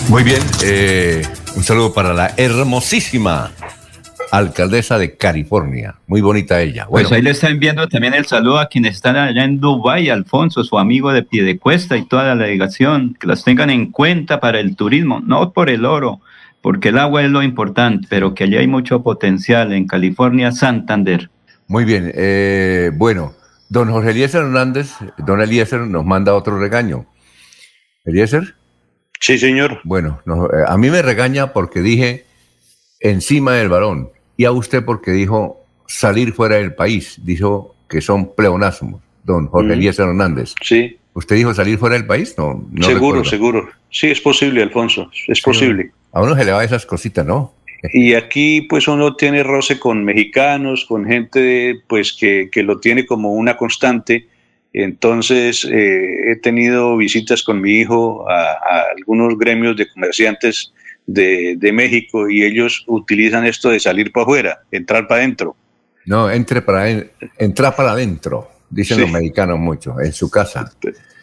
Muy 0.09 0.23
bien, 0.23 0.41
eh, 0.63 1.21
un 1.55 1.63
saludo 1.63 1.93
para 1.93 2.15
la 2.15 2.33
hermosísima 2.35 3.51
alcaldesa 4.31 4.97
de 4.97 5.15
California. 5.15 5.97
Muy 6.07 6.21
bonita 6.21 6.59
ella. 6.59 6.87
Bueno. 6.89 7.07
Pues 7.07 7.15
ahí 7.15 7.21
le 7.21 7.29
están 7.29 7.51
enviando 7.51 7.87
también 7.87 8.15
el 8.15 8.25
saludo 8.25 8.57
a 8.57 8.69
quienes 8.69 8.95
están 8.95 9.17
allá 9.17 9.43
en 9.43 9.59
Dubái, 9.59 10.09
Alfonso, 10.09 10.63
su 10.63 10.79
amigo 10.79 11.13
de 11.13 11.21
Piedecuesta 11.21 11.95
y 11.95 12.05
toda 12.05 12.23
la 12.23 12.43
delegación, 12.43 13.15
que 13.19 13.27
las 13.27 13.43
tengan 13.43 13.69
en 13.69 13.91
cuenta 13.91 14.39
para 14.39 14.59
el 14.59 14.75
turismo, 14.75 15.21
no 15.23 15.53
por 15.53 15.69
el 15.69 15.85
oro, 15.85 16.21
porque 16.61 16.89
el 16.89 16.97
agua 16.97 17.21
es 17.21 17.29
lo 17.29 17.43
importante, 17.43 18.07
pero 18.09 18.33
que 18.33 18.45
allí 18.45 18.57
hay 18.57 18.67
mucho 18.67 19.03
potencial 19.03 19.71
en 19.73 19.85
California, 19.85 20.51
Santander. 20.51 21.29
Muy 21.67 21.85
bien, 21.85 22.11
eh, 22.15 22.89
bueno, 22.95 23.33
don 23.69 23.91
Jorge 23.91 24.09
Eliezer 24.09 24.41
Hernández, 24.41 24.89
don 25.19 25.39
Eliezer 25.39 25.81
nos 25.81 26.03
manda 26.03 26.33
otro 26.33 26.57
regaño. 26.57 27.05
Eliezer. 28.05 28.58
Sí, 29.19 29.37
señor. 29.37 29.79
Bueno, 29.83 30.21
no, 30.25 30.45
eh, 30.45 30.63
a 30.67 30.77
mí 30.77 30.89
me 30.89 31.01
regaña 31.01 31.53
porque 31.53 31.81
dije 31.81 32.25
encima 32.99 33.53
del 33.53 33.69
varón 33.69 34.09
y 34.37 34.45
a 34.45 34.51
usted 34.51 34.83
porque 34.83 35.11
dijo 35.11 35.65
salir 35.87 36.33
fuera 36.33 36.57
del 36.57 36.73
país, 36.73 37.19
dijo 37.23 37.75
que 37.89 38.01
son 38.01 38.33
pleonasmos, 38.35 39.01
don 39.23 39.47
Jorge 39.47 39.69
mm. 39.69 39.71
Eliezer 39.71 40.07
Hernández. 40.07 40.53
Sí. 40.61 40.97
¿Usted 41.13 41.35
dijo 41.35 41.53
salir 41.53 41.77
fuera 41.77 41.95
del 41.95 42.05
país? 42.05 42.35
No, 42.37 42.65
no 42.71 42.85
seguro, 42.85 43.21
recuerdo. 43.21 43.29
seguro. 43.29 43.69
Sí, 43.89 44.07
es 44.07 44.21
posible, 44.21 44.61
Alfonso, 44.61 45.09
es 45.27 45.41
posible. 45.41 45.91
A 46.11 46.21
uno 46.21 46.35
se 46.35 46.45
le 46.45 46.51
va 46.51 46.63
esas 46.63 46.85
cositas, 46.85 47.25
¿no? 47.25 47.53
Y 47.93 48.13
aquí 48.13 48.61
pues 48.61 48.87
uno 48.87 49.15
tiene 49.15 49.43
roce 49.43 49.79
con 49.79 50.03
mexicanos, 50.03 50.85
con 50.85 51.05
gente 51.05 51.81
pues 51.87 52.13
que, 52.13 52.49
que 52.51 52.63
lo 52.63 52.79
tiene 52.79 53.05
como 53.05 53.33
una 53.33 53.57
constante. 53.57 54.27
Entonces 54.73 55.65
eh, 55.65 56.31
he 56.31 56.35
tenido 56.37 56.95
visitas 56.95 57.43
con 57.43 57.59
mi 57.59 57.79
hijo 57.79 58.29
a, 58.29 58.51
a 58.51 58.83
algunos 58.95 59.37
gremios 59.37 59.75
de 59.75 59.89
comerciantes 59.89 60.71
de, 61.07 61.55
de, 61.57 61.71
México 61.71 62.29
y 62.29 62.43
ellos 62.43 62.83
utilizan 62.87 63.45
esto 63.45 63.69
de 63.69 63.79
salir 63.79 64.11
para 64.11 64.23
afuera, 64.23 64.59
entrar 64.71 65.07
para 65.07 65.21
adentro. 65.21 65.55
No, 66.05 66.29
entre 66.29 66.61
para 66.61 66.87
entrar 67.37 67.75
para 67.75 67.91
adentro, 67.91 68.49
dicen 68.69 68.97
sí. 68.97 69.01
los 69.01 69.11
mexicanos 69.11 69.57
mucho, 69.57 69.99
en 69.99 70.13
su 70.13 70.29
casa. 70.29 70.71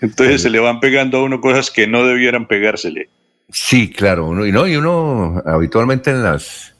Entonces 0.00 0.42
se 0.42 0.50
le 0.50 0.58
van 0.58 0.80
pegando 0.80 1.18
a 1.18 1.22
uno 1.22 1.40
cosas 1.40 1.70
que 1.70 1.86
no 1.86 2.04
debieran 2.04 2.48
pegársele. 2.48 3.08
Sí, 3.48 3.90
claro, 3.90 4.26
uno, 4.26 4.44
y 4.44 4.50
no, 4.50 4.66
y 4.66 4.74
uno 4.74 5.40
habitualmente 5.46 6.10
en 6.10 6.24
las 6.24 6.74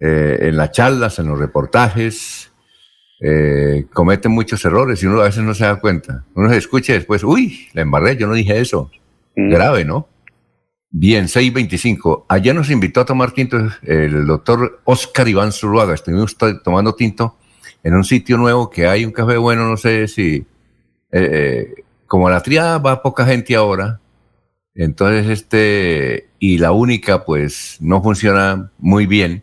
eh, 0.00 0.38
en 0.42 0.56
las 0.56 0.70
charlas, 0.70 1.18
en 1.18 1.26
los 1.26 1.38
reportajes, 1.38 2.52
eh, 3.20 3.86
comete 3.92 4.28
muchos 4.28 4.64
errores 4.64 5.02
y 5.02 5.06
uno 5.06 5.20
a 5.20 5.24
veces 5.24 5.42
no 5.42 5.54
se 5.54 5.64
da 5.64 5.80
cuenta. 5.80 6.24
Uno 6.34 6.50
se 6.50 6.58
escucha 6.58 6.92
después, 6.92 7.24
uy, 7.24 7.68
la 7.72 7.82
embarré, 7.82 8.16
yo 8.16 8.26
no 8.26 8.34
dije 8.34 8.60
eso. 8.60 8.90
Mm. 9.36 9.50
Grave, 9.50 9.84
¿no? 9.84 10.08
Bien, 10.90 11.28
625. 11.28 12.26
Allá 12.28 12.54
nos 12.54 12.70
invitó 12.70 13.00
a 13.00 13.04
tomar 13.04 13.32
tinto 13.32 13.58
el 13.82 14.26
doctor 14.26 14.80
Oscar 14.84 15.28
Iván 15.28 15.52
Zuluaga. 15.52 15.94
Estuvimos 15.94 16.36
tomando 16.64 16.94
tinto 16.94 17.36
en 17.82 17.94
un 17.94 18.04
sitio 18.04 18.38
nuevo 18.38 18.70
que 18.70 18.86
hay 18.86 19.04
un 19.04 19.12
café 19.12 19.36
bueno, 19.36 19.68
no 19.68 19.76
sé 19.76 20.08
si... 20.08 20.46
Eh, 21.10 21.74
como 22.06 22.28
a 22.28 22.30
la 22.30 22.42
triada 22.42 22.78
va 22.78 23.02
poca 23.02 23.26
gente 23.26 23.54
ahora, 23.54 24.00
entonces, 24.78 25.26
este, 25.26 26.28
y 26.38 26.58
la 26.58 26.70
única, 26.70 27.24
pues, 27.24 27.78
no 27.80 28.00
funciona 28.00 28.70
muy 28.78 29.06
bien. 29.06 29.42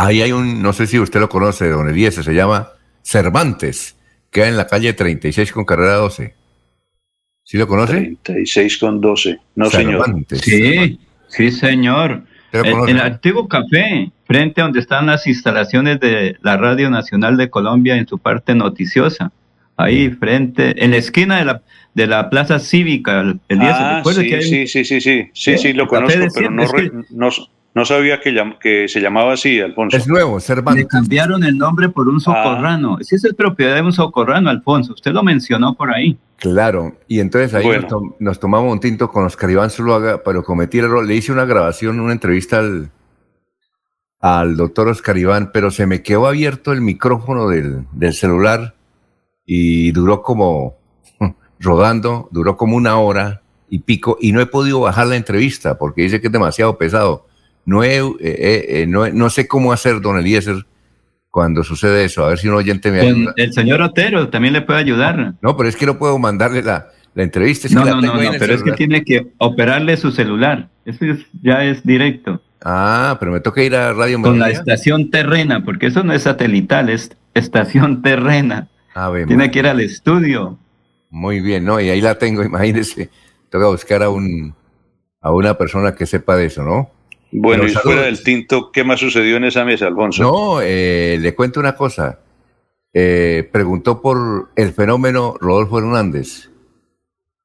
Ahí 0.00 0.22
hay 0.22 0.30
un, 0.30 0.62
no 0.62 0.72
sé 0.72 0.86
si 0.86 0.96
usted 0.96 1.18
lo 1.18 1.28
conoce, 1.28 1.68
don 1.68 1.88
Eliezer, 1.88 2.22
se 2.22 2.32
llama 2.32 2.68
Cervantes, 3.02 3.96
queda 4.30 4.46
en 4.46 4.56
la 4.56 4.68
calle 4.68 4.92
36 4.92 5.50
con 5.50 5.64
carrera 5.64 5.94
12. 5.94 6.34
¿Sí 7.42 7.58
lo 7.58 7.66
conoce? 7.66 8.16
36 8.22 8.78
con 8.78 9.00
12. 9.00 9.40
No, 9.56 9.68
Cervantes. 9.68 10.40
señor. 10.40 10.86
Sí, 10.86 11.00
sí, 11.26 11.50
señor. 11.50 12.22
El, 12.52 12.88
el, 12.88 13.00
antiguo 13.00 13.48
café, 13.48 14.12
frente 14.24 14.60
a 14.60 14.64
donde 14.64 14.78
están 14.78 15.06
las 15.06 15.26
instalaciones 15.26 15.98
de 15.98 16.36
la 16.42 16.56
Radio 16.56 16.90
Nacional 16.90 17.36
de 17.36 17.50
Colombia 17.50 17.96
en 17.96 18.06
su 18.06 18.20
parte 18.20 18.54
noticiosa. 18.54 19.32
Ahí 19.76 20.10
frente, 20.10 20.84
en 20.84 20.92
la 20.92 20.98
esquina 20.98 21.38
de 21.38 21.44
la, 21.44 21.62
de 21.94 22.06
la 22.06 22.30
Plaza 22.30 22.60
Cívica. 22.60 23.22
El 23.48 23.58
día 23.58 23.98
ah, 23.98 24.02
sí, 24.04 24.28
que 24.28 24.36
hay... 24.36 24.42
sí, 24.42 24.66
sí, 24.68 24.84
sí, 24.84 25.00
sí, 25.00 25.30
sí, 25.32 25.58
sí, 25.58 25.72
lo 25.72 25.88
conozco, 25.88 26.24
pero 26.32 26.50
no, 26.50 26.70
que... 26.70 26.92
no, 27.10 27.30
no, 27.74 27.84
sabía 27.84 28.20
que, 28.20 28.32
llam, 28.32 28.58
que, 28.58 28.88
se 28.88 29.00
llamaba 29.00 29.34
así, 29.34 29.60
Alfonso. 29.60 29.96
Es 29.96 30.08
nuevo, 30.08 30.40
Cervantes. 30.40 30.84
Le 30.84 30.88
cambiaron 30.88 31.44
el 31.44 31.56
nombre 31.56 31.88
por 31.88 32.08
un 32.08 32.20
socorrano. 32.20 32.96
Ah. 32.96 33.00
Esa 33.00 33.28
es 33.28 33.34
propiedad 33.34 33.76
de 33.76 33.82
un 33.82 33.92
socorrano, 33.92 34.50
Alfonso. 34.50 34.94
Usted 34.94 35.12
lo 35.12 35.22
mencionó 35.22 35.74
por 35.74 35.92
ahí. 35.92 36.18
Claro, 36.38 36.96
y 37.08 37.20
entonces 37.20 37.54
ahí 37.54 37.64
bueno. 37.64 37.82
nos, 37.82 37.90
to 37.90 38.16
nos, 38.18 38.40
tomamos 38.40 38.72
un 38.72 38.80
tinto 38.80 39.08
con 39.08 39.24
Oscar 39.24 39.50
Iván 39.50 39.70
Zuluaga, 39.70 40.22
pero 40.24 40.42
cometí 40.42 40.78
el 40.78 40.86
error. 40.86 41.06
Le 41.06 41.14
hice 41.14 41.32
una 41.32 41.44
grabación, 41.44 42.00
una 42.00 42.12
entrevista 42.12 42.58
al, 42.58 42.90
al 44.20 44.56
doctor 44.56 44.88
Oscar 44.88 45.16
Iván, 45.16 45.50
pero 45.52 45.70
se 45.70 45.86
me 45.86 46.02
quedó 46.02 46.26
abierto 46.26 46.72
el 46.72 46.80
micrófono 46.80 47.48
del, 47.48 47.86
del 47.92 48.14
celular 48.14 48.74
y 49.46 49.92
duró 49.92 50.22
como 50.22 50.76
rodando, 51.60 52.28
duró 52.32 52.56
como 52.56 52.76
una 52.76 52.98
hora 52.98 53.42
y 53.70 53.80
pico 53.80 54.16
y 54.20 54.32
no 54.32 54.40
he 54.40 54.46
podido 54.46 54.80
bajar 54.80 55.06
la 55.08 55.16
entrevista 55.16 55.78
porque 55.78 56.02
dice 56.02 56.20
que 56.20 56.26
es 56.26 56.32
demasiado 56.32 56.78
pesado. 56.78 57.27
No, 57.68 57.84
he, 57.84 57.98
eh, 57.98 58.06
eh, 58.20 58.86
no, 58.88 59.10
no, 59.10 59.28
sé 59.28 59.46
cómo 59.46 59.74
hacer, 59.74 60.00
don 60.00 60.18
Eliezer, 60.18 60.64
cuando 61.28 61.62
sucede 61.62 62.06
eso. 62.06 62.24
A 62.24 62.30
ver 62.30 62.38
si 62.38 62.48
un 62.48 62.54
oyente 62.54 62.90
me 62.90 63.00
ayuda. 63.00 63.34
El 63.36 63.52
señor 63.52 63.82
Otero 63.82 64.30
también 64.30 64.54
le 64.54 64.62
puede 64.62 64.78
ayudar. 64.78 65.34
No, 65.42 65.54
pero 65.54 65.68
es 65.68 65.76
que 65.76 65.84
no 65.84 65.98
puedo 65.98 66.18
mandarle 66.18 66.62
la, 66.62 66.88
la 67.14 67.22
entrevista. 67.22 67.66
Es 67.66 67.74
no, 67.74 67.84
que 67.84 67.90
no, 67.90 68.00
no, 68.00 68.14
no 68.14 68.14
pero 68.14 68.38
celular. 68.38 68.56
es 68.56 68.62
que 68.62 68.72
tiene 68.72 69.04
que 69.04 69.32
operarle 69.36 69.98
su 69.98 70.10
celular. 70.12 70.70
Eso 70.86 71.04
es, 71.04 71.18
ya 71.42 71.62
es 71.62 71.84
directo. 71.84 72.40
Ah, 72.64 73.18
pero 73.20 73.32
me 73.32 73.40
toca 73.40 73.62
ir 73.62 73.76
a 73.76 73.92
Radio 73.92 74.22
Con 74.22 74.38
la 74.38 74.48
estación 74.48 75.10
terrena, 75.10 75.62
porque 75.62 75.88
eso 75.88 76.02
no 76.02 76.14
es 76.14 76.22
satelital, 76.22 76.88
es 76.88 77.14
estación 77.34 78.00
terrena. 78.00 78.68
Ah, 78.94 79.12
Tiene 79.26 79.50
que 79.50 79.58
ir 79.58 79.66
al 79.66 79.80
estudio. 79.80 80.58
Muy 81.10 81.40
bien, 81.40 81.66
¿no? 81.66 81.78
Y 81.82 81.90
ahí 81.90 82.00
la 82.00 82.14
tengo, 82.14 82.42
imagínese. 82.44 83.10
Toca 83.50 83.66
buscar 83.66 84.02
a 84.02 84.08
un 84.08 84.54
a 85.20 85.32
una 85.32 85.58
persona 85.58 85.94
que 85.94 86.06
sepa 86.06 86.34
de 86.34 86.46
eso, 86.46 86.62
¿no? 86.62 86.96
Bueno, 87.30 87.64
Pero 87.64 87.72
y 87.72 87.82
fuera 87.82 88.02
del 88.02 88.22
tinto, 88.22 88.70
¿qué 88.72 88.84
más 88.84 89.00
sucedió 89.00 89.36
en 89.36 89.44
esa 89.44 89.64
mesa, 89.64 89.86
Alfonso? 89.86 90.22
No, 90.22 90.60
eh, 90.62 91.18
le 91.20 91.34
cuento 91.34 91.60
una 91.60 91.74
cosa. 91.74 92.20
Eh, 92.94 93.48
preguntó 93.52 94.00
por 94.00 94.50
el 94.56 94.72
fenómeno 94.72 95.34
Rodolfo 95.40 95.78
Hernández. 95.78 96.50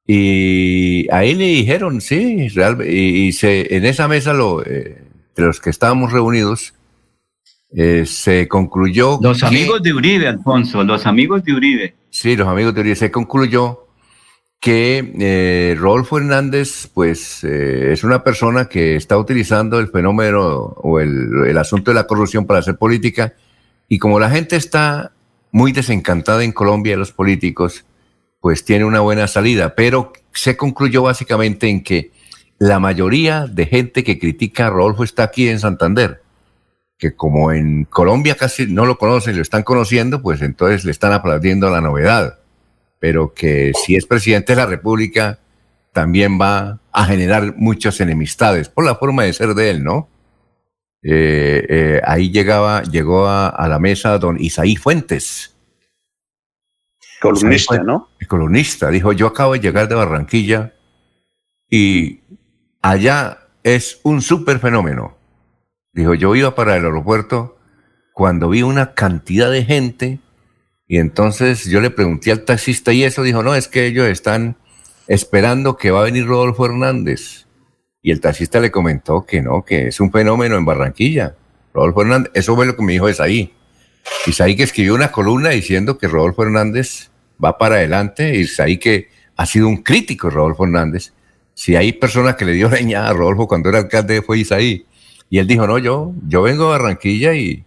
Y 0.06 1.06
ahí 1.10 1.34
le 1.34 1.46
dijeron, 1.46 2.00
sí, 2.00 2.48
real, 2.48 2.78
y, 2.86 3.26
y 3.26 3.32
se, 3.32 3.74
en 3.74 3.84
esa 3.84 4.08
mesa, 4.08 4.32
lo, 4.32 4.62
eh, 4.64 5.02
de 5.34 5.42
los 5.42 5.60
que 5.60 5.70
estábamos 5.70 6.12
reunidos, 6.12 6.74
eh, 7.76 8.04
se 8.06 8.46
concluyó. 8.46 9.18
Los 9.20 9.40
que, 9.40 9.46
amigos 9.46 9.82
de 9.82 9.92
Uribe, 9.92 10.28
Alfonso, 10.28 10.84
los 10.84 11.06
amigos 11.06 11.42
de 11.44 11.54
Uribe. 11.54 11.94
Sí, 12.10 12.36
los 12.36 12.46
amigos 12.46 12.74
de 12.74 12.82
Uribe. 12.82 12.96
Se 12.96 13.10
concluyó 13.10 13.83
que 14.64 15.12
eh, 15.20 15.76
Rodolfo 15.78 16.16
Hernández, 16.16 16.88
pues, 16.94 17.44
eh, 17.44 17.92
es 17.92 18.02
una 18.02 18.24
persona 18.24 18.64
que 18.64 18.96
está 18.96 19.18
utilizando 19.18 19.78
el 19.78 19.88
fenómeno 19.88 20.40
o 20.78 21.00
el, 21.00 21.44
el, 21.46 21.58
asunto 21.58 21.90
de 21.90 21.96
la 21.96 22.06
corrupción 22.06 22.46
para 22.46 22.60
hacer 22.60 22.78
política. 22.78 23.34
Y 23.90 23.98
como 23.98 24.18
la 24.18 24.30
gente 24.30 24.56
está 24.56 25.12
muy 25.52 25.72
desencantada 25.72 26.44
en 26.44 26.52
Colombia 26.52 26.94
de 26.94 26.96
los 26.96 27.12
políticos, 27.12 27.84
pues 28.40 28.64
tiene 28.64 28.86
una 28.86 29.00
buena 29.00 29.26
salida, 29.26 29.74
pero 29.74 30.14
se 30.32 30.56
concluyó 30.56 31.02
básicamente 31.02 31.68
en 31.68 31.82
que 31.82 32.10
la 32.58 32.78
mayoría 32.78 33.46
de 33.46 33.66
gente 33.66 34.02
que 34.02 34.18
critica 34.18 34.68
a 34.68 34.70
Rodolfo 34.70 35.04
está 35.04 35.24
aquí 35.24 35.46
en 35.46 35.60
Santander, 35.60 36.22
que 36.96 37.14
como 37.14 37.52
en 37.52 37.84
Colombia 37.84 38.34
casi 38.34 38.66
no 38.66 38.86
lo 38.86 38.96
conocen, 38.96 39.36
lo 39.36 39.42
están 39.42 39.62
conociendo, 39.62 40.22
pues 40.22 40.40
entonces 40.40 40.86
le 40.86 40.90
están 40.90 41.12
aplaudiendo 41.12 41.68
la 41.68 41.82
novedad, 41.82 42.38
pero 43.04 43.34
que 43.34 43.72
si 43.74 43.96
es 43.96 44.06
presidente 44.06 44.54
de 44.54 44.56
la 44.56 44.64
República, 44.64 45.38
también 45.92 46.40
va 46.40 46.80
a 46.90 47.04
generar 47.04 47.54
muchas 47.54 48.00
enemistades 48.00 48.70
por 48.70 48.82
la 48.82 48.94
forma 48.94 49.24
de 49.24 49.34
ser 49.34 49.52
de 49.52 49.68
él, 49.68 49.84
¿no? 49.84 50.08
Eh, 51.02 51.66
eh, 51.68 52.00
ahí 52.06 52.30
llegaba, 52.30 52.82
llegó 52.82 53.26
a, 53.26 53.50
a, 53.50 53.68
la 53.68 53.78
mesa 53.78 54.16
don 54.18 54.40
Isaí 54.40 54.76
Fuentes. 54.76 55.54
Columnista, 57.20 57.76
¿no? 57.82 58.08
Columnista. 58.26 58.88
Dijo, 58.88 59.12
yo 59.12 59.26
acabo 59.26 59.52
de 59.52 59.60
llegar 59.60 59.86
de 59.86 59.96
Barranquilla 59.96 60.72
y 61.68 62.22
allá 62.80 63.48
es 63.62 64.00
un 64.02 64.22
súper 64.22 64.60
fenómeno. 64.60 65.14
Dijo, 65.92 66.14
yo 66.14 66.34
iba 66.34 66.54
para 66.54 66.74
el 66.74 66.86
aeropuerto 66.86 67.58
cuando 68.14 68.48
vi 68.48 68.62
una 68.62 68.94
cantidad 68.94 69.50
de 69.50 69.62
gente 69.62 70.20
y 70.94 70.98
entonces 70.98 71.64
yo 71.64 71.80
le 71.80 71.90
pregunté 71.90 72.30
al 72.30 72.44
taxista 72.44 72.92
y 72.92 73.02
eso 73.02 73.24
dijo, 73.24 73.42
no, 73.42 73.56
es 73.56 73.66
que 73.66 73.84
ellos 73.84 74.06
están 74.06 74.56
esperando 75.08 75.76
que 75.76 75.90
va 75.90 76.02
a 76.02 76.04
venir 76.04 76.24
Rodolfo 76.24 76.66
Hernández. 76.66 77.48
Y 78.00 78.12
el 78.12 78.20
taxista 78.20 78.60
le 78.60 78.70
comentó 78.70 79.26
que 79.26 79.42
no, 79.42 79.64
que 79.64 79.88
es 79.88 79.98
un 79.98 80.12
fenómeno 80.12 80.56
en 80.56 80.64
Barranquilla. 80.64 81.34
Rodolfo 81.72 82.02
Hernández, 82.02 82.30
eso 82.34 82.54
fue 82.54 82.64
lo 82.64 82.76
que 82.76 82.84
me 82.84 82.92
dijo 82.92 83.08
Isaí. 83.08 83.52
Isaí 84.28 84.54
que 84.54 84.62
escribió 84.62 84.94
una 84.94 85.10
columna 85.10 85.48
diciendo 85.48 85.98
que 85.98 86.06
Rodolfo 86.06 86.44
Hernández 86.44 87.10
va 87.44 87.58
para 87.58 87.74
adelante. 87.74 88.36
Isaí 88.36 88.78
que 88.78 89.08
ha 89.34 89.46
sido 89.46 89.66
un 89.66 89.78
crítico 89.78 90.30
Rodolfo 90.30 90.62
Hernández. 90.62 91.12
Si 91.54 91.74
hay 91.74 91.92
personas 91.92 92.36
que 92.36 92.44
le 92.44 92.52
dio 92.52 92.68
leña 92.70 93.08
a 93.08 93.12
Rodolfo 93.12 93.48
cuando 93.48 93.68
era 93.68 93.78
alcalde 93.78 94.22
fue 94.22 94.38
Isaí. 94.38 94.86
Y 95.28 95.40
él 95.40 95.48
dijo, 95.48 95.66
no, 95.66 95.76
yo, 95.76 96.12
yo 96.28 96.42
vengo 96.42 96.66
a 96.66 96.78
Barranquilla 96.78 97.34
y, 97.34 97.64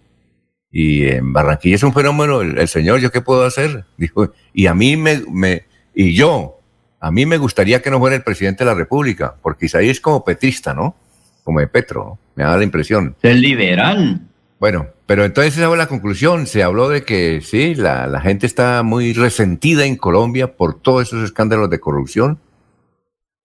y 0.71 1.07
en 1.07 1.33
Barranquilla 1.33 1.75
es 1.75 1.83
un 1.83 1.93
fenómeno, 1.93 2.41
el, 2.41 2.57
el, 2.57 2.67
señor, 2.67 2.99
¿yo 2.99 3.11
qué 3.11 3.21
puedo 3.21 3.45
hacer? 3.45 3.85
Dijo, 3.97 4.33
y 4.53 4.67
a 4.67 4.73
mí 4.73 4.97
me, 4.97 5.23
me, 5.31 5.65
y 5.93 6.13
yo, 6.13 6.59
a 6.99 7.11
mí 7.11 7.25
me 7.25 7.37
gustaría 7.37 7.81
que 7.81 7.89
no 7.89 7.99
fuera 7.99 8.15
el 8.15 8.23
presidente 8.23 8.63
de 8.63 8.71
la 8.71 8.75
República, 8.75 9.35
porque 9.41 9.67
Isaí 9.67 9.89
es 9.89 10.01
como 10.01 10.23
petrista, 10.23 10.73
¿no? 10.73 10.95
Como 11.43 11.59
de 11.59 11.67
Petro, 11.67 12.03
¿no? 12.03 12.19
me 12.35 12.43
da 12.43 12.57
la 12.57 12.63
impresión. 12.63 13.15
Es 13.21 13.35
liberal. 13.35 14.21
Bueno, 14.59 14.87
pero 15.05 15.23
entonces 15.23 15.57
esa 15.57 15.67
fue 15.67 15.77
la 15.77 15.87
conclusión. 15.87 16.47
Se 16.47 16.63
habló 16.63 16.89
de 16.89 17.03
que 17.03 17.41
sí, 17.41 17.75
la, 17.75 18.07
la, 18.07 18.19
gente 18.21 18.45
está 18.45 18.83
muy 18.83 19.13
resentida 19.13 19.85
en 19.85 19.95
Colombia 19.95 20.55
por 20.55 20.81
todos 20.81 21.07
esos 21.07 21.23
escándalos 21.23 21.69
de 21.69 21.79
corrupción 21.79 22.39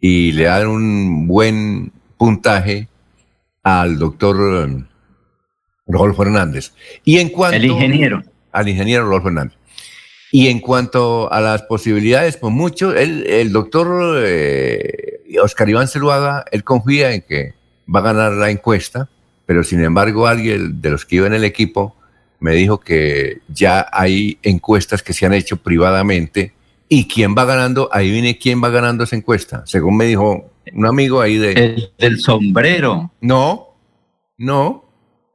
y 0.01 0.33
le 0.33 0.45
dan 0.45 0.67
un 0.67 1.29
buen 1.29 1.93
puntaje 2.17 2.89
al 3.63 3.99
doctor 3.99 4.37
um, 4.37 4.85
Rodolfo 5.93 6.23
Hernández. 6.23 6.73
Y 7.05 7.19
en 7.19 7.29
cuanto... 7.29 7.57
El 7.57 7.67
ingeniero. 7.67 8.23
Al 8.53 8.69
ingeniero 8.69 9.05
Rodolfo 9.05 9.29
Hernández. 9.29 9.57
Y 10.31 10.49
en 10.49 10.61
cuanto 10.61 11.31
a 11.31 11.41
las 11.41 11.63
posibilidades, 11.63 12.39
pues 12.39 12.53
mucho, 12.53 12.95
el, 12.95 13.27
el 13.27 13.53
doctor 13.53 14.23
eh, 14.25 15.21
Oscar 15.43 15.69
Iván 15.69 15.89
Celuaga, 15.89 16.45
él 16.51 16.65
confía 16.65 17.13
en 17.13 17.21
que 17.21 17.53
va 17.95 18.01
a 18.01 18.03
ganar 18.03 18.33
la 18.33 18.51
encuesta, 18.51 19.11
pero 19.45 19.63
sin 19.63 19.85
embargo 19.85 20.27
alguien 20.27 20.81
de 20.81 20.91
los 20.91 21.05
que 21.05 21.17
iba 21.17 21.27
en 21.27 21.35
el 21.35 21.45
equipo 21.45 21.97
me 22.41 22.55
dijo 22.55 22.81
que 22.81 23.41
ya 23.49 23.87
hay 23.93 24.39
encuestas 24.43 25.03
que 25.03 25.13
se 25.13 25.27
han 25.27 25.35
hecho 25.35 25.59
privadamente 25.59 26.55
y 26.89 27.07
quién 27.07 27.35
va 27.37 27.45
ganando, 27.45 27.89
ahí 27.93 28.11
viene 28.11 28.39
quién 28.39 28.63
va 28.63 28.71
ganando 28.71 29.05
esa 29.05 29.17
encuesta, 29.17 29.63
según 29.67 29.97
me 29.97 30.07
dijo 30.07 30.51
un 30.73 30.87
amigo 30.87 31.21
ahí 31.21 31.37
de... 31.37 31.53
El 31.53 31.91
del 31.99 32.21
sombrero. 32.21 33.13
No, 33.21 33.77
no. 34.39 34.82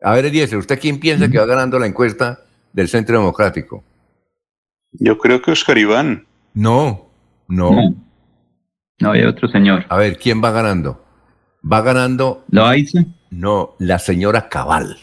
A 0.07 0.13
ver, 0.13 0.25
Eliezer, 0.25 0.57
¿usted 0.57 0.79
quién 0.79 1.01
piensa 1.01 1.29
que 1.29 1.37
va 1.37 1.45
ganando 1.45 1.77
la 1.77 1.85
encuesta 1.85 2.39
del 2.71 2.87
Centro 2.87 3.17
Democrático? 3.17 3.83
Yo 4.93 5.17
creo 5.17 5.41
que 5.41 5.51
Oscar 5.51 5.77
Iván. 5.77 6.25
No, 6.53 7.09
no. 7.49 7.71
No, 7.71 7.93
no 8.99 9.11
hay 9.11 9.23
otro 9.23 9.49
señor. 9.49 9.83
A 9.89 9.97
ver, 9.97 10.17
¿quién 10.17 10.41
va 10.41 10.51
ganando? 10.51 11.03
Va 11.69 11.81
ganando. 11.81 12.45
¿Lo 12.51 12.73
hizo? 12.73 12.99
No, 13.31 13.75
la 13.79 13.99
señora 13.99 14.47
Cabal. 14.47 14.97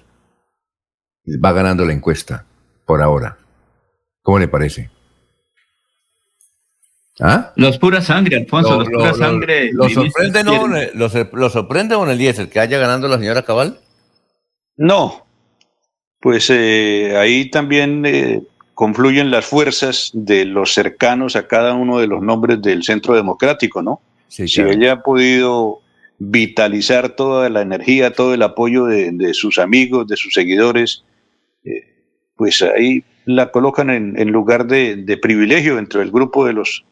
Va 1.29 1.53
ganando 1.53 1.85
la 1.85 1.93
encuesta 1.93 2.47
por 2.87 3.03
ahora. 3.03 3.37
¿Cómo 4.23 4.39
le 4.39 4.49
parece? 4.49 4.89
¿Ah? 7.21 7.53
Los 7.57 7.77
pura 7.77 8.01
sangre, 8.01 8.39
Alfonso, 8.39 8.71
lo, 8.71 8.79
los 8.79 8.89
pura 8.89 9.09
lo, 9.11 9.15
sangre. 9.17 9.71
¿Lo 9.71 9.87
sorprende, 9.91 10.43
no, 10.43 10.67
lo, 10.67 11.11
lo 11.31 11.51
sorprende 11.51 11.95
don 11.95 12.09
Eliezer 12.09 12.49
que 12.49 12.59
haya 12.59 12.79
ganando 12.79 13.07
la 13.07 13.19
señora 13.19 13.43
Cabal? 13.43 13.81
No. 14.77 15.27
Pues 16.21 16.51
eh, 16.51 17.17
ahí 17.17 17.51
también 17.51 18.05
eh, 18.07 18.43
confluyen 18.75 19.31
las 19.31 19.45
fuerzas 19.45 20.11
de 20.15 20.45
los 20.45 20.73
cercanos 20.73 21.37
a 21.37 21.47
cada 21.47 21.75
uno 21.75 21.99
de 21.99 22.07
los 22.07 22.23
nombres 22.23 22.63
del 22.63 22.83
Centro 22.83 23.15
Democrático, 23.15 23.83
¿no? 23.83 24.01
Sí, 24.29 24.49
si 24.49 24.63
ella 24.63 24.93
ha 24.93 25.03
podido 25.03 25.81
vitalizar 26.19 27.11
toda 27.11 27.49
la 27.51 27.63
energía, 27.63 28.13
todo 28.13 28.35
el 28.35 28.43
apoyo 28.43 28.87
de, 28.87 29.13
de 29.13 29.35
sus 29.35 29.59
amigos, 29.59 30.07
de 30.07 30.17
sus 30.17 30.33
seguidores, 30.33 31.05
eh, 31.65 31.83
pues 32.37 32.63
ahí 32.63 33.05
la 33.27 33.51
colocan 33.51 33.91
en, 33.91 34.19
en 34.19 34.31
lugar 34.31 34.67
de, 34.67 34.97
de, 34.97 35.17
privilegio 35.17 35.77
dentro 35.77 36.01
del 36.01 36.11
grupo 36.11 36.47
de 36.47 36.53
los 36.53 36.85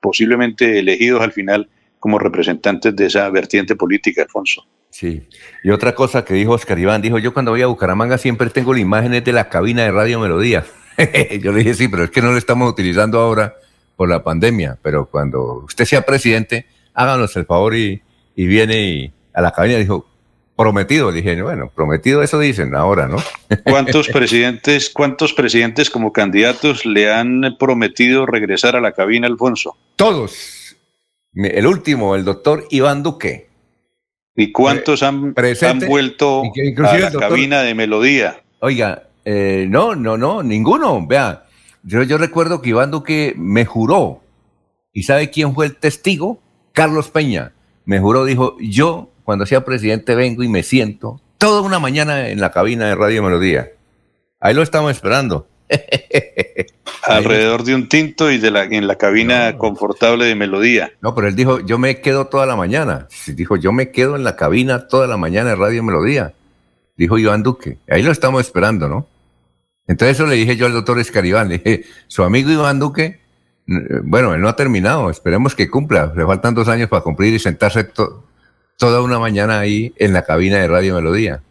posiblemente 0.00 0.78
elegidos 0.78 1.22
al 1.22 1.32
final 1.32 1.68
como 1.98 2.18
representantes 2.18 2.94
de 2.94 3.06
esa 3.06 3.28
vertiente 3.30 3.74
política, 3.74 4.22
Alfonso. 4.22 4.64
Sí. 4.90 5.28
Y 5.62 5.70
otra 5.70 5.94
cosa 5.94 6.24
que 6.24 6.34
dijo 6.34 6.52
Oscar 6.52 6.78
Iván, 6.78 7.02
dijo, 7.02 7.18
yo 7.18 7.32
cuando 7.32 7.52
voy 7.52 7.62
a 7.62 7.66
Bucaramanga 7.66 8.18
siempre 8.18 8.50
tengo 8.50 8.72
la 8.72 8.80
imagen 8.80 9.22
de 9.22 9.32
la 9.32 9.48
cabina 9.48 9.82
de 9.82 9.92
Radio 9.92 10.20
Melodía. 10.20 10.64
Yo 11.40 11.52
le 11.52 11.58
dije, 11.58 11.74
sí, 11.74 11.86
pero 11.86 12.02
es 12.02 12.10
que 12.10 12.20
no 12.20 12.32
lo 12.32 12.38
estamos 12.38 12.68
utilizando 12.68 13.20
ahora 13.20 13.54
por 13.94 14.08
la 14.08 14.24
pandemia, 14.24 14.78
pero 14.82 15.06
cuando 15.06 15.64
usted 15.64 15.84
sea 15.84 16.02
presidente, 16.02 16.66
háganos 16.92 17.36
el 17.36 17.46
favor 17.46 17.76
y, 17.76 18.02
y 18.34 18.46
viene 18.46 18.82
y 18.82 19.12
a 19.32 19.40
la 19.40 19.52
cabina 19.52 19.76
dijo, 19.76 20.08
prometido. 20.58 21.10
Le 21.12 21.22
dije, 21.22 21.40
bueno, 21.40 21.70
prometido 21.72 22.22
eso 22.22 22.38
dicen 22.40 22.74
ahora, 22.74 23.06
¿no? 23.06 23.18
¿Cuántos 23.64 24.08
presidentes, 24.08 24.90
cuántos 24.90 25.32
presidentes 25.32 25.88
como 25.88 26.12
candidatos 26.12 26.84
le 26.84 27.12
han 27.12 27.56
prometido 27.58 28.26
regresar 28.26 28.74
a 28.74 28.80
la 28.80 28.92
cabina, 28.92 29.28
Alfonso? 29.28 29.76
Todos. 29.94 30.76
El 31.34 31.66
último, 31.66 32.16
el 32.16 32.24
doctor 32.24 32.66
Iván 32.70 33.04
Duque. 33.04 33.47
¿Y 34.40 34.52
cuántos 34.52 35.02
han, 35.02 35.34
han 35.36 35.80
vuelto 35.80 36.42
a 36.44 36.96
la 36.96 37.10
doctor, 37.10 37.20
cabina 37.20 37.62
de 37.62 37.74
melodía? 37.74 38.40
Oiga, 38.60 39.08
eh, 39.24 39.66
no, 39.68 39.96
no, 39.96 40.16
no, 40.16 40.44
ninguno. 40.44 41.04
Vea, 41.04 41.44
yo, 41.82 42.04
yo 42.04 42.18
recuerdo 42.18 42.62
que 42.62 42.68
Iván 42.68 42.92
Duque 42.92 43.34
me 43.36 43.64
juró. 43.64 44.20
¿Y 44.92 45.02
sabe 45.02 45.30
quién 45.30 45.56
fue 45.56 45.66
el 45.66 45.74
testigo? 45.74 46.38
Carlos 46.72 47.10
Peña. 47.10 47.52
Me 47.84 47.98
juró, 47.98 48.24
dijo, 48.24 48.56
yo 48.60 49.10
cuando 49.24 49.44
sea 49.44 49.64
presidente 49.64 50.14
vengo 50.14 50.44
y 50.44 50.48
me 50.48 50.62
siento 50.62 51.20
toda 51.38 51.60
una 51.62 51.80
mañana 51.80 52.28
en 52.28 52.40
la 52.40 52.52
cabina 52.52 52.86
de 52.86 52.94
Radio 52.94 53.24
Melodía. 53.24 53.70
Ahí 54.38 54.54
lo 54.54 54.62
estamos 54.62 54.92
esperando. 54.92 55.48
Alrededor 57.04 57.64
de 57.64 57.74
un 57.74 57.88
tinto 57.88 58.30
y 58.30 58.38
de 58.38 58.50
la, 58.50 58.64
en 58.64 58.86
la 58.86 58.96
cabina 58.96 59.52
no. 59.52 59.58
confortable 59.58 60.26
de 60.26 60.34
Melodía. 60.34 60.92
No, 61.00 61.14
pero 61.14 61.28
él 61.28 61.36
dijo, 61.36 61.60
yo 61.60 61.78
me 61.78 62.00
quedo 62.00 62.26
toda 62.26 62.46
la 62.46 62.56
mañana. 62.56 63.08
Dijo, 63.26 63.56
yo 63.56 63.72
me 63.72 63.90
quedo 63.90 64.16
en 64.16 64.24
la 64.24 64.36
cabina 64.36 64.88
toda 64.88 65.06
la 65.06 65.16
mañana 65.16 65.50
de 65.50 65.56
Radio 65.56 65.82
Melodía. 65.82 66.34
Dijo 66.96 67.18
Iván 67.18 67.42
Duque. 67.42 67.78
Ahí 67.88 68.02
lo 68.02 68.10
estamos 68.10 68.40
esperando, 68.40 68.88
¿no? 68.88 69.06
Entonces 69.86 70.16
eso 70.18 70.26
le 70.26 70.36
dije 70.36 70.56
yo 70.56 70.66
al 70.66 70.72
doctor 70.72 70.98
Escaribán, 70.98 71.48
le 71.48 71.58
dije, 71.58 71.84
su 72.08 72.22
amigo 72.22 72.50
Iván 72.50 72.78
Duque, 72.78 73.20
bueno, 74.04 74.34
él 74.34 74.40
no 74.40 74.48
ha 74.48 74.56
terminado, 74.56 75.08
esperemos 75.08 75.54
que 75.54 75.70
cumpla, 75.70 76.12
le 76.14 76.26
faltan 76.26 76.54
dos 76.54 76.68
años 76.68 76.88
para 76.88 77.02
cumplir 77.02 77.32
y 77.34 77.38
sentarse 77.38 77.84
to 77.84 78.24
toda 78.78 79.02
una 79.02 79.18
mañana 79.18 79.58
ahí 79.58 79.92
en 79.96 80.12
la 80.12 80.22
cabina 80.22 80.58
de 80.58 80.68
Radio 80.68 80.94
Melodía. 80.94 81.42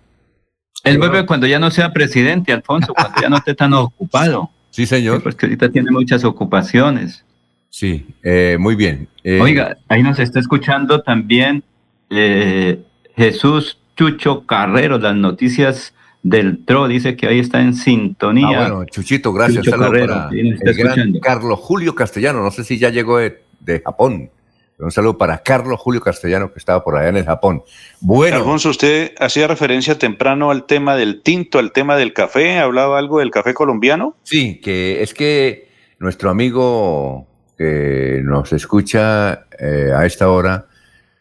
Él 0.87 0.97
vuelve 0.97 1.25
cuando 1.25 1.47
ya 1.47 1.59
no 1.59 1.71
sea 1.71 1.91
presidente, 1.91 2.53
Alfonso, 2.53 2.93
cuando 2.93 3.21
ya 3.21 3.29
no 3.29 3.37
esté 3.37 3.55
tan 3.55 3.73
ocupado. 3.73 4.49
Sí, 4.69 4.85
señor. 4.85 5.23
Porque 5.23 5.47
ahorita 5.47 5.71
tiene 5.71 5.89
muchas 5.89 6.23
ocupaciones. 6.23 7.25
Sí, 7.71 8.05
eh, 8.21 8.57
muy 8.59 8.75
bien. 8.75 9.07
Eh, 9.23 9.39
Oiga, 9.41 9.75
ahí 9.87 10.03
nos 10.03 10.19
está 10.19 10.39
escuchando 10.39 11.01
también 11.01 11.63
eh, 12.11 12.79
Jesús 13.15 13.79
Chucho 13.95 14.45
Carrero, 14.45 14.99
las 14.99 15.15
noticias 15.15 15.95
del 16.21 16.63
TRO, 16.63 16.87
dice 16.87 17.15
que 17.15 17.27
ahí 17.27 17.39
está 17.39 17.61
en 17.61 17.73
sintonía. 17.73 18.47
Ah, 18.49 18.69
bueno, 18.69 18.85
Chuchito, 18.85 19.33
gracias. 19.33 19.65
Chucho 19.65 19.77
Carrero, 19.77 20.13
para 20.13 20.29
el 20.31 20.73
gran 20.75 21.13
Carlos 21.21 21.59
Julio 21.59 21.95
Castellano, 21.95 22.43
no 22.43 22.51
sé 22.51 22.63
si 22.63 22.77
ya 22.77 22.89
llegó 22.89 23.17
de, 23.17 23.41
de 23.61 23.81
Japón. 23.81 24.29
Un 24.79 24.91
saludo 24.91 25.17
para 25.17 25.39
Carlos 25.39 25.79
Julio 25.79 26.01
Castellano, 26.01 26.53
que 26.53 26.59
estaba 26.59 26.83
por 26.83 26.95
allá 26.95 27.09
en 27.09 27.17
el 27.17 27.25
Japón. 27.25 27.63
Bueno. 27.99 28.37
Alfonso, 28.37 28.69
usted 28.69 29.13
hacía 29.19 29.47
referencia 29.47 29.97
temprano 29.97 30.51
al 30.51 30.65
tema 30.65 30.95
del 30.95 31.23
tinto, 31.23 31.57
al 31.57 31.71
tema 31.71 31.95
del 31.95 32.13
café. 32.13 32.59
¿Hablaba 32.59 32.99
algo 32.99 33.17
del 33.17 33.31
café 33.31 33.55
colombiano? 33.55 34.15
Sí, 34.21 34.61
que 34.61 35.01
es 35.01 35.15
que 35.15 35.67
nuestro 35.97 36.29
amigo 36.29 37.25
que 37.57 38.21
nos 38.23 38.53
escucha 38.53 39.47
eh, 39.57 39.91
a 39.95 40.05
esta 40.05 40.29
hora 40.29 40.67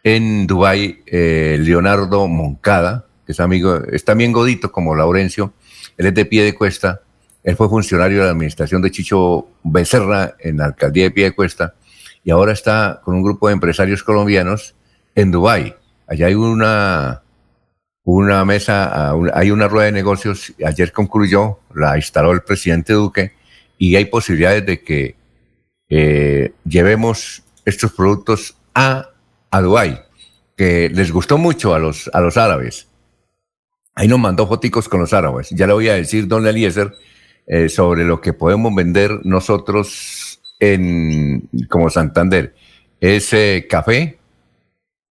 en 0.04 0.46
Dubái, 0.46 1.02
eh, 1.06 1.56
Leonardo 1.58 2.28
Moncada, 2.28 3.06
que 3.24 3.32
es 3.32 3.40
amigo, 3.40 3.80
es 3.90 4.04
también 4.04 4.32
godito 4.32 4.70
como 4.70 4.94
Laurencio, 4.94 5.54
él 5.96 6.06
es 6.06 6.14
de 6.14 6.26
pie 6.26 6.44
de 6.44 6.54
cuesta, 6.54 7.00
él 7.42 7.56
fue 7.56 7.70
funcionario 7.70 8.18
de 8.18 8.24
la 8.24 8.30
administración 8.32 8.82
de 8.82 8.90
Chicho 8.90 9.48
Becerra 9.62 10.36
en 10.40 10.58
la 10.58 10.66
alcaldía 10.66 11.04
de 11.04 11.10
pie 11.10 11.24
de 11.24 11.32
cuesta 11.32 11.74
y 12.26 12.32
ahora 12.32 12.52
está 12.52 13.00
con 13.04 13.14
un 13.14 13.22
grupo 13.22 13.46
de 13.46 13.54
empresarios 13.54 14.02
colombianos 14.02 14.74
en 15.14 15.30
Dubái. 15.30 15.76
Allá 16.08 16.26
hay 16.26 16.34
una, 16.34 17.22
una 18.02 18.44
mesa, 18.44 19.12
hay 19.32 19.52
una 19.52 19.68
rueda 19.68 19.86
de 19.86 19.92
negocios, 19.92 20.52
ayer 20.66 20.90
concluyó, 20.90 21.60
la 21.72 21.96
instaló 21.96 22.32
el 22.32 22.42
presidente 22.42 22.94
Duque 22.94 23.34
y 23.78 23.94
hay 23.94 24.06
posibilidades 24.06 24.66
de 24.66 24.82
que 24.82 25.14
eh, 25.88 26.52
llevemos 26.64 27.44
estos 27.64 27.92
productos 27.92 28.56
a, 28.74 29.08
a 29.52 29.60
Dubái, 29.60 30.00
que 30.56 30.90
les 30.90 31.12
gustó 31.12 31.38
mucho 31.38 31.76
a 31.76 31.78
los, 31.78 32.10
a 32.12 32.20
los 32.20 32.36
árabes. 32.36 32.88
Ahí 33.94 34.08
nos 34.08 34.18
mandó 34.18 34.48
foticos 34.48 34.88
con 34.88 34.98
los 34.98 35.12
árabes. 35.12 35.50
Ya 35.50 35.68
le 35.68 35.74
voy 35.74 35.88
a 35.90 35.94
decir, 35.94 36.26
don 36.26 36.44
Eliezer, 36.44 36.92
eh, 37.46 37.68
sobre 37.68 38.04
lo 38.04 38.20
que 38.20 38.32
podemos 38.32 38.74
vender 38.74 39.20
nosotros 39.22 40.25
en, 40.58 41.48
como 41.68 41.90
Santander. 41.90 42.54
Es 43.00 43.32
eh, 43.32 43.66
café, 43.68 44.18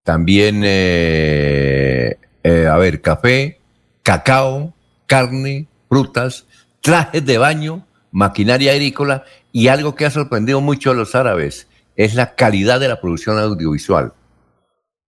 también, 0.03 0.61
eh, 0.65 2.17
a 2.43 2.77
ver, 2.77 3.01
café, 3.01 3.59
cacao, 4.03 4.73
carne, 5.07 5.67
frutas, 5.89 6.45
trajes 6.81 7.25
de 7.25 7.37
baño, 7.37 7.85
maquinaria 8.11 8.71
agrícola 8.71 9.23
y 9.51 9.67
algo 9.67 9.95
que 9.95 10.05
ha 10.05 10.11
sorprendido 10.11 10.61
mucho 10.61 10.91
a 10.91 10.93
los 10.93 11.15
árabes 11.15 11.67
es 11.95 12.15
la 12.15 12.35
calidad 12.35 12.79
de 12.79 12.87
la 12.87 12.99
producción 12.99 13.37
audiovisual. 13.37 14.13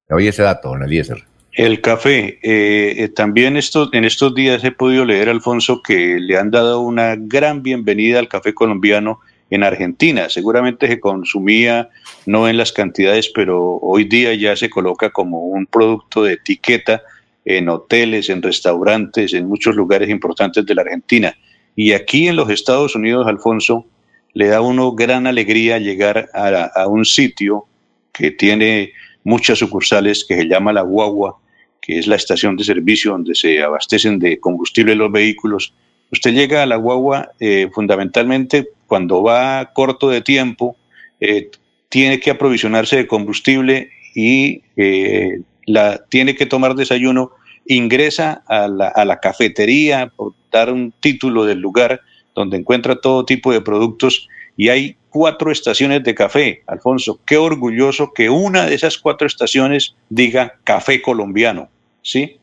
Oye 0.10 0.30
ese 0.30 0.44
dato, 0.44 0.70
don 0.70 0.84
Eliezer. 0.84 1.24
El 1.52 1.82
café. 1.82 2.40
Eh, 2.42 3.04
eh, 3.04 3.10
también 3.10 3.58
esto, 3.58 3.90
en 3.92 4.06
estos 4.06 4.34
días 4.36 4.64
he 4.64 4.72
podido 4.72 5.06
leer, 5.06 5.28
Alfonso, 5.28 5.82
que 5.82 6.20
le 6.20 6.38
han 6.38 6.52
dado 6.52 6.80
una 6.80 7.16
gran 7.18 7.64
bienvenida 7.64 8.20
al 8.20 8.28
café 8.28 8.54
colombiano 8.54 9.20
en 9.50 9.64
Argentina. 9.64 10.30
Seguramente 10.30 10.88
se 10.88 11.00
consumía 11.00 11.90
no 12.26 12.48
en 12.48 12.58
las 12.58 12.72
cantidades, 12.72 13.30
pero 13.34 13.78
hoy 13.82 14.04
día 14.04 14.34
ya 14.34 14.56
se 14.56 14.70
coloca 14.70 15.10
como 15.10 15.46
un 15.46 15.66
producto 15.66 16.24
de 16.24 16.34
etiqueta 16.34 17.02
en 17.46 17.70
hoteles, 17.70 18.30
en 18.30 18.42
restaurantes, 18.42 19.34
en 19.34 19.48
muchos 19.48 19.76
lugares 19.76 20.10
importantes 20.10 20.66
de 20.66 20.76
la 20.76 20.82
Argentina. 20.82 21.34
Y 21.76 21.94
aquí 21.94 22.28
en 22.28 22.36
los 22.36 22.50
Estados 22.50 22.96
Unidos, 22.96 23.26
Alfonso, 23.28 23.86
le 24.34 24.48
da 24.48 24.58
a 24.58 24.62
uno 24.62 24.92
gran 24.92 25.28
alegría 25.28 25.80
llegar 25.80 26.30
a, 26.34 26.66
a 26.76 26.88
un 26.88 27.06
sitio 27.06 27.66
que 28.12 28.32
tiene 28.32 28.92
muchas 29.24 29.60
sucursales 29.60 30.26
que 30.28 30.36
se 30.36 30.48
llama 30.48 30.74
La 30.74 30.82
Guagua, 30.82 31.38
que 31.82 32.00
es 32.00 32.08
la 32.08 32.18
estación 32.18 32.58
de 32.58 32.64
servicio 32.64 33.12
donde 33.12 33.34
se 33.34 33.64
abastecen 33.64 34.20
de 34.20 34.40
combustible 34.40 34.96
los 34.96 35.12
vehículos. 35.12 35.74
Usted 36.12 36.34
llega 36.34 36.64
a 36.64 36.66
la 36.66 36.76
guagua 36.76 37.32
eh, 37.40 37.70
fundamentalmente 37.74 38.70
cuando 38.88 39.22
va 39.22 39.72
corto 39.74 40.10
de 40.10 40.22
tiempo, 40.22 40.78
eh, 41.20 41.50
tiene 41.90 42.20
que 42.20 42.32
aprovisionarse 42.32 42.96
de 42.96 43.08
combustible 43.08 43.90
y 44.16 44.64
eh, 44.78 45.42
la, 45.66 46.06
tiene 46.10 46.36
que 46.36 46.46
tomar 46.46 46.76
desayuno, 46.76 47.32
ingresa 47.66 48.44
a 48.48 48.68
la, 48.68 48.88
a 48.88 49.04
la 49.06 49.20
cafetería 49.20 50.12
por 50.16 50.34
dar 50.52 50.72
un 50.72 50.94
título 51.00 51.46
del 51.46 51.60
lugar 51.60 52.02
donde 52.36 52.58
encuentra 52.58 52.96
todo 52.96 53.26
tipo 53.26 53.52
de 53.52 53.62
productos 53.62 54.30
y 54.56 54.70
hay 54.70 54.96
cuatro 55.10 55.52
estaciones 55.52 56.04
de 56.04 56.16
café. 56.16 56.64
Alfonso, 56.68 57.20
qué 57.26 57.38
orgulloso 57.38 58.14
que 58.14 58.30
una 58.30 58.66
de 58.66 58.76
esas 58.76 58.98
cuatro 58.98 59.28
estaciones 59.28 59.96
diga 60.10 60.60
café 60.64 61.02
colombiano. 61.02 61.70
¿sí? 62.02 62.40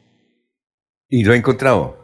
¿Y 1.09 1.25
lo 1.25 1.33
ha 1.33 1.37
encontrado? 1.37 1.97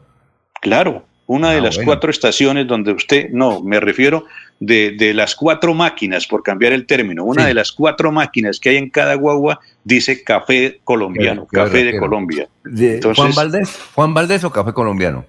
Claro, 0.62 1.04
una 1.30 1.52
de 1.52 1.58
ah, 1.58 1.62
las 1.62 1.78
cuatro 1.78 2.10
estaciones 2.10 2.66
donde 2.66 2.90
usted, 2.90 3.30
no, 3.30 3.62
me 3.62 3.78
refiero 3.78 4.24
de, 4.58 4.96
de 4.98 5.14
las 5.14 5.36
cuatro 5.36 5.74
máquinas, 5.74 6.26
por 6.26 6.42
cambiar 6.42 6.72
el 6.72 6.86
término, 6.86 7.22
una 7.22 7.46
de 7.46 7.54
las 7.54 7.70
cuatro 7.70 8.10
máquinas 8.10 8.58
que 8.58 8.70
hay 8.70 8.78
en 8.78 8.90
cada 8.90 9.14
guagua 9.14 9.60
dice 9.84 10.24
café 10.24 10.80
colombiano, 10.82 11.46
café 11.46 11.84
de 11.84 11.98
Colombia. 11.98 12.48
¿Juan 13.14 13.32
Valdés? 13.32 13.78
¿Juan 13.94 14.12
Valdés 14.12 14.42
o 14.42 14.50
café 14.50 14.72
colombiano? 14.72 15.24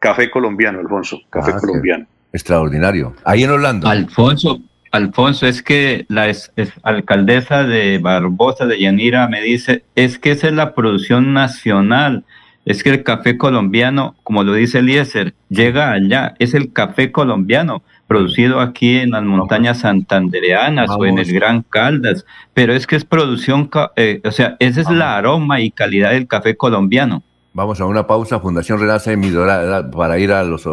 Café 0.00 0.28
colombiano, 0.28 0.80
Alfonso, 0.80 1.20
café 1.30 1.52
ah, 1.54 1.60
colombiano. 1.60 2.06
Extraordinario. 2.32 3.14
Ahí 3.24 3.44
en 3.44 3.50
Orlando. 3.50 3.86
Alfonso, 3.86 4.60
Alfonso, 4.90 5.46
es 5.46 5.62
que 5.62 6.04
la 6.08 6.34
alcaldesa 6.82 7.62
de 7.62 7.98
Barbosa 7.98 8.66
de 8.66 8.80
Yanira 8.80 9.28
me 9.28 9.40
dice, 9.40 9.84
es 9.94 10.18
que 10.18 10.32
esa 10.32 10.48
es 10.48 10.54
la 10.54 10.74
producción 10.74 11.32
nacional, 11.32 12.24
es 12.64 12.82
que 12.82 12.90
el 12.90 13.02
café 13.02 13.36
colombiano, 13.36 14.16
como 14.22 14.42
lo 14.42 14.54
dice 14.54 14.78
Eliezer, 14.78 15.34
llega 15.48 15.92
allá, 15.92 16.34
es 16.38 16.54
el 16.54 16.72
café 16.72 17.12
colombiano 17.12 17.82
producido 18.06 18.60
aquí 18.60 18.98
en 18.98 19.10
las 19.10 19.22
montañas 19.22 19.80
santandereanas 19.80 20.90
o 20.90 21.04
en 21.06 21.18
el 21.18 21.32
Gran 21.32 21.62
Caldas, 21.62 22.24
pero 22.52 22.74
es 22.74 22.86
que 22.86 22.96
es 22.96 23.04
producción, 23.04 23.70
eh, 23.96 24.20
o 24.24 24.30
sea, 24.30 24.56
esa 24.58 24.80
es 24.80 24.90
la 24.90 25.16
aroma 25.16 25.60
y 25.60 25.70
calidad 25.70 26.12
del 26.12 26.26
café 26.26 26.56
colombiano. 26.56 27.22
Vamos 27.52 27.80
a 27.80 27.86
una 27.86 28.06
pausa, 28.06 28.40
Fundación 28.40 28.80
Renaza 28.80 29.10
de 29.10 29.16
Midora, 29.16 29.90
para 29.90 30.18
ir 30.18 30.32
a 30.32 30.42
los 30.42 30.66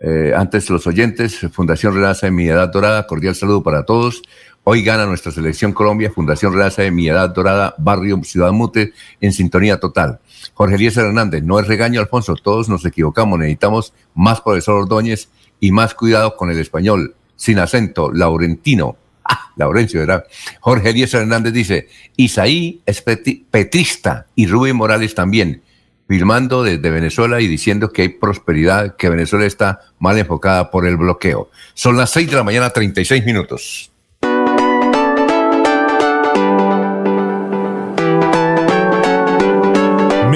eh, 0.00 0.32
antes 0.36 0.70
los 0.70 0.86
oyentes, 0.86 1.40
Fundación 1.52 1.94
Renaza 1.94 2.26
de 2.26 2.32
Mi 2.32 2.48
Edad 2.48 2.70
Dorada, 2.72 3.06
cordial 3.06 3.34
saludo 3.34 3.62
para 3.62 3.84
todos. 3.84 4.22
Hoy 4.64 4.82
gana 4.82 5.06
nuestra 5.06 5.32
selección 5.32 5.72
Colombia, 5.72 6.10
Fundación 6.14 6.52
Renaza 6.52 6.82
de 6.82 6.90
Mi 6.90 7.08
Edad 7.08 7.30
Dorada, 7.30 7.74
Barrio 7.78 8.20
Ciudad 8.22 8.52
Mute, 8.52 8.92
en 9.20 9.32
sintonía 9.32 9.80
total. 9.80 10.20
Jorge 10.58 10.74
Eliezer 10.74 11.04
Hernández, 11.04 11.44
no 11.44 11.60
es 11.60 11.68
regaño, 11.68 12.00
Alfonso, 12.00 12.34
todos 12.34 12.68
nos 12.68 12.84
equivocamos, 12.84 13.38
necesitamos 13.38 13.94
más 14.12 14.40
profesor 14.40 14.82
Ordóñez 14.82 15.28
y 15.60 15.70
más 15.70 15.94
cuidado 15.94 16.34
con 16.34 16.50
el 16.50 16.58
español, 16.58 17.14
sin 17.36 17.60
acento, 17.60 18.10
laurentino. 18.12 18.96
Ah, 19.22 19.52
Laurencio 19.54 20.02
era. 20.02 20.24
Jorge 20.58 20.90
Eliezer 20.90 21.20
Hernández 21.20 21.52
dice, 21.52 21.86
Isaí 22.16 22.82
es 22.86 23.02
petrista 23.02 24.26
y 24.34 24.48
Rubén 24.48 24.74
Morales 24.74 25.14
también 25.14 25.62
filmando 26.08 26.64
desde 26.64 26.90
Venezuela 26.90 27.40
y 27.40 27.46
diciendo 27.46 27.92
que 27.92 28.02
hay 28.02 28.08
prosperidad, 28.08 28.96
que 28.96 29.10
Venezuela 29.10 29.46
está 29.46 29.82
mal 30.00 30.18
enfocada 30.18 30.72
por 30.72 30.88
el 30.88 30.96
bloqueo. 30.96 31.50
Son 31.74 31.96
las 31.96 32.10
6 32.10 32.30
de 32.30 32.36
la 32.36 32.42
mañana, 32.42 32.70
36 32.70 33.24
minutos. 33.24 33.92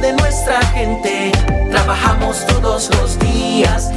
de 0.00 0.12
nuestra 0.12 0.60
gente. 0.66 1.32
Trabajamos 1.70 2.46
todos 2.46 2.90
los 2.96 3.18
días 3.18 3.90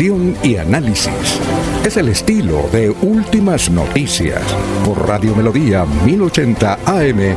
Y 0.00 0.56
análisis. 0.56 1.38
Es 1.86 1.96
el 1.96 2.08
estilo 2.08 2.68
de 2.72 2.90
Últimas 2.90 3.70
Noticias 3.70 4.42
por 4.84 5.06
Radio 5.06 5.36
Melodía 5.36 5.84
1080 5.84 6.80
AM. 6.84 7.36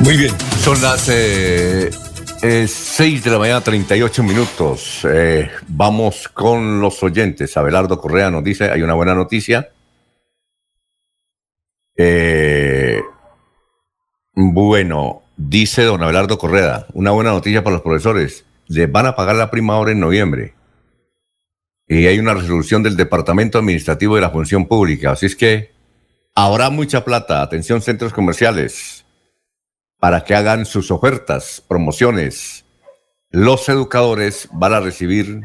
Muy 0.00 0.16
bien, 0.16 0.34
son 0.58 0.82
las 0.82 1.02
6 1.02 1.92
de 3.24 3.30
la 3.30 3.38
mañana, 3.38 3.60
38 3.60 4.24
minutos. 4.24 5.06
Eh, 5.08 5.48
vamos 5.68 6.28
con 6.34 6.80
los 6.80 7.00
oyentes. 7.04 7.56
Abelardo 7.56 8.00
Correa 8.00 8.28
nos 8.28 8.42
dice, 8.42 8.72
hay 8.72 8.82
una 8.82 8.94
buena 8.94 9.14
noticia. 9.14 9.70
Eh, 11.96 13.00
bueno, 14.34 15.22
dice 15.36 15.82
don 15.82 16.02
Abelardo 16.02 16.38
Correa, 16.38 16.86
una 16.92 17.10
buena 17.10 17.30
noticia 17.30 17.64
para 17.64 17.74
los 17.74 17.82
profesores. 17.82 18.44
Les 18.68 18.90
van 18.90 19.06
a 19.06 19.16
pagar 19.16 19.36
la 19.36 19.50
prima 19.50 19.74
ahora 19.74 19.92
en 19.92 20.00
noviembre. 20.00 20.54
Y 21.88 22.06
hay 22.06 22.18
una 22.18 22.34
resolución 22.34 22.82
del 22.82 22.96
Departamento 22.96 23.58
Administrativo 23.58 24.16
de 24.16 24.20
la 24.20 24.30
Función 24.30 24.66
Pública. 24.66 25.12
Así 25.12 25.26
es 25.26 25.36
que 25.36 25.70
habrá 26.34 26.68
mucha 26.70 27.04
plata. 27.04 27.42
Atención, 27.42 27.80
centros 27.80 28.12
comerciales 28.12 29.04
para 29.98 30.24
que 30.24 30.34
hagan 30.34 30.66
sus 30.66 30.90
ofertas, 30.90 31.62
promociones. 31.66 32.64
Los 33.30 33.68
educadores 33.68 34.48
van 34.52 34.74
a 34.74 34.80
recibir 34.80 35.40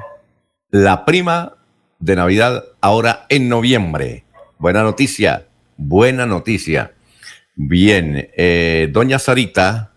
la 0.69 1.05
prima 1.05 1.57
de 1.99 2.15
Navidad 2.15 2.63
ahora 2.81 3.25
en 3.29 3.49
noviembre. 3.49 4.25
Buena 4.57 4.83
noticia, 4.83 5.47
buena 5.81 6.25
noticia. 6.25 6.93
Bien, 7.55 8.29
eh, 8.37 8.89
doña 8.91 9.19
Sarita, 9.19 9.91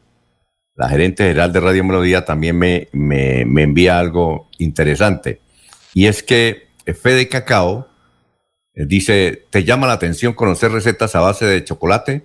la 0.74 0.89
gerente 0.89 1.24
general 1.24 1.52
de 1.52 1.61
Radio 1.61 1.85
Melodía, 1.85 2.24
también 2.24 2.59
me, 2.59 2.89
me, 2.93 3.44
me 3.44 3.62
envía 3.62 3.98
algo 3.98 4.48
interesante. 4.59 5.40
Y 5.93 6.06
es 6.06 6.23
que 6.23 6.69
Fede 7.01 7.28
Cacao 7.28 7.89
eh, 8.74 8.85
dice, 8.86 9.44
¿te 9.51 9.65
llama 9.65 9.86
la 9.86 9.93
atención 9.94 10.32
conocer 10.32 10.73
recetas 10.73 11.15
a 11.15 11.20
base 11.20 11.44
de 11.44 11.65
chocolate? 11.65 12.24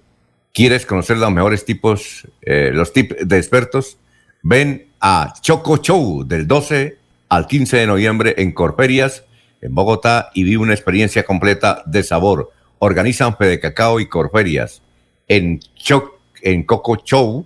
¿Quieres 0.54 0.86
conocer 0.86 1.18
los 1.18 1.32
mejores 1.32 1.64
tipos, 1.64 2.28
eh, 2.42 2.72
los 2.74 2.92
tips 2.92 3.28
de 3.28 3.38
expertos? 3.38 3.98
Ven 4.42 4.88
a 5.00 5.34
Choco 5.42 5.78
Show 5.78 6.26
del 6.26 6.48
12 6.48 6.98
al 7.30 7.46
15 7.46 7.78
de 7.78 7.88
noviembre 7.88 8.36
en 8.38 8.52
Corferias, 8.54 9.26
en 9.62 9.76
Bogotá, 9.76 10.32
y 10.34 10.44
vive 10.44 10.64
una 10.64 10.74
experiencia 10.74 11.24
completa 11.24 11.84
de 11.86 12.02
sabor. 12.02 12.52
Organizan 12.80 13.36
Fede 13.38 13.60
Cacao 13.60 14.00
y 14.00 14.08
Corferias. 14.08 14.82
En, 15.28 15.60
Cho- 15.76 16.20
en 16.42 16.64
Coco 16.64 16.96
Show, 16.98 17.46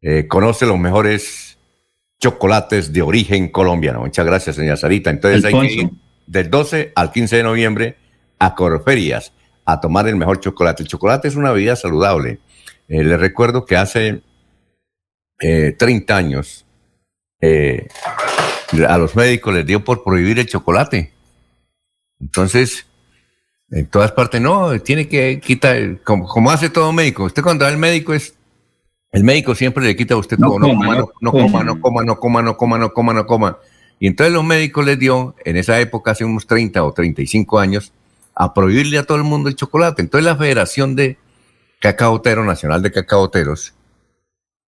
eh, 0.00 0.26
conoce 0.28 0.64
los 0.66 0.78
mejores 0.78 1.58
chocolates 2.20 2.92
de 2.92 3.02
origen 3.02 3.48
colombiano. 3.48 4.00
Muchas 4.00 4.24
gracias, 4.26 4.56
señora 4.56 4.76
Sarita. 4.76 5.10
Entonces 5.10 5.44
hay 5.44 5.52
que 5.52 5.58
ir 5.82 5.90
del 6.26 6.50
12 6.50 6.92
al 6.94 7.12
15 7.12 7.36
de 7.36 7.42
noviembre 7.42 7.96
a 8.38 8.54
Corferias 8.54 9.32
a 9.64 9.80
tomar 9.80 10.08
el 10.08 10.16
mejor 10.16 10.40
chocolate. 10.40 10.82
El 10.82 10.88
chocolate 10.88 11.28
es 11.28 11.36
una 11.36 11.52
bebida 11.52 11.76
saludable. 11.76 12.38
Eh, 12.88 13.04
les 13.04 13.20
recuerdo 13.20 13.64
que 13.66 13.76
hace 13.76 14.22
eh, 15.40 15.74
30 15.78 16.16
años 16.16 16.64
eh, 17.40 17.86
a 18.88 18.98
los 18.98 19.14
médicos 19.14 19.54
les 19.54 19.66
dio 19.66 19.84
por 19.84 20.02
prohibir 20.02 20.38
el 20.38 20.46
chocolate. 20.46 21.12
Entonces, 22.20 22.86
en 23.70 23.86
todas 23.86 24.12
partes, 24.12 24.40
no, 24.40 24.78
tiene 24.80 25.08
que 25.08 25.40
quitar, 25.40 26.00
como, 26.02 26.26
como 26.26 26.50
hace 26.50 26.70
todo 26.70 26.92
médico. 26.92 27.24
Usted 27.24 27.42
cuando 27.42 27.64
va 27.64 27.70
al 27.70 27.78
médico 27.78 28.14
es, 28.14 28.34
el 29.12 29.24
médico 29.24 29.54
siempre 29.54 29.84
le 29.84 29.96
quita 29.96 30.14
a 30.14 30.18
usted 30.18 30.38
No 30.38 30.48
todo, 30.48 30.58
no, 30.58 30.68
coma, 30.68 30.96
no 30.96 31.12
no, 31.20 31.32
coma, 31.32 31.64
no 31.64 31.80
coma, 31.80 32.02
no 32.02 32.18
coma, 32.18 32.42
no 32.42 32.56
coma, 32.56 32.78
no 32.78 32.92
coma, 32.92 33.12
no 33.14 33.26
coma. 33.26 33.58
Y 34.00 34.06
entonces 34.06 34.32
los 34.32 34.44
médicos 34.44 34.86
les 34.86 34.98
dio, 34.98 35.34
en 35.44 35.56
esa 35.56 35.80
época, 35.80 36.12
hace 36.12 36.24
unos 36.24 36.46
30 36.46 36.82
o 36.84 36.92
35 36.92 37.58
años, 37.58 37.92
a 38.34 38.54
prohibirle 38.54 38.98
a 38.98 39.02
todo 39.02 39.18
el 39.18 39.24
mundo 39.24 39.48
el 39.48 39.56
chocolate. 39.56 40.02
Entonces 40.02 40.24
la 40.24 40.36
Federación 40.36 40.94
de 40.94 41.18
Cacaotero, 41.80 42.44
Nacional 42.44 42.82
de 42.82 42.92
Cacaoteros, 42.92 43.74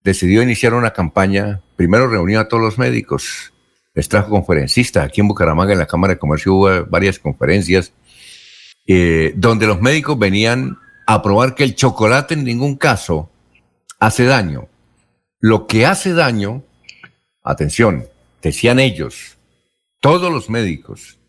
decidió 0.03 0.43
iniciar 0.43 0.75
una 0.75 0.93
campaña, 0.93 1.61
primero 1.77 2.09
reunió 2.09 2.41
a 2.41 2.49
todos 2.49 2.63
los 2.63 2.79
médicos, 2.79 3.53
les 3.95 4.09
trajo 4.09 4.31
conferencistas, 4.31 5.05
aquí 5.05 5.21
en 5.21 5.29
Bucaramanga, 5.29 5.73
en 5.73 5.79
la 5.79 5.87
Cámara 5.87 6.15
de 6.15 6.19
Comercio 6.19 6.55
hubo 6.55 6.85
varias 6.87 7.19
conferencias, 7.19 7.93
eh, 8.93 9.35
donde 9.37 9.69
los 9.69 9.81
médicos 9.81 10.19
venían 10.19 10.77
a 11.07 11.23
probar 11.23 11.55
que 11.55 11.62
el 11.62 11.77
chocolate 11.77 12.35
en 12.35 12.43
ningún 12.43 12.75
caso 12.75 13.31
hace 14.01 14.25
daño. 14.25 14.67
Lo 15.39 15.69
que 15.69 15.87
hace 15.87 16.12
daño, 16.12 16.65
atención, 17.45 18.09
decían 18.43 18.81
ellos, 18.81 19.39
todos 20.01 20.33
los 20.33 20.51
médicos, 20.51 21.21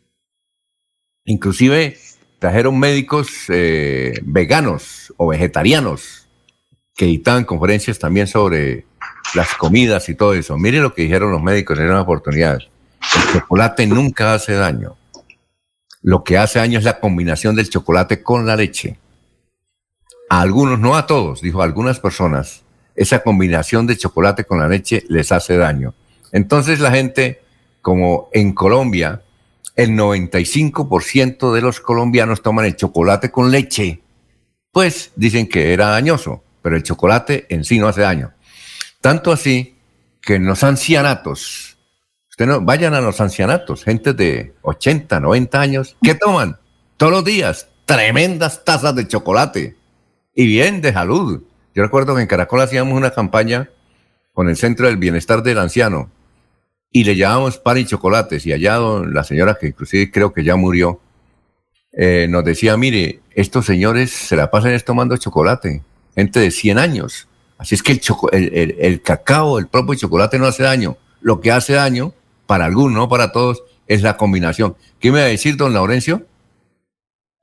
inclusive 1.24 2.00
trajeron 2.40 2.80
médicos 2.80 3.30
eh, 3.50 4.20
veganos 4.24 5.14
o 5.18 5.28
vegetarianos 5.28 6.28
que 6.96 7.06
dictaban 7.06 7.46
conferencias 7.46 8.00
también 8.00 8.26
sobre 8.26 8.88
las 9.36 9.54
comidas 9.54 10.10
y 10.10 10.16
todo 10.16 10.34
eso. 10.34 10.58
Mire 10.58 10.80
lo 10.80 10.96
que 10.96 11.04
dijeron 11.04 11.32
los 11.32 11.44
médicos 11.44 11.78
en 11.78 11.92
una 11.92 12.02
oportunidad. 12.02 12.58
El 12.58 13.34
chocolate 13.34 13.86
nunca 13.86 14.34
hace 14.34 14.54
daño. 14.54 14.98
Lo 16.02 16.24
que 16.24 16.38
hace 16.38 16.60
daño 16.60 16.80
es 16.80 16.86
la 16.86 17.00
combinación 17.00 17.56
del 17.56 17.70
chocolate 17.70 18.24
con 18.24 18.46
la 18.46 18.56
leche. 18.56 18.98
A 20.30 20.42
algunos, 20.42 20.80
no 20.80 20.96
a 20.96 21.06
todos, 21.06 21.42
dijo 21.42 21.62
a 21.62 21.66
algunas 21.66 22.00
personas, 22.00 22.64
esa 22.96 23.22
combinación 23.22 23.86
de 23.88 23.98
chocolate 23.98 24.46
con 24.46 24.60
la 24.60 24.68
leche 24.68 25.04
les 25.10 25.32
hace 25.32 25.58
daño. 25.58 25.94
Entonces 26.32 26.80
la 26.80 26.92
gente, 26.92 27.42
como 27.82 28.30
en 28.32 28.54
Colombia, 28.54 29.22
el 29.76 29.92
95% 29.92 31.54
de 31.54 31.62
los 31.62 31.80
colombianos 31.80 32.42
toman 32.42 32.66
el 32.66 32.76
chocolate 32.76 33.32
con 33.32 33.52
leche, 33.52 34.02
pues 34.72 35.12
dicen 35.16 35.48
que 35.48 35.74
era 35.74 35.88
dañoso, 35.88 36.44
pero 36.62 36.76
el 36.76 36.84
chocolate 36.84 37.46
en 37.50 37.64
sí 37.64 37.80
no 37.80 37.88
hace 37.88 38.02
daño. 38.02 38.34
Tanto 39.02 39.32
así 39.32 39.76
que 40.22 40.36
en 40.36 40.46
los 40.46 40.64
ancianatos, 40.64 41.71
usted 42.32 42.48
no, 42.48 42.62
vayan 42.62 42.94
a 42.94 43.02
los 43.02 43.22
ancianatos, 43.22 43.84
gente 43.84 44.14
de 44.14 44.54
80, 44.64 45.20
90 45.20 45.62
años, 45.62 45.98
¿qué 46.02 46.16
toman? 46.16 46.58
Todos 46.98 47.12
los 47.12 47.24
días, 47.26 47.68
tremendas 47.86 48.64
tazas 48.66 48.96
de 48.96 49.08
chocolate 49.08 49.76
y 50.34 50.48
bien 50.48 50.82
de 50.82 50.94
salud. 50.94 51.44
Yo 51.76 51.84
recuerdo 51.84 52.16
que 52.16 52.22
en 52.22 52.28
Caracol 52.28 52.62
hacíamos 52.62 52.94
una 52.98 53.12
campaña 53.12 53.70
con 54.34 54.50
el 54.50 54.56
Centro 54.58 54.88
del 54.88 54.98
Bienestar 54.98 55.44
del 55.44 55.60
Anciano 55.60 56.10
y 56.92 57.04
le 57.04 57.16
llamamos 57.16 57.58
pan 57.58 57.78
y 57.78 57.86
chocolates 57.86 58.46
y 58.46 58.54
allá 58.54 58.78
la 58.80 59.24
señora 59.24 59.58
que 59.60 59.68
inclusive 59.68 60.12
creo 60.12 60.34
que 60.34 60.44
ya 60.44 60.56
murió 60.56 61.00
eh, 61.94 62.28
nos 62.30 62.46
decía, 62.46 62.78
mire, 62.78 63.20
estos 63.32 63.66
señores 63.66 64.12
se 64.12 64.38
la 64.38 64.50
pasan 64.50 64.72
es 64.72 64.86
tomando 64.86 65.18
chocolate, 65.18 65.84
gente 66.16 66.40
de 66.40 66.50
100 66.52 66.78
años. 66.80 67.28
Así 67.58 67.76
es 67.76 67.84
que 67.84 67.92
el, 67.92 68.00
choco- 68.00 68.30
el- 68.32 68.78
el 68.80 69.02
cacao, 69.02 69.60
el 69.60 69.68
propio 69.68 69.96
chocolate 69.96 70.40
no 70.40 70.46
hace 70.46 70.64
daño. 70.64 70.96
Lo 71.20 71.42
que 71.42 71.52
hace 71.52 71.74
daño, 71.74 72.14
para 72.52 72.66
algunos, 72.66 72.92
no 72.92 73.08
para 73.08 73.32
todos, 73.32 73.64
es 73.88 74.02
la 74.02 74.18
combinación. 74.18 74.76
¿Qué 75.00 75.10
me 75.10 75.20
va 75.20 75.26
a 75.26 75.30
decir 75.30 75.56
don 75.56 75.72
Laurencio? 75.72 76.26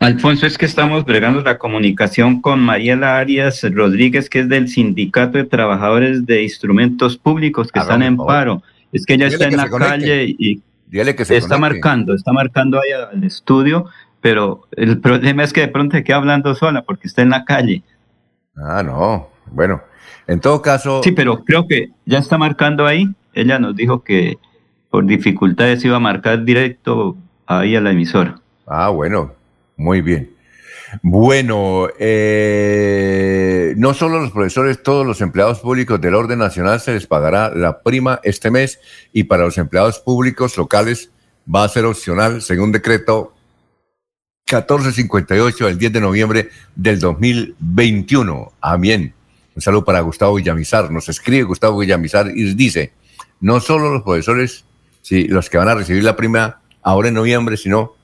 Alfonso, 0.01 0.47
es 0.47 0.59
que 0.59 0.67
estamos 0.67 1.07
bregando 1.07 1.41
la 1.41 1.57
comunicación 1.57 2.43
con 2.43 2.61
Mariela 2.61 3.17
Arias 3.17 3.65
Rodríguez, 3.73 4.29
que 4.29 4.41
es 4.41 4.51
del 4.51 4.69
Sindicato 4.69 5.39
de 5.39 5.45
Trabajadores 5.45 6.27
de 6.27 6.43
Instrumentos 6.43 7.17
Públicos 7.17 7.73
que 7.73 7.81
están 7.81 8.03
en 8.03 8.19
paro. 8.19 8.63
Es 8.93 9.07
que 9.07 9.15
ella 9.15 9.29
está 9.29 9.47
en 9.47 9.57
la 9.57 9.71
calle 9.71 10.25
y 10.39 10.61
que 10.91 11.25
se 11.25 11.39
está 11.39 11.57
marcando, 11.57 12.13
está 12.13 12.35
marcando 12.35 12.79
ahí 12.79 12.91
al 12.93 13.25
estudio, 13.25 13.87
pero 14.21 14.69
el 14.73 15.01
problema 15.01 15.43
es 15.43 15.55
que 15.55 15.63
de 15.63 15.69
pronto 15.69 15.97
se 15.97 16.05
queda 16.05 16.17
hablando 16.17 16.55
sola 16.55 16.83
porque 16.83 17.09
está 17.09 17.23
en 17.23 17.31
la 17.31 17.47
calle. 17.47 17.83
Ah, 18.55 18.83
no. 18.83 19.31
Bueno, 19.53 19.81
en 20.27 20.39
todo 20.39 20.61
caso. 20.61 21.01
Sí, 21.03 21.13
pero 21.13 21.45
creo 21.47 21.67
que 21.67 21.93
ya 22.05 22.19
está 22.19 22.37
marcando 22.37 22.87
ahí. 22.87 23.09
Ella 23.33 23.59
nos 23.59 23.75
dijo 23.75 24.05
que 24.05 24.37
por 24.91 25.07
dificultades 25.07 25.85
iba 25.85 25.97
a 25.97 26.01
marcar 26.01 26.45
directo 26.45 27.17
ahí 27.47 27.77
a 27.77 27.81
la 27.81 27.91
emisora. 27.91 28.41
Ah, 28.67 28.89
bueno, 28.89 29.33
muy 29.77 30.01
bien. 30.01 30.31
Bueno, 31.03 31.89
eh, 31.99 33.75
no 33.77 33.93
solo 33.93 34.21
los 34.21 34.31
profesores, 34.31 34.83
todos 34.83 35.07
los 35.07 35.21
empleados 35.21 35.61
públicos 35.61 36.01
del 36.01 36.15
orden 36.15 36.39
nacional 36.39 36.81
se 36.81 36.95
les 36.95 37.07
pagará 37.07 37.51
la 37.55 37.83
prima 37.83 38.21
este 38.23 38.51
mes 38.51 38.81
y 39.13 39.25
para 39.25 39.45
los 39.45 39.59
empleados 39.59 39.99
públicos 40.01 40.57
locales 40.57 41.11
va 41.53 41.65
a 41.65 41.69
ser 41.69 41.85
opcional 41.85 42.41
según 42.41 42.73
decreto 42.73 43.35
1458 44.51 45.67
del 45.67 45.79
10 45.79 45.93
de 45.93 46.01
noviembre 46.01 46.49
del 46.75 46.99
2021. 46.99 48.53
Amén. 48.61 49.13
Un 49.55 49.63
saludo 49.63 49.85
para 49.85 50.01
Gustavo 50.01 50.37
Villamizar. 50.37 50.91
Nos 50.91 51.09
escribe 51.11 51.43
Gustavo 51.43 51.79
Villamizar 51.79 52.31
y 52.35 52.55
dice, 52.55 52.93
no 53.41 53.61
solo 53.61 53.93
los 53.93 54.03
profesores, 54.03 54.65
sí, 55.09 55.27
los 55.27 55.49
que 55.49 55.57
van 55.57 55.69
a 55.69 55.75
recibir 55.75 56.05
la 56.05 56.17
prima 56.17 56.61
ahora 56.83 57.09
en 57.09 57.15
noviembre, 57.15 57.57
sino 57.57 57.95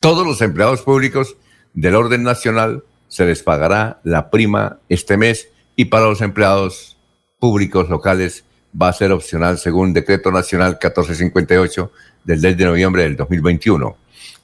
todos 0.00 0.26
los 0.26 0.40
empleados 0.42 0.82
públicos 0.82 1.36
del 1.72 1.94
orden 1.94 2.24
nacional 2.24 2.82
se 3.06 3.24
les 3.26 3.44
pagará 3.44 4.00
la 4.02 4.28
prima 4.28 4.80
este 4.88 5.16
mes 5.16 5.48
y 5.76 5.84
para 5.84 6.06
los 6.06 6.20
empleados 6.20 6.96
públicos 7.38 7.88
locales 7.88 8.44
va 8.80 8.88
a 8.88 8.92
ser 8.92 9.12
opcional 9.12 9.58
según 9.58 9.92
decreto 9.92 10.32
nacional 10.32 10.78
1458 10.82 11.92
del 12.24 12.40
10 12.40 12.56
de 12.56 12.64
noviembre 12.64 13.02
del 13.04 13.16
2021. 13.16 13.96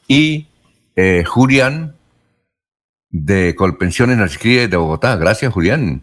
Y 0.06 0.46
eh, 0.94 1.24
Julián 1.26 1.96
de 3.10 3.56
Colpensiones 3.56 4.18
nos 4.18 4.38
de 4.38 4.68
Bogotá. 4.68 5.16
Gracias, 5.16 5.52
Julián, 5.52 6.02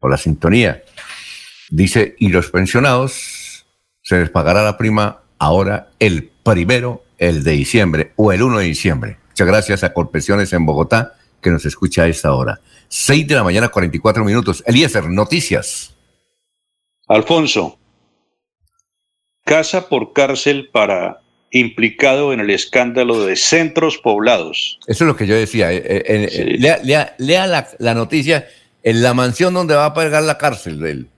por 0.00 0.10
la 0.10 0.16
sintonía. 0.16 0.82
Dice, 1.70 2.16
y 2.18 2.28
los 2.28 2.50
pensionados 2.50 3.45
se 4.06 4.20
les 4.20 4.30
pagará 4.30 4.62
la 4.62 4.78
prima 4.78 5.22
ahora 5.36 5.88
el 5.98 6.30
primero, 6.44 7.02
el 7.18 7.42
de 7.42 7.50
diciembre 7.50 8.12
o 8.14 8.32
el 8.32 8.40
1 8.40 8.60
de 8.60 8.64
diciembre. 8.64 9.18
Muchas 9.30 9.46
gracias 9.48 9.82
a 9.82 9.92
Colpensiones 9.92 10.52
en 10.52 10.64
Bogotá 10.64 11.14
que 11.42 11.50
nos 11.50 11.66
escucha 11.66 12.04
a 12.04 12.06
esta 12.06 12.32
hora. 12.32 12.60
6 12.86 13.26
de 13.26 13.34
la 13.34 13.42
mañana, 13.42 13.68
44 13.68 14.24
minutos. 14.24 14.62
Eliezer, 14.64 15.08
noticias. 15.10 15.92
Alfonso, 17.08 17.80
casa 19.44 19.88
por 19.88 20.12
cárcel 20.12 20.68
para 20.72 21.20
implicado 21.50 22.32
en 22.32 22.38
el 22.38 22.50
escándalo 22.50 23.24
de 23.24 23.34
centros 23.34 23.98
poblados. 23.98 24.78
Eso 24.86 25.02
es 25.02 25.08
lo 25.08 25.16
que 25.16 25.26
yo 25.26 25.34
decía. 25.34 25.72
Eh, 25.72 25.82
eh, 25.84 26.28
eh, 26.32 27.08
lea, 27.18 27.66
la, 27.78 27.94
noticia 27.94 28.46
en 28.84 29.02
la 29.02 29.14
mansión 29.14 29.52
donde 29.52 29.74
va 29.74 29.86
a 29.86 29.94
pagar 29.94 30.22
la 30.22 30.38
cárcel 30.38 30.78
de 30.78 30.90
él. 30.92 31.08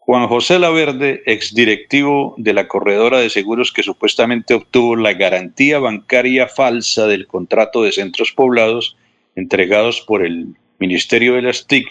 Juan 0.00 0.26
José 0.28 0.58
Laverde, 0.58 1.22
exdirectivo 1.26 2.34
de 2.38 2.54
la 2.54 2.66
corredora 2.66 3.20
de 3.20 3.30
seguros 3.30 3.70
que 3.70 3.82
supuestamente 3.82 4.54
obtuvo 4.54 4.96
la 4.96 5.12
garantía 5.12 5.78
bancaria 5.78 6.48
falsa 6.48 7.06
del 7.06 7.26
contrato 7.26 7.82
de 7.82 7.92
centros 7.92 8.32
poblados 8.32 8.96
entregados 9.36 10.00
por 10.00 10.24
el 10.24 10.56
Ministerio 10.78 11.34
de 11.34 11.42
las 11.42 11.66
TIC 11.66 11.86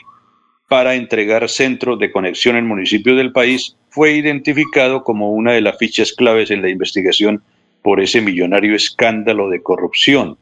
para 0.68 0.96
entregar 0.96 1.48
centros 1.50 2.00
de 2.00 2.12
conexión 2.12 2.56
en 2.56 2.68
municipios 2.68 3.16
del 3.16 3.32
país, 3.32 3.78
fue 3.90 4.14
identificado 4.14 5.04
como 5.04 5.32
una 5.32 5.54
de 5.54 5.62
las 5.62 5.78
fichas 5.78 6.12
claves 6.12 6.52
en 6.52 6.64
la 6.64 6.70
investigación 6.70 7.44
por 7.84 8.02
ese 8.02 8.22
millonario 8.22 8.76
escándalo 8.76 9.50
de 9.50 9.62
corrupción. 9.62 10.38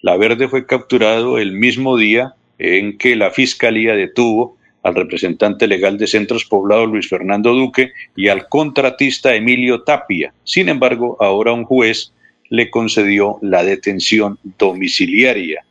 La 0.00 0.16
Verde 0.16 0.48
fue 0.48 0.66
capturado 0.66 1.38
el 1.38 1.52
mismo 1.52 1.96
día 1.96 2.34
en 2.58 2.98
que 2.98 3.16
la 3.16 3.30
Fiscalía 3.30 3.94
detuvo 3.94 4.56
al 4.82 4.94
representante 4.94 5.66
legal 5.66 5.98
de 5.98 6.06
Centros 6.06 6.44
Poblados 6.44 6.88
Luis 6.88 7.08
Fernando 7.08 7.52
Duque 7.52 7.92
y 8.16 8.28
al 8.28 8.48
contratista 8.48 9.34
Emilio 9.34 9.82
Tapia. 9.82 10.32
Sin 10.44 10.68
embargo, 10.68 11.16
ahora 11.20 11.52
un 11.52 11.64
juez 11.64 12.12
le 12.48 12.70
concedió 12.70 13.38
la 13.42 13.64
detención 13.64 14.38
domiciliaria. 14.58 15.64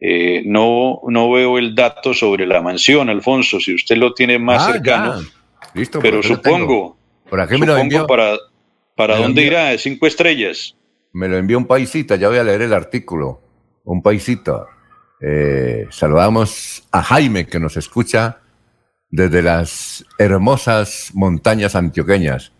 Eh, 0.00 0.42
no, 0.46 1.00
no 1.06 1.30
veo 1.30 1.58
el 1.58 1.74
dato 1.74 2.14
sobre 2.14 2.46
la 2.46 2.60
mansión, 2.60 3.08
Alfonso, 3.08 3.60
si 3.60 3.74
usted 3.74 3.96
lo 3.96 4.14
tiene 4.14 4.38
más 4.38 4.62
ah, 4.62 4.72
cercano. 4.72 5.20
Listo, 5.74 6.00
pero 6.00 6.22
supongo, 6.22 6.96
¿Por 7.28 7.40
aquí 7.40 7.56
me 7.56 7.66
lo 7.66 7.76
envió? 7.76 8.06
para 8.06 8.36
¿Para 8.94 9.16
dónde 9.16 9.42
irá? 9.42 9.76
¿Cinco 9.78 10.06
estrellas? 10.06 10.76
Me 11.12 11.28
lo 11.28 11.36
envió 11.36 11.58
un 11.58 11.66
paisita, 11.66 12.16
ya 12.16 12.28
voy 12.28 12.38
a 12.38 12.44
leer 12.44 12.62
el 12.62 12.72
artículo. 12.72 13.40
Un 13.84 14.02
paisita. 14.02 14.66
Eh, 15.20 15.86
saludamos 15.90 16.86
a 16.90 17.02
Jaime 17.02 17.46
que 17.46 17.58
nos 17.58 17.76
escucha 17.76 18.41
desde 19.12 19.42
las 19.42 20.04
hermosas 20.18 21.12
montañas 21.14 21.76
antioqueñas. 21.76 22.50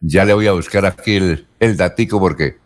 Ya 0.00 0.24
le 0.24 0.34
voy 0.34 0.48
a 0.48 0.52
buscar 0.52 0.84
aquí 0.84 1.16
el, 1.16 1.46
el 1.60 1.76
datico 1.76 2.18
porque 2.18 2.56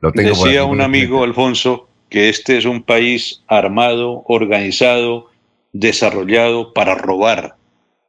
lo 0.00 0.12
tengo. 0.12 0.30
Decía 0.30 0.64
un 0.64 0.80
amigo, 0.80 1.22
Alfonso, 1.22 1.88
que 2.08 2.30
este 2.30 2.56
es 2.56 2.64
un 2.64 2.82
país 2.82 3.42
armado, 3.48 4.22
organizado, 4.26 5.30
desarrollado 5.72 6.72
para 6.72 6.94
robar. 6.94 7.56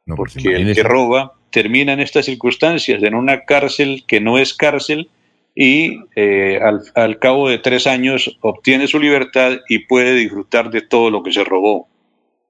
No, 0.06 0.14
pues 0.14 0.34
porque 0.34 0.56
el 0.56 0.74
que 0.74 0.82
roba 0.82 1.34
termina 1.50 1.92
en 1.92 2.00
estas 2.00 2.26
circunstancias, 2.26 3.02
en 3.02 3.14
una 3.14 3.44
cárcel 3.44 4.04
que 4.06 4.20
no 4.20 4.38
es 4.38 4.54
cárcel 4.54 5.08
y 5.54 6.00
eh, 6.14 6.60
al, 6.94 7.18
cabo 7.18 7.48
de 7.48 7.58
tres 7.58 7.86
años 7.86 8.36
obtiene 8.42 8.86
su 8.86 9.00
libertad 9.00 9.58
y 9.68 9.80
puede 9.80 10.14
disfrutar 10.14 10.70
de 10.70 10.82
todo 10.82 11.10
lo 11.10 11.22
que 11.22 11.32
se 11.32 11.44
robó. 11.44 11.88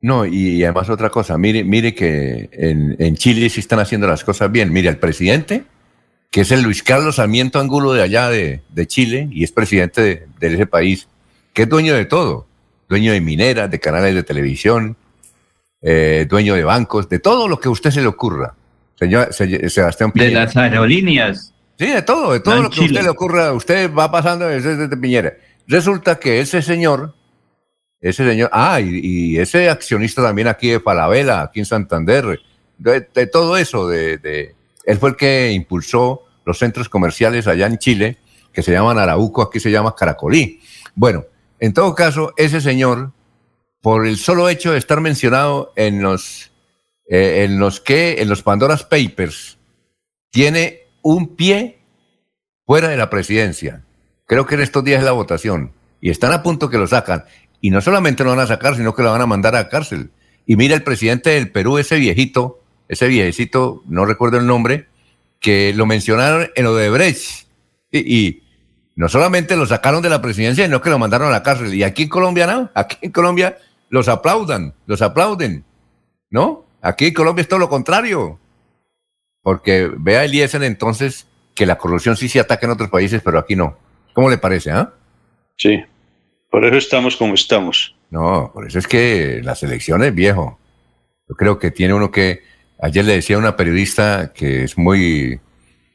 No, 0.01 0.27
y, 0.27 0.62
además 0.62 0.90
otra 0.90 1.10
cosa, 1.10 1.39
mire, 1.39 1.64
mire 1.64 1.94
que 1.94 2.48
en, 2.52 3.16
Chile 3.16 3.48
sí 3.48 3.60
están 3.60 3.78
haciendo 3.78 4.06
las 4.06 4.24
cosas 4.24 4.52
bien. 4.52 4.73
Mire, 4.73 4.89
el 4.89 4.98
presidente, 4.98 5.64
que 6.31 6.43
es 6.43 6.51
el 6.51 6.62
Luis 6.62 6.82
Carlos 6.82 7.16
Sarmiento 7.16 7.59
Angulo 7.59 7.93
de 7.93 8.02
allá 8.02 8.28
de, 8.28 8.62
Chile 8.86 9.28
y 9.31 9.43
es 9.43 9.52
presidente 9.52 10.27
de, 10.39 10.47
ese 10.47 10.66
país, 10.66 11.09
que 11.52 11.62
es 11.62 11.68
dueño 11.68 11.94
de 11.94 12.05
todo, 12.05 12.47
dueño 12.89 13.12
de 13.12 13.20
mineras, 13.20 13.70
de 13.70 13.81
canales 13.81 14.14
de 14.14 14.23
televisión, 14.23 14.97
eh, 15.82 16.27
dueño 16.28 16.55
de 16.55 16.64
bancos, 16.64 17.09
de 17.09 17.18
todo 17.18 17.48
lo 17.48 17.59
que 17.59 17.68
a 17.68 17.70
usted 17.70 17.90
se 17.90 18.01
le 18.02 18.06
ocurra. 18.06 18.55
Señor, 18.98 19.32
Sebastián 19.32 20.12
Piñera. 20.12 20.40
De 20.40 20.47
las 20.47 20.56
aerolíneas. 20.56 21.52
Sí, 21.78 21.86
de 21.86 22.02
todo, 22.02 22.32
de 22.32 22.40
todo 22.40 22.62
lo 22.62 22.70
que 22.70 22.81
a 22.81 22.85
usted 22.85 23.02
le 23.02 23.09
ocurra, 23.10 23.52
usted 23.52 23.93
va 23.93 24.10
pasando 24.10 24.47
desde, 24.47 24.89
Piñera. 24.97 25.35
Resulta 25.66 26.18
que 26.18 26.40
ese 26.40 26.62
señor, 26.62 27.14
ese 28.01 28.28
señor, 28.28 28.51
ah, 28.52 28.81
y, 28.81 29.39
ese 29.39 29.68
accionista 29.68 30.23
también 30.23 30.48
aquí 30.48 30.68
de 30.68 30.81
Falabella, 30.81 31.43
aquí 31.43 31.60
en 31.60 31.66
Santander, 31.66 32.40
de, 32.78 33.27
todo 33.27 33.56
eso, 33.56 33.89
de, 33.89 34.55
él 34.85 34.98
fue 34.98 35.10
el 35.10 35.16
que 35.16 35.52
impulsó 35.52 36.23
los 36.44 36.59
centros 36.59 36.89
comerciales 36.89 37.47
allá 37.47 37.66
en 37.66 37.78
Chile, 37.78 38.18
que 38.52 38.62
se 38.62 38.73
llaman 38.73 38.98
Arauco, 38.98 39.43
aquí 39.43 39.60
se 39.60 39.70
llama 39.70 39.94
Caracolí. 39.94 40.60
Bueno, 40.94 41.24
en 41.59 41.73
todo 41.73 41.94
caso, 41.94 42.32
ese 42.36 42.60
señor, 42.60 43.12
por 43.81 44.06
el 44.06 44.16
solo 44.16 44.48
hecho 44.48 44.73
de 44.73 44.78
estar 44.78 45.01
mencionado 45.01 45.73
en 45.77 46.02
los 46.02 46.52
eh, 47.09 47.44
en 47.44 47.59
los 47.60 47.81
que, 47.81 48.20
en 48.20 48.28
los 48.28 48.43
Pandora's 48.43 48.82
Papers, 48.82 49.59
tiene 50.31 50.89
un 51.02 51.36
pie 51.36 51.78
fuera 52.66 52.89
de 52.89 52.97
la 52.97 53.10
presidencia. 53.10 53.85
Creo 54.27 54.44
que 54.44 54.56
en 54.56 54.62
estos 54.62 54.82
días 54.82 54.98
es 54.98 55.05
la 55.05 55.12
votación. 55.12 55.73
Y 56.01 56.10
están 56.10 56.32
a 56.32 56.43
punto 56.43 56.68
que 56.68 56.78
lo 56.78 56.86
sacan. 56.86 57.24
Y 57.61 57.70
no 57.70 57.81
solamente 57.81 58.24
lo 58.24 58.31
van 58.31 58.41
a 58.41 58.47
sacar, 58.47 58.77
sino 58.77 58.95
que 58.95 59.03
lo 59.03 59.12
van 59.12 59.20
a 59.20 59.27
mandar 59.27 59.57
a 59.57 59.69
cárcel. 59.69 60.11
Y 60.47 60.57
mira 60.57 60.74
el 60.74 60.83
presidente 60.83 61.31
del 61.31 61.51
Perú, 61.51 61.78
ese 61.78 61.97
viejito, 61.97 62.61
ese 62.89 63.09
viejecito, 63.09 63.83
no 63.87 64.05
recuerdo 64.05 64.39
el 64.39 64.47
nombre, 64.47 64.87
que 65.41 65.73
lo 65.74 65.87
mencionaron 65.87 66.49
en 66.55 66.66
Odebrecht. 66.66 67.47
Y, 67.91 68.16
y 68.16 68.43
no 68.95 69.09
solamente 69.09 69.57
lo 69.57 69.66
sacaron 69.66 70.03
de 70.03 70.09
la 70.09 70.23
presidencia, 70.23 70.65
sino 70.65 70.81
que 70.81 70.91
lo 70.91 70.99
mandaron 70.99 71.28
a 71.28 71.33
la 71.33 71.43
cárcel. 71.43 71.74
Y 71.74 71.83
aquí 71.83 72.05
en 72.05 72.09
Colombia, 72.09 72.47
¿no? 72.47 72.70
Aquí 72.74 72.97
en 73.03 73.12
Colombia 73.12 73.59
los 73.91 74.09
aplaudan, 74.09 74.74
los 74.87 75.03
aplauden, 75.03 75.65
¿no? 76.31 76.65
Aquí 76.83 77.07
en 77.07 77.15
Colombia 77.15 77.43
es 77.43 77.49
todo 77.49 77.59
lo 77.59 77.69
contrario. 77.69 78.39
Porque 79.43 79.91
vea 79.97 80.24
Eliezer 80.24 80.62
entonces 80.62 81.27
que 81.55 81.66
la 81.66 81.78
corrupción 81.78 82.16
sí 82.16 82.28
se 82.28 82.41
ataca 82.41 82.66
en 82.66 82.73
otros 82.73 82.91
países, 82.91 83.23
pero 83.24 83.39
aquí 83.39 83.57
no. 83.57 83.77
¿Cómo 84.12 84.31
le 84.31 84.39
parece, 84.39 84.70
ah? 84.70 84.93
Sí, 85.57 85.83
por 86.51 86.64
eso 86.64 86.77
estamos 86.77 87.16
como 87.16 87.35
estamos. 87.35 87.94
No, 88.10 88.51
por 88.52 88.66
eso 88.66 88.78
es 88.78 88.86
que 88.86 89.40
las 89.43 89.62
elecciones, 89.62 90.14
viejo. 90.14 90.59
Yo 91.28 91.35
creo 91.35 91.59
que 91.59 91.70
tiene 91.70 91.94
uno 91.94 92.10
que. 92.10 92.43
Ayer 92.81 93.05
le 93.05 93.14
decía 93.14 93.36
a 93.36 93.39
una 93.39 93.56
periodista 93.56 94.32
que 94.35 94.64
es 94.64 94.77
muy 94.77 95.40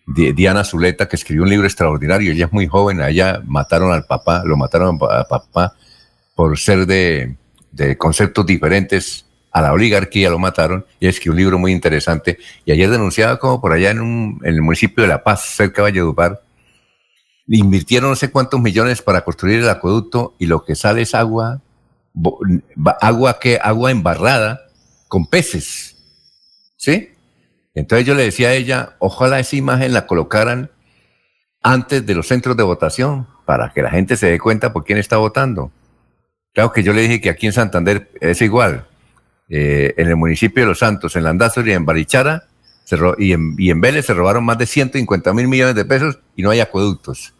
Diana 0.07 0.63
Zuleta, 0.63 1.07
que 1.07 1.15
escribió 1.15 1.43
un 1.43 1.49
libro 1.49 1.67
extraordinario. 1.67 2.31
Ella 2.31 2.45
es 2.45 2.53
muy 2.53 2.67
joven, 2.67 3.01
a 3.01 3.09
ella 3.09 3.41
mataron 3.45 3.91
al 3.91 4.05
papá, 4.05 4.43
lo 4.45 4.57
mataron 4.57 4.99
al 5.09 5.25
papá 5.27 5.75
por 6.35 6.57
ser 6.57 6.85
de, 6.85 7.35
conceptos 7.97 8.45
diferentes 8.45 9.25
a 9.51 9.61
la 9.61 9.73
oligarquía, 9.73 10.29
lo 10.29 10.39
mataron. 10.39 10.85
Y 10.99 11.07
escribió 11.07 11.33
un 11.33 11.37
libro 11.37 11.59
muy 11.59 11.71
interesante. 11.71 12.37
Y 12.65 12.71
ayer 12.71 12.89
denunciaba 12.89 13.37
como 13.37 13.61
por 13.61 13.73
allá 13.73 13.91
en, 13.91 14.39
el 14.43 14.61
municipio 14.61 15.03
de 15.03 15.07
La 15.07 15.23
Paz, 15.23 15.55
cerca 15.55 15.81
de 15.81 15.91
Valledupar, 15.91 16.41
invirtieron 17.57 18.09
no 18.09 18.15
sé 18.15 18.31
cuántos 18.31 18.61
millones 18.61 19.01
para 19.01 19.23
construir 19.23 19.59
el 19.59 19.69
acueducto 19.69 20.35
y 20.39 20.45
lo 20.45 20.63
que 20.63 20.75
sale 20.75 21.01
es 21.01 21.15
agua, 21.15 21.61
agua 23.01 23.39
que 23.39 23.59
agua 23.61 23.91
embarrada 23.91 24.61
con 25.07 25.27
peces. 25.27 25.97
¿Sí? 26.77 27.09
Entonces 27.73 28.07
yo 28.07 28.15
le 28.15 28.23
decía 28.23 28.49
a 28.49 28.53
ella, 28.53 28.95
ojalá 28.99 29.39
esa 29.39 29.55
imagen 29.55 29.93
la 29.93 30.07
colocaran 30.07 30.71
antes 31.61 32.05
de 32.05 32.15
los 32.15 32.27
centros 32.27 32.57
de 32.57 32.63
votación, 32.63 33.27
para 33.45 33.71
que 33.73 33.81
la 33.81 33.91
gente 33.91 34.17
se 34.17 34.27
dé 34.27 34.39
cuenta 34.39 34.73
por 34.73 34.83
quién 34.83 34.97
está 34.97 35.17
votando. 35.17 35.71
Claro 36.53 36.71
que 36.71 36.83
yo 36.83 36.93
le 36.93 37.01
dije 37.01 37.21
que 37.21 37.29
aquí 37.29 37.47
en 37.47 37.53
Santander 37.53 38.09
es 38.19 38.41
igual. 38.41 38.87
Eh, 39.49 39.93
en 39.97 40.07
el 40.07 40.15
municipio 40.15 40.63
de 40.63 40.69
Los 40.69 40.79
Santos, 40.79 41.15
en 41.15 41.23
Landazuri 41.23 41.71
y 41.71 41.73
en 41.73 41.85
Barichara, 41.85 42.47
y, 43.17 43.33
en, 43.33 43.55
y 43.57 43.69
en 43.69 43.79
Vélez 43.79 44.05
se 44.05 44.13
robaron 44.13 44.43
más 44.43 44.57
de 44.57 44.65
150 44.65 45.33
mil 45.33 45.47
millones 45.47 45.75
de 45.75 45.85
pesos 45.85 46.19
y 46.35 46.41
no 46.41 46.49
hay 46.49 46.59
acueductos. 46.59 47.33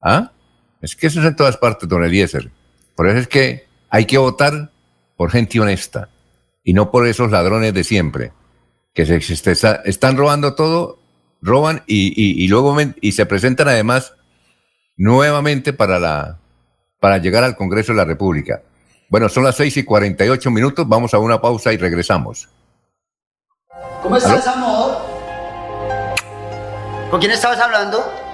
¿Ah? 0.00 0.32
Es 0.80 0.94
que 0.94 1.06
eso 1.06 1.20
es 1.20 1.26
en 1.26 1.36
todas 1.36 1.56
partes, 1.56 1.88
don 1.88 2.04
Eliezer. 2.04 2.50
Por 2.94 3.08
eso 3.08 3.18
es 3.18 3.28
que 3.28 3.66
hay 3.90 4.04
que 4.04 4.18
votar 4.18 4.70
por 5.16 5.30
gente 5.30 5.60
honesta 5.60 6.08
y 6.62 6.74
no 6.74 6.90
por 6.90 7.06
esos 7.06 7.30
ladrones 7.30 7.72
de 7.74 7.84
siempre 7.84 8.32
que 8.92 9.04
se, 9.04 9.52
están 9.84 10.16
robando 10.16 10.54
todo, 10.54 10.98
roban 11.42 11.82
y, 11.86 12.48
luego 12.48 12.74
y 13.00 13.12
se 13.12 13.26
presentan 13.26 13.68
además 13.68 14.14
nuevamente 14.96 15.74
para, 15.74 15.98
la, 15.98 16.38
para 16.98 17.18
llegar 17.18 17.44
al 17.44 17.56
Congreso 17.56 17.92
de 17.92 17.98
la 17.98 18.04
República. 18.06 18.62
Bueno, 19.10 19.28
son 19.28 19.44
las 19.44 19.56
6 19.56 19.76
y 19.76 19.84
48 19.84 20.50
minutos, 20.50 20.88
vamos 20.88 21.12
a 21.12 21.18
una 21.18 21.40
pausa 21.40 21.72
y 21.72 21.76
regresamos. 21.76 22.48
¿Cómo 24.02 24.16
estás, 24.16 24.46
amor? 24.46 24.96
¿Con 27.10 27.20
quién 27.20 27.32
estabas 27.32 27.60
hablando? 27.60 28.25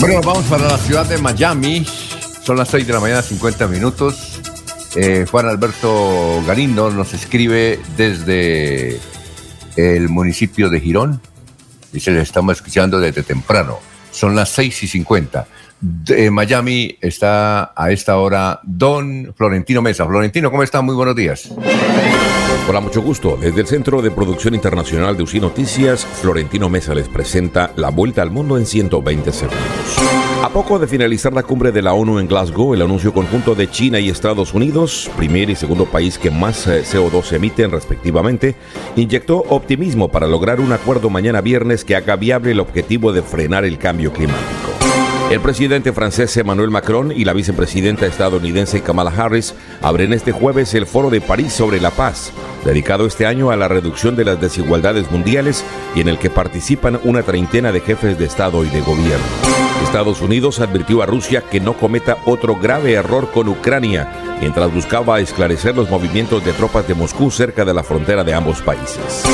Bueno, 0.00 0.22
vamos 0.22 0.44
para 0.46 0.66
la 0.66 0.78
ciudad 0.78 1.04
de 1.04 1.18
Miami. 1.18 1.84
Son 2.42 2.56
las 2.56 2.68
6 2.68 2.86
de 2.86 2.92
la 2.94 3.00
mañana, 3.00 3.20
50 3.20 3.66
minutos. 3.66 4.40
Eh, 4.96 5.26
Juan 5.30 5.46
Alberto 5.46 6.42
Galindo 6.46 6.90
nos 6.90 7.12
escribe 7.12 7.78
desde 7.98 8.98
el 9.76 10.08
municipio 10.08 10.70
de 10.70 10.80
Girón. 10.80 11.20
Dice, 11.92 12.12
le 12.12 12.22
estamos 12.22 12.56
escuchando 12.56 12.98
desde 12.98 13.22
temprano. 13.22 13.78
Son 14.10 14.34
las 14.34 14.48
6 14.48 14.84
y 14.84 14.88
50. 14.88 15.46
De 15.82 16.30
Miami 16.30 16.96
está 17.02 17.74
a 17.76 17.90
esta 17.90 18.16
hora 18.16 18.60
don 18.62 19.34
Florentino 19.36 19.82
Mesa. 19.82 20.06
Florentino, 20.06 20.50
¿cómo 20.50 20.62
está? 20.62 20.80
Muy 20.80 20.94
buenos 20.94 21.14
días. 21.14 21.50
Hola, 22.70 22.80
mucho 22.80 23.02
gusto. 23.02 23.36
Desde 23.36 23.62
el 23.62 23.66
Centro 23.66 24.00
de 24.00 24.12
Producción 24.12 24.54
Internacional 24.54 25.16
de 25.16 25.24
UCI 25.24 25.40
Noticias, 25.40 26.06
Florentino 26.06 26.68
Mesa 26.68 26.94
les 26.94 27.08
presenta 27.08 27.72
la 27.74 27.90
vuelta 27.90 28.22
al 28.22 28.30
mundo 28.30 28.56
en 28.56 28.64
120 28.64 29.32
segundos. 29.32 29.58
A 30.44 30.48
poco 30.50 30.78
de 30.78 30.86
finalizar 30.86 31.32
la 31.32 31.42
cumbre 31.42 31.72
de 31.72 31.82
la 31.82 31.94
ONU 31.94 32.20
en 32.20 32.28
Glasgow, 32.28 32.72
el 32.72 32.82
anuncio 32.82 33.12
conjunto 33.12 33.56
de 33.56 33.68
China 33.68 33.98
y 33.98 34.08
Estados 34.08 34.54
Unidos, 34.54 35.10
primer 35.16 35.50
y 35.50 35.56
segundo 35.56 35.84
país 35.86 36.16
que 36.16 36.30
más 36.30 36.64
eh, 36.68 36.84
CO2 36.84 37.32
emiten 37.32 37.72
respectivamente, 37.72 38.54
inyectó 38.94 39.38
optimismo 39.48 40.06
para 40.06 40.28
lograr 40.28 40.60
un 40.60 40.72
acuerdo 40.72 41.10
mañana 41.10 41.40
viernes 41.40 41.84
que 41.84 41.96
haga 41.96 42.14
viable 42.14 42.52
el 42.52 42.60
objetivo 42.60 43.12
de 43.12 43.22
frenar 43.22 43.64
el 43.64 43.78
cambio 43.78 44.12
climático. 44.12 44.89
El 45.30 45.40
presidente 45.40 45.92
francés 45.92 46.36
Emmanuel 46.36 46.70
Macron 46.70 47.12
y 47.12 47.24
la 47.24 47.32
vicepresidenta 47.32 48.04
estadounidense 48.04 48.82
Kamala 48.82 49.12
Harris 49.16 49.54
abren 49.80 50.12
este 50.12 50.32
jueves 50.32 50.74
el 50.74 50.86
Foro 50.86 51.08
de 51.08 51.20
París 51.20 51.52
sobre 51.52 51.80
la 51.80 51.92
Paz, 51.92 52.32
dedicado 52.64 53.06
este 53.06 53.26
año 53.26 53.52
a 53.52 53.56
la 53.56 53.68
reducción 53.68 54.16
de 54.16 54.24
las 54.24 54.40
desigualdades 54.40 55.08
mundiales 55.12 55.64
y 55.94 56.00
en 56.00 56.08
el 56.08 56.18
que 56.18 56.30
participan 56.30 56.98
una 57.04 57.22
treintena 57.22 57.70
de 57.70 57.78
jefes 57.80 58.18
de 58.18 58.24
Estado 58.24 58.64
y 58.64 58.70
de 58.70 58.80
gobierno. 58.80 59.24
Estados 59.84 60.20
Unidos 60.20 60.58
advirtió 60.58 61.00
a 61.00 61.06
Rusia 61.06 61.44
que 61.48 61.60
no 61.60 61.74
cometa 61.74 62.16
otro 62.26 62.56
grave 62.56 62.94
error 62.94 63.30
con 63.30 63.46
Ucrania 63.46 64.29
mientras 64.40 64.72
buscaba 64.72 65.20
esclarecer 65.20 65.76
los 65.76 65.90
movimientos 65.90 66.44
de 66.44 66.52
tropas 66.52 66.88
de 66.88 66.94
Moscú 66.94 67.30
cerca 67.30 67.64
de 67.64 67.74
la 67.74 67.82
frontera 67.82 68.24
de 68.24 68.34
ambos 68.34 68.62
países. 68.62 69.24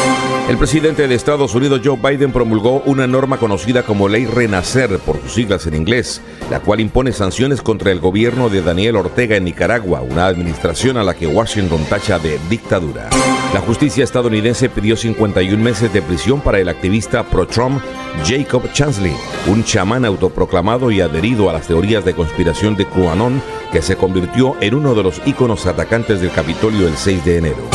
El 0.49 0.59
presidente 0.59 1.09
de 1.09 1.15
Estados 1.15 1.57
Unidos, 1.57 1.81
Joe 1.85 1.97
Biden, 1.97 2.31
promulgó 2.31 2.81
una 2.87 3.09
norma 3.09 3.37
conocida 3.37 3.83
como 3.83 4.09
Ley 4.09 4.27
Renacer, 4.27 4.99
por 5.01 5.21
sus 5.21 5.33
siglas 5.33 5.67
en 5.67 5.75
inglés, 5.75 6.21
la 6.51 6.61
cual 6.61 6.81
impone 6.81 7.13
sanciones 7.13 7.63
contra 7.63 7.91
el 7.91 7.99
gobierno 7.99 8.49
de 8.49 8.63
Daniel 8.63 8.97
Ortega 8.97 9.37
en 9.37 9.45
Nicaragua, 9.45 10.03
una 10.03 10.27
administración 10.27 10.99
a 10.99 11.03
la 11.03 11.15
que 11.15 11.27
Washington 11.27 11.85
tacha 11.91 12.21
de 12.21 12.39
dictadura. 12.49 13.09
La 13.55 13.61
justicia 13.61 14.05
estadounidense 14.05 14.69
pidió 14.69 14.97
51 14.97 15.61
meses 15.61 15.93
de 15.93 16.03
prisión 16.03 16.41
para 16.41 16.61
el 16.61 16.69
activista 16.69 17.25
pro-Trump 17.25 17.83
Jacob 18.25 18.63
Chansley, 18.73 19.17
un 19.49 19.65
chamán 19.65 20.05
autoproclamado 20.05 20.91
y 20.91 21.01
adherido 21.01 21.51
a 21.51 21.55
las 21.55 21.67
teorías 21.67 22.05
de 22.05 22.15
conspiración 22.15 22.77
de 22.77 22.87
QAnon 22.87 23.43
que 23.73 23.83
se 23.83 23.97
convirtió 23.97 24.57
en 24.61 24.75
uno 24.75 24.95
de 24.95 25.03
los 25.03 25.21
íconos 25.27 25.67
atacantes 25.67 26.21
del 26.21 26.31
Capitolio 26.33 26.89
el 26.89 26.97
6 26.97 27.25
de 27.25 27.39
enero. 27.39 27.69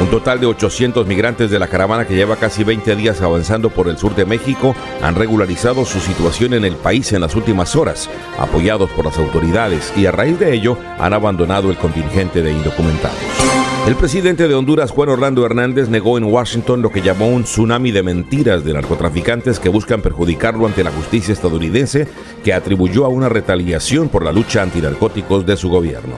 Un 0.00 0.08
total 0.08 0.40
de 0.40 0.46
800 0.46 1.06
migrantes 1.06 1.50
de 1.50 1.58
la 1.58 1.68
caravana 1.68 2.06
que 2.06 2.14
lleva 2.14 2.36
casi 2.36 2.64
20 2.64 2.96
días 2.96 3.22
avanzando 3.22 3.70
por 3.70 3.88
el 3.88 3.96
sur 3.96 4.14
de 4.14 4.26
México 4.26 4.74
han 5.02 5.14
regularizado 5.14 5.86
su 5.86 6.00
situación 6.00 6.52
en 6.52 6.64
el 6.64 6.76
país 6.76 7.12
en 7.12 7.22
las 7.22 7.34
últimas 7.34 7.74
horas, 7.76 8.10
apoyados 8.38 8.90
por 8.90 9.06
las 9.06 9.18
autoridades, 9.18 9.92
y 9.96 10.04
a 10.04 10.12
raíz 10.12 10.38
de 10.38 10.52
ello 10.52 10.76
han 10.98 11.14
abandonado 11.14 11.70
el 11.70 11.78
contingente 11.78 12.42
de 12.42 12.52
indocumentados. 12.52 13.55
El 13.86 13.94
presidente 13.94 14.48
de 14.48 14.54
Honduras, 14.56 14.90
Juan 14.90 15.10
Orlando 15.10 15.46
Hernández, 15.46 15.88
negó 15.88 16.18
en 16.18 16.24
Washington 16.24 16.82
lo 16.82 16.90
que 16.90 17.02
llamó 17.02 17.28
un 17.28 17.44
tsunami 17.44 17.92
de 17.92 18.02
mentiras 18.02 18.64
de 18.64 18.72
narcotraficantes 18.72 19.60
que 19.60 19.68
buscan 19.68 20.02
perjudicarlo 20.02 20.66
ante 20.66 20.82
la 20.82 20.90
justicia 20.90 21.32
estadounidense, 21.32 22.08
que 22.42 22.52
atribuyó 22.52 23.04
a 23.04 23.08
una 23.08 23.28
retaliación 23.28 24.08
por 24.08 24.24
la 24.24 24.32
lucha 24.32 24.62
antinarcóticos 24.62 25.46
de 25.46 25.56
su 25.56 25.68
gobierno. 25.68 26.16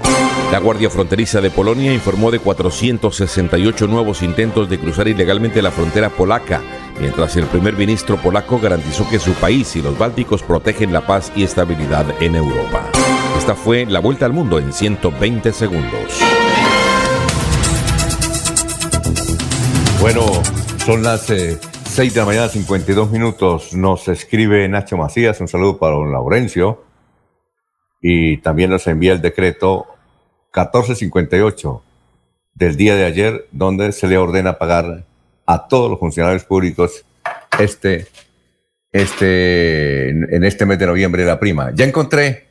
La 0.51 0.61
Guardia 0.61 0.89
Fronteriza 0.89 1.43
de 1.43 1.51
Polonia 1.51 1.93
informó 1.93 2.31
de 2.31 2.39
468 2.39 3.87
nuevos 3.87 4.23
intentos 4.23 4.71
de 4.71 4.79
cruzar 4.79 5.07
ilegalmente 5.07 5.61
la 5.61 5.71
frontera 5.71 6.09
polaca 6.09 6.63
mientras 6.99 7.37
el 7.37 7.45
primer 7.45 7.75
ministro 7.75 8.17
polaco 8.17 8.59
garantizó 8.59 9.09
que 9.09 9.19
su 9.19 9.33
país 9.33 9.77
y 9.77 9.83
los 9.83 9.99
bálticos 9.99 10.43
protegen 10.43 10.93
la 10.93 11.07
paz 11.07 11.31
y 11.37 11.43
estabilidad 11.43 12.07
en 12.21 12.35
Europa. 12.35 12.91
Esta 13.37 13.55
fue 13.55 13.87
la 13.87 14.01
vuelta 14.01 14.27
al 14.27 14.33
mundo 14.33 14.59
en 14.59 14.73
120 14.73 15.53
segundos. 15.53 16.23
Bueno, 20.01 20.23
son 20.87 21.03
las 21.03 21.29
eh, 21.31 21.59
6 21.85 22.15
de 22.15 22.21
la 22.21 22.27
mañana, 22.27 22.49
52 22.49 23.11
minutos. 23.11 23.75
Nos 23.75 24.07
escribe 24.07 24.69
Nacho 24.69 24.97
Macías, 24.97 25.41
un 25.41 25.49
saludo 25.49 25.77
para 25.77 25.95
don 25.95 26.13
Laurencio. 26.13 26.85
Y 28.01 28.37
también 28.39 28.71
nos 28.71 28.87
envía 28.87 29.13
el 29.13 29.21
decreto 29.21 29.87
1458 30.55 31.83
del 32.55 32.77
día 32.77 32.95
de 32.95 33.07
ayer, 33.07 33.49
donde 33.51 33.91
se 33.91 34.07
le 34.07 34.17
ordena 34.19 34.57
pagar 34.57 35.05
a 35.47 35.67
todos 35.67 35.91
los 35.91 35.99
funcionarios 35.99 36.45
públicos 36.45 37.05
este, 37.59 38.07
este, 38.93 40.11
en 40.11 40.45
este 40.45 40.65
mes 40.65 40.79
de 40.79 40.87
noviembre 40.87 41.25
la 41.25 41.41
prima. 41.41 41.73
Ya 41.75 41.85
encontré 41.85 42.47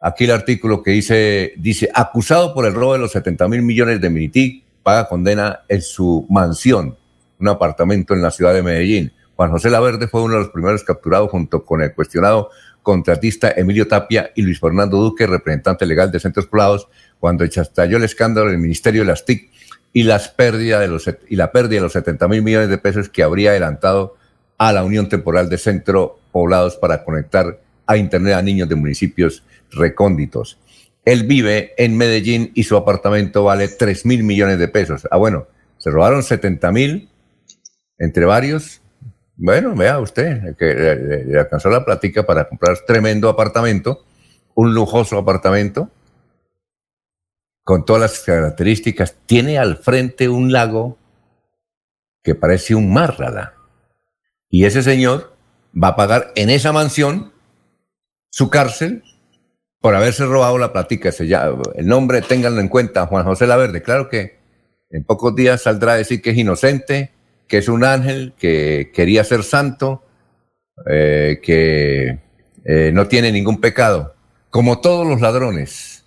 aquí 0.00 0.24
el 0.24 0.32
artículo 0.32 0.82
que 0.82 0.90
dice, 0.90 1.52
dice, 1.56 1.88
acusado 1.94 2.52
por 2.52 2.66
el 2.66 2.74
robo 2.74 2.94
de 2.94 2.98
los 2.98 3.12
70 3.12 3.46
mil 3.46 3.62
millones 3.62 4.00
de 4.00 4.10
Minitic, 4.10 4.64
paga 4.82 5.08
condena 5.08 5.60
en 5.68 5.82
su 5.82 6.26
mansión 6.28 6.96
un 7.42 7.48
apartamento 7.48 8.14
en 8.14 8.22
la 8.22 8.30
ciudad 8.30 8.54
de 8.54 8.62
Medellín. 8.62 9.12
Juan 9.34 9.50
José 9.50 9.68
Laverde 9.68 10.06
fue 10.06 10.22
uno 10.22 10.34
de 10.34 10.40
los 10.40 10.50
primeros 10.50 10.84
capturados 10.84 11.30
junto 11.30 11.64
con 11.64 11.82
el 11.82 11.92
cuestionado 11.92 12.50
contratista 12.82 13.50
Emilio 13.50 13.88
Tapia 13.88 14.30
y 14.34 14.42
Luis 14.42 14.60
Fernando 14.60 14.96
Duque, 14.98 15.26
representante 15.26 15.84
legal 15.84 16.10
de 16.10 16.20
Centros 16.20 16.46
Poblados, 16.46 16.88
cuando 17.18 17.44
estalló 17.44 17.96
el 17.96 18.04
escándalo 18.04 18.48
del 18.50 18.58
Ministerio 18.58 19.02
de 19.02 19.08
las 19.08 19.24
TIC 19.24 19.50
y, 19.92 20.04
las 20.04 20.28
pérdida 20.28 20.80
de 20.80 20.88
los, 20.88 21.10
y 21.28 21.36
la 21.36 21.52
pérdida 21.52 21.76
de 21.76 21.82
los 21.82 21.92
70 21.92 22.28
mil 22.28 22.42
millones 22.42 22.68
de 22.68 22.78
pesos 22.78 23.08
que 23.08 23.22
habría 23.22 23.50
adelantado 23.50 24.16
a 24.58 24.72
la 24.72 24.84
Unión 24.84 25.08
Temporal 25.08 25.48
de 25.48 25.58
Centro 25.58 26.18
Poblados 26.30 26.76
para 26.76 27.04
conectar 27.04 27.60
a 27.86 27.96
Internet 27.96 28.34
a 28.34 28.42
niños 28.42 28.68
de 28.68 28.76
municipios 28.76 29.42
recónditos. 29.70 30.58
Él 31.04 31.24
vive 31.24 31.74
en 31.76 31.96
Medellín 31.96 32.52
y 32.54 32.62
su 32.64 32.76
apartamento 32.76 33.44
vale 33.44 33.68
3 33.68 34.06
mil 34.06 34.22
millones 34.22 34.58
de 34.58 34.68
pesos. 34.68 35.06
Ah, 35.10 35.16
bueno, 35.16 35.48
se 35.78 35.90
robaron 35.90 36.22
70 36.22 36.70
mil 36.70 37.10
entre 37.98 38.24
varios. 38.24 38.80
Bueno, 39.36 39.74
vea 39.74 39.98
usted, 39.98 40.56
que 40.56 40.74
le, 41.26 41.38
alcanzó 41.38 41.70
la 41.70 41.84
plática 41.84 42.24
para 42.24 42.48
comprar 42.48 42.78
tremendo 42.86 43.28
apartamento, 43.28 44.04
un 44.54 44.74
lujoso 44.74 45.18
apartamento, 45.18 45.90
con 47.64 47.84
todas 47.84 48.02
las 48.02 48.20
características. 48.20 49.16
Tiene 49.26 49.58
al 49.58 49.78
frente 49.78 50.28
un 50.28 50.52
lago 50.52 50.98
que 52.22 52.36
parece 52.36 52.76
un 52.76 52.92
mar, 52.92 53.16
Y 54.48 54.64
ese 54.64 54.82
señor 54.82 55.34
va 55.74 55.88
a 55.88 55.96
pagar 55.96 56.32
en 56.36 56.50
esa 56.50 56.72
mansión 56.72 57.32
su 58.30 58.48
cárcel 58.50 59.02
por 59.82 59.96
haberse 59.96 60.24
robado 60.24 60.56
la 60.56 60.72
platica. 60.72 61.10
el 61.74 61.86
nombre, 61.86 62.22
ténganlo 62.22 62.60
en 62.60 62.68
cuenta, 62.68 63.06
Juan 63.06 63.24
José 63.24 63.46
Laverde. 63.46 63.82
Claro 63.82 64.08
que 64.08 64.38
en 64.90 65.04
pocos 65.04 65.34
días 65.34 65.62
saldrá 65.62 65.92
a 65.92 65.96
decir 65.96 66.22
que 66.22 66.30
es 66.30 66.38
inocente, 66.38 67.10
que 67.48 67.58
es 67.58 67.68
un 67.68 67.84
ángel, 67.84 68.32
que 68.38 68.92
quería 68.94 69.24
ser 69.24 69.42
santo, 69.42 70.04
eh, 70.88 71.40
que 71.42 72.20
eh, 72.64 72.92
no 72.94 73.08
tiene 73.08 73.32
ningún 73.32 73.60
pecado, 73.60 74.14
como 74.50 74.80
todos 74.80 75.04
los 75.04 75.20
ladrones, 75.20 76.04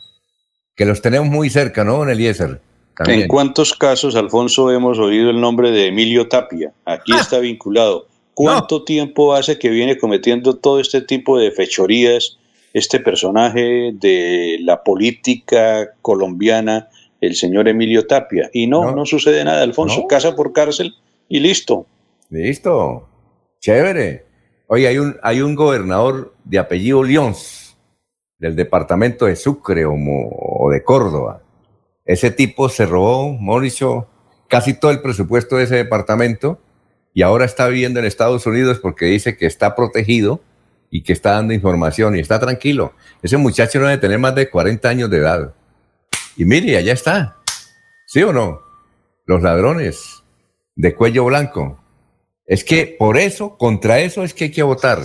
que 0.75 0.85
los 0.85 1.01
tenemos 1.01 1.27
muy 1.27 1.49
cerca, 1.49 1.83
¿no, 1.83 1.97
don 1.97 2.09
Eliezer? 2.09 2.61
¿En 3.05 3.27
cuántos 3.27 3.73
casos, 3.73 4.15
Alfonso, 4.15 4.71
hemos 4.71 4.99
oído 4.99 5.29
el 5.29 5.41
nombre 5.41 5.71
de 5.71 5.87
Emilio 5.87 6.29
Tapia? 6.29 6.71
Aquí 6.85 7.11
ah. 7.13 7.19
está 7.19 7.39
vinculado. 7.39 8.07
¿Cuánto 8.33 8.85
tiempo 8.85 9.33
hace 9.33 9.59
que 9.59 9.69
viene 9.69 9.97
cometiendo 9.97 10.55
todo 10.55 10.79
este 10.79 11.01
tipo 11.01 11.37
de 11.37 11.51
fechorías 11.51 12.37
este 12.75 12.99
personaje 12.99 13.93
de 13.93 14.57
la 14.59 14.83
política 14.83 15.93
colombiana, 16.01 16.89
el 17.21 17.35
señor 17.35 17.69
Emilio 17.69 18.05
Tapia? 18.05 18.49
Y 18.51 18.67
no, 18.67 18.91
no, 18.93 19.05
sucede 19.05 19.45
nada, 19.45 19.63
Alfonso. 19.63 20.05
Casa 20.07 20.35
por 20.35 20.51
cárcel 20.51 20.93
y 21.29 21.39
listo. 21.39 21.87
Listo. 22.29 23.07
Chévere. 23.61 24.25
Oye, 24.67 24.89
hay 24.89 24.97
un, 24.97 25.15
hay 25.23 25.39
un 25.39 25.55
gobernador 25.55 26.35
de 26.43 26.59
apellido 26.59 27.01
Lyons, 27.01 27.77
del 28.39 28.57
departamento 28.57 29.25
de 29.25 29.37
Sucre 29.37 29.85
o, 29.85 30.69
de 30.69 30.83
Córdoba. 30.83 31.43
Ese 32.03 32.29
tipo 32.29 32.67
se 32.67 32.85
robó, 32.85 33.37
Mauricio, 33.37 34.09
casi 34.49 34.73
todo 34.73 34.91
el 34.91 35.01
presupuesto 35.01 35.55
de 35.55 35.63
ese 35.63 35.75
departamento 35.75 36.59
y 37.13 37.21
ahora 37.21 37.45
está 37.45 37.69
viviendo 37.69 38.01
en 38.01 38.05
Estados 38.05 38.45
Unidos 38.45 38.79
porque 38.79 39.05
dice 39.05 39.37
que 39.37 39.45
está 39.45 39.75
protegido 39.75 40.41
y 40.95 41.03
que 41.03 41.11
está 41.11 41.31
dando 41.31 41.53
información 41.53 42.15
y 42.15 42.21
está 42.21 42.39
tranquilo. 42.39 42.93
Ese 43.21 43.35
muchacho 43.35 43.79
no 43.79 43.87
debe 43.87 43.99
tener 43.99 44.17
más 44.17 44.33
de 44.33 44.49
40 44.49 44.87
años 44.87 45.09
de 45.09 45.17
edad. 45.17 45.53
Y 46.37 46.45
mire, 46.45 46.77
allá 46.77 46.93
está. 46.93 47.35
¿Sí 48.07 48.23
o 48.23 48.31
no? 48.31 48.61
Los 49.25 49.43
ladrones 49.43 50.23
de 50.73 50.95
cuello 50.95 51.25
blanco. 51.25 51.83
Es 52.45 52.63
que 52.63 52.95
por 52.97 53.17
eso, 53.17 53.57
contra 53.57 53.99
eso 53.99 54.23
es 54.23 54.33
que 54.33 54.45
hay 54.45 54.51
que 54.51 54.63
votar. 54.63 54.99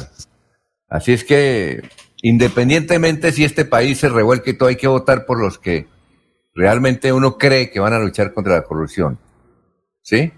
Así 0.88 1.12
es 1.12 1.24
que, 1.24 1.82
independientemente 2.22 3.32
si 3.32 3.42
este 3.42 3.64
país 3.64 3.98
se 3.98 4.10
revuelque 4.10 4.50
y 4.50 4.58
todo, 4.58 4.68
hay 4.68 4.76
que 4.76 4.86
votar 4.86 5.26
por 5.26 5.40
los 5.40 5.58
que 5.58 5.88
realmente 6.54 7.12
uno 7.12 7.36
cree 7.36 7.68
que 7.72 7.80
van 7.80 7.94
a 7.94 7.98
luchar 7.98 8.32
contra 8.32 8.54
la 8.54 8.62
corrupción. 8.62 9.18
¿Sí? 10.02 10.32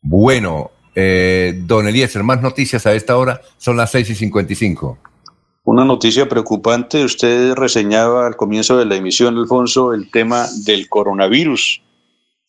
Bueno, 0.00 0.70
eh, 0.94 1.54
don 1.56 1.86
Eliezer, 1.86 2.22
más 2.22 2.42
noticias 2.42 2.86
a 2.86 2.94
esta 2.94 3.16
hora, 3.16 3.40
son 3.58 3.76
las 3.76 3.90
6 3.90 4.10
y 4.10 4.14
55. 4.14 4.98
Una 5.64 5.84
noticia 5.84 6.28
preocupante, 6.28 7.04
usted 7.04 7.54
reseñaba 7.54 8.26
al 8.26 8.36
comienzo 8.36 8.76
de 8.76 8.84
la 8.84 8.96
emisión, 8.96 9.38
Alfonso, 9.38 9.94
el 9.94 10.10
tema 10.10 10.46
del 10.64 10.88
coronavirus 10.88 11.80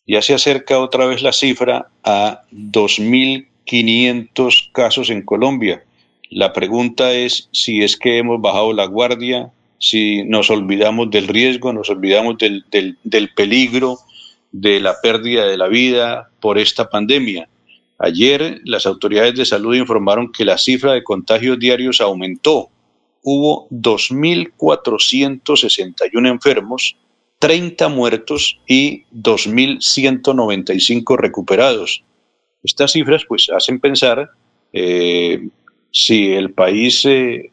ya 0.08 0.22
se 0.22 0.34
acerca 0.34 0.80
otra 0.80 1.06
vez 1.06 1.22
la 1.22 1.34
cifra 1.34 1.90
a 2.04 2.44
2.500 2.52 4.72
casos 4.72 5.10
en 5.10 5.24
Colombia. 5.24 5.84
La 6.30 6.54
pregunta 6.54 7.12
es 7.12 7.50
si 7.52 7.84
es 7.84 7.98
que 7.98 8.20
hemos 8.20 8.40
bajado 8.42 8.72
la 8.74 8.86
guardia, 8.86 9.52
si 9.80 10.24
nos 10.24 10.50
olvidamos 10.50 11.12
del 11.12 11.28
riesgo, 11.28 11.74
nos 11.74 11.90
olvidamos 11.90 12.38
del, 12.38 12.64
del, 12.72 13.30
peligro, 13.36 14.00
de 14.52 14.80
la 14.80 14.96
pérdida 15.02 15.46
de 15.46 15.58
la 15.58 15.68
vida 15.68 16.30
por 16.40 16.58
esta 16.58 16.90
pandemia. 16.90 17.50
Ayer 17.98 18.62
las 18.66 18.86
autoridades 18.86 19.36
de 19.36 19.46
salud 19.46 19.74
informaron 19.76 20.32
que 20.32 20.46
la 20.46 20.58
cifra 20.58 20.94
de 20.94 21.04
contagios 21.04 21.60
diarios 21.60 22.00
aumentó. 22.02 22.70
Hubo 23.22 23.68
2.461 23.70 26.30
enfermos 26.30 26.98
30 27.40 27.90
muertos 27.90 28.60
y 28.68 29.04
2.195 29.14 31.18
recuperados. 31.18 32.04
Estas 32.64 32.94
cifras 32.94 33.24
pues 33.28 33.50
hacen 33.56 33.80
pensar 33.80 34.32
eh, 34.74 35.50
si 35.92 36.34
el 36.34 36.52
país 36.54 37.06
eh, 37.06 37.52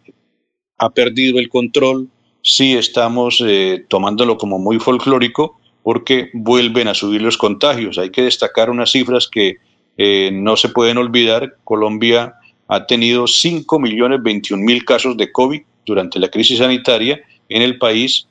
ha 0.79 0.89
perdido 0.91 1.39
el 1.39 1.49
control, 1.49 2.09
si 2.43 2.75
estamos 2.75 3.41
eh, 3.47 3.85
tomándolo 3.89 4.37
como 4.39 4.59
muy 4.59 4.81
folclórico, 4.81 5.61
porque 5.83 6.31
vuelven 6.33 6.89
a 6.89 6.95
subir 6.95 7.21
los 7.21 7.37
contagios. 7.37 7.99
Hay 7.99 8.09
que 8.11 8.23
destacar 8.23 8.71
unas 8.71 8.93
cifras 8.93 9.29
que 9.29 9.59
no 9.97 10.57
se 10.57 10.69
pueden 10.69 10.99
olvidar. 10.99 11.57
Colombia 11.65 12.35
ha 12.69 12.87
tenido 12.87 13.25
5.021.000 13.25 14.85
casos 14.85 15.17
de 15.17 15.31
COVID 15.31 15.63
durante 15.85 16.19
la 16.19 16.29
crisis 16.29 16.59
sanitaria 16.59 17.21
en 17.49 17.63
el 17.63 17.79
país 17.79 18.27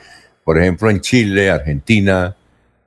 por 0.43 0.57
ejemplo, 0.57 0.89
en 0.89 1.01
Chile, 1.01 1.49
Argentina, 1.49 2.35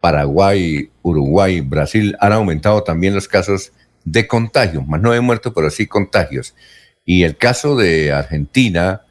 Paraguay, 0.00 0.88
Uruguay, 1.02 1.60
Brasil, 1.60 2.16
han 2.20 2.32
aumentado 2.32 2.82
también 2.82 3.14
los 3.14 3.28
casos 3.28 3.72
de 4.04 4.26
contagio, 4.26 4.82
más 4.82 5.00
no 5.00 5.12
de 5.12 5.20
muertos, 5.20 5.52
pero 5.54 5.70
sí 5.70 5.86
contagios. 5.86 6.54
Y 7.04 7.24
el 7.24 7.36
caso 7.36 7.76
de 7.76 8.12
Argentina 8.12 9.02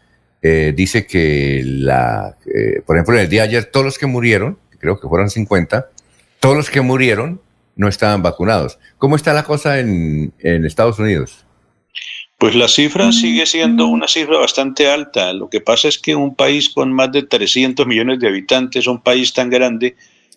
eh, 0.41 0.74
dice 0.76 1.06
que, 1.06 1.61
la, 1.64 2.36
eh, 2.45 2.82
por 2.86 2.95
ejemplo, 2.95 3.15
en 3.15 3.22
el 3.22 3.30
día 3.30 3.44
de 3.44 3.49
ayer, 3.49 3.65
todos 3.65 3.86
los 3.86 3.98
que 3.98 4.07
murieron, 4.07 4.57
creo 4.80 4.99
que 4.99 5.07
fueron 5.07 5.30
50, 5.30 5.90
todos 6.40 6.57
los 6.57 6.70
que 6.70 6.82
murieron 6.82 7.40
no 7.76 7.88
estaban 7.88 8.22
vacunados. 8.22 8.78
¿Cómo 8.98 9.15
está 9.15 9.34
la 9.34 9.44
cosa 9.44 9.80
en, 9.80 10.34
en 10.40 10.65
Estados 10.65 10.99
Unidos? 10.99 11.45
Pues 12.38 12.56
la 12.56 12.68
cifra 12.68 13.11
sigue 13.14 13.45
siendo 13.45 13.88
una 13.88 14.07
cifra 14.07 14.38
bastante 14.38 14.90
alta. 14.90 15.32
Lo 15.32 15.49
que 15.49 15.61
pasa 15.61 15.88
es 15.88 15.98
que 15.98 16.14
un 16.14 16.36
país 16.36 16.70
con 16.70 16.91
más 16.91 17.11
de 17.11 17.24
300 17.24 17.88
millones 17.88 18.20
de 18.20 18.28
habitantes, 18.28 18.86
un 18.88 19.02
país 19.02 19.32
tan 19.32 19.49
grande, 19.49 19.95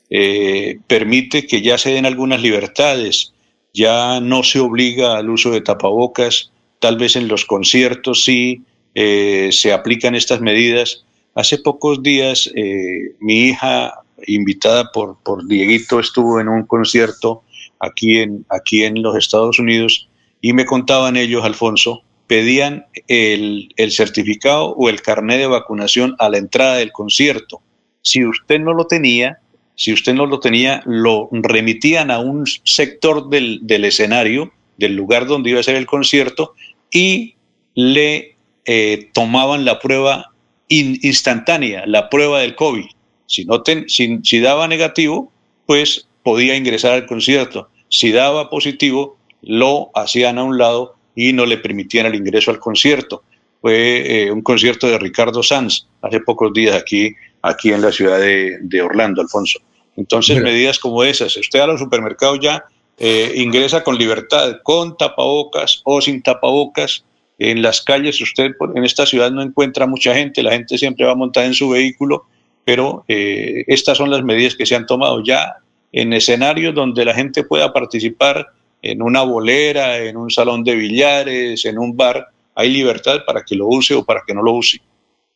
eh, 0.08 0.78
permite 0.86 1.48
que 1.48 1.62
ya 1.62 1.78
se 1.78 1.90
den 1.90 2.06
algunas 2.06 2.40
libertades. 2.40 3.32
Ya 3.74 4.20
no 4.20 4.44
se 4.44 4.60
obliga 4.60 5.16
al 5.16 5.30
uso 5.30 5.50
de 5.50 5.62
tapabocas, 5.62 6.52
tal 6.78 6.96
vez 6.96 7.16
en 7.16 7.28
los 7.28 7.44
conciertos 7.44 8.24
sí 8.24 8.62
eh, 8.94 9.50
se 9.52 9.72
aplican 9.72 10.14
estas 10.14 10.40
medidas. 10.40 11.04
Hace 11.34 11.58
pocos 11.58 12.02
días 12.02 12.50
eh, 12.54 13.14
mi 13.20 13.48
hija, 13.48 13.92
invitada 14.26 14.90
por, 14.92 15.18
por 15.22 15.46
Dieguito, 15.46 16.00
estuvo 16.00 16.40
en 16.40 16.48
un 16.48 16.64
concierto 16.66 17.42
aquí 17.80 18.18
en, 18.18 18.46
aquí 18.48 18.84
en 18.84 19.02
los 19.02 19.16
Estados 19.16 19.58
Unidos 19.58 20.08
y 20.40 20.52
me 20.52 20.64
contaban 20.64 21.16
ellos, 21.16 21.44
Alfonso, 21.44 22.02
pedían 22.26 22.86
el, 23.08 23.72
el 23.76 23.92
certificado 23.92 24.70
o 24.70 24.88
el 24.88 25.02
carnet 25.02 25.38
de 25.38 25.46
vacunación 25.46 26.16
a 26.18 26.28
la 26.28 26.38
entrada 26.38 26.76
del 26.76 26.92
concierto. 26.92 27.60
Si 28.02 28.24
usted 28.24 28.60
no 28.60 28.72
lo 28.72 28.86
tenía, 28.86 29.38
si 29.74 29.92
usted 29.92 30.14
no 30.14 30.26
lo 30.26 30.40
tenía, 30.40 30.82
lo 30.86 31.28
remitían 31.30 32.10
a 32.10 32.18
un 32.18 32.46
sector 32.64 33.28
del, 33.28 33.60
del 33.62 33.84
escenario, 33.84 34.52
del 34.78 34.96
lugar 34.96 35.26
donde 35.26 35.50
iba 35.50 35.60
a 35.60 35.64
ser 35.64 35.76
el 35.76 35.86
concierto, 35.86 36.54
y 36.90 37.34
le 37.74 38.36
eh, 38.64 39.10
tomaban 39.12 39.64
la 39.64 39.78
prueba 39.78 40.32
in- 40.68 40.98
instantánea, 41.02 41.84
la 41.86 42.08
prueba 42.08 42.40
del 42.40 42.54
COVID. 42.54 42.86
Si, 43.26 43.44
no 43.44 43.62
ten- 43.62 43.88
si, 43.88 44.18
si 44.22 44.40
daba 44.40 44.68
negativo, 44.68 45.32
pues 45.66 46.08
podía 46.22 46.56
ingresar 46.56 46.92
al 46.92 47.06
concierto. 47.06 47.68
Si 47.88 48.10
daba 48.12 48.50
positivo, 48.50 49.16
lo 49.42 49.90
hacían 49.94 50.38
a 50.38 50.44
un 50.44 50.58
lado 50.58 50.96
y 51.14 51.32
no 51.32 51.46
le 51.46 51.58
permitían 51.58 52.06
el 52.06 52.14
ingreso 52.14 52.50
al 52.50 52.58
concierto. 52.58 53.22
Fue 53.60 54.24
eh, 54.24 54.30
un 54.30 54.42
concierto 54.42 54.86
de 54.88 54.98
Ricardo 54.98 55.42
Sanz 55.42 55.86
hace 56.02 56.20
pocos 56.20 56.52
días 56.52 56.74
aquí, 56.74 57.14
aquí 57.42 57.72
en 57.72 57.80
la 57.82 57.92
ciudad 57.92 58.18
de, 58.20 58.58
de 58.60 58.82
Orlando, 58.82 59.22
Alfonso. 59.22 59.60
Entonces, 59.96 60.42
medidas 60.42 60.78
como 60.78 61.02
esas. 61.04 61.36
Usted 61.36 61.60
a 61.60 61.66
los 61.66 61.80
supermercados 61.80 62.38
ya 62.40 62.64
eh, 62.98 63.32
ingresa 63.36 63.84
con 63.84 63.98
libertad, 63.98 64.58
con 64.62 64.96
tapabocas 64.96 65.82
o 65.84 66.00
sin 66.00 66.22
tapabocas. 66.22 67.04
En 67.38 67.60
las 67.60 67.82
calles, 67.82 68.20
usted 68.20 68.52
en 68.74 68.84
esta 68.84 69.04
ciudad 69.04 69.30
no 69.30 69.42
encuentra 69.42 69.86
mucha 69.86 70.14
gente, 70.14 70.42
la 70.42 70.52
gente 70.52 70.78
siempre 70.78 71.04
va 71.04 71.14
montada 71.14 71.46
en 71.46 71.52
su 71.52 71.68
vehículo, 71.68 72.24
pero 72.64 73.04
eh, 73.08 73.64
estas 73.66 73.98
son 73.98 74.10
las 74.10 74.22
medidas 74.22 74.54
que 74.54 74.64
se 74.64 74.74
han 74.74 74.86
tomado 74.86 75.22
ya 75.22 75.56
en 75.92 76.14
escenarios 76.14 76.74
donde 76.74 77.04
la 77.04 77.14
gente 77.14 77.44
pueda 77.44 77.72
participar 77.72 78.46
en 78.80 79.02
una 79.02 79.22
bolera, 79.22 79.98
en 79.98 80.16
un 80.16 80.30
salón 80.30 80.64
de 80.64 80.74
billares, 80.74 81.64
en 81.66 81.78
un 81.78 81.96
bar, 81.96 82.28
hay 82.54 82.70
libertad 82.70 83.20
para 83.26 83.42
que 83.42 83.54
lo 83.54 83.66
use 83.66 83.94
o 83.94 84.04
para 84.04 84.22
que 84.26 84.32
no 84.34 84.42
lo 84.42 84.52
use. 84.52 84.80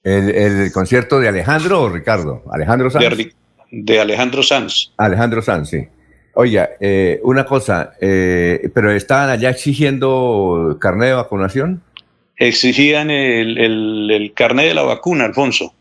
¿El, 0.02 0.30
el 0.30 0.72
concierto 0.72 1.20
de 1.20 1.28
Alejandro 1.28 1.82
o 1.82 1.88
Ricardo? 1.90 2.42
Alejandro 2.50 2.90
Sanz. 2.90 3.16
De, 3.16 3.32
de 3.70 4.00
Alejandro 4.00 4.42
Sanz. 4.42 4.92
Alejandro 4.96 5.42
Sanz, 5.42 5.68
sí. 5.68 5.86
Oiga, 6.40 6.70
eh, 6.80 7.20
una 7.22 7.44
cosa, 7.44 7.92
eh, 8.00 8.70
pero 8.72 8.90
estaban 8.90 9.28
allá 9.28 9.50
exigiendo 9.50 10.78
carnet 10.80 11.08
de 11.08 11.14
vacunación. 11.14 11.82
Exigían 12.38 13.10
el, 13.10 13.58
el, 13.58 14.10
el 14.10 14.32
carnet 14.32 14.68
de 14.68 14.72
la 14.72 14.80
vacuna, 14.80 15.26
Alfonso, 15.26 15.74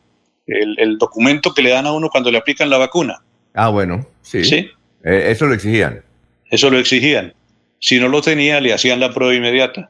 el, 0.45 0.77
el 0.77 0.97
documento 0.97 1.53
que 1.53 1.61
le 1.61 1.69
dan 1.69 1.85
a 1.85 1.93
uno 1.93 2.09
cuando 2.09 2.29
le 2.29 2.39
aplican 2.39 2.69
la 2.69 2.77
vacuna. 2.77 3.21
Ah, 3.53 3.69
bueno, 3.69 4.05
sí. 4.21 4.43
Sí. 4.43 4.69
Eh, 5.05 5.27
eso 5.27 5.45
lo 5.45 5.53
exigían. 5.53 6.03
Eso 6.51 6.69
lo 6.69 6.77
exigían. 6.77 7.33
Si 7.79 7.97
no 7.97 8.09
lo 8.09 8.21
tenía, 8.21 8.59
le 8.59 8.73
hacían 8.73 8.99
la 8.99 9.13
prueba 9.13 9.33
inmediata. 9.33 9.89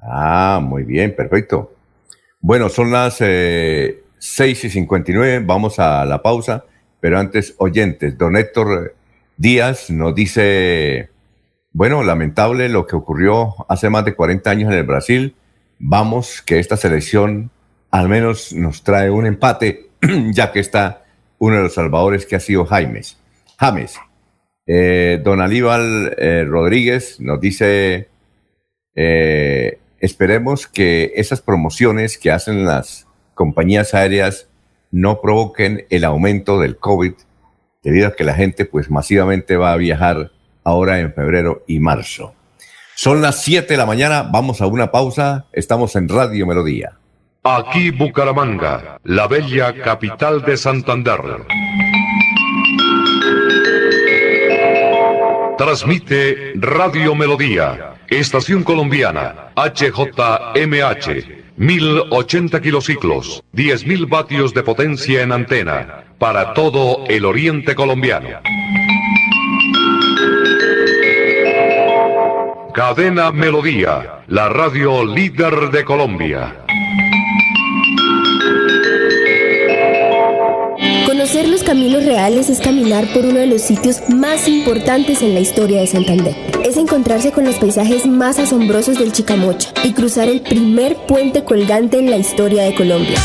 Ah, 0.00 0.60
muy 0.62 0.84
bien, 0.84 1.16
perfecto. 1.16 1.74
Bueno, 2.40 2.68
son 2.68 2.92
las 2.92 3.16
eh, 3.18 4.00
6 4.20 4.62
y 4.62 4.70
59, 4.70 5.42
vamos 5.44 5.80
a 5.80 6.04
la 6.04 6.22
pausa, 6.22 6.66
pero 7.00 7.18
antes, 7.18 7.56
oyentes, 7.58 8.16
don 8.16 8.36
Héctor 8.36 8.94
Díaz 9.42 9.90
nos 9.90 10.14
dice, 10.14 11.10
bueno, 11.72 12.04
lamentable 12.04 12.68
lo 12.68 12.86
que 12.86 12.94
ocurrió 12.94 13.56
hace 13.68 13.90
más 13.90 14.04
de 14.04 14.14
40 14.14 14.48
años 14.48 14.70
en 14.70 14.78
el 14.78 14.84
Brasil, 14.84 15.34
vamos 15.80 16.42
que 16.42 16.60
esta 16.60 16.76
selección 16.76 17.50
al 17.90 18.08
menos 18.08 18.52
nos 18.52 18.84
trae 18.84 19.10
un 19.10 19.26
empate, 19.26 19.90
ya 20.30 20.52
que 20.52 20.60
está 20.60 21.06
uno 21.40 21.56
de 21.56 21.62
los 21.64 21.74
salvadores 21.74 22.24
que 22.24 22.36
ha 22.36 22.40
sido 22.40 22.64
Jaimes. 22.64 23.18
James. 23.58 23.98
Eh, 24.64 25.20
don 25.24 25.40
Aníbal 25.40 26.14
eh, 26.18 26.44
Rodríguez 26.46 27.18
nos 27.18 27.40
dice, 27.40 28.10
eh, 28.94 29.80
esperemos 29.98 30.68
que 30.68 31.14
esas 31.16 31.40
promociones 31.40 32.16
que 32.16 32.30
hacen 32.30 32.64
las 32.64 33.08
compañías 33.34 33.92
aéreas 33.92 34.46
no 34.92 35.20
provoquen 35.20 35.84
el 35.90 36.04
aumento 36.04 36.60
del 36.60 36.76
COVID, 36.76 37.14
debido 37.82 38.08
a 38.08 38.14
que 38.14 38.24
la 38.24 38.34
gente 38.34 38.64
pues 38.64 38.90
masivamente 38.90 39.56
va 39.56 39.72
a 39.72 39.76
viajar 39.76 40.30
ahora 40.64 41.00
en 41.00 41.12
febrero 41.12 41.64
y 41.66 41.80
marzo. 41.80 42.34
Son 42.94 43.20
las 43.20 43.42
7 43.42 43.66
de 43.72 43.76
la 43.76 43.86
mañana, 43.86 44.22
vamos 44.22 44.60
a 44.60 44.66
una 44.66 44.90
pausa, 44.90 45.46
estamos 45.52 45.96
en 45.96 46.08
Radio 46.08 46.46
Melodía. 46.46 46.98
Aquí 47.42 47.90
Bucaramanga, 47.90 49.00
la 49.02 49.26
bella 49.26 49.74
capital 49.82 50.42
de 50.42 50.56
Santander. 50.56 51.20
Transmite 55.58 56.52
Radio 56.54 57.14
Melodía, 57.16 57.94
Estación 58.08 58.62
Colombiana, 58.62 59.52
HJMH, 59.56 61.42
1080 61.56 62.60
kilociclos, 62.60 63.42
10.000 63.54 64.08
vatios 64.08 64.54
de 64.54 64.62
potencia 64.62 65.22
en 65.22 65.32
antena, 65.32 66.04
para 66.22 66.54
todo 66.54 67.02
el 67.08 67.24
oriente 67.24 67.74
colombiano. 67.74 68.28
Cadena 72.72 73.32
Melodía, 73.32 74.22
la 74.28 74.48
radio 74.48 75.04
líder 75.04 75.72
de 75.72 75.84
Colombia. 75.84 76.64
Conocer 81.06 81.48
los 81.48 81.64
caminos 81.64 82.04
reales 82.04 82.48
es 82.50 82.60
caminar 82.60 83.04
por 83.12 83.26
uno 83.26 83.40
de 83.40 83.48
los 83.48 83.62
sitios 83.62 84.08
más 84.08 84.46
importantes 84.46 85.22
en 85.22 85.34
la 85.34 85.40
historia 85.40 85.80
de 85.80 85.88
Santander. 85.88 86.36
Es 86.64 86.76
encontrarse 86.76 87.32
con 87.32 87.44
los 87.44 87.56
paisajes 87.56 88.06
más 88.06 88.38
asombrosos 88.38 88.96
del 88.96 89.10
Chicamocha 89.10 89.74
y 89.82 89.92
cruzar 89.92 90.28
el 90.28 90.42
primer 90.42 90.94
puente 91.08 91.42
colgante 91.42 91.98
en 91.98 92.10
la 92.10 92.16
historia 92.16 92.62
de 92.62 92.76
Colombia. 92.76 93.18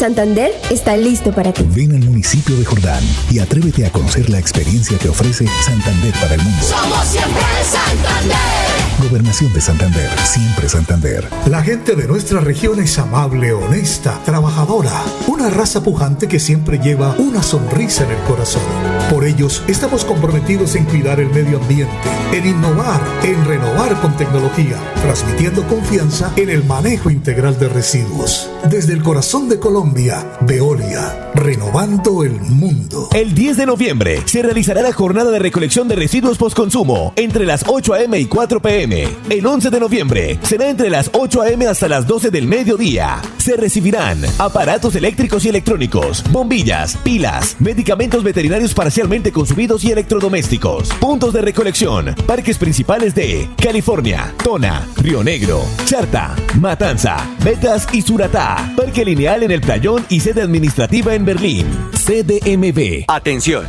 Santander 0.00 0.58
está 0.70 0.96
listo 0.96 1.30
para 1.30 1.52
ti. 1.52 1.62
Ven 1.74 1.94
al 1.94 2.02
municipio 2.02 2.56
de 2.56 2.64
Jordán 2.64 3.04
y 3.30 3.38
atrévete 3.38 3.84
a 3.84 3.92
conocer 3.92 4.30
la 4.30 4.38
experiencia 4.38 4.96
que 4.96 5.10
ofrece 5.10 5.44
Santander 5.62 6.14
para 6.14 6.36
el 6.36 6.42
mundo. 6.42 6.62
Somos 6.62 7.06
siempre 7.06 7.42
Santander. 7.70 8.69
Gobernación 9.00 9.52
de 9.54 9.60
Santander, 9.60 10.10
siempre 10.24 10.68
Santander. 10.68 11.28
La 11.46 11.62
gente 11.62 11.96
de 11.96 12.06
nuestra 12.06 12.40
región 12.40 12.80
es 12.80 12.98
amable, 12.98 13.52
honesta, 13.52 14.20
trabajadora, 14.24 15.02
una 15.26 15.48
raza 15.48 15.82
pujante 15.82 16.28
que 16.28 16.38
siempre 16.38 16.78
lleva 16.78 17.14
una 17.18 17.42
sonrisa 17.42 18.04
en 18.04 18.10
el 18.10 18.22
corazón. 18.24 18.62
Por 19.10 19.24
ellos 19.24 19.62
estamos 19.68 20.04
comprometidos 20.04 20.74
en 20.76 20.84
cuidar 20.84 21.18
el 21.18 21.30
medio 21.30 21.58
ambiente, 21.58 21.92
en 22.32 22.46
innovar, 22.46 23.00
en 23.24 23.44
renovar 23.44 24.00
con 24.00 24.16
tecnología, 24.16 24.76
transmitiendo 25.02 25.66
confianza 25.66 26.32
en 26.36 26.50
el 26.50 26.64
manejo 26.64 27.10
integral 27.10 27.58
de 27.58 27.68
residuos. 27.68 28.50
Desde 28.68 28.92
el 28.92 29.02
corazón 29.02 29.48
de 29.48 29.58
Colombia, 29.58 30.38
Veolia, 30.42 31.30
renovando 31.34 32.22
el 32.22 32.40
mundo. 32.40 33.08
El 33.14 33.34
10 33.34 33.56
de 33.56 33.66
noviembre 33.66 34.22
se 34.26 34.42
realizará 34.42 34.82
la 34.82 34.92
jornada 34.92 35.30
de 35.30 35.38
recolección 35.38 35.88
de 35.88 35.96
residuos 35.96 36.38
postconsumo 36.38 37.12
entre 37.16 37.46
las 37.46 37.64
8 37.66 37.94
a.m. 37.94 38.18
y 38.18 38.26
4 38.26 38.60
p.m. 38.60 38.89
El 38.92 39.46
11 39.46 39.70
de 39.70 39.78
noviembre 39.78 40.38
será 40.42 40.68
entre 40.68 40.90
las 40.90 41.10
8 41.12 41.42
a.m. 41.42 41.66
hasta 41.66 41.88
las 41.88 42.06
12 42.06 42.30
del 42.30 42.46
mediodía. 42.46 43.22
Se 43.38 43.56
recibirán 43.56 44.20
aparatos 44.38 44.96
eléctricos 44.96 45.44
y 45.44 45.48
electrónicos, 45.48 46.24
bombillas, 46.30 46.96
pilas, 46.96 47.56
medicamentos 47.60 48.24
veterinarios 48.24 48.74
parcialmente 48.74 49.30
consumidos 49.32 49.84
y 49.84 49.92
electrodomésticos. 49.92 50.88
Puntos 50.94 51.32
de 51.32 51.42
recolección, 51.42 52.14
parques 52.26 52.58
principales 52.58 53.14
de 53.14 53.48
California, 53.62 54.34
Tona, 54.42 54.88
Río 54.96 55.22
Negro, 55.22 55.62
Charta, 55.84 56.34
Matanza, 56.58 57.16
Betas 57.44 57.86
y 57.92 58.02
Suratá. 58.02 58.72
Parque 58.76 59.04
lineal 59.04 59.44
en 59.44 59.52
el 59.52 59.60
Playón 59.60 60.04
y 60.08 60.20
sede 60.20 60.42
administrativa 60.42 61.14
en 61.14 61.24
Berlín. 61.24 61.66
CDMB. 61.92 63.04
Atención, 63.06 63.66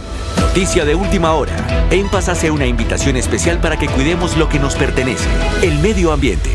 noticia 0.52 0.84
de 0.84 0.96
última 0.96 1.34
hora. 1.34 1.88
En 1.92 2.10
hace 2.28 2.52
una 2.52 2.66
invitación 2.66 3.16
especial 3.16 3.62
para 3.62 3.78
que 3.78 3.88
cuidemos 3.88 4.36
lo 4.36 4.50
que 4.50 4.60
nos 4.60 4.76
pertenece, 4.76 5.30
el 5.62 5.80
medio 5.80 6.12
ambiente. 6.12 6.50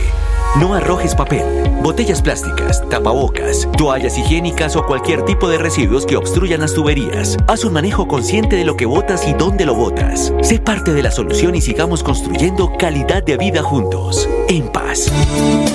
No 0.61 0.73
arrojes 0.73 1.15
papel, 1.15 1.43
botellas 1.83 2.23
plásticas, 2.23 2.83
tapabocas, 2.89 3.69
toallas 3.77 4.17
higiénicas 4.17 4.75
o 4.75 4.87
cualquier 4.87 5.23
tipo 5.27 5.51
de 5.51 5.59
residuos 5.59 6.07
que 6.07 6.17
obstruyan 6.17 6.63
las 6.63 6.73
tuberías. 6.73 7.37
Haz 7.47 7.65
un 7.65 7.75
manejo 7.75 8.09
consciente 8.09 8.57
de 8.57 8.65
lo 8.65 8.75
que 8.75 8.87
botas 8.87 9.29
y 9.29 9.35
dónde 9.35 9.67
lo 9.67 9.75
botas. 9.75 10.33
Sé 10.41 10.59
parte 10.59 10.95
de 10.95 11.03
la 11.03 11.11
solución 11.11 11.57
y 11.57 11.61
sigamos 11.61 12.03
construyendo 12.03 12.73
calidad 12.79 13.23
de 13.23 13.37
vida 13.37 13.63
juntos. 13.63 14.27
En 14.49 14.73
paz. 14.73 15.13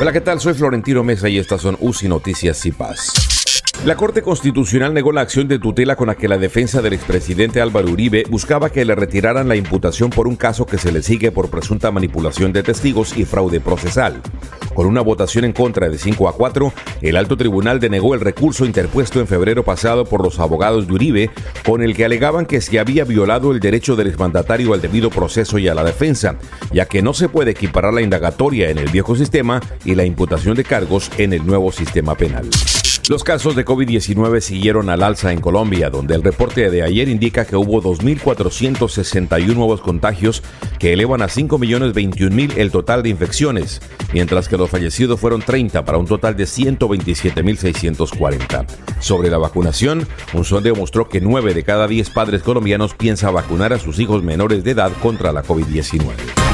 Hola, 0.00 0.12
¿qué 0.12 0.20
tal? 0.20 0.40
Soy 0.40 0.54
Florentino 0.54 1.04
Mesa 1.04 1.28
y 1.28 1.38
estas 1.38 1.60
son 1.60 1.76
UCI 1.80 2.08
Noticias 2.08 2.64
y 2.64 2.72
Paz. 2.72 3.39
La 3.86 3.96
Corte 3.96 4.20
Constitucional 4.20 4.92
negó 4.92 5.10
la 5.10 5.22
acción 5.22 5.48
de 5.48 5.58
tutela 5.58 5.96
con 5.96 6.08
la 6.08 6.14
que 6.14 6.28
la 6.28 6.36
defensa 6.36 6.82
del 6.82 6.92
expresidente 6.92 7.62
Álvaro 7.62 7.88
Uribe 7.90 8.24
buscaba 8.28 8.68
que 8.68 8.84
le 8.84 8.94
retiraran 8.94 9.48
la 9.48 9.56
imputación 9.56 10.10
por 10.10 10.28
un 10.28 10.36
caso 10.36 10.66
que 10.66 10.76
se 10.76 10.92
le 10.92 11.02
sigue 11.02 11.32
por 11.32 11.48
presunta 11.48 11.90
manipulación 11.90 12.52
de 12.52 12.62
testigos 12.62 13.16
y 13.16 13.24
fraude 13.24 13.58
procesal. 13.58 14.20
Con 14.74 14.86
una 14.86 15.00
votación 15.00 15.46
en 15.46 15.54
contra 15.54 15.88
de 15.88 15.96
5 15.96 16.28
a 16.28 16.34
4, 16.34 16.74
el 17.00 17.16
alto 17.16 17.38
tribunal 17.38 17.80
denegó 17.80 18.12
el 18.12 18.20
recurso 18.20 18.66
interpuesto 18.66 19.18
en 19.18 19.26
febrero 19.26 19.64
pasado 19.64 20.04
por 20.04 20.22
los 20.22 20.40
abogados 20.40 20.86
de 20.86 20.92
Uribe, 20.92 21.30
con 21.64 21.82
el 21.82 21.96
que 21.96 22.04
alegaban 22.04 22.44
que 22.44 22.60
se 22.60 22.78
había 22.78 23.04
violado 23.04 23.50
el 23.50 23.60
derecho 23.60 23.96
del 23.96 24.08
exmandatario 24.08 24.74
al 24.74 24.82
debido 24.82 25.08
proceso 25.08 25.58
y 25.58 25.68
a 25.68 25.74
la 25.74 25.84
defensa, 25.84 26.36
ya 26.70 26.84
que 26.84 27.00
no 27.00 27.14
se 27.14 27.30
puede 27.30 27.52
equiparar 27.52 27.94
la 27.94 28.02
indagatoria 28.02 28.68
en 28.68 28.76
el 28.76 28.90
viejo 28.90 29.16
sistema 29.16 29.58
y 29.86 29.94
la 29.94 30.04
imputación 30.04 30.54
de 30.54 30.64
cargos 30.64 31.10
en 31.16 31.32
el 31.32 31.46
nuevo 31.46 31.72
sistema 31.72 32.14
penal. 32.14 32.50
Los 33.10 33.24
casos 33.24 33.56
de 33.56 33.64
COVID-19 33.64 34.40
siguieron 34.40 34.88
al 34.88 35.02
alza 35.02 35.32
en 35.32 35.40
Colombia, 35.40 35.90
donde 35.90 36.14
el 36.14 36.22
reporte 36.22 36.70
de 36.70 36.84
ayer 36.84 37.08
indica 37.08 37.44
que 37.44 37.56
hubo 37.56 37.82
2.461 37.82 39.52
nuevos 39.52 39.80
contagios 39.80 40.44
que 40.78 40.92
elevan 40.92 41.20
a 41.20 41.26
5.021.000 41.26 42.56
el 42.56 42.70
total 42.70 43.02
de 43.02 43.08
infecciones, 43.08 43.82
mientras 44.12 44.48
que 44.48 44.56
los 44.56 44.70
fallecidos 44.70 45.18
fueron 45.18 45.42
30 45.42 45.84
para 45.84 45.98
un 45.98 46.06
total 46.06 46.36
de 46.36 46.44
127.640. 46.44 48.66
Sobre 49.00 49.28
la 49.28 49.38
vacunación, 49.38 50.06
un 50.32 50.44
sondeo 50.44 50.76
mostró 50.76 51.08
que 51.08 51.20
9 51.20 51.52
de 51.52 51.64
cada 51.64 51.88
10 51.88 52.10
padres 52.10 52.44
colombianos 52.44 52.94
piensa 52.94 53.32
vacunar 53.32 53.72
a 53.72 53.80
sus 53.80 53.98
hijos 53.98 54.22
menores 54.22 54.62
de 54.62 54.70
edad 54.70 54.92
contra 55.02 55.32
la 55.32 55.42
COVID-19. 55.42 56.49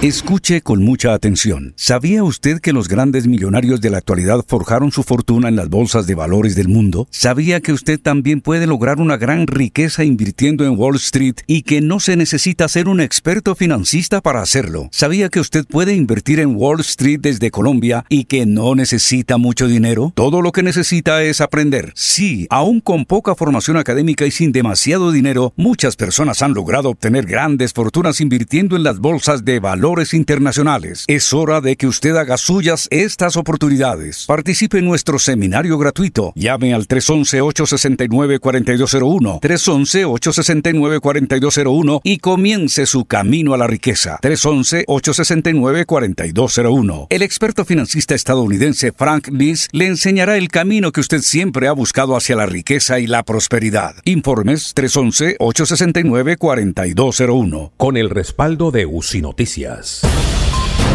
Escuche 0.00 0.60
con 0.60 0.84
mucha 0.84 1.12
atención. 1.12 1.74
¿Sabía 1.74 2.22
usted 2.22 2.60
que 2.60 2.72
los 2.72 2.86
grandes 2.86 3.26
millonarios 3.26 3.80
de 3.80 3.90
la 3.90 3.98
actualidad 3.98 4.44
forjaron 4.46 4.92
su 4.92 5.02
fortuna 5.02 5.48
en 5.48 5.56
las 5.56 5.68
bolsas 5.70 6.06
de 6.06 6.14
valores 6.14 6.54
del 6.54 6.68
mundo? 6.68 7.08
¿Sabía 7.10 7.58
que 7.58 7.72
usted 7.72 7.98
también 7.98 8.40
puede 8.40 8.68
lograr 8.68 9.00
una 9.00 9.16
gran 9.16 9.48
riqueza 9.48 10.04
invirtiendo 10.04 10.64
en 10.64 10.78
Wall 10.78 10.94
Street 10.94 11.34
y 11.48 11.62
que 11.62 11.80
no 11.80 11.98
se 11.98 12.14
necesita 12.14 12.68
ser 12.68 12.86
un 12.86 13.00
experto 13.00 13.56
financista 13.56 14.20
para 14.20 14.40
hacerlo? 14.40 14.88
¿Sabía 14.92 15.30
que 15.30 15.40
usted 15.40 15.64
puede 15.66 15.96
invertir 15.96 16.38
en 16.38 16.54
Wall 16.54 16.78
Street 16.78 17.18
desde 17.20 17.50
Colombia 17.50 18.04
y 18.08 18.26
que 18.26 18.46
no 18.46 18.76
necesita 18.76 19.36
mucho 19.36 19.66
dinero? 19.66 20.12
Todo 20.14 20.42
lo 20.42 20.52
que 20.52 20.62
necesita 20.62 21.24
es 21.24 21.40
aprender. 21.40 21.90
Sí, 21.96 22.46
aún 22.50 22.80
con 22.80 23.04
poca 23.04 23.34
formación 23.34 23.76
académica 23.76 24.26
y 24.26 24.30
sin 24.30 24.52
demasiado 24.52 25.10
dinero, 25.10 25.52
muchas 25.56 25.96
personas 25.96 26.40
han 26.40 26.54
logrado 26.54 26.90
obtener 26.90 27.26
grandes 27.26 27.72
fortunas 27.72 28.20
invirtiendo 28.20 28.76
en 28.76 28.84
las 28.84 29.00
bolsas 29.00 29.44
de 29.44 29.58
valores 29.58 29.87
internacionales. 30.12 31.04
Es 31.06 31.32
hora 31.32 31.60
de 31.60 31.76
que 31.76 31.86
usted 31.86 32.16
haga 32.16 32.36
suyas 32.36 32.88
estas 32.90 33.36
oportunidades. 33.36 34.24
Participe 34.26 34.78
en 34.78 34.84
nuestro 34.84 35.18
seminario 35.18 35.78
gratuito. 35.78 36.32
Llame 36.34 36.74
al 36.74 36.86
311-869-4201, 36.86 39.40
311-869-4201 39.40 42.00
y 42.04 42.18
comience 42.18 42.84
su 42.86 43.06
camino 43.06 43.54
a 43.54 43.58
la 43.58 43.66
riqueza. 43.66 44.18
311-869-4201. 44.22 47.06
El 47.08 47.22
experto 47.22 47.64
financista 47.64 48.14
estadounidense 48.14 48.92
Frank 48.92 49.28
Liz 49.28 49.68
le 49.72 49.86
enseñará 49.86 50.36
el 50.36 50.48
camino 50.48 50.92
que 50.92 51.00
usted 51.00 51.22
siempre 51.22 51.68
ha 51.68 51.72
buscado 51.72 52.14
hacia 52.16 52.36
la 52.36 52.44
riqueza 52.46 53.00
y 53.00 53.06
la 53.06 53.22
prosperidad. 53.22 53.94
Informes 54.04 54.74
311-869-4201. 54.76 57.70
Con 57.76 57.96
el 57.96 58.10
respaldo 58.10 58.70
de 58.70 58.84
UCI 58.84 59.22
Noticias. 59.22 59.77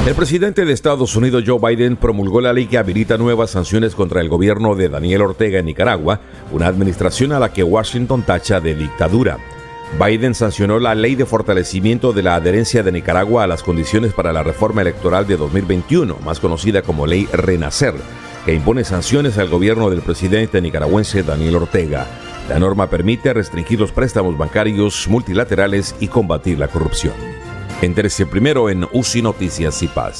El 0.05 0.15
presidente 0.15 0.65
de 0.65 0.73
Estados 0.73 1.15
Unidos, 1.15 1.43
Joe 1.47 1.59
Biden, 1.59 1.95
promulgó 1.95 2.41
la 2.41 2.51
ley 2.51 2.67
que 2.67 2.77
habilita 2.77 3.17
nuevas 3.17 3.51
sanciones 3.51 3.95
contra 3.95 4.19
el 4.19 4.27
gobierno 4.27 4.75
de 4.75 4.89
Daniel 4.89 5.21
Ortega 5.21 5.59
en 5.59 5.65
Nicaragua, 5.65 6.19
una 6.51 6.67
administración 6.67 7.31
a 7.31 7.39
la 7.39 7.53
que 7.53 7.63
Washington 7.63 8.23
tacha 8.23 8.59
de 8.59 8.75
dictadura. 8.75 9.37
Biden 9.97 10.33
sancionó 10.33 10.79
la 10.79 10.95
ley 10.95 11.15
de 11.15 11.25
fortalecimiento 11.25 12.11
de 12.11 12.23
la 12.23 12.35
adherencia 12.35 12.83
de 12.83 12.91
Nicaragua 12.91 13.43
a 13.43 13.47
las 13.47 13.63
condiciones 13.63 14.11
para 14.11 14.33
la 14.33 14.43
reforma 14.43 14.81
electoral 14.81 15.25
de 15.27 15.37
2021, 15.37 16.17
más 16.25 16.39
conocida 16.39 16.81
como 16.81 17.07
Ley 17.07 17.27
Renacer, 17.31 17.93
que 18.45 18.53
impone 18.53 18.83
sanciones 18.83 19.37
al 19.37 19.49
gobierno 19.49 19.89
del 19.89 20.01
presidente 20.01 20.61
nicaragüense 20.61 21.23
Daniel 21.23 21.55
Ortega. 21.55 22.07
La 22.49 22.59
norma 22.59 22.89
permite 22.89 23.33
restringir 23.33 23.79
los 23.79 23.93
préstamos 23.93 24.37
bancarios 24.37 25.07
multilaterales 25.07 25.95
y 26.01 26.07
combatir 26.07 26.59
la 26.59 26.67
corrupción. 26.67 27.42
Entérese 27.83 28.25
primero 28.25 28.69
en 28.69 28.87
UCI 28.93 29.21
Noticias 29.21 29.83
y 29.83 29.87
Paz. 29.89 30.19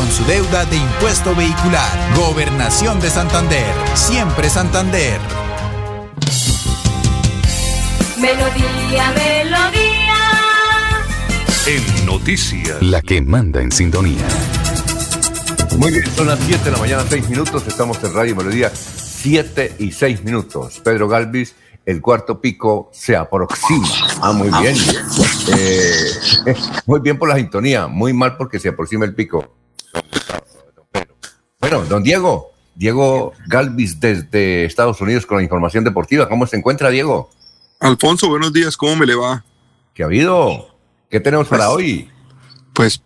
su 0.09 0.23
deuda 0.25 0.65
de 0.65 0.77
impuesto 0.77 1.35
vehicular. 1.35 1.91
Gobernación 2.15 2.99
de 2.99 3.09
Santander. 3.09 3.73
Siempre 3.93 4.49
Santander. 4.49 5.19
Melodía, 8.17 9.13
melodía. 9.15 9.91
En 11.67 12.05
noticias, 12.05 12.81
la 12.81 13.01
que 13.01 13.21
manda 13.21 13.61
en 13.61 13.71
sintonía. 13.71 14.25
Muy 15.77 15.91
bien, 15.91 16.05
son 16.15 16.27
las 16.27 16.39
7 16.39 16.65
de 16.65 16.71
la 16.71 16.77
mañana, 16.77 17.03
6 17.07 17.29
minutos. 17.29 17.67
Estamos 17.67 18.03
en 18.03 18.13
Radio 18.13 18.35
Melodía, 18.35 18.71
7 18.73 19.75
y 19.79 19.91
6 19.91 20.23
minutos. 20.23 20.81
Pedro 20.83 21.07
Galvis, 21.07 21.55
el 21.85 22.01
cuarto 22.01 22.39
pico 22.39 22.89
se 22.93 23.15
aproxima. 23.15 23.87
Ah, 24.21 24.31
muy 24.31 24.49
bien. 24.61 24.75
Eh, 25.57 26.53
muy 26.85 26.99
bien 26.99 27.17
por 27.17 27.29
la 27.29 27.35
sintonía, 27.37 27.87
muy 27.87 28.13
mal 28.13 28.37
porque 28.37 28.59
se 28.59 28.69
aproxima 28.69 29.05
el 29.05 29.15
pico. 29.15 29.60
Don 31.91 32.03
Diego, 32.03 32.53
Diego 32.73 33.33
Galvis 33.47 33.99
desde 33.99 34.63
Estados 34.63 35.01
Unidos 35.01 35.25
con 35.25 35.35
la 35.39 35.43
información 35.43 35.83
deportiva. 35.83 36.29
¿Cómo 36.29 36.47
se 36.47 36.55
encuentra, 36.55 36.89
Diego? 36.89 37.29
Alfonso, 37.81 38.29
buenos 38.29 38.53
días, 38.53 38.77
¿cómo 38.77 38.95
me 38.95 39.05
le 39.05 39.13
va? 39.13 39.43
¿Qué 39.93 40.03
ha 40.03 40.05
habido? 40.05 40.69
¿Qué 41.09 41.19
tenemos 41.19 41.49
para 41.49 41.65
Pues, 41.65 41.75
hoy? 41.75 42.09
Pues 42.71 43.03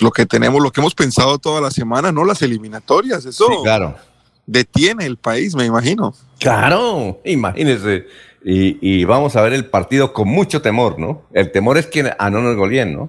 lo 0.00 0.10
que 0.10 0.26
tenemos, 0.26 0.60
lo 0.60 0.72
que 0.72 0.80
hemos 0.80 0.96
pensado 0.96 1.38
toda 1.38 1.60
la 1.60 1.70
semana, 1.70 2.10
no 2.10 2.24
las 2.24 2.42
eliminatorias, 2.42 3.24
eso 3.26 3.46
Sí, 3.46 3.54
claro. 3.62 3.94
detiene 4.44 5.06
el 5.06 5.18
país, 5.18 5.54
me 5.54 5.64
imagino. 5.64 6.12
Claro, 6.40 7.20
imagínese. 7.24 8.08
Y, 8.44 8.76
y 8.80 9.04
vamos 9.04 9.36
a 9.36 9.42
ver 9.42 9.52
el 9.52 9.66
partido 9.66 10.12
con 10.12 10.26
mucho 10.26 10.60
temor, 10.60 10.98
¿no? 10.98 11.22
El 11.32 11.52
temor 11.52 11.78
es 11.78 11.86
que 11.86 12.12
a 12.18 12.28
no 12.30 12.42
nos 12.42 12.56
goleen, 12.56 12.92
¿no? 12.92 13.08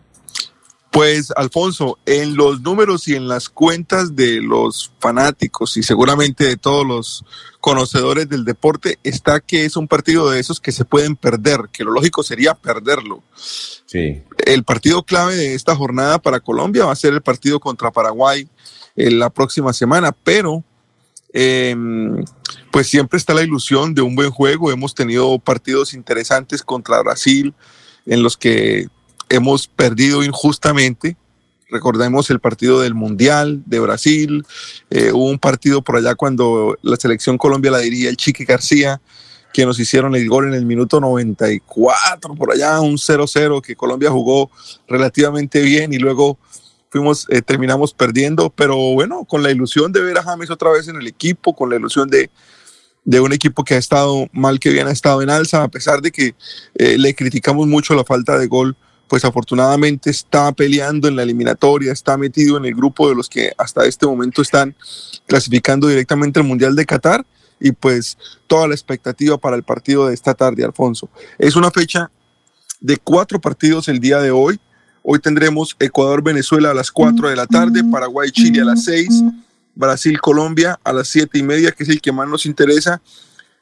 Pues, 0.98 1.32
Alfonso, 1.36 1.99
en 2.07 2.36
los 2.36 2.61
números 2.61 3.07
y 3.07 3.14
en 3.14 3.28
las 3.28 3.49
cuentas 3.49 4.15
de 4.15 4.41
los 4.41 4.91
fanáticos 4.99 5.78
y 5.78 5.84
seguramente 5.84 6.45
de 6.45 6.57
todos 6.57 6.88
los 6.88 7.24
conocedores 7.60 8.28
del 8.28 8.44
deporte 8.44 8.98
está 9.03 9.40
que 9.40 9.65
es 9.65 9.78
un 9.78 9.88
partido 9.88 10.32
de 10.32 10.40
esos 10.40 10.60
que 10.60 10.72
se 10.72 10.86
pueden 10.86 11.15
perder, 11.15 11.69
que 11.72 11.84
lo 11.84 11.91
lógico 11.91 12.24
sería 12.24 12.56
perderlo. 12.56 13.22
Sí. 13.36 14.24
El 14.44 14.64
partido 14.64 15.03
clave 15.03 15.36
de 15.36 15.53
esta 15.53 15.76
jornada 15.76 16.18
para 16.18 16.40
Colombia 16.40 16.86
va 16.86 16.94
a 16.94 16.95
ser 16.95 17.14
el 17.14 17.22
partido 17.22 17.60
contra 17.60 17.91
Paraguay 17.91 18.49
en 18.95 19.19
la 19.19 19.30
próxima 19.30 19.74
semana, 19.74 20.11
pero 20.11 20.64
eh, 21.32 21.76
pues 22.72 22.88
siempre 22.88 23.18
está 23.18 23.36
la 23.36 23.44
ilusión 23.44 23.94
de 23.94 24.02
un 24.02 24.15
buen 24.15 24.32
juego. 24.32 24.72
Hemos 24.72 24.95
tenido 24.95 25.38
partidos 25.38 25.94
interesantes 25.94 26.64
contra 26.64 27.03
Brasil 27.03 27.53
en 28.07 28.24
los 28.24 28.36
que 28.36 28.88
hemos 29.30 29.68
perdido 29.68 30.24
injustamente. 30.24 31.18
Recordemos 31.70 32.30
el 32.30 32.40
partido 32.40 32.82
del 32.82 32.94
Mundial 32.94 33.62
de 33.66 33.80
Brasil. 33.80 34.45
Eh, 34.90 35.12
hubo 35.12 35.26
un 35.26 35.40
partido 35.40 35.82
por 35.82 35.98
allá 35.98 36.16
cuando 36.16 36.78
la 36.82 36.95
selección 36.95 37.38
Colombia 37.38 37.72
la 37.72 37.80
diría 37.80 38.10
el 38.10 38.18
Chiqui 38.18 38.45
García, 38.45 39.02
que 39.54 39.66
nos 39.66 39.80
hicieron 39.80 40.16
el 40.16 40.30
gol 40.30 40.48
en 40.48 40.54
el 40.54 40.66
minuto 40.66 40.99
94, 40.99 42.36
por 42.36 42.54
allá, 42.54 42.80
un 42.80 42.98
0-0 42.98 43.62
que 43.62 43.76
Colombia 43.76 44.12
jugó 44.12 44.49
relativamente 44.88 45.62
bien 45.62 45.94
y 45.94 45.98
luego 45.98 46.38
fuimos, 46.90 47.26
eh, 47.30 47.41
terminamos 47.41 47.94
perdiendo, 47.94 48.49
pero 48.49 48.78
bueno, 48.94 49.26
con 49.26 49.44
la 49.44 49.52
ilusión 49.52 49.91
de 49.91 50.02
ver 50.02 50.18
a 50.18 50.24
James 50.24 50.49
otra 50.49 50.72
vez 50.72 50.88
en 50.88 50.95
el 50.98 51.08
equipo, 51.08 51.56
con 51.56 51.70
la 51.70 51.76
ilusión 51.76 52.10
de, 52.10 52.30
de 53.04 53.20
un 53.20 53.34
equipo 53.34 53.64
que 53.64 53.74
ha 53.74 53.78
estado 53.78 54.28
mal 54.32 54.60
que 54.60 54.70
bien 54.70 54.88
ha 54.88 54.91
estado 54.91 55.22
en 55.22 55.30
alza, 55.30 55.64
a 55.64 55.68
pesar 55.70 56.02
de 56.02 56.12
que 56.12 56.36
eh, 56.76 56.98
le 56.98 57.16
criticamos 57.16 57.68
mucho 57.68 57.94
la 57.95 58.04
falta 58.04 58.38
de 58.38 58.48
gol, 58.48 58.78
pues 59.08 59.24
afortunadamente 59.26 60.10
está 60.10 60.52
peleando 60.52 61.08
en 61.08 61.16
la 61.16 61.24
eliminatoria, 61.24 61.92
está 61.92 62.18
metido 62.18 62.58
en 62.58 62.66
el 62.66 62.76
grupo 62.76 63.10
de 63.10 63.16
los 63.16 63.30
que 63.30 63.54
hasta 63.58 63.86
este 63.86 64.06
momento 64.06 64.42
están 64.42 64.76
clasificando 65.26 65.88
directamente 65.88 66.40
al 66.40 66.46
Mundial 66.46 66.76
de 66.76 66.86
Qatar 66.86 67.26
y 67.60 67.72
pues 67.72 68.18
toda 68.48 68.68
la 68.68 68.76
expectativa 68.76 69.38
para 69.38 69.56
el 69.56 69.64
partido 69.64 70.08
de 70.08 70.14
esta 70.14 70.34
tarde, 70.34 70.64
Alfonso. 70.64 71.10
Es 71.38 71.56
una 71.56 71.72
fecha 71.72 72.12
de 72.80 72.98
cuatro 72.98 73.40
partidos 73.40 73.88
el 73.88 74.00
día 74.00 74.20
de 74.20 74.32
hoy. 74.32 74.60
Hoy 75.04 75.20
tendremos 75.20 75.76
Ecuador-Venezuela 75.80 76.72
a 76.72 76.74
las 76.74 76.92
4 76.92 77.30
de 77.30 77.36
la 77.38 77.48
tarde, 77.48 77.82
Paraguay-Chile 77.84 78.62
a 78.62 78.66
las 78.66 78.84
6, 78.84 79.24
Brasil-Colombia 79.74 80.80
a 80.84 80.92
las 80.92 81.08
7 81.08 81.38
y 81.38 81.44
media, 81.44 81.72
que 81.72 81.84
es 81.84 81.90
el 81.90 82.02
que 82.02 82.12
más 82.12 82.28
nos 82.28 82.46
interesa, 82.46 83.02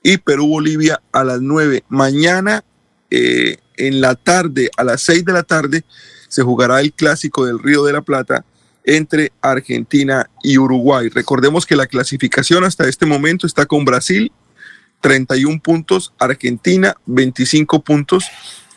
y 0.02 0.18
Perú-Bolivia 0.18 1.02
a 1.12 1.24
las 1.24 1.42
9. 1.42 1.84
Mañana 1.88 2.64
eh, 3.16 3.58
en 3.78 4.02
la 4.02 4.16
tarde, 4.16 4.70
a 4.76 4.84
las 4.84 5.02
6 5.04 5.24
de 5.24 5.34
la 5.34 5.44
tarde, 5.44 5.84
se 6.28 6.44
jugará 6.44 6.82
el 6.82 6.92
clásico 6.92 7.46
del 7.46 7.60
Río 7.60 7.86
de 7.86 7.94
la 7.94 8.02
Plata 8.02 8.44
entre 8.84 9.32
Argentina 9.42 10.30
y 10.44 10.58
Uruguay. 10.58 11.10
Recordemos 11.10 11.66
que 11.66 11.76
la 11.76 11.88
clasificación 11.88 12.64
hasta 12.64 12.88
este 12.88 13.06
momento 13.06 13.48
está 13.48 13.66
con 13.66 13.86
Brasil, 13.86 14.32
31 15.02 15.62
puntos, 15.62 16.14
Argentina, 16.20 16.96
25 17.06 17.82
puntos. 17.84 18.26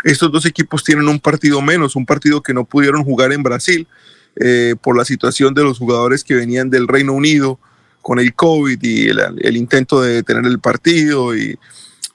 Estos 0.05 0.31
dos 0.31 0.47
equipos 0.47 0.85
tienen 0.85 1.09
un 1.09 1.19
partido 1.19 1.61
menos, 1.61 1.97
un 1.97 2.07
partido 2.07 2.43
que 2.43 2.55
no 2.55 2.65
pudieron 2.65 3.03
jugar 3.03 3.33
en 3.33 3.43
Brasil 3.43 3.89
eh, 4.37 4.77
por 4.81 4.97
la 4.97 5.05
situación 5.05 5.53
de 5.53 5.65
los 5.65 5.79
jugadores 5.79 6.23
que 6.23 6.35
venían 6.35 6.71
del 6.71 6.87
Reino 6.87 7.13
Unido 7.13 7.59
con 8.03 8.21
el 8.21 8.35
COVID 8.35 8.79
y 8.81 9.09
el, 9.09 9.21
el 9.41 9.57
intento 9.57 10.01
de 10.01 10.15
detener 10.15 10.47
el 10.47 10.61
partido 10.61 11.37
y 11.37 11.59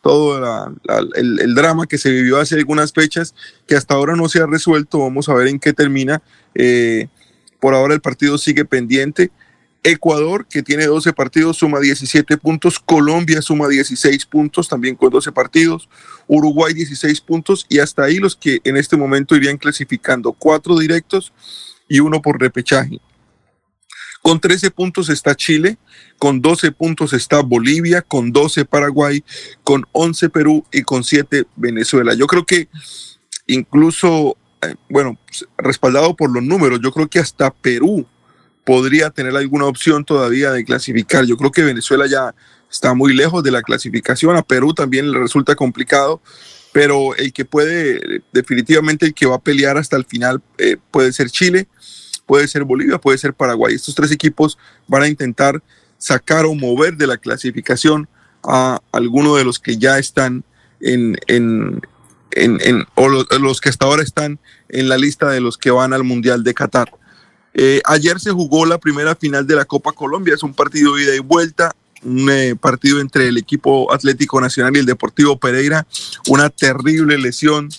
todo 0.04 0.38
la, 0.38 0.74
la, 0.84 1.08
el, 1.16 1.56
drama 1.56 1.88
que 1.88 1.98
se 1.98 2.12
vivió 2.12 2.38
hace 2.38 2.56
algunas 2.56 2.92
fechas 2.92 3.34
que 3.66 3.78
hasta 3.78 3.96
ahora 3.96 4.18
no 4.18 4.28
se 4.28 4.40
ha 4.40 4.46
resuelto. 4.46 5.00
Vamos 5.00 5.30
a 5.30 5.34
ver 5.34 5.48
en 5.48 5.60
qué 5.60 5.72
termina. 5.72 6.22
Eh, 6.54 7.08
por 7.62 7.74
ahora 7.74 7.94
el 7.94 8.02
partido 8.02 8.38
sigue 8.38 8.66
pendiente. 8.66 9.32
Ecuador, 9.82 10.46
que 10.46 10.62
tiene 10.62 10.88
12 10.88 11.14
partidos, 11.14 11.58
suma 11.58 11.80
17 11.80 12.38
puntos. 12.38 12.80
Colombia 12.80 13.42
suma 13.42 13.70
16 13.70 14.26
puntos, 14.26 14.68
también 14.68 14.96
con 14.96 15.10
12 15.10 15.32
partidos. 15.32 15.88
Uruguay 16.28 16.74
16 16.74 17.22
puntos. 17.22 17.66
Y 17.70 17.80
hasta 17.80 18.04
ahí 18.04 18.18
los 18.18 18.36
que 18.36 18.60
en 18.66 18.76
este 18.76 18.98
momento 18.98 19.38
irían 19.38 19.58
clasificando. 19.58 20.34
Cuatro 20.34 20.78
directos 20.78 21.32
y 21.88 22.02
uno 22.02 22.22
por 22.22 22.42
repechaje. 22.42 23.00
Con 24.24 24.40
13 24.40 24.72
puntos 24.72 25.10
está 25.10 25.36
Chile, 25.36 25.78
con 26.18 26.42
12 26.42 26.72
puntos 26.72 27.12
está 27.12 27.42
Bolivia, 27.42 28.02
con 28.02 28.32
12 28.32 28.64
Paraguay, 28.64 29.22
con 29.66 29.86
11 29.92 30.30
Perú 30.30 30.66
y 30.72 30.84
con 30.84 31.04
7 31.04 31.44
Venezuela. 31.58 32.14
Yo 32.14 32.26
creo 32.26 32.46
que 32.46 32.70
incluso, 33.48 34.38
eh, 34.62 34.76
bueno, 34.90 35.20
respaldado 35.58 36.16
por 36.16 36.32
los 36.32 36.42
números, 36.42 36.80
yo 36.82 36.94
creo 36.94 37.10
que 37.10 37.20
hasta 37.20 37.54
Perú 37.54 38.08
podría 38.64 39.10
tener 39.10 39.36
alguna 39.36 39.66
opción 39.66 40.06
todavía 40.06 40.52
de 40.52 40.64
clasificar. 40.64 41.26
Yo 41.26 41.36
creo 41.36 41.52
que 41.52 41.64
Venezuela 41.64 42.08
ya 42.08 42.34
está 42.72 42.94
muy 42.94 43.14
lejos 43.14 43.44
de 43.44 43.52
la 43.52 43.62
clasificación, 43.62 44.38
a 44.38 44.42
Perú 44.42 44.74
también 44.74 45.12
le 45.12 45.20
resulta 45.20 45.54
complicado, 45.54 46.22
pero 46.72 47.14
el 47.18 47.34
que 47.34 47.44
puede, 47.44 48.24
definitivamente 48.32 49.08
el 49.08 49.14
que 49.14 49.26
va 49.26 49.36
a 49.36 49.42
pelear 49.42 49.78
hasta 49.78 49.98
el 49.98 50.06
final 50.06 50.42
eh, 50.58 50.78
puede 50.92 51.12
ser 51.12 51.30
Chile 51.30 51.68
puede 52.26 52.48
ser 52.48 52.64
Bolivia, 52.64 52.98
puede 52.98 53.18
ser 53.18 53.34
Paraguay. 53.34 53.76
Estos 53.76 53.96
tres 53.96 54.12
equipos 54.12 54.58
van 54.88 55.04
a 55.04 55.08
intentar 55.08 55.62
sacar 55.98 56.46
o 56.46 56.54
mover 56.54 56.98
de 56.98 57.08
la 57.08 57.18
clasificación 57.18 58.08
a 58.44 58.82
alguno 58.92 59.36
de 59.36 59.46
los 59.46 59.60
que 59.60 59.78
ya 59.78 59.98
están 59.98 60.44
en, 60.82 61.18
en, 61.28 61.82
en, 62.32 62.86
o 62.96 63.08
los, 63.08 63.62
que 63.62 63.70
hasta 63.70 63.86
ahora 63.86 64.04
están 64.04 64.40
en 64.70 64.90
la 64.90 64.98
lista 64.98 65.30
de 65.30 65.40
los 65.40 65.58
que 65.58 65.72
van 65.72 65.94
al 65.94 66.04
Mundial 66.04 66.44
de 66.44 66.54
Qatar. 66.54 66.92
Eh, 67.54 67.82
ayer 67.86 68.20
se 68.20 68.32
jugó 68.32 68.66
la 68.66 68.80
primera 68.80 69.16
final 69.16 69.46
de 69.48 69.56
la 69.56 69.66
Copa 69.66 69.92
Colombia, 69.92 70.34
es 70.34 70.44
un 70.44 70.54
partido 70.54 71.00
ida 71.00 71.16
y 71.16 71.20
vuelta, 71.20 71.74
un 72.04 72.30
eh, 72.30 72.56
partido 72.60 73.00
entre 73.00 73.28
el 73.28 73.38
equipo 73.38 73.94
Atlético 73.94 74.42
Nacional 74.42 74.76
y 74.76 74.80
el 74.80 74.86
Deportivo 74.86 75.38
Pereira, 75.38 75.86
una 76.28 76.50
terrible 76.50 77.18
lesión 77.18 77.70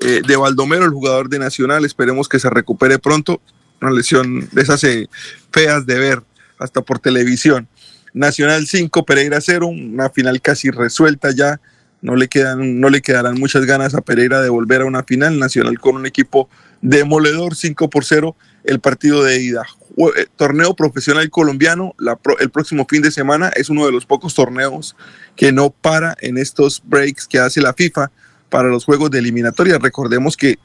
eh, 0.00 0.22
de 0.26 0.36
Baldomero, 0.36 0.84
el 0.84 0.90
jugador 0.90 1.28
de 1.28 1.38
Nacional, 1.38 1.84
esperemos 1.84 2.28
que 2.28 2.38
se 2.38 2.50
recupere 2.50 2.98
pronto, 2.98 3.40
una 3.80 3.90
lesión 3.90 4.48
de 4.52 4.62
esas 4.62 4.82
eh, 4.84 5.08
feas 5.52 5.86
de 5.86 5.98
ver 5.98 6.22
hasta 6.58 6.82
por 6.82 6.98
televisión. 6.98 7.68
Nacional 8.14 8.66
5, 8.66 9.04
Pereira 9.04 9.40
0, 9.40 9.66
una 9.66 10.10
final 10.10 10.40
casi 10.40 10.70
resuelta 10.70 11.30
ya. 11.30 11.60
No 12.00 12.14
le, 12.14 12.28
quedan, 12.28 12.78
no 12.78 12.90
le 12.90 13.02
quedarán 13.02 13.38
muchas 13.40 13.64
ganas 13.64 13.94
a 13.94 14.00
Pereira 14.00 14.40
de 14.40 14.48
volver 14.48 14.82
a 14.82 14.86
una 14.86 15.02
final. 15.02 15.38
Nacional 15.38 15.78
con 15.80 15.96
un 15.96 16.06
equipo 16.06 16.48
demoledor 16.80 17.56
5 17.56 17.90
por 17.90 18.04
0 18.04 18.36
el 18.64 18.80
partido 18.80 19.24
de 19.24 19.40
ida. 19.40 19.62
Eh, 19.96 20.26
torneo 20.36 20.76
profesional 20.76 21.28
colombiano 21.28 21.94
el 22.38 22.50
próximo 22.50 22.86
fin 22.88 23.02
de 23.02 23.10
semana 23.10 23.48
es 23.56 23.68
uno 23.68 23.84
de 23.84 23.90
los 23.90 24.06
pocos 24.06 24.34
torneos 24.34 24.94
que 25.34 25.50
no 25.50 25.70
para 25.70 26.16
en 26.20 26.38
estos 26.38 26.82
breaks 26.84 27.26
que 27.26 27.40
hace 27.40 27.60
la 27.60 27.74
FIFA 27.74 28.12
para 28.48 28.68
los 28.68 28.84
juegos 28.84 29.10
de 29.10 29.18
eliminatoria. 29.18 29.78
Recordemos 29.78 30.36
que 30.36 30.58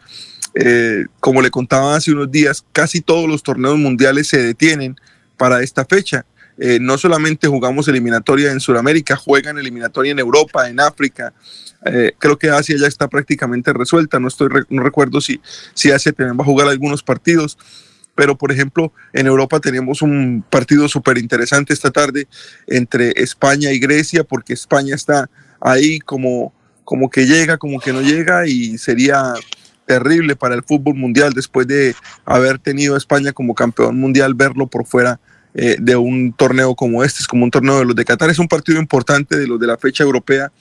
eh, 0.55 1.05
como 1.19 1.41
le 1.41 1.49
contaba 1.49 1.95
hace 1.95 2.11
unos 2.11 2.31
días, 2.31 2.65
casi 2.71 3.01
todos 3.01 3.27
los 3.27 3.43
torneos 3.43 3.77
mundiales 3.77 4.27
se 4.27 4.41
detienen 4.41 4.95
para 5.37 5.61
esta 5.61 5.85
fecha. 5.85 6.25
Eh, 6.59 6.77
no 6.79 6.97
solamente 6.97 7.47
jugamos 7.47 7.87
eliminatoria 7.87 8.51
en 8.51 8.59
Sudamérica, 8.59 9.15
juegan 9.15 9.57
eliminatoria 9.57 10.11
en 10.11 10.19
Europa, 10.19 10.69
en 10.69 10.79
África. 10.79 11.33
Eh, 11.85 12.13
creo 12.19 12.37
que 12.37 12.49
Asia 12.49 12.75
ya 12.77 12.87
está 12.87 13.07
prácticamente 13.07 13.73
resuelta. 13.73 14.19
No, 14.19 14.27
estoy, 14.27 14.49
no 14.69 14.83
recuerdo 14.83 15.19
si, 15.19 15.41
si 15.73 15.91
Asia 15.91 16.11
también 16.11 16.37
va 16.37 16.43
a 16.43 16.45
jugar 16.45 16.67
algunos 16.67 17.01
partidos. 17.01 17.57
Pero, 18.15 18.37
por 18.37 18.51
ejemplo, 18.51 18.93
en 19.11 19.25
Europa 19.25 19.59
tenemos 19.59 20.03
un 20.03 20.45
partido 20.47 20.87
súper 20.87 21.17
interesante 21.17 21.73
esta 21.73 21.89
tarde 21.89 22.27
entre 22.67 23.11
España 23.15 23.71
y 23.71 23.79
Grecia, 23.79 24.23
porque 24.23 24.53
España 24.53 24.93
está 24.93 25.31
ahí 25.59 25.99
como, 25.99 26.53
como 26.83 27.09
que 27.09 27.25
llega, 27.25 27.57
como 27.57 27.79
que 27.79 27.91
no 27.91 28.01
llega, 28.01 28.45
y 28.45 28.77
sería 28.77 29.33
terrible 29.93 30.35
para 30.35 30.55
el 30.55 30.63
fútbol 30.63 30.95
mundial 30.95 31.33
después 31.33 31.67
de 31.67 31.95
haber 32.25 32.57
tenido 32.57 32.95
a 32.95 32.97
España 32.97 33.31
como 33.31 33.53
campeón 33.53 33.99
mundial, 33.99 34.33
verlo 34.33 34.65
por 34.65 34.87
fuera 34.87 35.19
eh, 35.53 35.77
de 35.79 35.95
un 35.95 36.33
torneo 36.33 36.73
como 36.73 37.03
este, 37.03 37.19
es 37.19 37.27
como 37.27 37.43
un 37.43 37.51
torneo 37.51 37.77
de 37.77 37.85
los 37.85 37.95
de 37.95 38.03
Qatar, 38.03 38.31
es 38.31 38.39
un 38.39 38.47
partido 38.47 38.79
importante 38.79 39.37
de 39.37 39.45
los 39.45 39.59
de 39.59 39.67
la 39.67 39.77
fecha 39.77 40.03
europea 40.03 40.51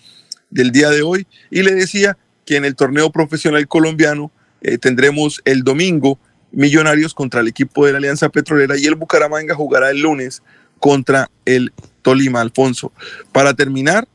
del 0.50 0.70
día 0.70 0.90
de 0.90 1.00
hoy. 1.00 1.26
Y 1.50 1.62
le 1.62 1.74
decía 1.74 2.18
que 2.44 2.56
en 2.56 2.66
el 2.66 2.76
torneo 2.76 3.10
profesional 3.10 3.66
colombiano 3.68 4.30
eh, 4.60 4.76
tendremos 4.76 5.40
el 5.46 5.62
domingo 5.62 6.18
Millonarios 6.54 7.14
contra 7.14 7.40
el 7.40 7.48
equipo 7.48 7.86
de 7.86 7.92
la 7.92 7.98
Alianza 7.98 8.28
Petrolera 8.28 8.76
y 8.76 8.84
el 8.84 8.96
Bucaramanga 8.96 9.54
jugará 9.54 9.88
el 9.88 10.00
lunes 10.02 10.42
contra 10.78 11.30
el 11.46 11.72
Tolima, 12.02 12.42
Alfonso. 12.42 12.92
Para 13.32 13.54
terminar, 13.54 14.06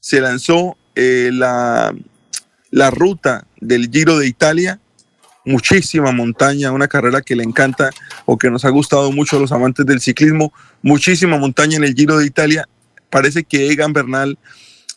se 0.00 0.20
lanzó 0.20 0.76
eh, 0.96 1.30
la, 1.32 1.94
la 2.74 2.90
ruta 2.90 3.46
del 3.60 3.88
Giro 3.88 4.18
de 4.18 4.26
Italia, 4.26 4.80
muchísima 5.44 6.10
montaña, 6.10 6.72
una 6.72 6.88
carrera 6.88 7.22
que 7.22 7.36
le 7.36 7.44
encanta 7.44 7.90
o 8.26 8.36
que 8.36 8.50
nos 8.50 8.64
ha 8.64 8.70
gustado 8.70 9.12
mucho 9.12 9.36
a 9.36 9.40
los 9.40 9.52
amantes 9.52 9.86
del 9.86 10.00
ciclismo, 10.00 10.52
muchísima 10.82 11.38
montaña 11.38 11.76
en 11.76 11.84
el 11.84 11.94
Giro 11.94 12.18
de 12.18 12.26
Italia. 12.26 12.68
Parece 13.10 13.44
que 13.44 13.70
Egan 13.70 13.92
Bernal 13.92 14.40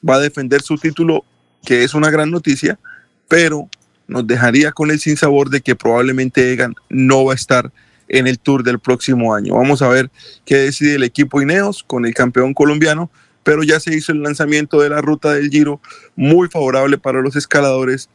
va 0.07 0.15
a 0.15 0.19
defender 0.19 0.63
su 0.63 0.79
título, 0.79 1.23
que 1.63 1.83
es 1.83 1.93
una 1.93 2.09
gran 2.09 2.31
noticia, 2.31 2.79
pero 3.27 3.69
nos 4.07 4.25
dejaría 4.25 4.71
con 4.71 4.89
el 4.89 4.99
sinsabor 4.99 5.51
de 5.51 5.61
que 5.61 5.75
probablemente 5.75 6.51
Egan 6.51 6.73
no 6.89 7.25
va 7.25 7.33
a 7.33 7.35
estar 7.35 7.71
en 8.07 8.25
el 8.25 8.39
Tour 8.39 8.63
del 8.63 8.79
próximo 8.79 9.35
año. 9.35 9.53
Vamos 9.53 9.83
a 9.83 9.89
ver 9.89 10.09
qué 10.45 10.55
decide 10.55 10.95
el 10.95 11.03
equipo 11.03 11.43
Ineos 11.43 11.83
con 11.83 12.07
el 12.07 12.15
campeón 12.15 12.55
colombiano, 12.55 13.11
pero 13.47 13.63
ya 13.63 13.79
se 13.79 13.95
hizo 13.95 14.11
el 14.11 14.21
lanzamiento 14.21 14.81
de 14.81 14.89
la 14.89 14.99
ruta 14.99 15.33
del 15.33 15.49
Giro, 15.49 15.79
muy 16.17 16.49
favorable 16.49 16.97
para 16.97 17.21
los 17.21 17.37
escaladores 17.37 18.09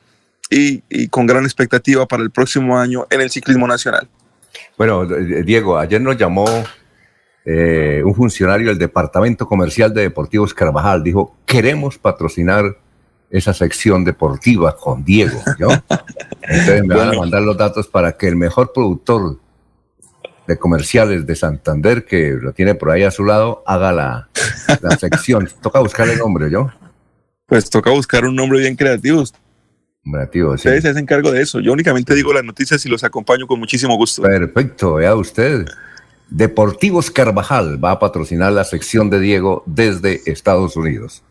y, 0.51 0.83
y 0.91 1.09
con 1.09 1.27
gran 1.27 1.45
expectativa 1.45 2.05
para 2.05 2.23
el 2.23 2.31
próximo 2.31 2.79
año 2.79 3.07
en 3.09 3.23
el 3.23 3.31
ciclismo 3.31 3.67
nacional. 3.67 4.07
Bueno, 4.77 5.05
eh, 5.05 5.43
Diego, 5.43 5.79
ayer 5.79 6.03
nos 6.03 6.19
llamó 6.19 6.45
eh, 7.47 8.03
un 8.05 8.15
funcionario 8.15 8.69
del 8.69 8.77
Departamento 8.77 9.47
Comercial 9.47 9.95
de 9.95 10.03
Deportivos 10.03 10.53
Carvajal. 10.53 11.03
Dijo, 11.03 11.35
queremos 11.47 11.97
patrocinar 11.97 12.77
esa 13.31 13.55
sección 13.55 14.05
deportiva 14.05 14.77
con 14.77 15.03
Diego. 15.03 15.43
¿yo? 15.59 15.69
Entonces 16.43 16.85
me 16.85 16.95
van 16.95 17.09
a 17.09 17.19
mandar 17.19 17.41
los 17.41 17.57
datos 17.57 17.87
para 17.87 18.19
que 18.19 18.29
el 18.29 18.37
mejor 18.37 18.75
productor 18.75 19.39
de 20.47 20.59
comerciales 20.59 21.27
de 21.27 21.37
Santander, 21.37 22.05
que 22.05 22.37
lo 22.41 22.53
tiene 22.53 22.75
por 22.75 22.91
ahí 22.91 23.03
a 23.05 23.11
su 23.11 23.25
lado, 23.25 23.63
haga 23.67 23.93
la, 23.93 24.29
la 24.81 24.97
sección. 24.99 25.49
Toca 25.63 25.79
buscar 25.81 26.09
el 26.09 26.19
nombre, 26.19 26.51
¿yo? 26.51 26.71
Pues 27.47 27.69
toca 27.71 27.91
buscar 27.91 28.25
un 28.25 28.35
nombre 28.35 28.59
bien 28.61 28.77
creativo. 28.77 29.25
Creativo, 30.05 30.53
sí. 30.57 30.67
Ustedes 30.69 30.83
se 30.83 30.89
hacen 30.91 31.07
cargo 31.07 31.31
de 31.31 31.43
eso. 31.43 31.61
Yo 31.61 31.73
únicamente 31.73 32.15
digo 32.15 32.33
las 32.33 32.45
noticias 32.45 32.85
y 32.87 32.89
los 32.89 33.05
acompaño 33.05 33.47
con 33.47 33.59
muchísimo 33.61 33.95
gusto. 33.97 34.23
Perfecto, 34.23 34.95
vea 34.95 35.15
usted. 35.15 35.67
Deportivos 36.29 37.11
Carvajal 37.11 37.83
va 37.83 37.93
a 37.93 37.99
patrocinar 37.99 38.53
la 38.53 38.65
sección 38.65 39.11
de 39.11 39.21
Diego 39.21 39.63
desde 39.67 40.23
Estados 40.27 40.77
Unidos. 40.77 41.23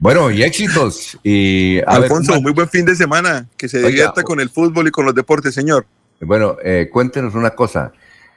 Bueno, 0.00 0.30
y 0.32 0.42
éxitos. 0.42 1.16
Y 1.22 1.78
a 1.86 1.92
Alfonso, 1.92 2.32
¿cómo- 2.32 2.42
muy 2.42 2.52
buen 2.52 2.68
fin 2.68 2.84
de 2.84 2.96
semana. 2.96 3.46
Que 3.56 3.68
se 3.68 3.80
divierta 3.80 4.24
con 4.24 4.40
el 4.40 4.50
fútbol 4.50 4.88
y 4.88 4.90
con 4.90 5.06
los 5.06 5.14
deportes, 5.14 5.54
señor. 5.54 5.86
Bueno, 6.20 6.56
eh, 6.64 6.88
cuéntenos 6.92 7.34
una 7.34 7.50
cosa. 7.50 7.92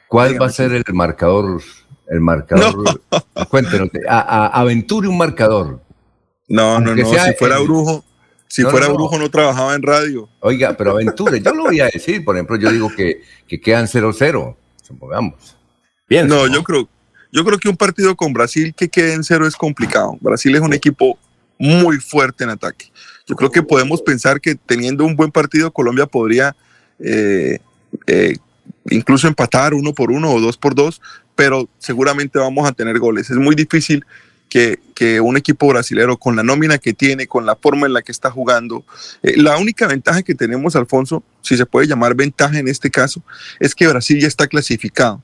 ¿Cuál 0.08 0.42
va 0.42 0.48
a 0.48 0.50
ser 0.50 0.72
el 0.74 0.84
marcador? 0.94 1.62
El 2.08 2.22
marcador. 2.22 3.02
Cuéntenos. 3.50 3.90
A, 4.08 4.20
a- 4.20 4.48
aventure 4.62 5.08
un 5.08 5.18
marcador. 5.18 5.82
No, 6.48 6.80
no, 6.80 6.90
Aunque 6.92 7.04
no. 7.04 7.10
Si 7.10 7.34
fuera 7.38 7.58
el- 7.58 7.64
brujo, 7.64 8.06
si 8.48 8.62
No, 8.62 8.70
fuera 8.70 8.86
no, 8.88 8.94
no. 8.94 8.98
brujo 9.00 9.18
no 9.18 9.30
trabajaba 9.32 9.74
en 9.76 9.82
radio. 9.82 10.30
Oiga, 10.42 10.76
pero 10.78 10.92
aventure. 10.92 11.42
Yo 11.42 11.54
lo 11.54 11.64
voy 11.64 11.80
a 11.80 11.86
decir. 11.86 12.24
Por 12.24 12.36
ejemplo, 12.36 12.56
yo 12.58 12.72
digo 12.72 12.90
que, 12.96 13.22
que 13.48 13.60
quedan 13.60 13.88
0-0. 13.88 14.56
Supongamos. 14.84 15.58
Bien. 16.08 16.28
No, 16.28 16.46
yo 16.48 16.64
creo, 16.64 16.88
yo 17.32 17.44
creo 17.44 17.58
que 17.58 17.68
un 17.70 17.76
partido 17.78 18.16
con 18.16 18.32
Brasil 18.34 18.74
que 18.78 18.88
quede 18.88 19.14
en 19.14 19.24
cero 19.24 19.48
es 19.48 19.56
complicado. 19.56 20.16
Brasil 20.22 20.54
es 20.56 20.62
un 20.62 20.74
equipo 20.74 21.18
muy 21.58 21.98
fuerte 21.98 22.44
en 22.44 22.52
ataque. 22.52 22.92
Yo 23.26 23.36
creo 23.36 23.50
que 23.50 23.64
podemos 23.64 24.04
pensar 24.04 24.40
que 24.40 24.54
teniendo 24.54 25.04
un 25.04 25.16
buen 25.16 25.32
partido, 25.32 25.72
Colombia 25.72 26.06
podría 26.06 26.56
eh, 27.00 27.58
eh, 28.06 28.38
incluso 28.90 29.28
empatar 29.28 29.74
uno 29.74 29.94
por 29.94 30.12
uno 30.12 30.32
o 30.32 30.40
dos 30.40 30.58
por 30.58 30.76
dos, 30.76 31.02
pero 31.36 31.68
seguramente 31.80 32.40
vamos 32.40 32.68
a 32.68 32.72
tener 32.72 33.00
goles. 33.00 33.30
Es 33.30 33.38
muy 33.38 33.56
difícil 33.56 34.06
que, 34.50 34.80
que 34.94 35.20
un 35.20 35.38
equipo 35.38 35.68
brasilero 35.68 36.18
con 36.18 36.36
la 36.36 36.44
nómina 36.44 36.78
que 36.78 36.94
tiene, 36.94 37.28
con 37.28 37.46
la 37.46 37.56
forma 37.56 37.88
en 37.88 37.94
la 37.94 38.02
que 38.04 38.12
está 38.12 38.30
jugando, 38.30 38.86
eh, 39.24 39.34
la 39.38 39.58
única 39.58 39.88
ventaja 39.88 40.22
que 40.22 40.36
tenemos, 40.36 40.76
Alfonso, 40.76 41.24
si 41.42 41.58
se 41.58 41.66
puede 41.66 41.88
llamar 41.88 42.16
ventaja 42.16 42.58
en 42.60 42.68
este 42.68 42.90
caso, 42.92 43.24
es 43.60 43.74
que 43.76 43.88
Brasil 43.88 44.20
ya 44.20 44.28
está 44.28 44.48
clasificado. 44.48 45.22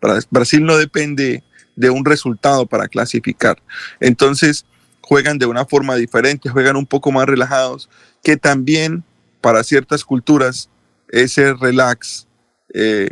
Bra- 0.00 0.26
Brasil 0.30 0.64
no 0.64 0.76
depende 0.78 1.44
de 1.76 1.90
un 1.90 2.04
resultado 2.04 2.66
para 2.66 2.88
clasificar. 2.88 3.62
Entonces, 4.00 4.64
juegan 5.00 5.38
de 5.38 5.46
una 5.46 5.64
forma 5.66 5.94
diferente, 5.96 6.48
juegan 6.48 6.76
un 6.76 6.86
poco 6.86 7.12
más 7.12 7.26
relajados, 7.26 7.88
que 8.24 8.36
también 8.36 9.04
para 9.40 9.62
ciertas 9.64 10.04
culturas 10.04 10.68
ese 11.08 11.52
relax 11.54 12.26
eh, 12.74 13.10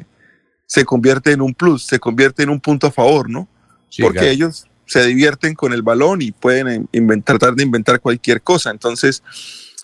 se 0.67 0.85
convierte 0.85 1.33
en 1.33 1.41
un 1.41 1.55
plus, 1.55 1.85
se 1.87 1.99
convierte 1.99 2.43
en 2.43 2.51
un 2.51 2.61
punto 2.61 2.87
a 2.87 2.93
favor, 2.93 3.29
¿no? 3.29 3.49
Sí, 3.89 4.03
Porque 4.03 4.19
claro. 4.21 4.33
ellos 4.33 4.67
se 4.87 5.05
divierten 5.07 5.55
con 5.55 5.73
el 5.73 5.83
balón 5.83 6.23
y 6.23 6.33
pueden 6.33 6.69
in- 6.69 6.89
inventar, 6.93 7.39
tratar 7.39 7.57
de 7.57 7.63
inventar 7.65 8.01
cualquier 8.01 8.41
cosa. 8.43 8.71
Entonces, 8.71 9.23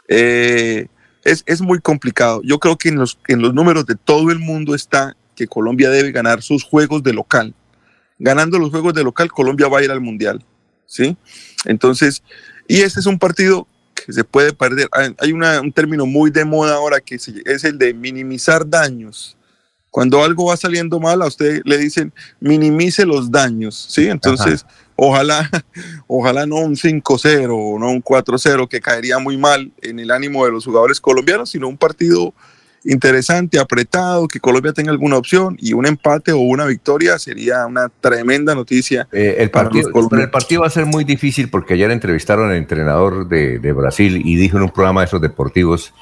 eh, 0.08 0.86
es, 1.24 1.42
es 1.46 1.60
muy 1.60 1.80
complicado. 1.80 2.40
Yo 2.44 2.58
creo 2.58 2.76
que 2.76 2.88
en 2.88 2.96
los, 2.96 3.18
en 3.28 3.42
los 3.42 3.52
números 3.54 3.86
de 3.86 3.96
todo 3.96 4.30
el 4.30 4.38
mundo 4.38 4.74
está 4.74 5.16
que 5.34 5.46
Colombia 5.46 5.90
debe 5.90 6.12
ganar 6.12 6.42
sus 6.42 6.62
juegos 6.64 7.02
de 7.02 7.12
local. 7.12 7.54
Ganando 8.18 8.58
los 8.58 8.70
juegos 8.70 8.94
de 8.94 9.04
local, 9.04 9.30
Colombia 9.30 9.68
va 9.68 9.80
a 9.80 9.82
ir 9.84 9.90
al 9.90 10.00
Mundial. 10.00 10.44
¿sí? 10.86 11.16
Entonces, 11.64 12.22
y 12.68 12.80
este 12.82 13.00
es 13.00 13.06
un 13.06 13.18
partido 13.18 13.66
que 13.94 14.12
se 14.12 14.22
puede 14.24 14.52
perder. 14.52 14.88
Hay 15.18 15.32
una- 15.32 15.60
un 15.60 15.72
término 15.72 16.06
muy 16.06 16.30
de 16.30 16.44
moda 16.44 16.74
ahora 16.76 17.00
que 17.00 17.16
es 17.16 17.64
el 17.64 17.76
de 17.78 17.92
minimizar 17.92 18.68
daños. 18.68 19.36
Cuando 19.97 20.23
algo 20.23 20.44
va 20.44 20.59
saliendo 20.59 21.01
mal, 21.01 21.23
a 21.23 21.27
usted 21.27 21.62
le 21.64 21.78
dicen 21.78 22.12
minimice 22.39 23.06
los 23.06 23.31
daños, 23.31 23.86
¿sí? 23.89 24.09
Entonces, 24.09 24.66
ojalá, 24.94 25.48
ojalá 26.06 26.44
no 26.44 26.56
un 26.56 26.77
5-0 26.77 27.48
o 27.51 27.78
no 27.78 27.89
un 27.93 28.05
4-0 28.05 28.68
que 28.68 28.82
caería 28.82 29.18
muy 29.18 29.39
mal 29.39 29.73
en 29.81 29.98
el 29.98 30.10
ánimo 30.10 30.44
de 30.44 30.52
los 30.52 30.66
jugadores 30.66 31.01
colombianos, 31.01 31.48
sino 31.48 31.66
un 31.66 31.78
partido 31.78 32.35
interesante, 32.85 33.59
apretado, 33.59 34.28
que 34.28 34.39
Colombia 34.39 34.74
tenga 34.74 34.90
alguna 34.90 35.16
opción 35.16 35.56
y 35.59 35.73
un 35.73 35.86
empate 35.86 36.32
o 36.32 36.40
una 36.40 36.66
victoria 36.66 37.18
sería 37.18 37.64
una 37.64 37.89
tremenda 37.89 38.55
noticia. 38.55 39.09
Eh, 39.12 39.36
el, 39.39 39.51
partido, 39.51 39.89
pero 40.10 40.20
el 40.20 40.31
partido 40.31 40.60
va 40.60 40.66
a 40.66 40.70
ser 40.70 40.85
muy 40.85 41.05
difícil 41.05 41.48
porque 41.48 41.73
ayer 41.73 41.90
entrevistaron 41.90 42.51
al 42.51 42.56
entrenador 42.56 43.27
de, 43.28 43.60
de 43.60 43.73
Brasil 43.73 44.20
y 44.23 44.36
dijo 44.36 44.59
en 44.59 44.64
un 44.64 44.70
programa 44.70 45.01
de 45.01 45.06
esos 45.06 45.23
deportivos, 45.23 45.94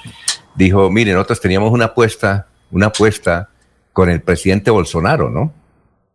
dijo, 0.57 0.91
miren, 0.91 1.15
nosotros 1.15 1.41
teníamos 1.41 1.71
una 1.71 1.85
apuesta, 1.85 2.49
una 2.73 2.87
apuesta 2.87 3.51
con 3.95 4.11
el 4.11 4.21
presidente 4.21 4.71
Bolsonaro, 4.71 5.31
¿no? 5.31 5.55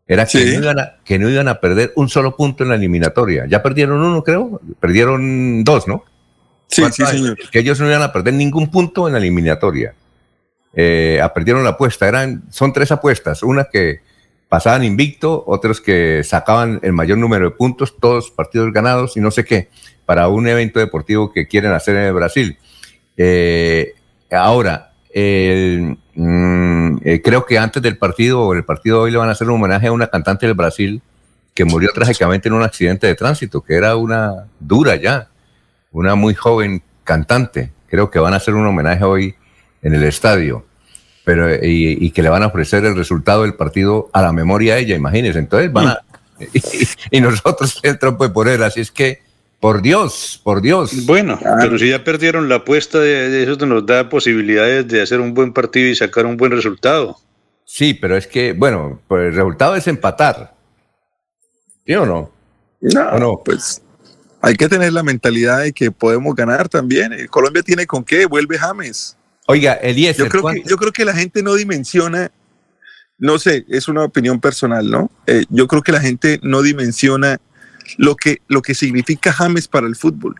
Era 0.06 0.26
que, 0.26 0.40
Sí. 0.40 0.58
no 0.58 0.64
iban 0.64 0.80
a, 0.80 0.98
que 1.04 1.18
no 1.18 1.30
iban 1.30 1.48
a 1.48 1.60
perder 1.60 1.94
un 1.96 2.10
solo 2.10 2.36
punto 2.36 2.64
en 2.64 2.70
la 2.70 2.76
eliminatoria. 2.76 3.46
Ya 3.48 3.64
perdieron 3.64 4.02
uno, 4.02 4.24
creo. 4.24 4.60
Perdieron 4.80 5.64
dos, 5.64 5.88
¿no? 5.88 6.04
Sí, 6.68 6.82
¿Cuánto 6.82 7.06
sí, 7.06 7.18
señor. 7.18 7.38
Que 7.52 7.60
ellos 7.60 7.80
no 7.80 7.88
iban 7.88 8.02
a 8.02 8.12
perder 8.12 8.34
ningún 8.34 8.70
punto 8.70 9.08
en 9.08 9.14
la 9.14 9.20
eliminatoria. 9.20 9.94
Eh, 10.74 11.20
ah, 11.24 11.34
perdieron 11.34 11.64
la 11.64 11.72
apuesta. 11.72 12.08
Eran, 12.08 12.44
son 12.52 12.74
tres 12.74 12.92
apuestas. 12.92 13.44
Una 13.44 13.66
que 13.72 14.02
pasaban 14.50 14.84
invicto, 14.84 15.44
otros 15.48 15.80
que 15.80 16.24
sacaban 16.24 16.80
el 16.84 16.92
mayor 16.92 17.18
número 17.18 17.46
de 17.46 17.56
puntos, 17.56 17.96
todos 17.98 18.32
partidos 18.32 18.74
ganados 18.74 19.16
y 19.16 19.22
no 19.22 19.32
sé 19.32 19.46
qué, 19.46 19.70
para 20.06 20.28
un 20.28 20.48
evento 20.48 20.80
deportivo 20.80 21.32
que 21.32 21.48
quieren 21.48 21.72
hacer 21.72 21.96
en 21.96 22.16
Brasil. 22.16 22.58
Eh, 23.16 23.94
ahora, 24.32 24.94
el, 25.12 25.98
mm, 26.16 26.69
eh, 27.03 27.22
creo 27.22 27.45
que 27.45 27.57
antes 27.57 27.82
del 27.82 27.98
partido, 27.98 28.41
o 28.41 28.53
el 28.53 28.64
partido 28.64 29.02
hoy, 29.02 29.11
le 29.11 29.18
van 29.18 29.30
a 29.30 29.34
hacer 29.34 29.48
un 29.48 29.56
homenaje 29.56 29.88
a 29.88 29.91
una 29.91 30.07
cantante 30.07 30.45
del 30.45 30.56
Brasil 30.56 31.02
que 31.53 31.66
murió 31.66 31.90
trágicamente 31.94 32.48
en 32.48 32.53
un 32.53 32.64
accidente 32.64 33.07
de 33.07 33.16
tránsito, 33.16 33.61
que 33.61 33.76
era 33.76 33.95
una 33.95 34.45
dura 34.60 34.95
ya, 34.95 35.28
una 35.91 36.16
muy 36.16 36.34
joven 36.36 36.82
cantante. 37.03 37.72
Creo 37.88 38.10
que 38.10 38.20
van 38.20 38.34
a 38.34 38.38
hacer 38.38 38.53
un 38.53 38.66
homenaje 38.66 39.03
hoy 39.03 39.36
en 39.82 39.94
el 39.94 40.03
estadio, 40.03 40.66
pero 41.26 41.53
y, 41.61 42.11
que 42.11 42.22
le 42.22 42.30
van 42.30 42.44
a 42.44 42.48
ofrecer 42.48 42.86
el 42.86 42.95
resultado 42.95 43.44
del 43.44 43.56
partido 43.56 44.10
a 44.14 44.22
la 44.22 44.32
memoria 44.32 44.76
de 44.76 44.82
ella, 44.82 44.95
imagínense. 44.95 45.40
Entonces 45.40 45.72
van 45.72 45.88
a 45.88 46.02
y, 46.53 46.61
y 47.18 47.22
nosotros 47.22 47.80
el 47.84 47.99
trompo 47.99 48.24
de 48.26 48.34
poder, 48.34 48.64
así 48.64 48.82
es 48.82 48.91
que 48.91 49.22
por 49.60 49.81
Dios, 49.81 50.40
por 50.44 50.61
Dios. 50.61 51.06
Bueno, 51.06 51.38
pero 51.60 51.77
si 51.77 51.90
ya 51.90 52.03
perdieron 52.03 52.48
la 52.49 52.56
apuesta, 52.56 52.99
de, 52.99 53.30
de 53.30 53.44
eso 53.52 53.65
nos 53.65 53.86
da 53.86 54.07
posibilidades 54.10 54.88
de 54.88 55.02
hacer 55.02 55.19
un 55.19 55.34
buen 55.34 55.53
partido 55.53 55.90
y 55.90 55.95
sacar 55.95 56.26
un 56.26 56.38
buen 56.38 56.52
resultado. 56.52 57.18
Sí, 57.65 57.94
pero 57.94 58.15
es 58.18 58.26
que, 58.26 58.53
bueno, 58.53 59.02
pues 59.07 59.27
el 59.27 59.36
resultado 59.36 59.76
es 59.76 59.88
empatar. 59.88 60.56
¿Sí 61.86 61.94
o 61.95 62.06
no? 62.06 62.31
No, 62.81 63.10
¿O 63.10 63.19
no? 63.19 63.41
pues 63.44 63.81
hay 64.41 64.56
que 64.56 64.69
tener 64.69 64.94
la 64.94 65.03
mentalidad 65.03 65.60
de 65.61 65.73
que 65.73 65.91
podemos 65.91 66.34
ganar 66.36 66.69
también. 66.69 67.11
Eh, 67.14 67.27
Colombia 67.27 67.61
tiene 67.61 67.86
con 67.86 68.03
qué, 68.03 68.26
vuelve 68.26 68.57
James. 68.57 69.18
Oiga, 69.48 69.73
Eliezer, 69.73 70.26
Yo 70.26 70.30
creo, 70.30 70.41
que, 70.41 70.44
¿cuánto- 70.44 70.69
yo 70.69 70.77
creo 70.77 70.91
que 70.94 71.03
la 71.06 71.14
gente 71.14 71.44
no 71.44 71.56
dimensiona, 71.56 72.31
no 73.18 73.38
sé, 73.40 73.65
es 73.68 73.88
una 73.88 74.03
opinión 74.06 74.40
personal, 74.40 74.90
¿no? 74.90 75.11
Eh, 75.27 75.44
yo 75.49 75.68
creo 75.68 75.81
que 75.81 75.91
la 75.91 75.99
gente 75.99 76.40
no 76.41 76.61
dimensiona 76.61 77.40
lo 77.98 78.16
que, 78.16 78.41
lo 78.48 78.61
que 78.61 78.74
significa 78.76 79.32
James 79.34 79.68
para 79.68 79.88
el 79.88 79.95
fútbol. 79.95 80.36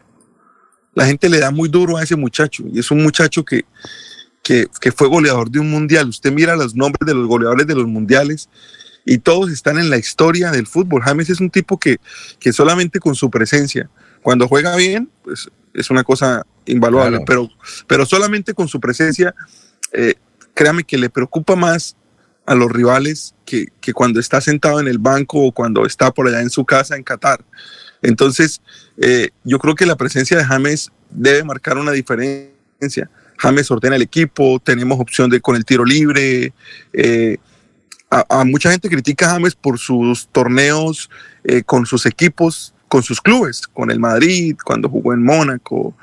La 0.94 1.06
gente 1.06 1.30
le 1.30 1.40
da 1.40 1.52
muy 1.52 1.70
duro 1.70 1.98
a 1.98 2.04
ese 2.04 2.16
muchacho 2.16 2.64
y 2.72 2.80
es 2.80 2.92
un 2.92 3.02
muchacho 3.04 3.46
que, 3.46 3.66
que, 4.44 4.68
que 4.82 4.92
fue 4.92 5.08
goleador 5.08 5.50
de 5.50 5.60
un 5.60 5.70
mundial. 5.70 6.10
Usted 6.10 6.32
mira 6.32 6.56
los 6.56 6.76
nombres 6.76 7.06
de 7.06 7.14
los 7.14 7.28
goleadores 7.28 7.68
de 7.68 7.76
los 7.76 7.88
mundiales 7.88 8.50
y 9.06 9.20
todos 9.20 9.52
están 9.52 9.78
en 9.78 9.90
la 9.90 9.98
historia 9.98 10.52
del 10.52 10.68
fútbol. 10.68 11.02
James 11.02 11.30
es 11.30 11.40
un 11.40 11.50
tipo 11.50 11.80
que, 11.80 11.98
que 12.40 12.52
solamente 12.52 13.00
con 13.00 13.16
su 13.16 13.30
presencia, 13.30 13.90
cuando 14.22 14.48
juega 14.48 14.76
bien, 14.76 15.10
pues 15.24 15.50
es 15.74 15.90
una 15.90 16.04
cosa 16.04 16.46
invaluable, 16.66 17.24
Claro. 17.24 17.26
pero, 17.26 17.50
pero 17.88 18.06
solamente 18.06 18.54
con 18.54 18.68
su 18.68 18.80
presencia, 18.80 19.34
eh, 19.94 20.16
créame 20.54 20.84
que 20.84 20.98
le 20.98 21.10
preocupa 21.10 21.56
más 21.56 21.96
a 22.50 22.56
los 22.56 22.72
rivales 22.72 23.36
que, 23.46 23.68
que 23.80 23.94
cuando 23.94 24.20
está 24.20 24.42
sentado 24.42 24.80
en 24.80 24.88
el 24.88 24.98
banco 24.98 25.46
o 25.46 25.52
cuando 25.52 25.86
está 25.86 26.10
por 26.10 26.28
allá 26.28 26.42
en 26.42 26.50
su 26.50 26.66
casa 26.66 26.96
en 26.96 27.04
Qatar. 27.04 27.46
Entonces, 28.02 28.60
eh, 29.00 29.30
yo 29.44 29.60
creo 29.60 29.76
que 29.76 29.86
la 29.86 29.96
presencia 29.96 30.36
de 30.36 30.44
James 30.44 30.90
debe 31.12 31.44
marcar 31.44 31.78
una 31.78 31.92
diferencia. 31.92 33.08
James 33.38 33.70
ordena 33.70 33.98
el 33.98 34.02
equipo, 34.02 34.60
tenemos 34.60 35.00
opción 35.00 35.30
de 35.30 35.42
con 35.42 35.56
el 35.56 35.64
tiro 35.64 35.86
libre. 35.86 36.52
eh, 36.92 37.38
a, 38.10 38.44
mucha 38.46 38.72
gente 38.72 38.90
critica 38.90 39.28
a 39.28 39.34
James 39.34 39.54
por 39.54 39.78
sus 39.78 40.28
torneos 40.30 41.08
eh, 41.44 41.62
con 41.62 41.86
sus 41.86 42.08
equipos, 42.08 42.74
con 42.88 43.04
sus 43.04 43.22
clubes, 43.22 43.68
con 43.68 43.92
el 43.92 44.00
Madrid, 44.00 44.58
cuando 44.66 44.90
jugó 44.90 45.14
en 45.14 45.24
Mónaco, 45.24 45.94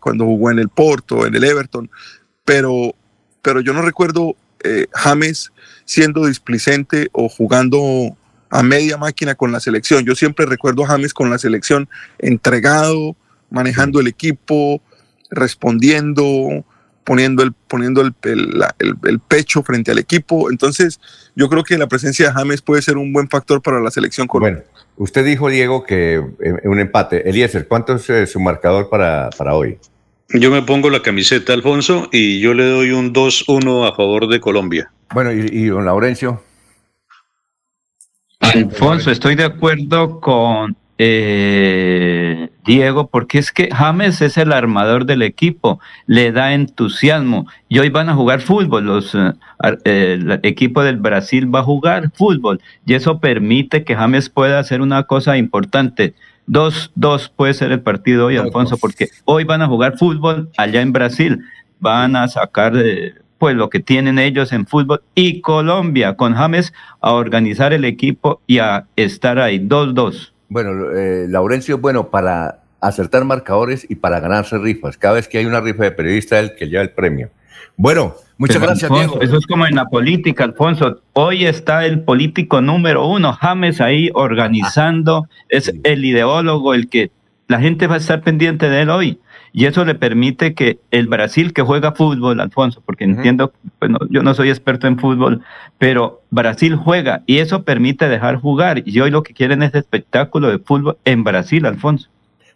cuando 0.00 0.24
jugó 0.24 0.50
en 0.50 0.58
el 0.58 0.68
Porto, 0.68 1.24
en 1.24 1.36
el 1.36 1.44
Everton, 1.44 1.88
pero, 2.44 2.96
pero 3.40 3.60
yo 3.60 3.72
no 3.72 3.82
recuerdo 3.82 4.34
eh, 4.64 4.86
James 4.92 5.52
siendo 5.84 6.26
displicente 6.26 7.08
o 7.12 7.28
jugando 7.28 8.16
a 8.50 8.62
media 8.62 8.96
máquina 8.96 9.34
con 9.34 9.52
la 9.52 9.60
selección. 9.60 10.04
Yo 10.04 10.14
siempre 10.14 10.46
recuerdo 10.46 10.84
a 10.84 10.88
James 10.88 11.14
con 11.14 11.30
la 11.30 11.38
selección 11.38 11.88
entregado, 12.18 13.16
manejando 13.48 14.00
el 14.00 14.08
equipo, 14.08 14.82
respondiendo, 15.30 16.64
poniendo 17.04 17.42
el, 17.42 17.52
poniendo 17.52 18.02
el, 18.02 19.20
pecho 19.28 19.62
frente 19.62 19.92
al 19.92 19.98
equipo. 19.98 20.50
Entonces, 20.50 21.00
yo 21.34 21.48
creo 21.48 21.64
que 21.64 21.78
la 21.78 21.86
presencia 21.86 22.26
de 22.26 22.32
James 22.32 22.62
puede 22.62 22.82
ser 22.82 22.96
un 22.96 23.12
buen 23.12 23.28
factor 23.28 23.62
para 23.62 23.80
la 23.80 23.90
selección 23.90 24.26
colombiana. 24.26 24.64
Bueno, 24.72 24.84
usted 24.96 25.24
dijo, 25.24 25.48
Diego, 25.48 25.84
que 25.84 26.16
eh, 26.16 26.54
un 26.64 26.80
empate. 26.80 27.28
Eliezer, 27.28 27.66
¿cuánto 27.68 27.94
es 27.94 28.10
eh, 28.10 28.26
su 28.26 28.40
marcador 28.40 28.88
para, 28.88 29.30
para 29.30 29.54
hoy? 29.54 29.78
Yo 30.32 30.50
me 30.50 30.62
pongo 30.62 30.90
la 30.90 31.02
camiseta, 31.02 31.52
Alfonso, 31.52 32.08
y 32.12 32.40
yo 32.40 32.54
le 32.54 32.64
doy 32.68 32.90
un 32.92 33.12
2-1 33.12 33.88
a 33.88 33.94
favor 33.94 34.28
de 34.28 34.40
Colombia. 34.40 34.90
Bueno, 35.12 35.32
y, 35.32 35.40
y 35.50 35.64
don 35.66 35.84
Laurencio. 35.84 36.42
Alfonso, 38.38 39.10
estoy 39.10 39.34
de 39.34 39.44
acuerdo 39.44 40.20
con 40.20 40.76
eh, 40.98 42.48
Diego, 42.64 43.08
porque 43.08 43.38
es 43.38 43.50
que 43.52 43.68
James 43.72 44.20
es 44.22 44.38
el 44.38 44.52
armador 44.52 45.04
del 45.04 45.22
equipo, 45.22 45.80
le 46.06 46.30
da 46.32 46.52
entusiasmo 46.54 47.46
y 47.68 47.78
hoy 47.80 47.88
van 47.90 48.08
a 48.08 48.14
jugar 48.14 48.40
fútbol, 48.40 48.84
los 48.84 49.14
eh, 49.14 49.32
ar- 49.58 49.78
eh, 49.84 50.18
el 50.20 50.40
equipo 50.44 50.82
del 50.82 50.96
Brasil 50.96 51.52
va 51.52 51.60
a 51.60 51.64
jugar 51.64 52.10
fútbol 52.14 52.60
y 52.86 52.94
eso 52.94 53.18
permite 53.18 53.84
que 53.84 53.96
James 53.96 54.28
pueda 54.30 54.58
hacer 54.58 54.80
una 54.80 55.02
cosa 55.04 55.36
importante. 55.36 56.14
2-2 56.48 57.30
puede 57.34 57.54
ser 57.54 57.72
el 57.72 57.80
partido 57.80 58.26
hoy, 58.26 58.36
Alfonso, 58.36 58.76
porque 58.78 59.08
hoy 59.24 59.44
van 59.44 59.62
a 59.62 59.66
jugar 59.66 59.98
fútbol 59.98 60.50
allá 60.56 60.80
en 60.80 60.92
Brasil, 60.92 61.44
van 61.78 62.16
a 62.16 62.28
sacar 62.28 62.76
eh, 62.76 63.14
pues 63.38 63.56
lo 63.56 63.70
que 63.70 63.80
tienen 63.80 64.18
ellos 64.18 64.52
en 64.52 64.66
fútbol 64.66 65.02
y 65.14 65.40
Colombia 65.40 66.16
con 66.16 66.34
James 66.34 66.72
a 67.00 67.12
organizar 67.12 67.72
el 67.72 67.84
equipo 67.84 68.42
y 68.46 68.58
a 68.58 68.86
estar 68.96 69.38
ahí 69.38 69.58
2-2. 69.58 70.32
Bueno, 70.48 70.90
eh, 70.92 71.26
Laurencio 71.28 71.76
es 71.76 71.80
bueno 71.80 72.10
para 72.10 72.60
acertar 72.80 73.24
marcadores 73.24 73.86
y 73.88 73.94
para 73.94 74.20
ganarse 74.20 74.58
rifas. 74.58 74.96
Cada 74.96 75.14
vez 75.14 75.28
que 75.28 75.38
hay 75.38 75.46
una 75.46 75.60
rifa 75.60 75.84
de 75.84 75.92
periodista, 75.92 76.38
es 76.38 76.50
el 76.50 76.56
que 76.56 76.68
lleva 76.68 76.82
el 76.82 76.90
premio. 76.90 77.30
Bueno, 77.76 78.14
muchas 78.38 78.56
Pero, 78.56 78.66
gracias, 78.66 78.90
Alfonso, 78.90 79.18
Diego. 79.18 79.22
Eso 79.22 79.38
es 79.38 79.46
como 79.46 79.66
en 79.66 79.74
la 79.74 79.86
política, 79.86 80.44
Alfonso. 80.44 81.00
Hoy 81.12 81.46
está 81.46 81.86
el 81.86 82.00
político 82.00 82.60
número 82.60 83.06
uno, 83.06 83.32
James, 83.32 83.80
ahí 83.80 84.10
organizando. 84.14 85.28
Es 85.48 85.72
el 85.84 86.04
ideólogo, 86.04 86.74
el 86.74 86.88
que 86.88 87.10
la 87.48 87.60
gente 87.60 87.86
va 87.86 87.94
a 87.94 87.98
estar 87.98 88.20
pendiente 88.22 88.68
de 88.68 88.82
él 88.82 88.90
hoy. 88.90 89.18
Y 89.52 89.66
eso 89.66 89.84
le 89.84 89.96
permite 89.96 90.54
que 90.54 90.78
el 90.92 91.08
Brasil 91.08 91.52
que 91.52 91.62
juega 91.62 91.92
fútbol, 91.92 92.40
Alfonso, 92.40 92.82
porque 92.86 93.04
entiendo, 93.04 93.52
bueno, 93.80 93.98
yo 94.08 94.22
no 94.22 94.32
soy 94.34 94.48
experto 94.48 94.86
en 94.86 94.98
fútbol, 94.98 95.42
pero 95.76 96.22
Brasil 96.30 96.76
juega 96.76 97.22
y 97.26 97.38
eso 97.38 97.64
permite 97.64 98.08
dejar 98.08 98.36
jugar. 98.36 98.82
Y 98.86 99.00
hoy 99.00 99.10
lo 99.10 99.24
que 99.24 99.34
quieren 99.34 99.62
es 99.64 99.74
espectáculo 99.74 100.48
de 100.48 100.60
fútbol 100.60 100.98
en 101.04 101.24
Brasil, 101.24 101.66
Alfonso. 101.66 102.08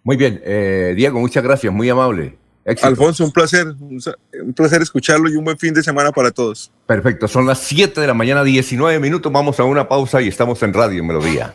Muy 0.04 0.16
bien, 0.16 0.40
eh, 0.44 0.92
Diego, 0.96 1.18
muchas 1.18 1.42
gracias, 1.42 1.72
muy 1.72 1.88
amable. 1.88 2.36
Éxito. 2.64 2.86
Alfonso, 2.88 3.24
un 3.24 3.32
placer, 3.32 3.66
un 3.66 4.54
placer 4.54 4.80
escucharlo 4.80 5.28
y 5.28 5.36
un 5.36 5.44
buen 5.44 5.58
fin 5.58 5.74
de 5.74 5.82
semana 5.82 6.12
para 6.12 6.30
todos. 6.30 6.72
Perfecto, 6.86 7.28
son 7.28 7.46
las 7.46 7.58
7 7.60 8.00
de 8.00 8.06
la 8.06 8.14
mañana, 8.14 8.42
19 8.42 9.00
minutos. 9.00 9.30
Vamos 9.30 9.60
a 9.60 9.64
una 9.64 9.86
pausa 9.88 10.22
y 10.22 10.28
estamos 10.28 10.62
en 10.62 10.72
Radio 10.72 11.04
Melodía. 11.04 11.54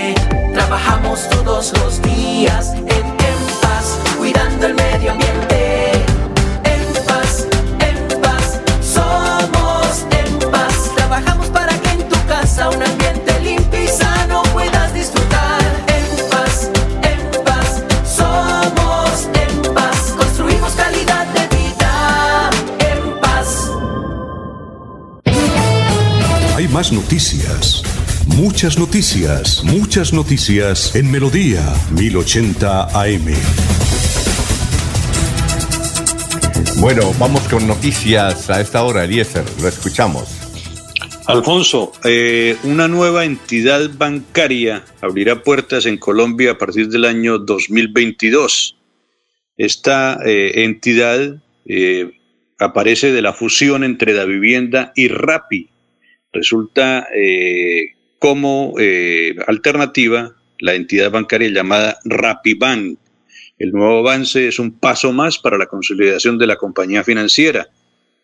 Trabajamos 0.71 1.27
todos 1.27 1.73
los 1.79 2.01
días 2.01 2.71
en, 2.75 3.17
paz, 3.61 3.99
cuidando 4.17 4.67
el 4.67 4.73
medio 4.73 5.11
ambiente. 5.11 5.91
En 6.63 7.05
paz, 7.05 7.45
en 7.81 8.21
paz, 8.21 8.61
somos 8.81 10.05
en 10.11 10.49
paz. 10.49 10.73
Trabajamos 10.95 11.49
para 11.49 11.77
que 11.77 11.89
en 11.89 12.07
tu 12.07 12.15
casa 12.25 12.69
un 12.69 12.81
ambiente 12.81 13.37
limpio 13.41 13.83
y 13.83 13.87
sano 13.89 14.43
puedas 14.53 14.93
disfrutar. 14.93 15.61
En 15.87 16.29
paz, 16.29 16.69
en 17.03 17.43
paz, 17.43 17.83
somos 18.05 19.27
en 19.43 19.73
paz. 19.73 20.13
Construimos 20.17 20.71
calidad 20.71 21.27
de 21.33 21.47
vida. 21.57 22.49
En 22.79 23.19
paz. 23.19 23.71
Hay 26.55 26.69
más 26.69 26.93
noticias. 26.93 27.80
Muchas 28.27 28.77
noticias, 28.77 29.63
muchas 29.63 30.13
noticias 30.13 30.95
en 30.95 31.11
Melodía 31.11 31.61
1080 31.91 32.83
AM. 32.83 33.25
Bueno, 36.79 37.13
vamos 37.19 37.41
con 37.47 37.67
noticias 37.67 38.49
a 38.49 38.61
esta 38.61 38.83
hora, 38.83 39.05
Eliezer, 39.05 39.43
lo 39.59 39.67
escuchamos. 39.67 40.37
Alfonso, 41.25 41.93
eh, 42.03 42.57
una 42.63 42.87
nueva 42.87 43.25
entidad 43.25 43.89
bancaria 43.97 44.85
abrirá 45.01 45.41
puertas 45.41 45.85
en 45.87 45.97
Colombia 45.97 46.51
a 46.51 46.57
partir 46.57 46.89
del 46.89 47.05
año 47.05 47.39
2022. 47.39 48.77
Esta 49.57 50.19
eh, 50.25 50.63
entidad 50.63 51.41
eh, 51.65 52.11
aparece 52.59 53.11
de 53.11 53.21
la 53.21 53.33
fusión 53.33 53.83
entre 53.83 54.13
la 54.13 54.25
vivienda 54.25 54.91
y 54.95 55.07
Rappi. 55.07 55.69
Resulta 56.31 57.07
eh, 57.15 57.95
como 58.21 58.75
eh, 58.77 59.35
alternativa 59.47 60.35
la 60.59 60.75
entidad 60.75 61.09
bancaria 61.09 61.49
llamada 61.49 61.97
RappiBank. 62.05 62.99
El 63.57 63.71
nuevo 63.71 64.07
avance 64.07 64.47
es 64.47 64.59
un 64.59 64.73
paso 64.77 65.11
más 65.11 65.39
para 65.39 65.57
la 65.57 65.65
consolidación 65.65 66.37
de 66.37 66.45
la 66.45 66.55
compañía 66.55 67.03
financiera. 67.03 67.69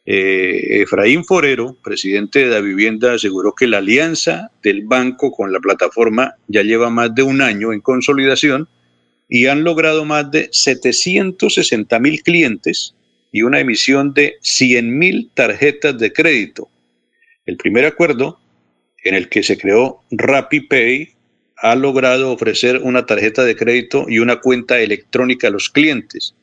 Eh, 0.06 0.84
Efraín 0.84 1.26
Forero, 1.26 1.76
presidente 1.84 2.46
de 2.46 2.46
la 2.46 2.62
vivienda, 2.62 3.14
aseguró 3.14 3.56
que 3.56 3.66
la 3.66 3.80
alianza 3.80 4.52
del 4.62 4.84
banco 4.86 5.32
con 5.32 5.52
la 5.52 5.60
plataforma 5.60 6.36
ya 6.48 6.62
lleva 6.62 6.92
más 6.92 7.16
de 7.16 7.24
un 7.24 7.42
año 7.42 7.74
en 7.74 7.82
consolidación 7.82 8.68
y 9.28 9.48
han 9.48 9.64
logrado 9.64 10.06
más 10.06 10.30
de 10.30 10.48
760 10.52 12.00
mil 12.00 12.22
clientes 12.22 12.94
y 13.32 13.42
una 13.42 13.60
emisión 13.62 14.14
de 14.14 14.36
100 14.42 14.96
mil 14.96 15.32
tarjetas 15.34 15.98
de 15.98 16.14
crédito. 16.14 16.70
El 17.48 17.58
primer 17.58 17.86
acuerdo 17.86 18.40
en 19.08 19.16
el 19.16 19.30
que 19.30 19.44
se 19.44 19.58
creó 19.58 20.02
RappiPay 20.12 21.18
ha 21.58 21.76
logrado 21.76 22.32
ofrecer 22.32 22.82
una 22.84 23.06
tarjeta 23.06 23.44
de 23.44 23.56
crédito 23.56 24.06
y 24.08 24.20
una 24.20 24.40
cuenta 24.40 24.80
electrónica 24.80 25.48
a 25.48 25.52
los 25.52 25.70
clientes. 25.70 26.36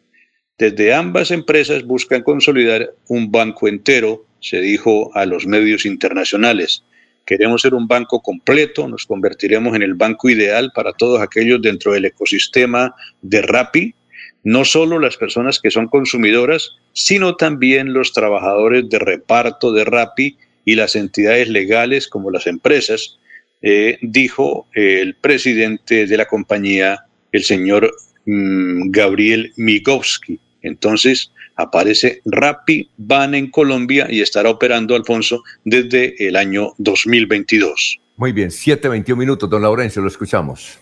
Desde 0.59 0.95
ambas 0.95 1.31
empresas 1.31 1.85
buscan 1.85 2.23
consolidar 2.23 2.95
un 3.09 3.31
banco 3.31 3.69
entero, 3.69 4.25
se 4.41 4.61
dijo 4.61 5.11
a 5.15 5.27
los 5.27 5.47
medios 5.47 5.87
internacionales. 5.87 6.85
Queremos 7.27 7.63
ser 7.63 7.75
un 7.75 7.89
banco 7.89 8.21
completo, 8.21 8.87
nos 8.87 9.07
convertiremos 9.07 9.75
en 9.75 9.83
el 9.83 9.95
banco 9.95 10.29
ideal 10.29 10.71
para 10.75 10.93
todos 10.93 11.21
aquellos 11.21 11.63
dentro 11.63 11.93
del 11.93 12.05
ecosistema 12.05 12.95
de 13.23 13.43
Rappi, 13.43 13.95
no 14.43 14.65
solo 14.65 14.99
las 14.99 15.17
personas 15.17 15.59
que 15.59 15.71
son 15.71 15.89
consumidoras, 15.89 16.73
sino 16.93 17.35
también 17.37 17.93
los 17.93 18.13
trabajadores 18.13 18.89
de 18.91 18.99
reparto 18.99 19.73
de 19.73 19.85
Rappi 19.85 20.37
y 20.65 20.75
las 20.75 20.97
entidades 20.97 21.49
legales 21.49 22.09
como 22.09 22.31
las 22.31 22.47
empresas, 22.47 23.19
eh, 23.63 23.99
dijo 24.03 24.67
el 24.75 25.15
presidente 25.15 26.07
de 26.07 26.17
la 26.17 26.27
compañía, 26.27 27.07
el 27.33 27.45
señor 27.45 27.95
mm, 28.27 28.91
Gabriel 28.91 29.53
Migovsky. 29.57 30.39
Entonces 30.63 31.31
aparece 31.57 32.21
Rappi 32.25 32.91
Van 32.97 33.35
en 33.35 33.51
Colombia 33.51 34.07
y 34.11 34.21
estará 34.21 34.51
operando, 34.51 34.95
Alfonso, 34.95 35.43
desde 35.65 36.15
el 36.27 36.37
año 36.37 36.73
2022. 36.79 38.01
Muy 38.17 38.33
bien, 38.33 38.51
7.21 38.51 39.17
minutos, 39.17 39.51
don 39.51 39.63
Laurencio, 39.63 40.01
lo 40.01 40.09
escuchamos. 40.09 40.79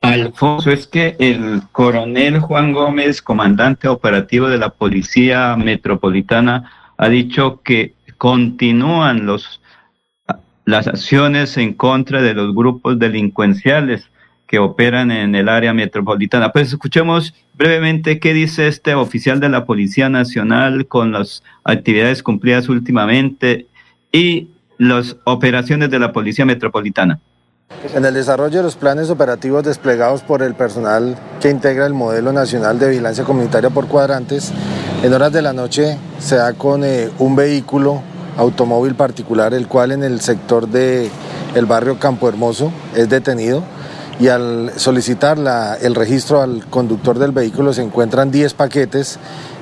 Alfonso, 0.00 0.70
es 0.70 0.86
que 0.86 1.16
el 1.18 1.62
coronel 1.72 2.38
Juan 2.38 2.72
Gómez, 2.72 3.20
comandante 3.20 3.88
operativo 3.88 4.48
de 4.48 4.58
la 4.58 4.70
Policía 4.70 5.56
Metropolitana, 5.56 6.92
ha 6.96 7.08
dicho 7.08 7.60
que 7.62 7.95
continúan 8.18 9.26
los, 9.26 9.60
las 10.64 10.86
acciones 10.86 11.56
en 11.56 11.74
contra 11.74 12.22
de 12.22 12.34
los 12.34 12.54
grupos 12.54 12.98
delincuenciales 12.98 14.08
que 14.46 14.58
operan 14.58 15.10
en 15.10 15.34
el 15.34 15.48
área 15.48 15.74
metropolitana. 15.74 16.52
Pues 16.52 16.68
escuchemos 16.68 17.34
brevemente 17.54 18.20
qué 18.20 18.32
dice 18.32 18.68
este 18.68 18.94
oficial 18.94 19.40
de 19.40 19.48
la 19.48 19.64
Policía 19.64 20.08
Nacional 20.08 20.86
con 20.86 21.12
las 21.12 21.42
actividades 21.64 22.22
cumplidas 22.22 22.68
últimamente 22.68 23.66
y 24.12 24.48
las 24.78 25.16
operaciones 25.24 25.90
de 25.90 25.98
la 25.98 26.12
Policía 26.12 26.44
Metropolitana. 26.44 27.18
En 27.94 28.04
el 28.04 28.14
desarrollo 28.14 28.58
de 28.58 28.62
los 28.62 28.76
planes 28.76 29.10
operativos 29.10 29.64
desplegados 29.64 30.22
por 30.22 30.42
el 30.42 30.54
personal 30.54 31.16
que 31.40 31.50
integra 31.50 31.86
el 31.86 31.94
modelo 31.94 32.32
nacional 32.32 32.78
de 32.78 32.88
vigilancia 32.88 33.24
comunitaria 33.24 33.70
por 33.70 33.88
cuadrantes, 33.88 34.52
en 35.02 35.12
horas 35.12 35.32
de 35.32 35.42
la 35.42 35.52
noche 35.52 35.98
se 36.18 36.36
da 36.36 36.52
con 36.52 36.84
eh, 36.84 37.10
un 37.18 37.36
vehículo 37.36 38.02
automóvil 38.36 38.94
particular, 38.94 39.54
el 39.54 39.66
cual 39.66 39.92
en 39.92 40.04
el 40.04 40.20
sector 40.20 40.68
del 40.68 41.10
el 41.54 41.66
barrio 41.66 41.98
Campo 41.98 42.28
Hermoso 42.28 42.72
es 42.94 43.08
detenido 43.08 43.62
y 44.20 44.28
al 44.28 44.72
solicitar 44.76 45.38
el 45.80 45.94
registro 45.94 46.42
al 46.42 46.66
conductor 46.66 47.18
del 47.18 47.32
vehículo 47.32 47.72
se 47.72 47.82
encuentran 47.82 48.30
10 48.30 48.54
paquetes 48.54 49.18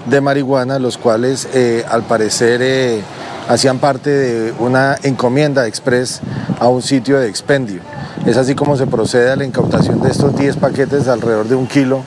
de 0.07 0.21
marihuana, 0.21 0.79
los 0.79 0.99
cuales 0.99 1.49
eh, 1.55 1.85
al 1.89 2.03
parecer 2.03 2.61
eh, 2.63 3.01
hacían 3.49 3.79
parte 3.79 4.11
de 4.11 4.53
una 4.59 4.97
encomienda 5.03 5.67
express 5.67 6.21
a 6.59 6.69
un 6.69 6.83
sitio 6.83 7.19
de 7.19 7.29
expendio. 7.29 7.81
Es 8.27 8.37
así 8.37 8.55
como 8.55 8.77
se 8.77 8.87
procede 8.87 9.31
a 9.31 9.37
la 9.37 9.45
incautación 9.45 10.01
de 10.01 10.11
estos 10.11 10.37
10 10.37 10.57
paquetes 10.57 11.05
de 11.05 11.13
alrededor 11.13 11.49
de 11.49 11.55
un 11.55 11.67
kilo 11.67 12.05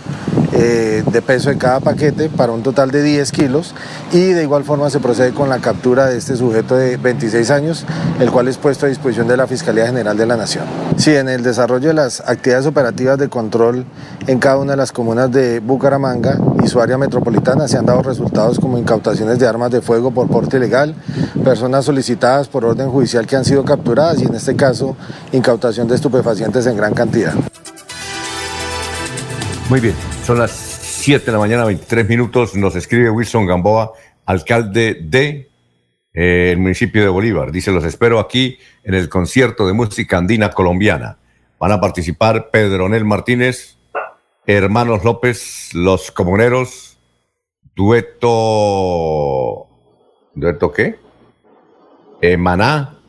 eh, 0.59 1.03
de 1.05 1.21
peso 1.21 1.49
de 1.49 1.57
cada 1.57 1.79
paquete 1.79 2.29
para 2.29 2.51
un 2.51 2.63
total 2.63 2.89
de 2.89 3.03
10 3.03 3.31
kilos 3.31 3.75
y 4.11 4.29
de 4.29 4.41
igual 4.41 4.63
forma 4.63 4.89
se 4.89 4.99
procede 4.99 5.31
con 5.31 5.49
la 5.49 5.59
captura 5.59 6.07
de 6.07 6.17
este 6.17 6.35
sujeto 6.35 6.75
de 6.75 6.97
26 6.97 7.51
años, 7.51 7.85
el 8.19 8.31
cual 8.31 8.47
es 8.47 8.57
puesto 8.57 8.87
a 8.87 8.89
disposición 8.89 9.27
de 9.27 9.37
la 9.37 9.45
Fiscalía 9.45 9.85
General 9.85 10.17
de 10.17 10.25
la 10.25 10.35
Nación. 10.35 10.65
Sí, 10.95 11.15
en 11.15 11.29
el 11.29 11.43
desarrollo 11.43 11.89
de 11.89 11.93
las 11.93 12.21
actividades 12.21 12.65
operativas 12.65 13.19
de 13.19 13.29
control 13.29 13.85
en 14.25 14.39
cada 14.39 14.57
una 14.57 14.71
de 14.71 14.77
las 14.77 14.91
comunas 14.91 15.31
de 15.31 15.59
Bucaramanga 15.59 16.39
y 16.63 16.67
su 16.67 16.81
área 16.81 16.97
metropolitana 16.97 17.67
se 17.67 17.77
han 17.77 17.85
dado 17.85 18.01
resultados 18.01 18.59
como 18.59 18.79
incautaciones 18.79 19.37
de 19.37 19.45
armas 19.45 19.69
de 19.69 19.81
fuego 19.81 20.09
por 20.09 20.27
porte 20.27 20.57
ilegal, 20.57 20.95
personas 21.43 21.85
solicitadas 21.85 22.47
por 22.47 22.65
orden 22.65 22.89
judicial 22.89 23.27
que 23.27 23.35
han 23.35 23.45
sido 23.45 23.63
capturadas 23.63 24.19
y 24.21 24.25
en 24.25 24.33
este 24.33 24.55
caso 24.55 24.97
incautación 25.31 25.87
de 25.87 25.93
estupefacientes 25.93 26.65
en 26.65 26.77
gran 26.77 26.95
cantidad. 26.95 27.35
Muy 29.69 29.81
bien, 29.81 29.95
son 30.27 30.39
las 30.39 30.51
7 30.51 31.25
de 31.25 31.31
la 31.31 31.37
mañana, 31.37 31.63
23 31.63 32.09
minutos. 32.09 32.53
Nos 32.53 32.75
escribe 32.75 33.09
Wilson 33.09 33.45
Gamboa, 33.45 33.93
alcalde 34.25 34.97
de 35.01 35.49
eh, 36.13 36.53
municipio 36.57 37.01
de 37.01 37.07
Bolívar. 37.07 37.49
Dice, 37.49 37.71
los 37.71 37.85
espero 37.85 38.19
aquí 38.19 38.57
en 38.83 38.93
el 38.93 39.07
concierto 39.07 39.65
de 39.65 39.71
música 39.71 40.17
andina 40.17 40.51
colombiana. 40.51 41.17
Van 41.57 41.71
a 41.71 41.79
participar 41.79 42.49
Pedronel 42.49 43.05
Martínez, 43.05 43.77
Hermanos 44.45 45.05
López, 45.05 45.73
Los 45.73 46.11
Comuneros, 46.11 46.99
Dueto... 47.73 49.69
¿Dueto 50.35 50.73
qué? 50.73 50.99
Eh, 52.19 52.35
Maná, 52.35 52.99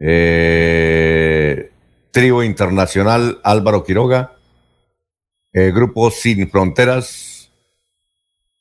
eh, 0.00 1.70
Internacional 2.12 3.38
Álvaro 3.44 3.84
Quiroga, 3.84 4.32
eh, 5.52 5.70
Grupo 5.70 6.10
Sin 6.10 6.48
Fronteras, 6.48 7.52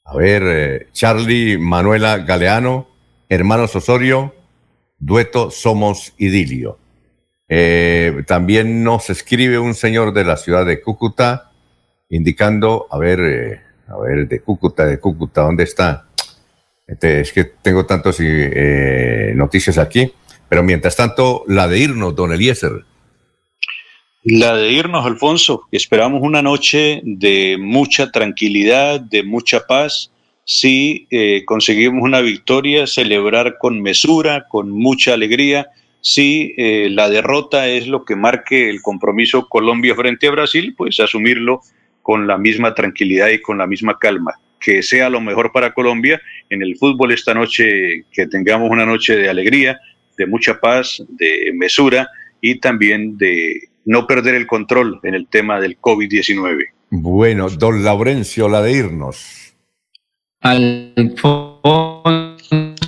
a 0.03 0.15
ver, 0.17 0.43
eh, 0.45 0.87
Charlie 0.91 1.57
Manuela 1.57 2.17
Galeano, 2.17 2.89
Hermanos 3.29 3.75
Osorio, 3.77 4.35
Dueto 4.99 5.51
Somos 5.51 6.13
Idilio. 6.17 6.77
Eh, 7.47 8.23
también 8.27 8.83
nos 8.83 9.09
escribe 9.09 9.57
un 9.57 9.73
señor 9.73 10.13
de 10.13 10.25
la 10.25 10.35
ciudad 10.35 10.65
de 10.65 10.81
Cúcuta, 10.81 11.51
indicando, 12.09 12.87
a 12.91 12.97
ver, 12.97 13.61
a 13.87 13.97
ver, 13.97 14.27
de 14.27 14.41
Cúcuta, 14.41 14.85
de 14.85 14.99
Cúcuta, 14.99 15.43
¿dónde 15.43 15.63
está? 15.63 16.07
Este, 16.85 17.21
es 17.21 17.31
que 17.31 17.45
tengo 17.45 17.85
tantas 17.85 18.17
noticias 19.35 19.77
aquí, 19.77 20.13
pero 20.49 20.61
mientras 20.61 20.97
tanto, 20.97 21.45
la 21.47 21.69
de 21.69 21.79
irnos, 21.79 22.13
don 22.15 22.33
Eliezer. 22.33 22.83
La 24.23 24.55
de 24.55 24.71
irnos, 24.71 25.03
Alfonso. 25.03 25.63
Esperamos 25.71 26.21
una 26.21 26.43
noche 26.43 27.01
de 27.03 27.57
mucha 27.59 28.11
tranquilidad, 28.11 29.01
de 29.01 29.23
mucha 29.23 29.65
paz. 29.65 30.11
Si 30.43 31.07
eh, 31.09 31.43
conseguimos 31.43 32.03
una 32.03 32.21
victoria, 32.21 32.85
celebrar 32.85 33.57
con 33.57 33.81
mesura, 33.81 34.45
con 34.47 34.69
mucha 34.69 35.15
alegría. 35.15 35.69
Si 36.01 36.53
eh, 36.57 36.89
la 36.91 37.09
derrota 37.09 37.67
es 37.67 37.87
lo 37.87 38.05
que 38.05 38.15
marque 38.15 38.69
el 38.69 38.83
compromiso 38.83 39.49
Colombia 39.49 39.95
frente 39.95 40.27
a 40.27 40.31
Brasil, 40.31 40.75
pues 40.77 40.99
asumirlo 40.99 41.61
con 42.03 42.27
la 42.27 42.37
misma 42.37 42.75
tranquilidad 42.75 43.29
y 43.29 43.41
con 43.41 43.57
la 43.57 43.65
misma 43.65 43.97
calma. 43.97 44.35
Que 44.59 44.83
sea 44.83 45.09
lo 45.09 45.19
mejor 45.19 45.51
para 45.51 45.73
Colombia 45.73 46.21
en 46.51 46.61
el 46.61 46.77
fútbol 46.77 47.11
esta 47.11 47.33
noche, 47.33 48.05
que 48.11 48.27
tengamos 48.27 48.69
una 48.69 48.85
noche 48.85 49.15
de 49.15 49.29
alegría, 49.29 49.79
de 50.15 50.27
mucha 50.27 50.59
paz, 50.59 51.03
de 51.09 51.51
mesura 51.55 52.07
y 52.39 52.59
también 52.59 53.17
de 53.17 53.70
no 53.85 54.07
perder 54.07 54.35
el 54.35 54.47
control 54.47 54.99
en 55.03 55.15
el 55.15 55.27
tema 55.27 55.59
del 55.59 55.79
COVID-19. 55.79 56.67
Bueno, 56.89 57.49
don 57.49 57.83
Laurencio, 57.83 58.49
la 58.49 58.61
de 58.61 58.71
irnos. 58.73 59.53
Al 60.41 60.93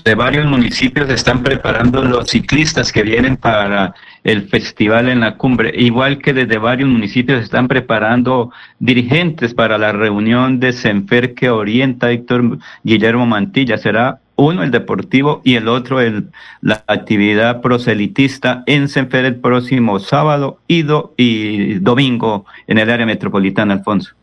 de 0.04 0.16
varios 0.16 0.46
municipios 0.46 1.10
están 1.10 1.44
preparando 1.44 2.04
los 2.04 2.30
ciclistas 2.30 2.92
que 2.92 3.04
vienen 3.04 3.38
para 3.38 3.94
el 4.24 4.50
festival 4.50 5.08
en 5.10 5.22
la 5.22 5.38
cumbre, 5.38 5.72
igual 5.76 6.18
que 6.18 6.34
desde 6.34 6.58
varios 6.58 6.90
municipios 6.90 7.42
están 7.42 7.68
preparando 7.68 8.52
dirigentes 8.80 9.54
para 9.54 9.78
la 9.78 9.92
reunión 9.94 10.60
de 10.60 10.74
Senfer 10.74 11.34
que 11.34 11.50
orienta 11.50 12.12
Héctor 12.12 12.60
Guillermo 12.84 13.26
Mantilla. 13.26 13.78
Será 13.78 14.20
uno 14.36 14.64
el 14.64 14.72
deportivo 14.72 15.42
y 15.44 15.56
el 15.56 15.68
otro 15.68 16.02
el, 16.02 16.30
la 16.62 16.84
actividad 16.88 17.62
proselitista 17.62 18.64
en 18.66 18.90
Senfer 18.90 19.26
el 19.26 19.36
próximo 19.36 20.00
sábado 20.00 20.60
y, 20.68 20.86
y 21.18 21.76
domingo 21.80 22.46
en 22.68 22.78
el 22.78 22.90
área 22.90 23.06
metropolitana, 23.06 23.76
Alfonso. 23.76 24.16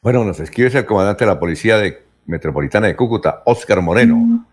Bueno, 0.00 0.24
nos 0.24 0.40
escribe 0.40 0.70
el 0.72 0.86
comandante 0.86 1.24
de 1.24 1.30
la 1.30 1.40
Policía 1.40 1.76
de, 1.76 2.07
Metropolitana 2.28 2.86
de 2.86 2.94
Cúcuta, 2.94 3.42
Óscar 3.46 3.80
Moreno. 3.80 4.46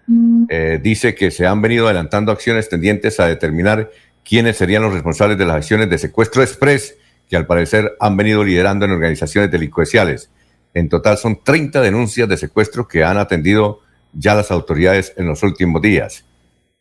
Eh, 0.50 0.80
dice 0.82 1.14
que 1.14 1.30
se 1.30 1.46
han 1.46 1.62
venido 1.62 1.86
adelantando 1.86 2.32
acciones 2.32 2.70
tendientes 2.70 3.20
a 3.20 3.28
determinar 3.28 3.92
quiénes 4.24 4.58
serían 4.58 4.82
los 4.82 4.94
responsables 4.94 5.38
de 5.38 5.46
las 5.46 5.58
acciones 5.58 5.90
de 5.90 5.98
secuestro 5.98 6.42
express 6.42 6.98
que 7.30 7.36
al 7.36 7.46
parecer 7.46 7.96
han 8.00 8.16
venido 8.16 8.44
liderando 8.44 8.86
en 8.86 8.92
organizaciones 8.92 9.52
delincuenciales. 9.52 10.32
En 10.74 10.88
total 10.88 11.18
son 11.18 11.44
30 11.44 11.82
denuncias 11.82 12.30
de 12.30 12.38
secuestro 12.38 12.88
que 12.88 13.04
han 13.04 13.18
atendido 13.18 13.82
ya 14.14 14.36
las 14.36 14.52
autoridades 14.52 15.14
en 15.18 15.28
los 15.28 15.44
últimos 15.44 15.82
días. 15.82 16.26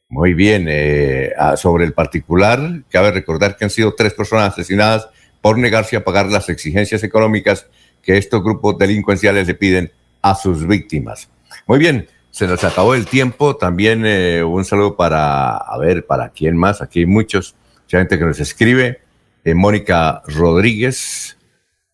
Muy 0.09 0.33
bien, 0.33 0.67
eh, 0.69 1.33
ah, 1.37 1.57
sobre 1.57 1.85
el 1.85 1.93
particular, 1.93 2.61
cabe 2.89 3.11
recordar 3.11 3.57
que 3.57 3.65
han 3.65 3.71
sido 3.71 3.95
tres 3.95 4.15
personas 4.15 4.53
asesinadas 4.53 5.09
por 5.41 5.59
negarse 5.59 5.97
a 5.97 6.05
pagar 6.05 6.27
las 6.27 6.49
exigencias 6.49 7.03
económicas 7.03 7.67
que 8.01 8.17
estos 8.17 8.45
grupos 8.45 8.79
delincuenciales 8.79 9.49
le 9.49 9.55
piden 9.55 9.91
a 10.25 10.35
sus 10.35 10.67
víctimas. 10.67 11.29
Muy 11.67 11.79
bien, 11.79 12.09
se 12.31 12.47
nos 12.47 12.65
acabó 12.65 12.95
el 12.95 13.07
tiempo. 13.07 13.57
También 13.57 14.05
eh, 14.07 14.43
un 14.43 14.65
saludo 14.65 14.97
para, 14.97 15.57
a 15.57 15.79
ver, 15.79 16.07
para 16.07 16.31
quién 16.31 16.57
más. 16.57 16.81
Aquí 16.83 17.01
hay 17.01 17.07
muchos, 17.07 17.55
mucha 17.83 17.99
gente 17.99 18.19
que 18.19 18.25
nos 18.25 18.41
escribe. 18.41 19.01
Eh, 19.45 19.55
Mónica 19.55 20.23
Rodríguez, 20.27 21.37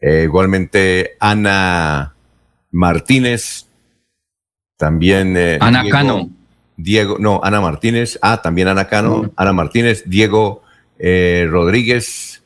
igualmente 0.01 1.17
Ana 1.19 2.15
Martínez, 2.71 3.67
también. 4.81 5.37
Eh, 5.37 5.59
Ana 5.61 5.85
Cano. 5.89 6.31
Diego, 6.77 7.19
no, 7.21 7.41
Ana 7.45 7.61
Martínez. 7.61 8.19
Ah, 8.23 8.41
también 8.43 8.67
Ana 8.67 8.89
Cano. 8.89 9.31
Ana 9.37 9.53
Martínez, 9.53 10.03
Diego 10.07 10.63
eh, 10.99 11.47
Rodríguez. 11.49 12.43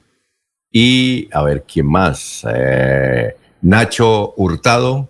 Y, 0.70 1.28
a 1.32 1.44
ver, 1.44 1.62
¿quién 1.62 1.86
más? 1.86 2.44
Eh, 2.52 3.36
Nacho 3.62 4.34
Hurtado. 4.36 5.08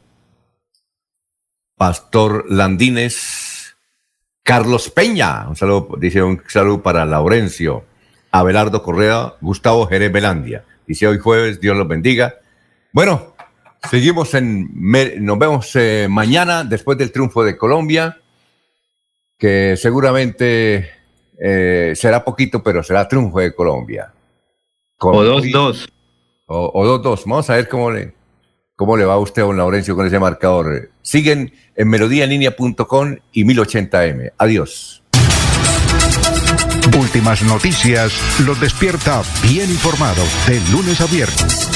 Pastor 1.76 2.46
Landines. 2.50 3.76
Carlos 4.42 4.90
Peña. 4.90 5.48
Un 5.48 5.56
saludo, 5.56 5.96
dice 5.98 6.22
un 6.22 6.42
saludo 6.48 6.82
para 6.82 7.04
Laurencio. 7.04 7.84
Abelardo 8.30 8.82
Correa. 8.82 9.34
Gustavo 9.40 9.86
Jerez 9.86 10.12
Belandia. 10.12 10.64
Dice 10.86 11.06
hoy 11.06 11.18
jueves, 11.18 11.60
Dios 11.60 11.76
los 11.76 11.88
bendiga. 11.88 12.34
Bueno, 12.92 13.34
Seguimos 13.90 14.32
en, 14.34 14.70
nos 15.20 15.38
vemos 15.38 15.76
eh, 15.76 16.06
mañana 16.08 16.64
después 16.64 16.96
del 16.96 17.12
triunfo 17.12 17.44
de 17.44 17.56
Colombia, 17.56 18.18
que 19.38 19.76
seguramente 19.76 20.90
eh, 21.38 21.92
será 21.94 22.24
poquito, 22.24 22.62
pero 22.62 22.82
será 22.82 23.06
triunfo 23.06 23.40
de 23.40 23.54
Colombia. 23.54 24.12
o 24.98 25.22
2-2. 25.22 25.88
o, 26.46 26.70
o 26.72 27.02
2-2. 27.02 27.22
Vamos 27.26 27.50
a 27.50 27.56
ver 27.56 27.68
cómo 27.68 27.90
le, 27.90 28.14
cómo 28.76 28.96
le 28.96 29.04
va 29.04 29.14
a 29.14 29.18
usted, 29.18 29.42
don 29.42 29.56
Laurencio, 29.56 29.96
con 29.96 30.06
ese 30.06 30.18
marcador. 30.18 30.90
Siguen 31.02 31.52
en 31.76 31.88
melodíaenlínea.com 31.88 33.16
y 33.32 33.44
1080m. 33.44 34.32
Adiós. 34.38 35.02
Últimas 36.98 37.42
noticias 37.42 38.12
los 38.46 38.60
despierta 38.60 39.22
bien 39.42 39.70
informados 39.70 40.28
de 40.46 40.60
lunes 40.70 41.00
a 41.00 41.06
viernes. 41.06 41.70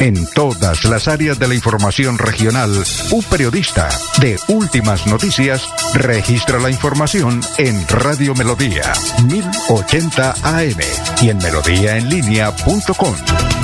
En 0.00 0.26
todas 0.34 0.84
las 0.84 1.06
áreas 1.06 1.38
de 1.38 1.46
la 1.46 1.54
información 1.54 2.18
regional, 2.18 2.70
un 3.12 3.22
periodista 3.24 3.88
de 4.20 4.36
Últimas 4.48 5.06
Noticias 5.06 5.68
registra 5.94 6.58
la 6.58 6.70
información 6.70 7.40
en 7.58 7.86
Radio 7.88 8.34
Melodía 8.34 8.92
1080 9.24 10.34
AM 10.42 10.80
y 11.22 11.28
en 11.28 11.38
melodíaenlínea.com. 11.38 13.63